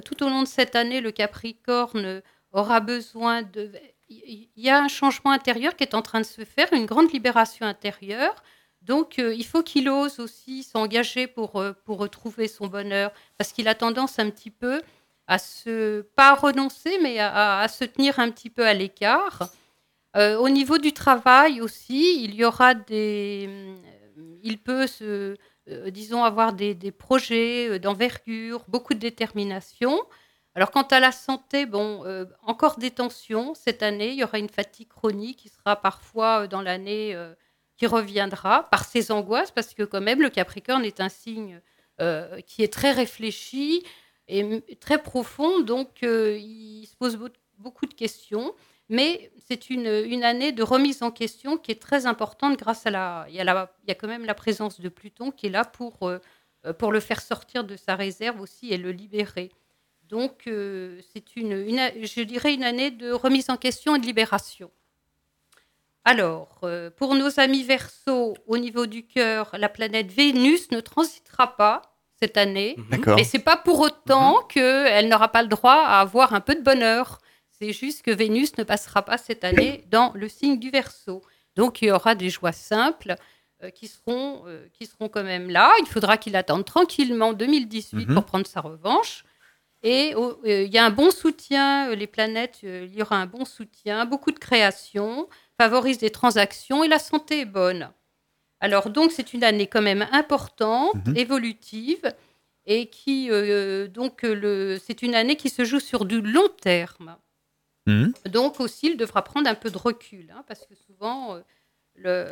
tout 0.06 0.24
au 0.24 0.30
long 0.30 0.44
de 0.44 0.48
cette 0.48 0.76
année, 0.76 1.02
le 1.02 1.12
Capricorne 1.12 2.22
aura 2.52 2.80
besoin 2.80 3.42
de. 3.42 3.72
Il 4.12 4.50
y 4.58 4.70
a 4.70 4.82
un 4.82 4.88
changement 4.88 5.32
intérieur 5.32 5.76
qui 5.76 5.84
est 5.84 5.96
en 5.96 6.02
train 6.02 6.20
de 6.20 6.26
se 6.26 6.44
faire, 6.44 6.68
une 6.74 6.86
grande 6.86 7.12
libération 7.12 7.66
intérieure. 7.66 8.36
Donc, 8.82 9.20
euh, 9.20 9.34
il 9.34 9.46
faut 9.46 9.64
qu'il 9.64 9.90
ose 9.90 10.20
aussi 10.20 10.64
s'engager 10.64 11.28
pour, 11.28 11.58
euh, 11.62 11.74
pour 11.86 12.00
retrouver 12.00 12.48
son 12.48 12.68
bonheur, 12.68 13.12
parce 13.38 13.52
qu'il 13.52 13.68
a 13.68 13.76
tendance 13.76 14.18
un 14.20 14.30
petit 14.30 14.50
peu 14.50 14.82
à 15.28 15.38
se, 15.38 16.02
pas 16.02 16.32
à 16.32 16.36
renoncer, 16.36 16.98
mais 17.02 17.20
à, 17.20 17.66
se 17.70 17.86
tenir 17.86 18.20
un 18.20 18.32
petit 18.32 18.50
peu 18.50 18.66
à 18.66 18.74
l'écart. 18.74 19.50
Euh, 20.18 20.38
au 20.38 20.50
niveau 20.50 20.78
du 20.78 20.94
travail 20.94 21.62
aussi, 21.62 22.24
il 22.24 22.36
y 22.36 22.44
aura 22.44 22.74
des. 22.74 23.50
Il 24.44 24.58
peut 24.58 24.88
se, 24.88 25.38
disons, 25.88 26.24
avoir 26.24 26.54
des, 26.54 26.74
des 26.74 26.92
projets 26.92 27.80
d'envergure, 27.80 28.66
beaucoup 28.68 28.94
de 28.94 29.00
détermination. 29.00 30.02
Alors, 30.54 30.72
quant 30.72 30.84
à 30.84 31.00
la 31.00 31.12
santé, 31.12 31.66
bon, 31.66 32.04
euh, 32.06 32.26
encore 32.44 32.78
des 32.78 32.92
tensions 32.92 33.54
cette 33.56 33.84
année. 33.84 34.10
Il 34.10 34.16
y 34.16 34.24
aura 34.24 34.38
une 34.38 34.50
fatigue 34.50 34.90
chronique 34.90 35.38
qui 35.40 35.50
sera 35.50 35.76
parfois 35.76 36.44
euh, 36.44 36.48
dans 36.48 36.62
l'année 36.62 37.16
euh, 37.16 37.34
qui 37.78 37.88
reviendra 37.88 38.70
par 38.70 38.84
ses 38.84 39.12
angoisses, 39.12 39.52
parce 39.52 39.74
que 39.74 39.84
quand 39.84 40.02
même, 40.02 40.22
le 40.22 40.30
Capricorne 40.30 40.86
est 40.86 41.00
un 41.00 41.10
signe 41.10 41.62
qui 42.48 42.64
est 42.64 42.74
très 42.74 42.92
réfléchi 42.92 43.84
et 44.28 44.64
très 44.80 45.04
profond, 45.04 45.60
donc 45.60 46.00
il 46.02 46.88
se 46.88 46.96
pose 46.96 47.16
beau- 47.16 47.28
beaucoup 47.60 47.86
de 47.86 47.94
questions. 47.94 48.56
Mais 48.90 49.32
c'est 49.48 49.70
une, 49.70 49.86
une 49.86 50.24
année 50.24 50.52
de 50.52 50.64
remise 50.64 51.04
en 51.04 51.12
question 51.12 51.58
qui 51.58 51.72
est 51.72 51.82
très 51.82 52.08
importante 52.08 52.58
grâce 52.58 52.88
à 52.88 52.92
la... 52.92 53.28
La, 53.30 53.72
il 53.84 53.90
y 53.90 53.92
a 53.92 53.96
quand 53.96 54.08
même 54.08 54.26
la 54.26 54.34
présence 54.34 54.82
de 54.82 54.90
Pluton 54.90 55.30
qui 55.30 55.46
est 55.46 55.52
là 55.52 55.64
pour, 55.64 56.12
pour 56.80 56.92
le 56.92 57.00
faire 57.00 57.22
sortir 57.22 57.64
de 57.64 57.76
sa 57.76 57.96
réserve 57.96 58.42
aussi 58.42 58.74
et 58.74 58.78
le 58.78 58.92
libérer. 58.92 59.52
Donc 60.12 60.44
euh, 60.48 61.00
c'est 61.14 61.36
une, 61.36 61.54
une, 61.54 61.80
je 62.04 62.22
dirais 62.22 62.54
une 62.54 62.64
année 62.64 62.92
de 62.92 63.12
remise 63.12 63.50
en 63.50 63.58
question 63.58 63.96
et 63.96 64.00
de 64.00 64.06
libération. 64.06 64.70
Alors, 66.04 66.60
euh, 66.64 66.90
pour 66.90 67.16
nos 67.16 67.40
amis 67.40 67.64
Verseau, 67.64 68.34
au 68.48 68.58
niveau 68.58 68.88
du 68.88 69.06
cœur, 69.06 69.52
la 69.58 69.70
planète 69.70 70.12
Vénus 70.12 70.72
ne 70.72 70.80
transitera 70.82 71.56
pas 71.56 71.82
cette 72.20 72.38
année. 72.38 72.76
D'accord. 72.90 73.16
Mais 73.16 73.24
c'est 73.24 73.40
pas 73.40 73.56
pour 73.58 73.80
autant 73.80 74.42
qu'elle 74.44 75.08
n'aura 75.10 75.30
pas 75.32 75.44
le 75.44 75.48
droit 75.48 75.74
à 75.86 76.02
avoir 76.02 76.34
un 76.34 76.42
peu 76.42 76.56
de 76.56 76.62
bonheur. 76.62 77.20
C'est 77.52 77.72
juste 77.74 78.02
que 78.02 78.12
Vénus 78.12 78.58
ne 78.58 78.64
passera 78.64 79.04
pas 79.04 79.18
cette 79.18 79.44
année 79.44 79.86
dans 79.90 80.12
le 80.16 80.28
signe 80.28 80.60
du 80.60 80.72
Verseau. 80.72 81.22
Donc 81.56 81.82
il 81.82 81.90
y 81.90 81.92
aura 81.92 82.16
des 82.16 82.30
joies 82.32 82.52
simples 82.52 83.16
euh, 83.64 83.70
qui, 83.70 83.88
seront, 83.88 84.44
euh, 84.48 84.68
qui 84.74 84.88
seront 84.88 85.08
quand 85.08 85.24
même 85.24 85.50
là. 85.52 85.72
Il 85.82 85.86
faudra 85.88 86.18
qu'il 86.18 86.36
attende 86.36 86.66
tranquillement 86.66 87.34
2018 87.34 88.08
Mhm. 88.10 88.16
pour 88.16 88.26
prendre 88.26 88.48
sa 88.48 88.62
revanche. 88.62 89.24
Et 89.84 90.14
oh, 90.16 90.40
euh, 90.46 90.64
il 90.64 90.72
y 90.74 90.78
a 90.78 90.86
un 90.86 90.92
bon 90.92 91.10
soutien, 91.12 91.90
euh, 91.90 91.96
les 91.96 92.08
planètes, 92.08 92.60
euh, 92.64 92.86
il 92.88 92.96
y 92.96 93.02
aura 93.02 93.18
un 93.18 93.26
bon 93.26 93.46
soutien, 93.46 94.06
beaucoup 94.06 94.32
de 94.32 94.38
création, 94.40 95.28
favorise 95.60 95.98
des 95.98 96.12
transactions 96.12 96.84
et 96.84 96.88
la 96.88 97.00
santé 97.00 97.42
est 97.42 97.46
bonne. 97.46 97.92
Alors 98.60 98.92
donc 98.92 99.12
c'est 99.12 99.34
une 99.34 99.44
année 99.44 99.66
quand 99.68 99.82
même 99.82 100.08
importante, 100.12 100.94
Mhm. 101.08 101.18
évolutive, 101.18 102.14
et 102.68 102.88
qui 102.92 103.30
euh, 103.32 103.88
donc 103.88 104.22
le, 104.22 104.78
c'est 104.86 105.02
une 105.02 105.16
année 105.16 105.36
qui 105.36 105.50
se 105.50 105.66
joue 105.66 105.80
sur 105.80 106.06
du 106.06 106.22
long 106.22 106.48
terme. 106.62 107.18
Donc 108.30 108.60
aussi, 108.60 108.92
il 108.92 108.98
devra 108.98 109.24
prendre 109.24 109.50
un 109.50 109.56
peu 109.56 109.72
de 109.72 109.78
recul, 109.80 110.32
hein, 110.32 110.44
parce 110.48 110.68
que 110.68 110.76
souvent, 110.76 111.34
euh, 111.36 111.40
le, 111.96 112.28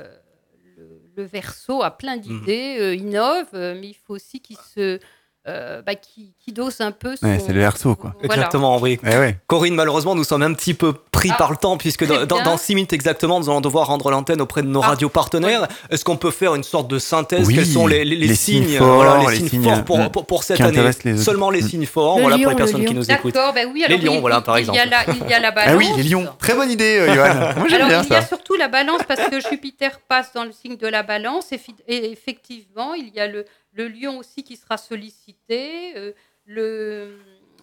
le, 0.77 1.01
le 1.17 1.23
verso 1.23 1.81
a 1.81 1.89
plein 1.97 2.17
d'idées, 2.17 2.77
euh, 2.79 2.93
innove, 2.93 3.49
mais 3.53 3.87
il 3.89 3.95
faut 3.95 4.13
aussi 4.13 4.39
qu'il 4.39 4.57
se, 4.57 4.99
euh, 5.47 5.81
bah, 5.81 5.93
qu'il 5.95 6.53
dose 6.53 6.81
un 6.81 6.91
peu 6.91 7.15
son... 7.15 7.25
Ouais, 7.25 7.39
c'est 7.43 7.53
le 7.53 7.59
Verseau, 7.61 7.95
quoi. 7.95 8.13
Voilà. 8.19 8.33
Exactement, 8.35 8.77
oui. 8.79 8.99
Eh 9.03 9.17
ouais. 9.17 9.37
Corinne, 9.47 9.73
malheureusement, 9.73 10.13
nous 10.13 10.23
sommes 10.23 10.43
un 10.43 10.53
petit 10.53 10.73
peu 10.73 10.93
pris 10.93 11.29
Ah, 11.31 11.37
par 11.37 11.51
le 11.51 11.57
temps, 11.57 11.77
puisque 11.77 12.05
dans, 12.05 12.25
dans, 12.43 12.57
six 12.57 12.75
minutes 12.75 12.93
exactement, 12.93 13.39
nous 13.39 13.49
allons 13.49 13.61
devoir 13.61 13.87
rendre 13.87 14.11
l'antenne 14.11 14.41
auprès 14.41 14.61
de 14.61 14.67
nos 14.67 14.81
Ah, 14.83 14.87
radios 14.89 15.09
partenaires. 15.09 15.67
Est-ce 15.89 16.03
qu'on 16.03 16.17
peut 16.17 16.31
faire 16.31 16.55
une 16.55 16.63
sorte 16.63 16.87
de 16.89 16.99
synthèse 16.99 17.47
Oui, 17.47 17.55
Quels 17.55 17.65
sont 17.65 17.87
les, 17.87 18.03
les- 18.05 18.15
les 18.17 18.27
les 18.27 18.35
signes, 18.35 18.65
signes 18.67 18.77
forts, 18.77 18.95
voilà, 18.95 19.17
les 19.17 19.27
les 19.31 19.35
signes 19.37 19.49
signes, 19.49 19.63
forts 19.63 19.85
pour, 19.85 20.11
pour, 20.11 20.25
pour 20.25 20.43
cette 20.43 20.57
qui 20.57 20.63
année 20.63 20.83
les. 21.05 21.17
Seulement 21.17 21.49
les 21.49 21.61
signes 21.61 21.85
forts, 21.85 22.17
Le 22.17 22.21
voilà, 22.23 22.37
pour 22.37 22.45
les 22.47 22.51
le 22.51 22.57
personnes 22.57 22.85
qui 22.85 22.93
nous 22.93 23.09
écoutent. 23.11 23.33
D'accord, 23.33 23.53
ben 23.53 23.69
oui, 23.73 23.79
les 23.87 23.93
alors 23.95 24.05
lions, 24.05 24.13
il- 24.15 24.19
voilà, 24.21 24.41
par 24.41 24.57
il 24.57 24.61
exemple. 24.61 24.77
y 24.77 24.81
a 24.81 24.85
la- 24.85 25.05
il 25.13 25.29
y 25.29 25.33
a 25.33 25.39
la 25.39 25.51
balance. 25.51 25.69
Ah 25.73 25.77
oui, 25.77 25.87
les 25.97 26.03
lions. 26.03 26.27
Très 26.37 26.53
bonne 26.53 26.69
idée, 26.69 26.97
euh, 26.99 27.13
Johan. 27.15 27.33
Moi, 27.57 27.67
j'aime 27.69 27.87
il 28.03 28.09
y 28.11 28.15
a 28.15 28.25
surtout 28.25 28.55
la 28.55 28.67
balance 28.67 29.01
parce 29.07 29.21
que 29.29 29.39
Jupiter 29.49 29.99
passe 30.07 30.31
dans 30.33 30.43
le 30.43 30.51
signe 30.51 30.77
de 30.77 30.87
la 30.87 31.03
balance 31.03 31.51
et 31.87 32.11
effectivement, 32.11 32.93
il 32.93 33.09
y 33.15 33.19
a 33.19 33.27
le, 33.27 33.45
le 33.73 33.87
lion 33.87 34.17
aussi 34.17 34.43
qui 34.43 34.55
sera 34.55 34.77
sollicité. 34.77 35.95
euh, 35.97 36.11
le, 36.45 37.17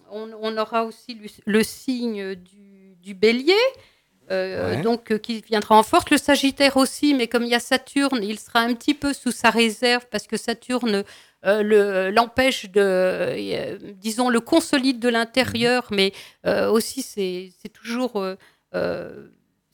on, 0.09 0.31
on 0.41 0.57
aura 0.57 0.85
aussi 0.85 1.15
le, 1.15 1.27
le 1.45 1.63
signe 1.63 2.35
du, 2.35 2.95
du 3.01 3.13
bélier. 3.13 3.53
euh, 4.31 4.75
Ouais. 4.75 4.81
donc 4.81 5.11
euh, 5.11 5.17
qui 5.17 5.41
viendra 5.41 5.77
en 5.77 5.83
force. 5.83 6.09
Le 6.09 6.17
Sagittaire 6.17 6.75
aussi, 6.77 7.13
mais 7.13 7.27
comme 7.27 7.43
il 7.43 7.49
y 7.49 7.55
a 7.55 7.59
Saturne, 7.59 8.21
il 8.23 8.39
sera 8.39 8.59
un 8.59 8.73
petit 8.73 8.93
peu 8.93 9.13
sous 9.13 9.31
sa 9.31 9.49
réserve 9.49 10.05
parce 10.11 10.27
que 10.27 10.35
Saturne 10.37 11.03
euh, 11.45 11.61
le- 11.63 12.09
l'empêche 12.11 12.69
de, 12.69 13.77
disons, 13.93 14.27
le 14.29 14.39
consolide 14.41 14.99
de 14.99 15.07
l'intérieur, 15.09 15.87
mais 15.91 16.11
euh, 16.45 16.69
aussi 16.69 17.01
c'est 17.03 17.51
toujours 17.71 18.17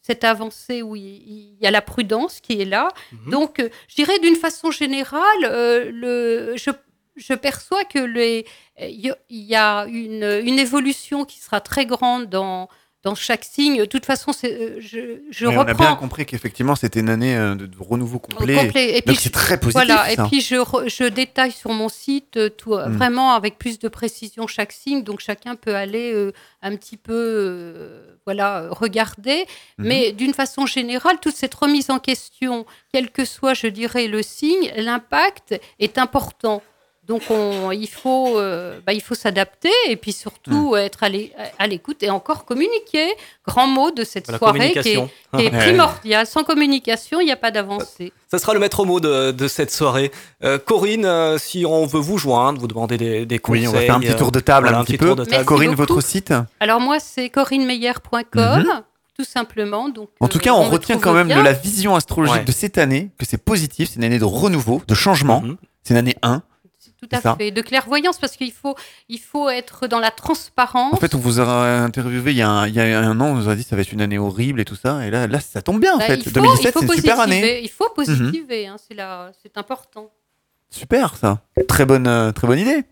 cette 0.06 0.24
avancée 0.26 0.82
où 0.84 0.96
il, 0.98 1.56
y 1.60 1.66
a 1.66 1.72
la 1.72 1.82
prudence 1.82 2.40
qui 2.42 2.62
est 2.62 2.66
là. 2.66 2.90
Donc, 3.32 3.60
euh, 3.60 3.70
je 3.88 3.96
dirais 3.96 4.20
d'une 4.20 4.36
façon 4.36 4.70
générale, 4.70 5.44
euh, 5.46 5.90
le, 5.94 6.54
je, 6.58 6.70
je 7.16 7.34
perçois 7.34 7.86
que 7.86 8.00
les, 8.00 8.46
il 8.80 9.00
y 9.00 9.10
a- 9.10 9.18
il 9.30 9.44
y 9.44 9.56
a 9.56 9.86
une, 9.88 10.42
une 10.46 10.60
évolution 10.60 11.24
qui 11.26 11.40
sera 11.40 11.62
très 11.62 11.86
grande 11.86 12.28
dans, 12.30 12.68
dans 13.04 13.16
chaque 13.16 13.44
signe. 13.44 13.80
De 13.80 13.86
toute 13.86 14.06
façon, 14.06 14.32
euh, 14.46 14.78
je, 14.80 15.20
je 15.30 15.46
Mais 15.46 15.58
on 15.58 15.60
a 15.60 15.64
reprends. 15.66 15.84
bien 15.84 15.96
compris 15.96 16.26
qu'effectivement 16.26 16.76
c'était 16.76 17.02
une 17.02 17.10
année 17.10 17.36
euh, 17.36 17.54
de, 17.56 17.66
de 17.66 17.76
renouveau 17.80 18.18
complet. 18.20 18.56
complet. 18.56 18.90
Et 18.98 19.02
Donc 19.02 19.16
puis, 19.16 19.16
c'est 19.18 19.30
très 19.30 19.60
positif. 19.60 19.74
Voilà, 19.86 20.12
et 20.12 20.16
puis 20.30 20.40
je, 20.40 20.56
re- 20.56 20.88
je 20.90 21.04
détaille 21.04 21.52
sur 21.52 21.72
mon 21.72 21.90
site 21.90 22.38
euh, 22.38 22.50
tout, 22.50 22.74
euh, 22.76 22.88
Mm. 22.88 22.96
vraiment 22.98 23.34
avec 23.34 23.58
plus 23.58 23.78
de 23.78 23.88
précision 23.90 24.48
chaque 24.48 24.72
signe, 24.72 25.04
donc 25.04 25.20
chacun 25.20 25.56
peut 25.56 25.76
aller 25.76 26.14
euh, 26.14 26.32
un 26.62 26.76
petit 26.78 26.96
peu 26.98 27.14
euh, 27.14 28.16
voilà, 28.26 28.68
regarder. 28.72 29.46
Mhm. 29.78 29.88
Mais 29.88 30.12
d'une 30.14 30.34
façon 30.34 30.66
générale, 30.66 31.18
toute 31.22 31.36
cette 31.36 31.54
remise 31.54 31.90
en 31.90 32.00
question, 32.00 32.66
quel 32.94 33.10
que 33.12 33.26
soit, 33.26 33.54
je 33.54 33.68
dirais, 33.68 34.08
le 34.08 34.22
signe, 34.24 34.72
l'impact 34.78 35.60
est 35.80 35.98
important. 35.98 36.62
Donc 37.06 37.24
on, 37.30 37.72
il 37.72 37.90
faut, 37.90 38.40
euh, 38.40 38.80
bah, 38.88 38.94
il 38.94 39.02
faut 39.02 39.14
s'adapter 39.14 39.70
et 39.90 39.98
puis 39.98 40.14
surtout 40.14 40.72
Mm. 40.74 40.78
être 40.78 41.04
à 41.04 41.10
l'é- 41.10 41.34
à 41.60 41.68
l'écoute 41.68 42.02
et 42.02 42.10
encore 42.10 42.46
communiquer. 42.46 43.08
Grand 43.46 43.68
mot 43.68 43.92
de 43.92 44.06
cette 44.06 44.30
La 44.32 44.38
soirée 44.38 44.72
qui 44.72 44.80
est, 44.80 44.84
qui 44.84 44.92
est 44.94 45.00
Ouais. 45.34 45.50
primordial. 45.50 46.26
Sans 46.26 46.46
communication, 46.46 47.20
il 47.20 47.26
n'y 47.26 47.32
a 47.34 47.36
pas 47.36 47.52
d'avancée. 47.52 48.14
Ça 48.32 48.40
sera 48.40 48.54
le 48.54 48.60
maître 48.62 48.86
mot 48.86 49.02
de, 49.02 49.32
de 49.32 49.48
cette 49.50 49.70
soirée. 49.72 50.12
Euh, 50.46 50.58
Corinne, 50.58 51.04
euh, 51.06 51.38
si 51.38 51.66
on 51.66 51.86
veut 51.86 52.00
vous 52.00 52.18
joindre, 52.18 52.62
vous 52.62 52.68
demander 52.70 52.96
des, 52.98 53.26
des 53.26 53.38
conseils. 53.38 53.64
Oui, 53.64 53.68
on 53.68 53.72
va 53.74 53.82
faire 53.82 53.96
un 53.96 54.00
petit 54.00 54.16
tour 54.16 54.32
de 54.32 54.40
table 54.40 54.68
voilà, 54.68 54.80
un 54.80 54.86
petit 54.86 54.98
peu. 54.98 55.10
de 55.10 55.16
table. 55.16 55.28
Merci 55.30 55.46
Corinne, 55.46 55.70
beaucoup. 55.76 55.94
votre 55.96 56.02
site 56.02 56.34
Alors 56.62 56.80
moi, 56.80 57.00
c'est 57.02 57.30
corinnemeyer.com, 57.30 58.64
Mhm. 58.64 58.82
tout 59.18 59.26
simplement. 59.26 59.90
Donc, 59.90 60.10
En 60.20 60.28
tout 60.28 60.38
euh, 60.38 60.42
cas, 60.42 60.54
on, 60.54 60.64
retient 60.70 60.98
quand 61.00 61.14
même 61.14 61.28
bien. 61.28 61.38
de 61.40 61.44
la 61.44 61.54
vision 61.54 61.96
astrologique 61.96 62.38
Ouais. 62.38 62.44
de 62.46 62.52
cette 62.52 62.78
année 62.78 63.12
que 63.18 63.26
c'est 63.26 63.38
positif, 63.44 63.90
c'est 63.90 63.98
une 63.98 64.04
année 64.06 64.20
de 64.20 64.26
renouveau, 64.26 64.82
de 64.88 64.96
changement. 64.96 65.42
Mhm. 65.42 65.58
C'est 65.84 65.94
une 65.94 65.98
année 66.00 66.16
1. 66.22 66.42
Tout 67.10 67.16
à 67.18 67.22
ça. 67.22 67.36
fait, 67.36 67.52
de 67.52 67.62
clairvoyance, 67.62 68.18
parce 68.18 68.36
qu'il 68.38 68.52
faut, 68.52 68.76
il 69.10 69.20
faut 69.20 69.50
être 69.50 69.88
dans 69.88 70.00
la 70.00 70.12
transparence. 70.12 70.94
En 70.94 70.98
fait, 70.98 71.16
on 71.16 71.20
vous 71.20 71.40
a 71.40 71.44
interviewé 71.82 72.32
il 72.32 72.38
y, 72.38 72.42
a 72.42 72.50
un, 72.50 72.68
il 72.68 72.76
y 72.76 72.80
a 72.80 73.00
un 73.00 73.20
an, 73.20 73.26
on 73.28 73.34
vous 73.36 73.50
a 73.50 73.56
dit 73.56 73.64
que 73.64 73.70
ça 73.70 73.76
va 73.76 73.82
être 73.82 73.92
une 73.92 74.02
année 74.02 74.18
horrible 74.18 74.62
et 74.62 74.66
tout 74.66 74.76
ça. 74.76 75.06
Et 75.06 75.12
là, 75.12 75.28
là 75.28 75.40
ça 75.40 75.62
tombe 75.62 75.80
bien 75.82 75.94
en 75.96 75.98
Bah, 75.98 76.06
fait. 76.06 76.16
il 76.18 76.24
faut, 76.24 76.40
2017, 76.40 76.66
il 76.66 76.72
faut 76.72 76.80
c'est 76.80 76.86
une 76.88 76.94
super 77.02 77.20
année. 77.20 77.42
Mhm. 77.42 77.60
Il 77.64 77.70
faut 77.70 77.90
positiver, 77.96 78.68
hein, 78.68 78.78
c'est 79.42 79.58
important. 79.58 80.10
Super 80.70 81.16
ça. 81.18 81.42
Très 81.68 81.86
bonne, 81.86 82.08
euh, 82.08 82.32
très 82.32 82.48
bonne 82.48 82.60
idée. 82.60 82.84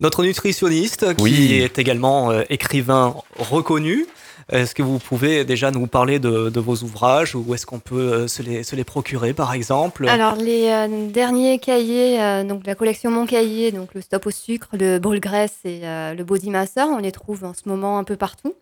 Notre 0.00 0.24
nutritionniste, 0.24 1.14
qui 1.16 1.22
Oui. 1.22 1.52
est 1.54 1.78
également 1.78 2.30
euh, 2.30 2.42
écrivain 2.50 3.14
reconnu. 3.38 4.06
Est-ce 4.50 4.74
que 4.74 4.82
vous 4.82 4.98
pouvez 4.98 5.44
déjà 5.44 5.70
nous 5.70 5.86
parler 5.86 6.18
de, 6.18 6.50
de 6.50 6.60
vos 6.60 6.76
ouvrages 6.82 7.34
ou 7.34 7.54
est-ce 7.54 7.64
qu'on 7.64 7.78
peut 7.78 7.96
euh, 8.12 8.28
se, 8.28 8.42
les, 8.42 8.62
se 8.64 8.76
les 8.76 8.84
procurer 8.84 9.32
par 9.32 9.54
exemple? 9.54 10.06
Alors, 10.08 10.34
les 10.36 10.66
euh, 10.68 11.08
derniers 11.08 11.58
cahiers, 11.58 12.20
euh, 12.20 12.44
donc 12.44 12.66
la 12.66 12.74
collection 12.74 13.10
Mon 13.10 13.24
Cahier, 13.24 13.72
donc 13.72 13.94
le 13.94 14.00
Stop 14.02 14.26
au 14.26 14.30
sucre, 14.30 14.68
le 14.72 14.98
Brûle 14.98 15.20
Graisse 15.20 15.56
et 15.64 15.80
euh, 15.84 16.12
le 16.14 16.24
Body 16.24 16.50
Master, 16.50 16.88
on 16.88 16.98
les 16.98 17.12
trouve 17.12 17.44
en 17.44 17.54
ce 17.54 17.66
moment 17.66 17.96
un 17.98 18.04
peu 18.04 18.16
partout. 18.16 18.52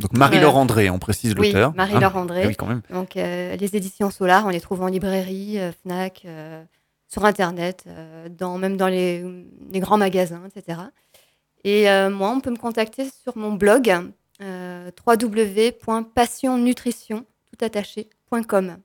Donc 0.00 0.12
Marie-Laure 0.18 0.56
Euh, 0.56 0.60
André, 0.60 0.90
on 0.90 0.98
précise 0.98 1.34
Oui, 1.38 1.46
l'auteur. 1.52 1.72
Marie-Laure 1.76 2.12
Ah, 2.16 2.20
André. 2.20 2.42
ah 2.44 2.48
oui, 2.48 2.56
quand 2.56 2.66
même. 2.66 2.82
Donc, 2.92 3.16
euh, 3.16 3.56
les 3.56 3.76
éditions 3.76 4.10
Solar, 4.10 4.44
on 4.44 4.50
les 4.50 4.60
trouve 4.60 4.82
en 4.82 4.88
librairie, 4.88 5.58
euh, 5.60 5.70
Fnac, 5.82 6.22
euh, 6.26 6.62
sur 7.12 7.24
Internet, 7.26 7.84
euh, 7.88 8.30
dans, 8.30 8.56
même 8.56 8.78
dans 8.78 8.88
les, 8.88 9.22
les 9.70 9.80
grands 9.80 9.98
magasins, 9.98 10.40
etc. 10.46 10.78
Et 11.62 11.90
euh, 11.90 12.08
moi, 12.08 12.30
on 12.30 12.40
peut 12.40 12.50
me 12.50 12.56
contacter 12.56 13.10
sur 13.10 13.36
mon 13.36 13.52
blog 13.52 13.92
euh, 14.40 14.90
www.passionnutrition 15.06 17.26
tout 17.50 17.64
attaché.com. 17.64 18.78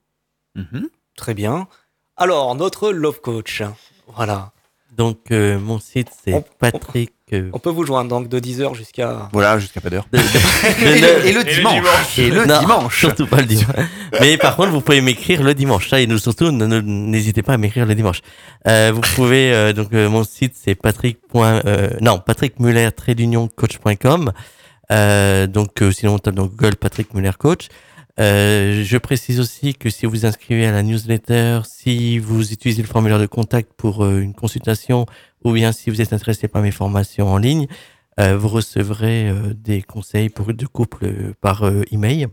Mhm. 0.55 0.89
Très 1.15 1.33
bien. 1.33 1.69
Alors, 2.17 2.53
notre 2.55 2.91
Love 2.91 3.21
Coach. 3.21 3.63
Voilà. 4.07 4.51
Donc, 4.97 5.31
euh, 5.31 5.57
mon 5.57 5.79
site, 5.79 6.09
c'est 6.11 6.43
Patrick. 6.57 7.13
On 7.53 7.59
peut 7.59 7.69
vous 7.69 7.85
joindre 7.85 8.09
donc 8.09 8.29
de 8.29 8.39
10h 8.39 8.73
jusqu'à. 8.73 9.27
Voilà, 9.33 9.59
jusqu'à 9.59 9.81
pas 9.81 9.89
d'heure. 9.89 10.07
Et, 10.13 10.17
le, 11.01 11.25
et 11.27 11.33
le 11.33 11.43
dimanche. 11.43 12.17
Et 12.19 12.29
le 12.29 12.45
Non, 12.45 12.59
dimanche. 12.59 12.99
Surtout 12.99 13.27
pas 13.27 13.37
le 13.41 13.45
dimanche. 13.47 13.75
Mais 14.21 14.37
par 14.37 14.55
contre, 14.55 14.69
vous 14.71 14.79
pouvez 14.81 15.01
m'écrire 15.01 15.43
le 15.43 15.53
dimanche. 15.53 15.89
Ça, 15.89 15.99
et 15.99 16.07
nous, 16.07 16.19
surtout, 16.19 16.51
n'hésitez 16.51 17.41
pas 17.41 17.53
à 17.53 17.57
m'écrire 17.57 17.85
le 17.85 17.95
dimanche. 17.95 18.21
Euh, 18.67 18.91
vous 18.95 19.01
pouvez, 19.01 19.51
euh, 19.53 19.73
donc, 19.73 19.93
euh, 19.93 20.07
mon 20.09 20.23
site, 20.23 20.53
c'est 20.55 20.75
patrick. 20.75 21.17
point- 21.27 21.61
Euh, 21.65 21.89
non, 21.99 22.19
patrickmuller 22.19 22.89
coach.com. 23.55 24.31
Euh, 24.91 25.47
donc, 25.47 25.81
euh, 25.81 25.91
sinon, 25.91 26.13
on 26.15 26.19
tape 26.19 26.35
dans 26.35 26.45
Google 26.45 26.75
Patrick 26.77 27.13
Muller 27.13 27.31
Coach. 27.37 27.67
Euh, 28.19 28.83
je 28.83 28.97
précise 28.97 29.39
aussi 29.39 29.75
que 29.75 29.89
si 29.89 30.05
vous 30.05 30.11
vous 30.13 30.25
inscrivez 30.25 30.65
à 30.65 30.71
la 30.71 30.81
newsletter, 30.81 31.59
si 31.65 32.17
vous 32.17 32.51
utilisez 32.51 32.81
le 32.81 32.87
formulaire 32.87 33.19
de 33.19 33.27
contact 33.27 33.69
pour 33.77 34.03
euh, 34.03 34.21
une 34.21 34.33
consultation, 34.33 35.05
ou 35.43 35.51
bien 35.53 35.71
si 35.71 35.89
vous 35.89 36.01
êtes 36.01 36.13
intéressé 36.13 36.47
par 36.47 36.61
mes 36.61 36.71
formations 36.71 37.27
en 37.31 37.37
ligne, 37.37 37.67
euh, 38.19 38.37
vous 38.37 38.47
recevrez 38.47 39.29
euh, 39.29 39.53
des 39.53 39.81
conseils 39.81 40.29
pour 40.29 40.51
de 40.53 40.65
couple 40.65 41.05
euh, 41.05 41.33
par 41.41 41.63
email. 41.91 42.27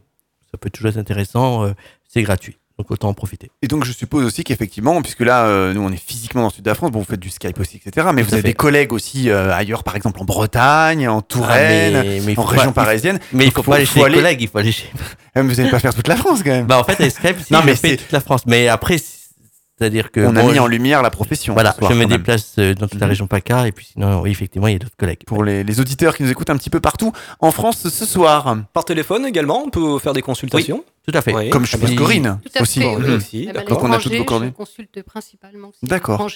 Ça 0.51 0.59
peut 0.59 0.70
toujours 0.70 0.90
être 0.90 0.98
intéressant, 0.98 1.66
c'est 2.09 2.22
gratuit. 2.22 2.56
Donc 2.78 2.90
autant 2.90 3.09
en 3.09 3.14
profiter. 3.14 3.52
Et 3.62 3.68
donc 3.68 3.85
je 3.85 3.93
suppose 3.93 4.24
aussi 4.24 4.43
qu'effectivement, 4.43 5.01
puisque 5.01 5.20
là, 5.20 5.47
euh, 5.47 5.72
nous 5.72 5.81
on 5.81 5.93
est 5.93 5.97
physiquement 5.97 6.40
dans 6.43 6.48
le 6.48 6.52
sud 6.55 6.64
de 6.64 6.70
la 6.70 6.74
France, 6.74 6.90
bon 6.90 6.98
vous 7.01 7.05
faites 7.05 7.20
du 7.20 7.31
Skype 7.31 7.59
aussi, 7.60 7.76
etc. 7.85 8.09
Mais 8.12 8.22
Tout 8.22 8.28
vous 8.31 8.35
avez 8.35 8.43
fait. 8.43 8.48
des 8.48 8.55
collègues 8.55 8.93
aussi 8.93 9.31
euh, 9.31 9.52
ailleurs, 9.55 9.85
par 9.85 9.94
exemple 9.94 10.20
en 10.20 10.24
Bretagne, 10.24 11.06
en 11.09 11.22
Touraine, 11.22 11.94
Ah, 11.97 12.02
mais- 12.02 12.20
mais 12.24 12.32
il 12.32 12.39
en 12.39 12.43
faut 12.43 12.48
région 12.48 12.72
pas- 12.72 12.85
parisienne. 12.85 13.20
Mais 13.32 13.44
il 13.44 13.47
Donc, 13.52 13.55
faut 13.64 13.70
pas 13.70 13.76
aller 13.76 13.86
chez 13.86 14.01
les 14.01 14.05
aller- 14.06 14.14
collègues, 14.16 14.40
il 14.43 14.48
faut 14.48 14.59
aller 14.59 14.72
chez. 14.72 14.90
Mais 15.36 15.43
Vous 15.43 15.55
n'allez 15.55 15.70
pas 15.70 15.78
faire 15.78 15.94
toute 15.94 16.09
la 16.09 16.16
France 16.16 16.40
quand 16.43 16.51
même. 16.51 16.66
Bah 16.66 16.81
en 16.81 16.85
fait, 16.85 17.01
avec 17.01 17.12
Skype, 17.12 17.36
si 17.47 17.52
Non, 17.52 17.60
je 17.62 17.66
mais 17.66 17.76
fais 17.76 17.97
toute 17.97 18.10
la 18.12 18.20
France. 18.20 18.43
Mais 18.47 18.66
après, 18.68 18.97
c'est-à-dire 19.78 20.10
que 20.12 20.20
on 20.20 20.36
a 20.36 20.42
bon, 20.42 20.48
mis 20.48 20.55
je- 20.55 20.60
en 20.60 20.66
lumière 20.66 21.02
la 21.02 21.10
profession. 21.10 21.52
Voilà, 21.55 21.72
soir, 21.72 21.90
je 21.90 21.96
me 21.96 22.02
quand 22.05 22.09
même. 22.09 22.18
déplace 22.18 22.55
euh, 22.59 22.74
dans 22.74 22.86
toute 22.86 23.01
la 23.01 23.06
Mhm. 23.06 23.10
région 23.10 23.26
PACA 23.26 23.66
et 23.66 23.72
puis 23.72 23.86
sinon, 23.92 24.20
oui, 24.22 24.30
effectivement, 24.30 24.68
il 24.68 24.72
y 24.72 24.76
a 24.76 24.78
d'autres 24.78 24.96
collègues. 24.96 25.24
Pour 25.26 25.42
les, 25.44 25.64
les 25.64 25.80
auditeurs 25.80 26.16
qui 26.16 26.22
nous 26.22 26.30
écoutent 26.30 26.51
un 26.51 26.56
petit 26.56 26.70
peu 26.70 26.80
partout 26.80 27.12
en 27.40 27.51
France 27.51 27.88
ce 27.88 28.06
soir. 28.06 28.56
Par 28.72 28.84
téléphone 28.84 29.26
également, 29.26 29.62
on 29.64 29.70
peut 29.70 29.98
faire 29.98 30.12
des 30.12 30.22
consultations. 30.22 30.84
Tout 31.06 31.16
à 31.16 31.20
fait. 31.22 31.34
Oui, 31.34 31.51
Comme 31.51 31.64
je 31.64 31.70
très 31.72 31.78
suppose 31.78 31.90
bien. 31.90 31.98
Corinne 31.98 32.40
Tout 32.44 32.59
à 32.59 32.62
aussi. 32.62 32.80
fait, 32.80 32.96
oui. 32.96 33.10
aussi, 33.14 33.42
Eh 33.42 33.46
ben, 33.46 33.52
d'accord. 33.55 33.78
Donc 33.78 33.84
on 33.88 33.92
a 33.92 33.98
toutes 33.98 34.14
vos 34.14 34.24
coordonnées. 34.24 34.52
Je 34.52 34.56
consulte 34.56 35.02
principalement 35.02 35.68
aussi 35.68 35.78
D'accord. 35.82 36.28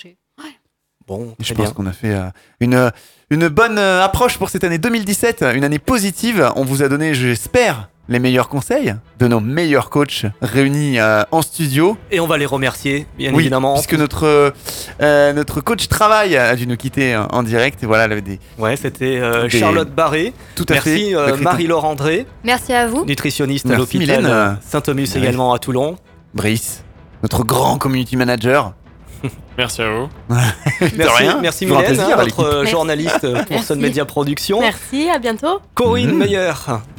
Bon, 1.07 1.35
Je 1.41 1.55
pense 1.55 1.73
qu'on 1.73 1.87
a 1.87 1.93
fait 1.93 2.13
euh, 2.15 2.29
une, 2.61 2.93
une 3.31 3.49
bonne 3.49 3.79
euh, 3.79 4.05
approche 4.05 4.37
pour 4.37 4.51
cette 4.51 4.63
année 4.65 4.77
2017, 4.77 5.43
une 5.55 5.65
année 5.65 5.79
positive. 5.79 6.53
On 6.55 6.65
vous 6.65 6.83
a 6.83 6.89
donné, 6.91 7.15
j'espère, 7.15 7.89
les 8.09 8.19
meilleurs 8.19 8.49
conseils 8.49 8.95
de 9.19 9.29
nos 9.29 9.41
meilleurs 9.41 9.91
coachs 9.91 10.25
réunis 10.41 10.99
euh, 10.99 11.23
en 11.31 11.43
studio. 11.43 11.97
Et 12.11 12.21
on 12.21 12.27
va 12.27 12.39
les 12.39 12.47
remercier, 12.47 13.07
bien 13.19 13.33
oui, 13.35 13.41
évidemment. 13.43 13.75
puisque 13.75 13.95
notre, 13.95 14.53
euh, 15.03 15.33
notre 15.33 15.61
coach 15.61 15.89
travail 15.89 16.37
a 16.37 16.55
dû 16.57 16.67
nous 16.67 16.77
quitter 16.77 17.15
euh, 17.15 17.25
en 17.31 17.43
direct. 17.43 17.83
Et 17.83 17.87
voilà, 17.87 18.05
elle 18.05 18.13
avait 18.13 18.21
des, 18.23 18.41
Ouais, 18.59 18.77
c'était 18.77 19.19
euh, 19.21 19.49
Des- 19.49 19.59
Charlotte 19.61 19.91
Barré. 19.95 20.33
tout 20.55 20.65
à 20.69 20.75
fait. 20.77 20.91
Merci 20.91 21.15
euh, 21.15 21.25
Recrutement. 21.27 21.51
Marie-Laure 21.51 21.85
André, 21.85 22.27
Merci 22.45 22.73
à 22.73 22.87
vous. 22.87 23.05
nutritionniste 23.05 23.71
à 23.71 23.77
l'hôpital 23.77 24.59
Saint-Thomas 24.63 24.99
Ouais. 25.03 25.19
également 25.19 25.53
à 25.53 25.59
Toulon. 25.59 25.97
Brice, 26.35 26.83
notre 27.23 27.45
grand 27.45 27.79
community 27.79 28.17
manager. 28.17 28.73
Merci 29.59 29.83
à 29.83 29.91
vous. 29.91 30.09
Merci, 30.97 31.23
rien. 31.23 31.39
merci 31.41 31.65
Toujours 31.65 31.79
un 31.79 31.83
Mylène, 31.83 31.97
plaisir, 31.97 32.19
hein, 32.21 32.27
euh, 32.45 32.59
Merci. 32.61 32.71
journaliste 32.71 33.21
pour 33.21 33.51
Merci. 33.51 33.67
Sun 33.67 33.81
Media 33.81 34.05
Production. 34.05 34.61
Merci, 34.61 35.09
à 35.11 35.19
bientôt. 35.19 35.61
Corinne 35.75 36.13
Mhm. 36.13 36.19
Meyer, 36.19 36.53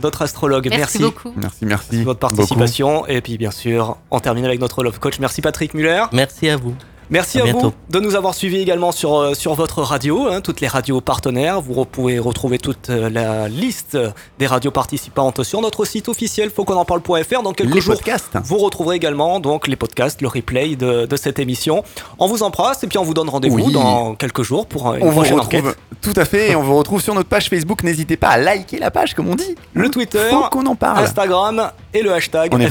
notre 0.03 0.21
astrologue. 0.21 0.67
Merci, 0.69 0.79
Merci, 0.79 0.99
beaucoup. 0.99 1.33
Merci, 1.35 1.65
merci. 1.65 1.97
de 1.99 2.03
votre 2.03 2.19
participation. 2.19 3.05
Et 3.07 3.21
puis 3.21 3.37
bien 3.37 3.51
sûr, 3.51 3.97
on 4.11 4.19
termine 4.19 4.45
avec 4.45 4.59
notre 4.59 4.83
Love 4.83 4.99
Coach. 4.99 5.19
Merci 5.19 5.41
Patrick 5.41 5.73
Muller. 5.73 6.03
Merci 6.11 6.49
à 6.49 6.57
vous. 6.57 6.75
Merci 7.09 7.39
À 7.39 7.43
à, 7.45 7.51
vous 7.51 7.73
de 7.89 7.99
nous 7.99 8.15
avoir 8.15 8.35
suivis 8.35 8.59
également 8.59 8.91
sur, 8.91 9.17
euh, 9.17 9.33
sur 9.33 9.55
votre 9.55 9.81
radio, 9.81 10.27
hein, 10.27 10.41
toutes 10.41 10.61
les 10.61 10.67
radios 10.67 11.01
partenaires. 11.01 11.59
Vous 11.59 11.83
pouvez 11.85 12.19
retrouver 12.19 12.59
toute 12.59 12.89
euh, 12.91 13.09
la 13.09 13.47
liste 13.47 13.97
des 14.37 14.45
radios 14.45 14.69
participantes 14.71 15.43
sur 15.43 15.59
notre 15.61 15.85
site 15.85 16.07
officiel 16.07 16.51
fautquonenparle.fr 16.51 17.41
dans 17.41 17.53
quelques 17.53 17.73
Les 17.73 17.81
jours. 17.81 17.95
podcasts. 17.95 18.37
Vous 18.43 18.57
retrouverez 18.57 18.95
également 18.95 19.39
donc 19.39 19.67
les 19.67 19.75
podcasts, 19.75 20.21
le 20.21 20.27
replay 20.27 20.75
de, 20.75 21.05
de 21.07 21.15
cette 21.15 21.39
émission. 21.39 21.83
On 22.19 22.27
vous 22.27 22.43
embrasse 22.43 22.83
et 22.83 22.87
puis 22.87 22.97
on 22.99 23.03
vous 23.03 23.13
donne 23.15 23.29
rendez-vous 23.29 23.55
Oui. 23.57 23.73
dans 23.73 24.13
quelques 24.15 24.43
jours 24.43 24.67
pour 24.67 24.93
une 24.93 25.03
On 25.03 25.09
vous 25.09 25.21
retrouve 25.21 25.39
enquête. 25.41 25.65
tout 26.01 26.13
à 26.15 26.25
fait 26.25 26.51
et 26.51 26.55
on 26.55 26.61
vous 26.63 26.77
retrouve 26.77 27.01
sur 27.01 27.15
notre 27.15 27.29
page 27.29 27.49
Facebook. 27.49 27.83
N'hésitez 27.83 28.17
pas 28.17 28.29
à 28.29 28.37
liker 28.37 28.77
la 28.77 28.91
page, 28.91 29.15
comme 29.15 29.29
on 29.29 29.35
dit. 29.35 29.55
Le 29.73 29.89
Twitter, 29.89 30.27
Faut 30.29 30.43
qu'on 30.51 30.65
en 30.67 30.75
parle. 30.75 31.03
Instagram 31.03 31.71
et 31.93 32.03
le 32.03 32.13
hashtag 32.13 32.51
On 32.53 32.59
est. 32.59 32.69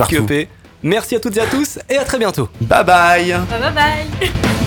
Merci 0.83 1.17
à 1.17 1.21
toutes 1.21 1.37
et 1.37 1.41
à 1.41 1.47
tous 1.47 1.79
et 1.89 1.97
à 1.99 2.05
très 2.05 2.19
bientôt. 2.19 2.49
Bye 2.61 2.85
bye. 2.85 3.31
Bye 3.51 3.61
bye 3.61 3.73
bye. 3.73 4.31